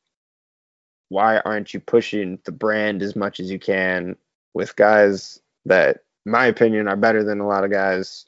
why 1.10 1.40
aren't 1.40 1.74
you 1.74 1.80
pushing 1.80 2.38
the 2.46 2.52
brand 2.52 3.02
as 3.02 3.16
much 3.16 3.40
as 3.40 3.50
you 3.50 3.58
can 3.58 4.16
with 4.54 4.76
guys 4.76 5.40
that, 5.66 6.04
in 6.26 6.32
my 6.32 6.46
opinion, 6.46 6.88
are 6.88 6.96
better 6.96 7.24
than 7.24 7.40
a 7.40 7.48
lot 7.48 7.64
of 7.64 7.72
guys 7.72 8.26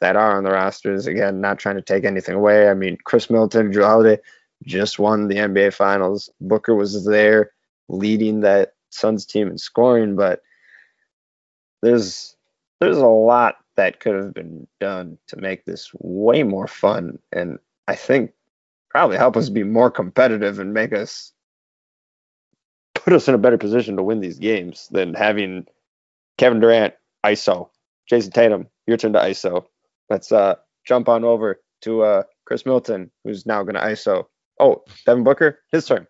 that 0.00 0.16
are 0.16 0.36
on 0.36 0.44
the 0.44 0.50
rosters? 0.50 1.06
Again, 1.06 1.40
not 1.40 1.58
trying 1.58 1.76
to 1.76 1.82
take 1.82 2.04
anything 2.04 2.34
away. 2.34 2.68
I 2.68 2.74
mean, 2.74 2.96
Khris 3.04 3.30
Middleton, 3.30 3.72
Jrue 3.72 3.84
Holiday 3.84 4.18
just 4.64 4.98
won 4.98 5.28
the 5.28 5.36
NBA 5.36 5.74
Finals. 5.74 6.30
Booker 6.40 6.74
was 6.74 7.04
there 7.04 7.52
leading 7.88 8.40
that 8.40 8.74
Suns 8.90 9.26
team 9.26 9.48
in 9.48 9.58
scoring, 9.58 10.16
but 10.16 10.42
there's 11.82 12.36
there's 12.80 12.98
a 12.98 13.06
lot 13.06 13.56
that 13.76 14.00
could 14.00 14.14
have 14.14 14.34
been 14.34 14.66
done 14.80 15.18
to 15.28 15.36
make 15.36 15.64
this 15.64 15.90
way 15.94 16.42
more 16.42 16.66
fun 16.66 17.18
and 17.32 17.58
I 17.88 17.94
think 17.94 18.32
probably 18.90 19.16
help 19.16 19.36
us 19.36 19.48
be 19.48 19.62
more 19.62 19.90
competitive 19.90 20.58
and 20.58 20.74
make 20.74 20.92
us 20.92 21.32
put 22.94 23.12
us 23.12 23.28
in 23.28 23.34
a 23.34 23.38
better 23.38 23.58
position 23.58 23.96
to 23.96 24.02
win 24.02 24.20
these 24.20 24.38
games 24.38 24.88
than 24.90 25.14
having 25.14 25.66
Kevin 26.38 26.60
Durant 26.60 26.94
ISO, 27.24 27.68
Jayson 28.10 28.32
Tatum, 28.32 28.66
your 28.86 28.96
turn 28.96 29.12
to 29.12 29.20
ISO. 29.20 29.66
Let's 30.08 30.32
uh, 30.32 30.56
jump 30.86 31.08
on 31.08 31.24
over 31.24 31.60
to 31.82 32.02
uh, 32.02 32.22
Khris 32.44 32.64
Middleton, 32.64 33.10
who's 33.24 33.46
now 33.46 33.62
going 33.62 33.74
to 33.74 33.80
ISO. 33.80 34.24
Oh, 34.58 34.84
Devin 35.04 35.24
Booker, 35.24 35.60
his 35.72 35.84
turn. 35.86 36.06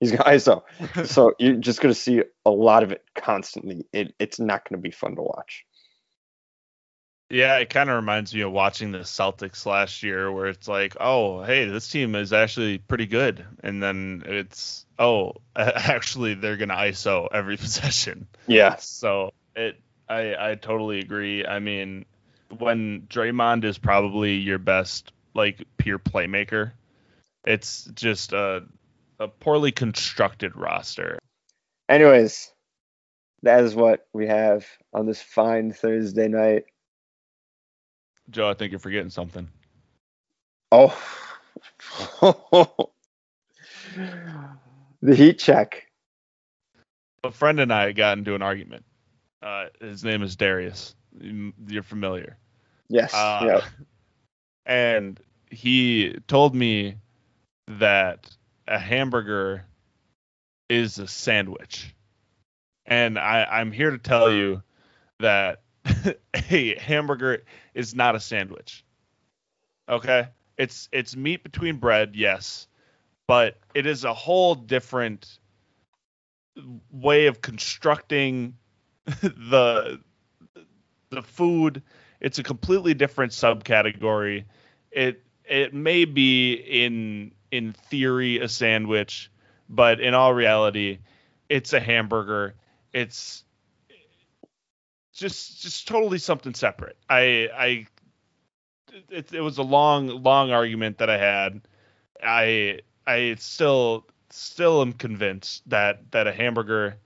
He's 0.00 0.10
going 0.10 0.24
to 0.24 0.30
ISO. 0.30 1.06
so 1.06 1.32
you're 1.38 1.56
just 1.56 1.80
going 1.80 1.94
to 1.94 2.00
see 2.00 2.22
a 2.44 2.50
lot 2.50 2.82
of 2.82 2.92
it 2.92 3.04
constantly. 3.14 3.86
It, 3.92 4.14
it's 4.18 4.38
not 4.38 4.68
going 4.68 4.80
to 4.80 4.82
be 4.82 4.90
fun 4.90 5.16
to 5.16 5.22
watch. 5.22 5.64
Yeah, 7.28 7.56
it 7.58 7.70
kind 7.70 7.90
of 7.90 7.96
reminds 7.96 8.32
me 8.32 8.42
of 8.42 8.52
watching 8.52 8.92
the 8.92 9.00
Celtics 9.00 9.66
last 9.66 10.04
year, 10.04 10.30
where 10.30 10.46
it's 10.46 10.68
like, 10.68 10.96
oh, 11.00 11.42
hey, 11.42 11.64
this 11.64 11.88
team 11.88 12.14
is 12.14 12.32
actually 12.32 12.78
pretty 12.78 13.06
good, 13.06 13.44
and 13.64 13.82
then 13.82 14.22
it's, 14.26 14.86
oh, 14.96 15.32
actually 15.56 16.34
they're 16.34 16.56
gonna 16.56 16.76
ISO 16.76 17.26
every 17.32 17.56
possession. 17.56 18.28
Yeah. 18.46 18.76
So 18.76 19.32
it, 19.56 19.80
I, 20.08 20.50
I 20.50 20.54
totally 20.54 21.00
agree. 21.00 21.44
I 21.44 21.58
mean, 21.58 22.04
when 22.58 23.02
Draymond 23.08 23.64
is 23.64 23.78
probably 23.78 24.34
your 24.34 24.58
best 24.58 25.12
like 25.34 25.64
pure 25.78 25.98
playmaker, 25.98 26.72
it's 27.44 27.84
just 27.94 28.32
a, 28.32 28.64
a 29.20 29.28
poorly 29.28 29.72
constructed 29.72 30.56
roster. 30.56 31.18
Anyways, 31.88 32.52
that 33.42 33.62
is 33.62 33.74
what 33.74 34.06
we 34.12 34.26
have 34.26 34.66
on 34.92 35.06
this 35.06 35.22
fine 35.22 35.72
Thursday 35.72 36.28
night. 36.28 36.64
Joe, 38.30 38.50
I 38.50 38.54
think 38.54 38.72
you're 38.72 38.80
forgetting 38.80 39.10
something. 39.10 39.48
Oh. 40.72 40.98
the 45.02 45.14
heat 45.14 45.38
check. 45.38 45.86
A 47.22 47.30
friend 47.30 47.60
and 47.60 47.72
I 47.72 47.92
got 47.92 48.18
into 48.18 48.34
an 48.34 48.42
argument. 48.42 48.84
Uh, 49.42 49.66
his 49.80 50.02
name 50.02 50.22
is 50.22 50.34
Darius. 50.34 50.96
You're 51.20 51.82
familiar. 51.82 52.36
Yes. 52.88 53.14
Uh, 53.14 53.42
yeah. 53.46 53.60
And 54.68 55.20
he 55.48 56.18
told 56.26 56.52
me 56.52 56.96
that 57.68 58.28
a 58.66 58.80
hamburger 58.80 59.64
is 60.68 60.98
a 60.98 61.06
sandwich. 61.06 61.94
And 62.84 63.16
I, 63.16 63.44
I'm 63.44 63.70
here 63.70 63.92
to 63.92 63.98
tell 63.98 64.32
you 64.32 64.62
that 65.20 65.62
a 66.50 66.76
hamburger 66.78 67.44
is 67.74 67.94
not 67.94 68.16
a 68.16 68.20
sandwich. 68.20 68.84
Okay? 69.88 70.28
It's 70.58 70.88
it's 70.90 71.14
meat 71.14 71.42
between 71.42 71.76
bread, 71.76 72.16
yes, 72.16 72.66
but 73.26 73.58
it 73.74 73.86
is 73.86 74.04
a 74.04 74.14
whole 74.14 74.54
different 74.54 75.38
way 76.90 77.26
of 77.26 77.42
constructing 77.42 78.56
the 79.04 80.00
the 81.16 81.22
food. 81.22 81.82
It's 82.20 82.38
a 82.38 82.42
completely 82.42 82.94
different 82.94 83.32
subcategory. 83.32 84.44
It 84.90 85.22
it 85.44 85.74
may 85.74 86.04
be 86.04 86.54
in 86.54 87.32
in 87.50 87.72
theory 87.72 88.38
a 88.38 88.48
sandwich, 88.48 89.30
but 89.68 90.00
in 90.00 90.14
all 90.14 90.32
reality, 90.32 90.98
it's 91.48 91.72
a 91.72 91.80
hamburger. 91.80 92.54
It's 92.92 93.44
just 95.12 95.62
just 95.62 95.88
totally 95.88 96.18
something 96.18 96.54
separate. 96.54 96.96
I 97.08 97.48
I 97.54 97.86
it, 99.10 99.32
it 99.32 99.40
was 99.40 99.58
a 99.58 99.62
long 99.62 100.08
long 100.22 100.52
argument 100.52 100.98
that 100.98 101.10
I 101.10 101.18
had. 101.18 101.60
I 102.22 102.80
I 103.06 103.36
still 103.38 104.06
still 104.30 104.82
am 104.82 104.92
convinced 104.92 105.68
that 105.70 106.10
that 106.12 106.26
a 106.26 106.32
hamburger 106.32 106.96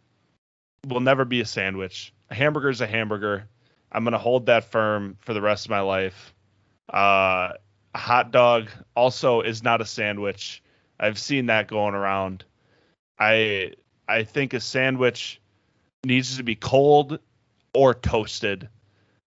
will 0.87 1.01
never 1.01 1.25
be 1.25 1.41
a 1.41 1.47
sandwich. 1.47 2.13
A 2.31 2.35
hamburger 2.35 2.71
is 2.71 2.81
a 2.81 2.87
hamburger. 2.87 3.49
I'm 3.93 4.05
gonna 4.05 4.19
hold 4.19 4.47
that 4.47 4.65
firm 4.65 5.17
for 5.21 5.35
the 5.35 5.41
rest 5.41 5.67
of 5.67 5.71
my 5.71 5.81
life. 5.81 6.35
Uh, 6.89 7.53
hot 7.95 8.31
dog 8.31 8.71
also 8.95 9.41
is 9.41 9.63
not 9.63 9.81
a 9.81 9.87
sandwich. 9.87 10.63
I've 10.99 11.19
seen 11.19 11.47
that 11.47 11.69
going 11.69 11.95
around. 11.95 12.45
I 13.19 13.73
I 14.09 14.25
think 14.25 14.55
a 14.55 14.61
sandwich 14.61 15.41
needs 16.05 16.37
to 16.37 16.43
be 16.43 16.57
cold 16.57 17.19
or 17.75 17.95
toasted, 17.95 18.69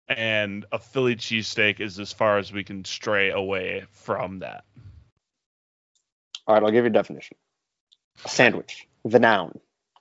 and 0.08 0.64
a 0.72 0.78
Philly 0.78 1.16
cheesesteak 1.16 1.80
is 1.80 1.98
as 1.98 2.12
far 2.12 2.38
as 2.38 2.52
we 2.52 2.64
can 2.64 2.84
stray 2.84 3.30
away 3.30 3.84
from 3.90 4.40
that. 4.40 4.64
All 6.46 6.54
right, 6.54 6.62
I'll 6.62 6.70
give 6.70 6.84
you 6.84 6.90
a 6.90 6.92
definition. 6.92 7.36
A 8.24 8.28
sandwich, 8.28 8.88
the 9.04 9.18
noun, 9.18 9.60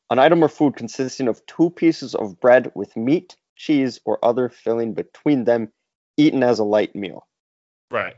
an 0.09 0.19
item 0.19 0.43
or 0.43 0.47
food 0.47 0.75
consisting 0.75 1.27
of 1.27 1.45
two 1.45 1.69
pieces 1.69 2.15
of 2.15 2.39
bread 2.39 2.71
with 2.73 2.95
meat, 2.95 3.35
cheese, 3.57 3.99
or 4.05 4.23
other 4.23 4.49
filling 4.49 4.93
between 4.93 5.43
them, 5.43 5.71
eaten 6.15 6.43
as 6.43 6.59
a 6.59 6.63
light 6.63 6.95
meal. 6.95 7.27
Right. 7.91 8.15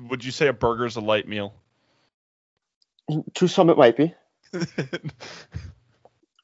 Would 0.00 0.24
you 0.24 0.32
say 0.32 0.48
a 0.48 0.52
burger 0.52 0.86
is 0.86 0.96
a 0.96 1.00
light 1.00 1.28
meal? 1.28 1.54
To 3.34 3.48
some, 3.48 3.70
it 3.70 3.76
might 3.76 3.96
be. 3.96 4.14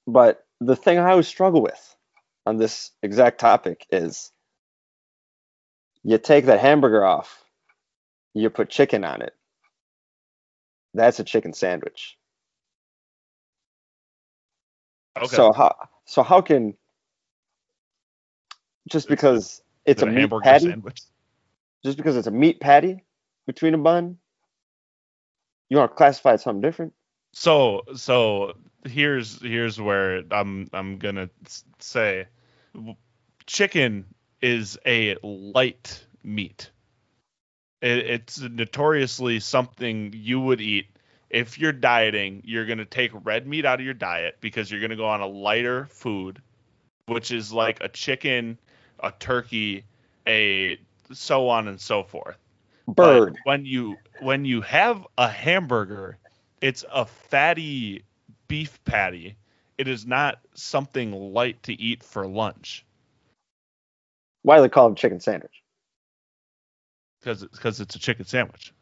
but 0.06 0.44
the 0.60 0.76
thing 0.76 0.98
I 0.98 1.10
always 1.10 1.28
struggle 1.28 1.62
with 1.62 1.96
on 2.46 2.56
this 2.56 2.90
exact 3.02 3.40
topic 3.40 3.86
is 3.90 4.32
you 6.02 6.18
take 6.18 6.46
that 6.46 6.60
hamburger 6.60 7.04
off, 7.04 7.44
you 8.34 8.50
put 8.50 8.70
chicken 8.70 9.04
on 9.04 9.22
it. 9.22 9.34
That's 10.94 11.20
a 11.20 11.24
chicken 11.24 11.52
sandwich. 11.52 12.16
Okay. 15.16 15.36
So 15.36 15.52
how 15.52 15.76
so 16.06 16.22
how 16.22 16.40
can 16.40 16.74
just 18.88 19.08
because 19.08 19.62
it's 19.84 20.02
a 20.02 20.06
it 20.06 20.12
meat 20.12 20.20
hamburger 20.20 20.42
patty, 20.42 20.66
sandwich. 20.66 21.02
just 21.84 21.96
because 21.96 22.16
it's 22.16 22.26
a 22.26 22.32
meat 22.32 22.60
patty 22.60 23.04
between 23.46 23.74
a 23.74 23.78
bun, 23.78 24.18
you 25.68 25.76
want 25.76 25.90
to 25.90 25.96
classify 25.96 26.34
it 26.34 26.40
something 26.40 26.60
different? 26.60 26.92
So 27.32 27.82
so 27.94 28.54
here's 28.84 29.40
here's 29.40 29.80
where 29.80 30.22
I'm 30.30 30.68
I'm 30.72 30.98
gonna 30.98 31.30
say, 31.78 32.26
chicken 33.46 34.06
is 34.40 34.78
a 34.86 35.16
light 35.22 36.04
meat. 36.22 36.70
It, 37.80 37.98
it's 37.98 38.40
notoriously 38.40 39.40
something 39.40 40.12
you 40.14 40.40
would 40.40 40.60
eat 40.60 40.86
if 41.30 41.58
you're 41.58 41.72
dieting. 41.72 42.42
You're 42.44 42.66
gonna 42.66 42.84
take 42.84 43.12
red 43.24 43.46
meat 43.46 43.64
out 43.64 43.80
of 43.80 43.84
your 43.84 43.94
diet 43.94 44.38
because 44.40 44.70
you're 44.70 44.80
gonna 44.80 44.96
go 44.96 45.06
on 45.06 45.20
a 45.20 45.26
lighter 45.26 45.86
food, 45.86 46.40
which 47.06 47.30
is 47.30 47.52
like 47.52 47.80
a 47.80 47.88
chicken, 47.88 48.58
a 49.00 49.12
turkey, 49.18 49.84
a 50.26 50.78
so 51.12 51.48
on 51.48 51.68
and 51.68 51.80
so 51.80 52.02
forth. 52.02 52.36
But 52.86 52.94
Bird. 53.20 53.36
when 53.44 53.64
you 53.66 53.96
when 54.20 54.44
you 54.44 54.60
have 54.62 55.06
a 55.16 55.28
hamburger, 55.28 56.18
it's 56.60 56.84
a 56.90 57.04
fatty 57.06 58.04
beef 58.48 58.82
patty. 58.84 59.36
It 59.76 59.88
is 59.88 60.06
not 60.06 60.40
something 60.54 61.12
light 61.12 61.62
to 61.64 61.72
eat 61.72 62.02
for 62.02 62.26
lunch 62.26 62.84
Why 64.42 64.56
do 64.56 64.62
they 64.62 64.68
call 64.68 64.88
it 64.88 64.92
a 64.92 64.94
chicken 64.96 65.20
sandwich? 65.20 65.62
because 67.20 67.44
because 67.44 67.80
it's 67.80 67.94
a 67.94 67.98
chicken 67.98 68.24
sandwich. 68.24 68.72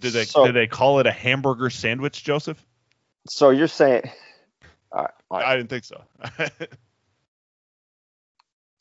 Did 0.00 0.12
they 0.12 0.24
So- 0.24 0.46
did 0.46 0.54
they 0.54 0.66
call 0.66 1.00
it 1.00 1.06
a 1.06 1.12
hamburger 1.12 1.70
sandwich, 1.70 2.22
Joseph? 2.24 2.64
So 3.28 3.50
you're 3.50 3.68
saying, 3.68 4.10
all 4.92 5.02
right, 5.02 5.10
all 5.30 5.38
right. 5.38 5.46
I 5.46 5.56
didn't 5.56 5.70
think 5.70 5.84
so. 5.84 6.02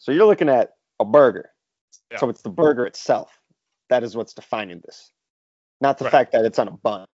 So 0.03 0.11
you're 0.11 0.25
looking 0.25 0.49
at 0.49 0.73
a 0.99 1.05
burger. 1.05 1.49
Yeah. 2.11 2.17
So 2.17 2.27
it's 2.27 2.41
the 2.41 2.49
burger 2.49 2.85
itself. 2.85 3.39
That 3.87 4.03
is 4.03 4.17
what's 4.17 4.33
defining 4.33 4.81
this. 4.83 5.13
Not 5.79 5.97
the 5.97 6.03
Right. 6.03 6.11
fact 6.11 6.33
that 6.33 6.43
it's 6.43 6.59
on 6.59 6.67
a 6.67 6.71
bun. 6.71 7.05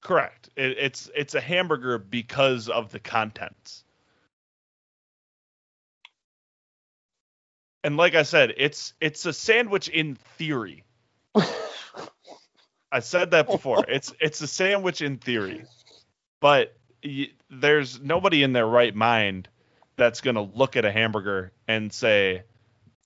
Correct. 0.00 0.50
It, 0.56 0.76
it's 0.76 1.08
it's 1.14 1.36
a 1.36 1.40
hamburger 1.40 1.98
because 1.98 2.68
of 2.68 2.90
the 2.90 2.98
contents. 2.98 3.84
And 7.84 7.96
like 7.96 8.16
I 8.16 8.24
said, 8.24 8.54
it's 8.56 8.94
it's 9.00 9.24
a 9.24 9.32
sandwich 9.32 9.86
in 9.88 10.16
theory. 10.16 10.82
I 12.90 12.98
said 12.98 13.30
that 13.30 13.46
before. 13.46 13.84
It's 13.88 14.12
it's 14.20 14.40
a 14.40 14.48
sandwich 14.48 15.00
in 15.00 15.18
theory, 15.18 15.64
but 16.40 16.74
y- 17.04 17.30
there's 17.50 18.00
nobody 18.00 18.42
in 18.42 18.52
their 18.52 18.66
right 18.66 18.94
mind 18.96 19.48
that's 19.96 20.20
gonna 20.22 20.42
look 20.42 20.76
at 20.76 20.84
a 20.84 20.92
hamburger 20.92 21.52
and 21.68 21.92
say, 21.92 22.44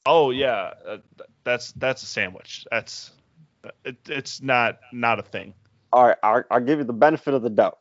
"Oh 0.07 0.31
yeah, 0.31 0.75
uh, 0.87 0.99
that's 1.45 1.73
that's 1.73 2.03
a 2.05 2.07
sandwich." 2.07 2.67
That's 2.71 3.13
it, 3.85 3.97
it's 4.09 4.43
not 4.43 4.81
not 4.93 5.19
a 5.21 5.23
thing. 5.23 5.55
All 5.93 6.07
right, 6.09 6.19
I'll, 6.23 6.45
I'll 6.51 6.61
give 6.61 6.79
you 6.81 6.85
the 6.85 6.93
benefit 6.95 7.35
of 7.35 7.43
the 7.43 7.51
doubt. 7.51 7.79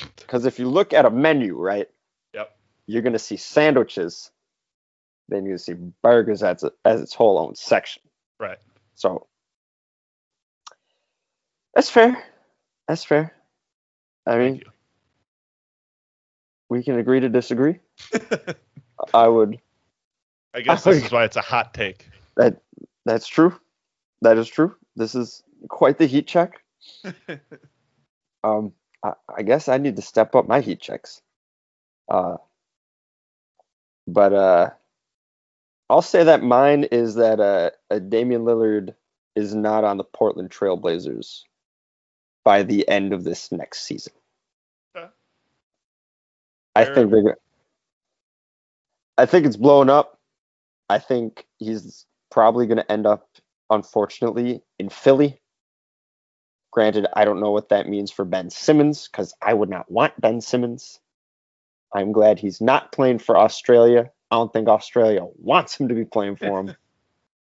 Because 0.16 0.46
if 0.46 0.58
you 0.58 0.68
look 0.68 0.92
at 0.94 1.06
a 1.06 1.10
menu, 1.10 1.56
right, 1.56 1.88
Yep. 2.34 2.56
you're 2.86 3.02
going 3.02 3.14
to 3.14 3.18
see 3.20 3.36
sandwiches. 3.38 4.30
Then 5.28 5.44
going 5.44 5.56
to 5.56 5.62
see 5.62 5.74
burgers 6.02 6.42
as, 6.42 6.64
a, 6.64 6.72
as 6.84 7.00
its 7.02 7.14
whole 7.14 7.38
own 7.38 7.54
section. 7.56 8.02
Right. 8.40 8.58
So 8.96 9.28
that's 11.74 11.90
fair. 11.90 12.22
That's 12.88 13.04
fair. 13.04 13.34
I 14.26 14.38
mean, 14.38 14.62
we 16.72 16.82
can 16.82 16.98
agree 16.98 17.20
to 17.20 17.28
disagree. 17.28 17.78
I 19.14 19.28
would. 19.28 19.60
I 20.54 20.62
guess 20.62 20.84
this 20.84 21.04
is 21.04 21.12
why 21.12 21.24
it's 21.24 21.36
a 21.36 21.42
hot 21.42 21.74
take. 21.74 22.08
That 22.36 22.62
that's 23.04 23.26
true. 23.26 23.54
That 24.22 24.38
is 24.38 24.48
true. 24.48 24.74
This 24.96 25.14
is 25.14 25.42
quite 25.68 25.98
the 25.98 26.06
heat 26.06 26.26
check. 26.26 26.62
Um, 28.44 28.72
I, 29.04 29.12
I 29.38 29.42
guess 29.42 29.68
I 29.68 29.78
need 29.78 29.94
to 29.94 30.02
step 30.02 30.34
up 30.34 30.48
my 30.48 30.62
heat 30.62 30.80
checks. 30.80 31.22
Uh, 32.08 32.38
but 34.08 34.32
uh, 34.32 34.70
I'll 35.88 36.02
say 36.02 36.24
that 36.24 36.42
mine 36.42 36.82
is 36.90 37.14
that 37.14 37.38
uh, 37.38 37.70
uh, 37.88 38.00
Damian 38.00 38.42
Lillard 38.42 38.96
is 39.36 39.54
not 39.54 39.84
on 39.84 39.96
the 39.96 40.02
Portland 40.02 40.50
Trailblazers 40.50 41.42
by 42.42 42.64
the 42.64 42.88
end 42.88 43.12
of 43.12 43.22
this 43.22 43.52
next 43.52 43.82
season. 43.82 44.12
I 46.74 46.84
think 46.84 47.10
they're. 47.10 47.36
I 49.18 49.26
think 49.26 49.46
it's 49.46 49.56
blown 49.56 49.90
up. 49.90 50.18
I 50.88 50.98
think 50.98 51.46
he's 51.58 52.06
probably 52.30 52.66
going 52.66 52.78
to 52.78 52.92
end 52.92 53.06
up, 53.06 53.28
unfortunately, 53.70 54.62
in 54.78 54.88
Philly. 54.88 55.40
Granted, 56.70 57.06
I 57.14 57.24
don't 57.24 57.40
know 57.40 57.50
what 57.50 57.68
that 57.68 57.88
means 57.88 58.10
for 58.10 58.24
Ben 58.24 58.48
Simmons 58.48 59.06
because 59.06 59.34
I 59.42 59.52
would 59.52 59.68
not 59.68 59.90
want 59.90 60.18
Ben 60.20 60.40
Simmons. 60.40 60.98
I'm 61.94 62.12
glad 62.12 62.38
he's 62.38 62.60
not 62.60 62.92
playing 62.92 63.18
for 63.18 63.36
Australia. 63.36 64.10
I 64.30 64.36
don't 64.36 64.52
think 64.52 64.68
Australia 64.68 65.26
wants 65.36 65.76
him 65.76 65.88
to 65.88 65.94
be 65.94 66.06
playing 66.06 66.36
for 66.36 66.60
him. 66.60 66.74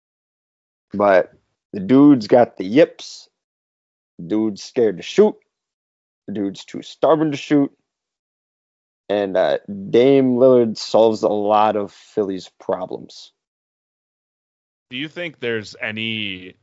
but 0.93 1.33
the 1.73 1.81
dude's 1.81 2.27
got 2.27 2.55
the 2.55 2.65
yips. 2.65 3.29
The 4.17 4.25
dude's 4.27 4.63
scared 4.63 4.97
to 4.97 5.03
shoot. 5.03 5.35
The 6.27 6.33
dude's 6.33 6.63
too 6.63 6.81
stubborn 6.81 7.31
to 7.31 7.37
shoot. 7.37 7.71
And 9.09 9.35
uh, 9.35 9.57
Dame 9.89 10.35
Lillard 10.35 10.77
solves 10.77 11.23
a 11.23 11.29
lot 11.29 11.75
of 11.75 11.91
Philly's 11.91 12.49
problems. 12.59 13.31
Do 14.91 14.97
you 14.97 15.07
think 15.07 15.39
there's 15.39 15.75
any 15.81 16.55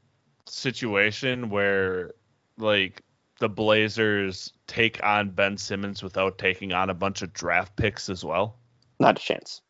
situation 0.47 1.51
where 1.51 2.13
like 2.57 3.03
the 3.41 3.49
Blazers 3.49 4.53
take 4.67 5.03
on 5.03 5.31
Ben 5.31 5.57
Simmons 5.57 6.03
without 6.03 6.39
taking 6.39 6.73
on 6.73 6.89
a 6.89 6.95
bunch 6.95 7.23
of 7.23 7.33
draft 7.33 7.77
picks 7.77 8.09
as 8.09 8.25
well? 8.25 8.59
Not 9.01 9.19
a 9.19 9.21
chance. 9.21 9.61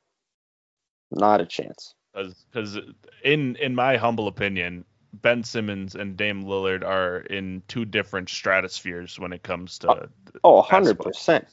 Not 1.11 1.41
a 1.41 1.47
chance. 1.47 1.95
Because 2.15 2.79
in 3.25 3.57
in 3.57 3.75
my 3.75 3.97
humble 3.97 4.29
opinion, 4.29 4.85
Ben 5.13 5.43
Simmons 5.45 5.95
and 5.95 6.17
Dame 6.17 6.45
Lillard 6.45 6.85
are 6.85 7.19
in 7.19 7.63
two 7.69 7.85
different 7.85 8.29
stratospheres 8.29 9.19
when 9.19 9.33
it 9.33 9.43
comes 9.43 9.79
to 9.81 10.09
Oh, 10.45 10.63
100%. 10.63 11.47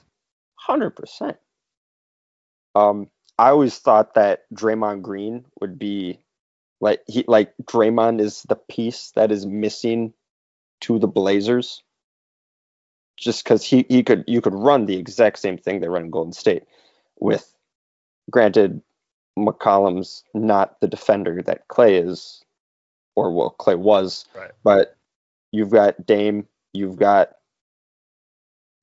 100%. 0.68 1.38
Um, 2.76 3.10
I 3.38 3.50
always 3.50 3.78
thought 3.78 4.16
that 4.16 4.44
Draymond 4.54 5.02
Green 5.02 5.46
would 5.62 5.78
be 5.78 6.20
like 6.82 7.02
he 7.08 7.24
like 7.28 7.54
Draymond 7.64 8.20
is 8.20 8.44
the 8.44 8.56
piece 8.56 9.12
that 9.16 9.32
is 9.32 9.46
missing 9.46 10.14
to 10.82 11.00
the 11.00 11.08
Blazers. 11.08 11.82
Just 13.18 13.44
because 13.44 13.64
he, 13.64 13.86
he 13.90 14.04
could 14.04 14.24
you 14.28 14.42
could 14.42 14.56
run 14.56 14.86
the 14.86 14.98
exact 14.98 15.40
same 15.40 15.58
thing 15.58 15.80
they 15.82 15.88
run 15.88 16.06
in 16.06 16.10
Golden 16.10 16.34
State 16.34 16.64
with 17.20 17.54
granted 18.30 18.82
McCollum's 19.38 20.24
not 20.34 20.80
the 20.82 20.88
defender 20.88 21.42
that 21.44 21.68
Clay 21.68 21.98
is 21.98 22.44
or 23.16 23.32
well 23.32 23.52
Clay 23.52 23.76
was 23.76 24.26
Right. 24.36 24.52
but 24.64 24.98
you've 25.52 25.70
got 25.70 26.06
Dame 26.06 26.48
you've 26.74 26.96
got 26.98 27.30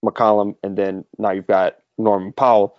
McCollum, 0.05 0.57
and 0.63 0.77
then 0.77 1.05
now 1.19 1.31
you've 1.31 1.47
got 1.47 1.77
Norman 1.99 2.33
Powell. 2.33 2.77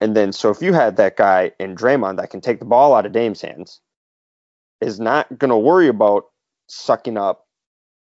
And 0.00 0.16
then, 0.16 0.32
so 0.32 0.50
if 0.50 0.60
you 0.60 0.72
had 0.72 0.96
that 0.96 1.16
guy 1.16 1.52
in 1.58 1.74
Draymond 1.74 2.18
that 2.18 2.30
can 2.30 2.40
take 2.40 2.58
the 2.58 2.66
ball 2.66 2.94
out 2.94 3.06
of 3.06 3.12
Dame's 3.12 3.40
hands, 3.40 3.80
is 4.80 5.00
not 5.00 5.38
going 5.38 5.50
to 5.50 5.56
worry 5.56 5.88
about 5.88 6.26
sucking 6.68 7.16
up 7.16 7.46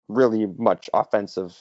really 0.08 0.46
much 0.46 0.90
offensive 0.94 1.58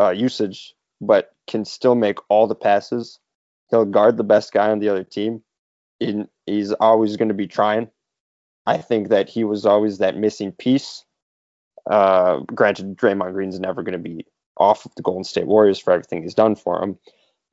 uh, 0.00 0.10
usage, 0.10 0.74
but 1.00 1.34
can 1.46 1.64
still 1.64 1.94
make 1.94 2.18
all 2.28 2.46
the 2.46 2.54
passes. 2.54 3.18
He'll 3.70 3.84
guard 3.84 4.16
the 4.16 4.24
best 4.24 4.52
guy 4.52 4.70
on 4.70 4.80
the 4.80 4.88
other 4.88 5.04
team. 5.04 5.42
And 6.00 6.28
he's 6.44 6.72
always 6.72 7.16
going 7.16 7.28
to 7.28 7.34
be 7.34 7.46
trying. 7.46 7.88
I 8.66 8.78
think 8.78 9.08
that 9.08 9.28
he 9.28 9.44
was 9.44 9.64
always 9.64 9.98
that 9.98 10.16
missing 10.16 10.52
piece. 10.52 11.04
Uh, 11.88 12.40
granted, 12.40 12.96
Draymond 12.96 13.32
Green's 13.32 13.60
never 13.60 13.82
going 13.82 13.92
to 13.92 13.98
be 13.98 14.26
off 14.56 14.84
of 14.86 14.94
the 14.94 15.02
Golden 15.02 15.24
State 15.24 15.46
Warriors 15.46 15.78
for 15.78 15.92
everything 15.92 16.22
he's 16.22 16.34
done 16.34 16.56
for 16.56 16.80
them. 16.80 16.98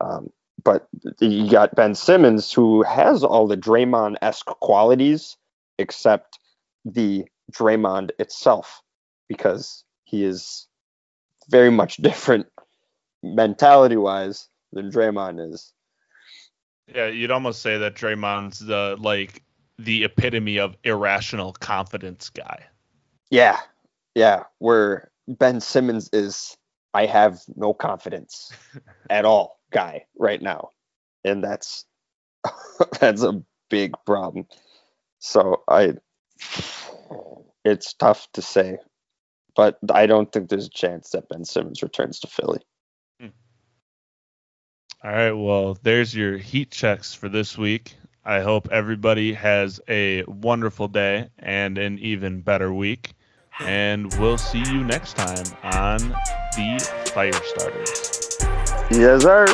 Um, 0.00 0.30
but 0.62 0.88
you 1.20 1.50
got 1.50 1.74
Ben 1.74 1.94
Simmons, 1.94 2.52
who 2.52 2.82
has 2.82 3.22
all 3.22 3.46
the 3.46 3.56
Draymond 3.56 4.16
esque 4.22 4.46
qualities, 4.46 5.36
except 5.78 6.38
the 6.84 7.24
Draymond 7.52 8.10
itself, 8.18 8.82
because 9.28 9.84
he 10.04 10.24
is 10.24 10.66
very 11.48 11.70
much 11.70 11.96
different 12.02 12.46
mentality 13.22 13.96
wise 13.96 14.48
than 14.72 14.90
Draymond 14.90 15.52
is. 15.52 15.72
Yeah, 16.94 17.06
you'd 17.08 17.30
almost 17.30 17.62
say 17.62 17.78
that 17.78 17.94
Draymond's 17.94 18.58
the 18.58 18.96
like 19.00 19.42
the 19.78 20.04
epitome 20.04 20.58
of 20.58 20.76
irrational 20.84 21.52
confidence 21.52 22.28
guy. 22.30 22.64
Yeah, 23.30 23.58
yeah. 24.14 24.44
Where 24.58 25.10
Ben 25.26 25.60
Simmons 25.60 26.10
is, 26.12 26.56
I 26.94 27.06
have 27.06 27.40
no 27.56 27.74
confidence 27.74 28.52
at 29.10 29.24
all, 29.24 29.60
guy, 29.72 30.06
right 30.16 30.40
now, 30.40 30.70
and 31.24 31.42
that's 31.42 31.84
that's 33.00 33.22
a 33.22 33.42
big 33.68 33.94
problem. 34.06 34.46
So 35.18 35.62
I, 35.68 35.94
it's 37.64 37.94
tough 37.94 38.28
to 38.34 38.42
say, 38.42 38.78
but 39.56 39.78
I 39.92 40.06
don't 40.06 40.30
think 40.30 40.48
there's 40.48 40.66
a 40.66 40.70
chance 40.70 41.10
that 41.10 41.28
Ben 41.28 41.44
Simmons 41.44 41.82
returns 41.82 42.20
to 42.20 42.28
Philly. 42.28 42.60
All 45.04 45.10
right, 45.10 45.32
well, 45.32 45.76
there's 45.82 46.14
your 46.14 46.38
heat 46.38 46.70
checks 46.70 47.12
for 47.12 47.28
this 47.28 47.58
week. 47.58 47.94
I 48.24 48.40
hope 48.40 48.68
everybody 48.72 49.34
has 49.34 49.78
a 49.86 50.22
wonderful 50.24 50.88
day 50.88 51.28
and 51.38 51.76
an 51.76 51.98
even 51.98 52.40
better 52.40 52.72
week. 52.72 53.12
And 53.60 54.12
we'll 54.18 54.38
see 54.38 54.58
you 54.58 54.84
next 54.84 55.16
time 55.16 55.44
on 55.62 55.98
the 56.56 57.10
Fire 57.14 57.32
Starters. 57.32 58.38
Yes, 58.90 59.22
sir. 59.22 59.46